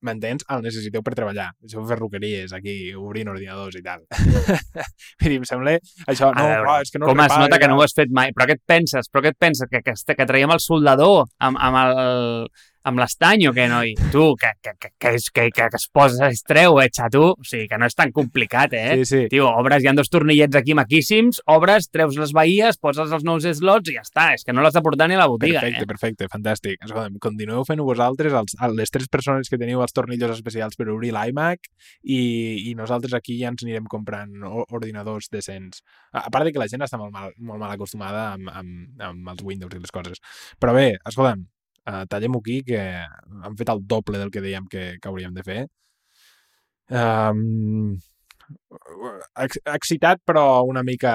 m'entens? 0.00 0.46
El 0.48 0.62
necessiteu 0.64 1.02
per 1.04 1.12
treballar. 1.16 1.50
Sou 1.68 1.84
ferroqueries 1.88 2.54
aquí, 2.56 2.76
obrint 2.96 3.28
ordinadors 3.32 3.76
i 3.76 3.82
tal. 3.84 4.04
vull 5.20 5.28
dir, 5.28 5.40
em 5.40 5.48
sembla... 5.48 5.76
Això, 6.08 6.30
no, 6.32 6.44
veure, 6.44 6.60
però 6.64 6.76
és 6.84 6.92
que 6.92 7.02
no 7.02 7.10
Com 7.10 7.24
es 7.26 7.36
nota 7.44 7.60
que 7.60 7.68
no 7.68 7.76
ho 7.78 7.84
has 7.84 7.96
fet 7.96 8.12
mai? 8.14 8.32
Però 8.36 8.48
què 8.48 8.56
et 8.56 8.64
penses? 8.64 9.10
Però 9.12 9.24
què 9.24 9.34
et 9.34 9.40
penses? 9.40 9.68
Que, 9.70 9.82
que, 9.84 9.94
que 9.94 10.28
traiem 10.30 10.54
el 10.54 10.62
soldador 10.64 11.26
amb, 11.44 11.60
amb 11.60 11.82
el 11.82 12.48
amb 12.88 13.00
l'estany 13.00 13.46
o 13.48 13.52
què, 13.56 13.66
noi? 13.70 13.94
Tu, 14.12 14.24
que, 14.40 14.50
que, 14.60 14.74
que, 14.76 14.90
que, 14.98 15.12
que, 15.16 15.46
que, 15.54 15.68
que 15.72 15.80
es 15.80 15.86
posa, 15.88 16.28
es 16.28 16.42
treu, 16.44 16.80
eh, 16.82 16.88
xato? 16.92 17.22
O 17.38 17.46
sigui, 17.46 17.68
que 17.70 17.78
no 17.80 17.88
és 17.88 17.96
tan 17.96 18.12
complicat, 18.16 18.74
eh? 18.76 18.98
Sí, 19.00 19.08
sí. 19.10 19.22
Tio, 19.32 19.48
obres, 19.48 19.84
hi 19.84 19.90
ha 19.90 19.94
dos 19.96 20.10
tornillets 20.12 20.58
aquí 20.58 20.76
maquíssims, 20.76 21.40
obres, 21.54 21.88
treus 21.94 22.18
les 22.20 22.34
veies, 22.36 22.80
poses 22.82 23.14
els 23.14 23.24
nous 23.26 23.46
slots 23.60 23.92
i 23.92 23.96
ja 23.96 24.04
està. 24.04 24.26
És 24.34 24.44
que 24.44 24.54
no 24.56 24.64
l'has 24.64 24.76
de 24.76 24.82
portar 24.84 25.08
ni 25.08 25.16
a 25.16 25.22
la 25.22 25.30
botiga, 25.30 25.62
Perfecte, 25.62 25.86
eh? 25.86 25.90
perfecte, 25.94 26.30
fantàstic. 26.32 26.82
Escolta'm, 26.84 27.18
continueu 27.22 27.64
fent-ho 27.68 27.86
vosaltres, 27.86 28.34
els, 28.34 28.58
les 28.74 28.92
tres 28.92 29.08
persones 29.12 29.50
que 29.50 29.60
teniu 29.60 29.84
els 29.84 29.94
tornillos 29.96 30.34
especials 30.34 30.76
per 30.76 30.90
obrir 30.92 31.14
l'iMac 31.14 31.70
i, 32.02 32.20
i 32.70 32.74
nosaltres 32.78 33.14
aquí 33.16 33.38
ja 33.40 33.52
ens 33.52 33.64
anirem 33.64 33.88
comprant 33.90 34.42
ordinadors 34.66 35.30
decents. 35.32 35.84
A 36.12 36.24
a 36.24 36.30
part 36.30 36.48
de 36.48 36.52
que 36.52 36.62
la 36.62 36.68
gent 36.70 36.84
està 36.84 36.98
molt 37.00 37.12
mal, 37.12 37.32
molt 37.38 37.60
mal 37.60 37.74
acostumada 37.74 38.30
amb, 38.34 38.48
amb, 38.50 39.02
amb 39.10 39.32
els 39.34 39.42
Windows 39.44 39.76
i 39.76 39.82
les 39.82 39.92
coses. 39.94 40.22
Però 40.60 40.72
bé, 40.76 40.94
escolta'm, 41.04 41.44
uh, 41.90 42.04
tallem-ho 42.10 42.40
aquí, 42.42 42.60
que 42.66 42.80
hem 42.80 43.56
fet 43.60 43.70
el 43.72 43.84
doble 43.94 44.20
del 44.20 44.32
que 44.34 44.42
dèiem 44.44 44.66
que, 44.70 44.84
que 45.00 45.10
hauríem 45.10 45.34
de 45.36 45.44
fer. 45.46 45.60
Um, 46.90 47.94
ex 49.40 49.60
excitat, 49.72 50.20
però 50.26 50.64
una 50.68 50.82
mica 50.84 51.14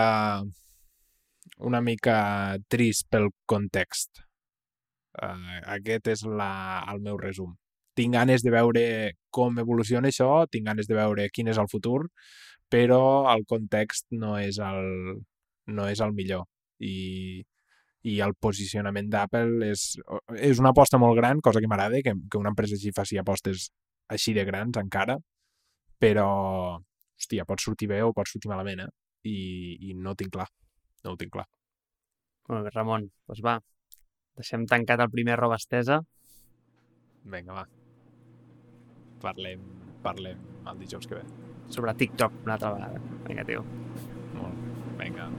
una 1.59 1.81
mica 1.81 2.57
trist 2.71 3.07
pel 3.11 3.29
context. 3.45 4.23
Uh, 5.19 5.59
aquest 5.75 6.07
és 6.13 6.23
la, 6.25 6.51
el 6.91 7.01
meu 7.03 7.17
resum. 7.19 7.55
Tinc 7.97 8.15
ganes 8.15 8.45
de 8.45 8.53
veure 8.53 8.83
com 9.35 9.57
evoluciona 9.59 10.07
això, 10.07 10.45
tinc 10.51 10.69
ganes 10.69 10.87
de 10.87 10.95
veure 10.95 11.27
quin 11.33 11.49
és 11.51 11.59
el 11.59 11.67
futur, 11.71 12.05
però 12.71 13.01
el 13.33 13.43
context 13.49 14.07
no 14.11 14.37
és 14.39 14.59
el, 14.63 15.19
no 15.67 15.87
és 15.89 15.99
el 16.05 16.13
millor. 16.15 16.45
I, 16.79 17.43
i 18.07 18.19
el 18.23 18.33
posicionament 18.39 19.09
d'Apple 19.11 19.67
és, 19.67 19.83
és 20.39 20.61
una 20.61 20.71
aposta 20.71 20.99
molt 21.01 21.17
gran, 21.19 21.41
cosa 21.43 21.59
que 21.59 21.67
m'agrada, 21.67 21.99
que, 22.05 22.13
que 22.31 22.39
una 22.39 22.53
empresa 22.53 22.77
així 22.77 22.93
faci 22.95 23.19
apostes 23.19 23.69
així 24.09 24.33
de 24.33 24.45
grans 24.47 24.79
encara, 24.79 25.17
però, 25.99 26.29
hòstia, 27.19 27.45
pot 27.45 27.61
sortir 27.61 27.89
bé 27.91 27.99
o 28.05 28.13
pot 28.15 28.29
sortir 28.31 28.51
malament, 28.51 28.85
eh? 28.85 28.91
I, 29.27 29.35
i 29.89 29.97
no 29.97 30.13
ho 30.13 30.19
tinc 30.19 30.31
clar. 30.37 30.47
No 31.03 31.13
ho 31.13 31.19
tinc 31.19 31.33
clar. 31.35 31.45
Molt 32.49 32.65
bé, 32.65 32.71
Ramon, 32.73 33.09
doncs 33.27 33.43
va. 33.45 33.57
Deixem 34.39 34.63
tancat 34.71 35.03
el 35.03 35.11
primer 35.11 35.35
roba 35.37 35.59
estesa. 35.59 35.99
Vinga, 37.27 37.59
va. 37.59 37.67
Parlem, 39.19 39.67
parlem 40.05 40.39
el 40.71 40.79
dijous 40.79 41.07
que 41.07 41.19
ve. 41.19 41.27
sobre 41.69 41.93
TikTok 41.93 42.31
una 42.45 42.53
altra 42.53 42.73
vegada. 42.73 43.01
Vinga, 43.27 43.45
tio. 43.45 43.63
Molt. 44.33 44.65
Vinga. 44.97 45.29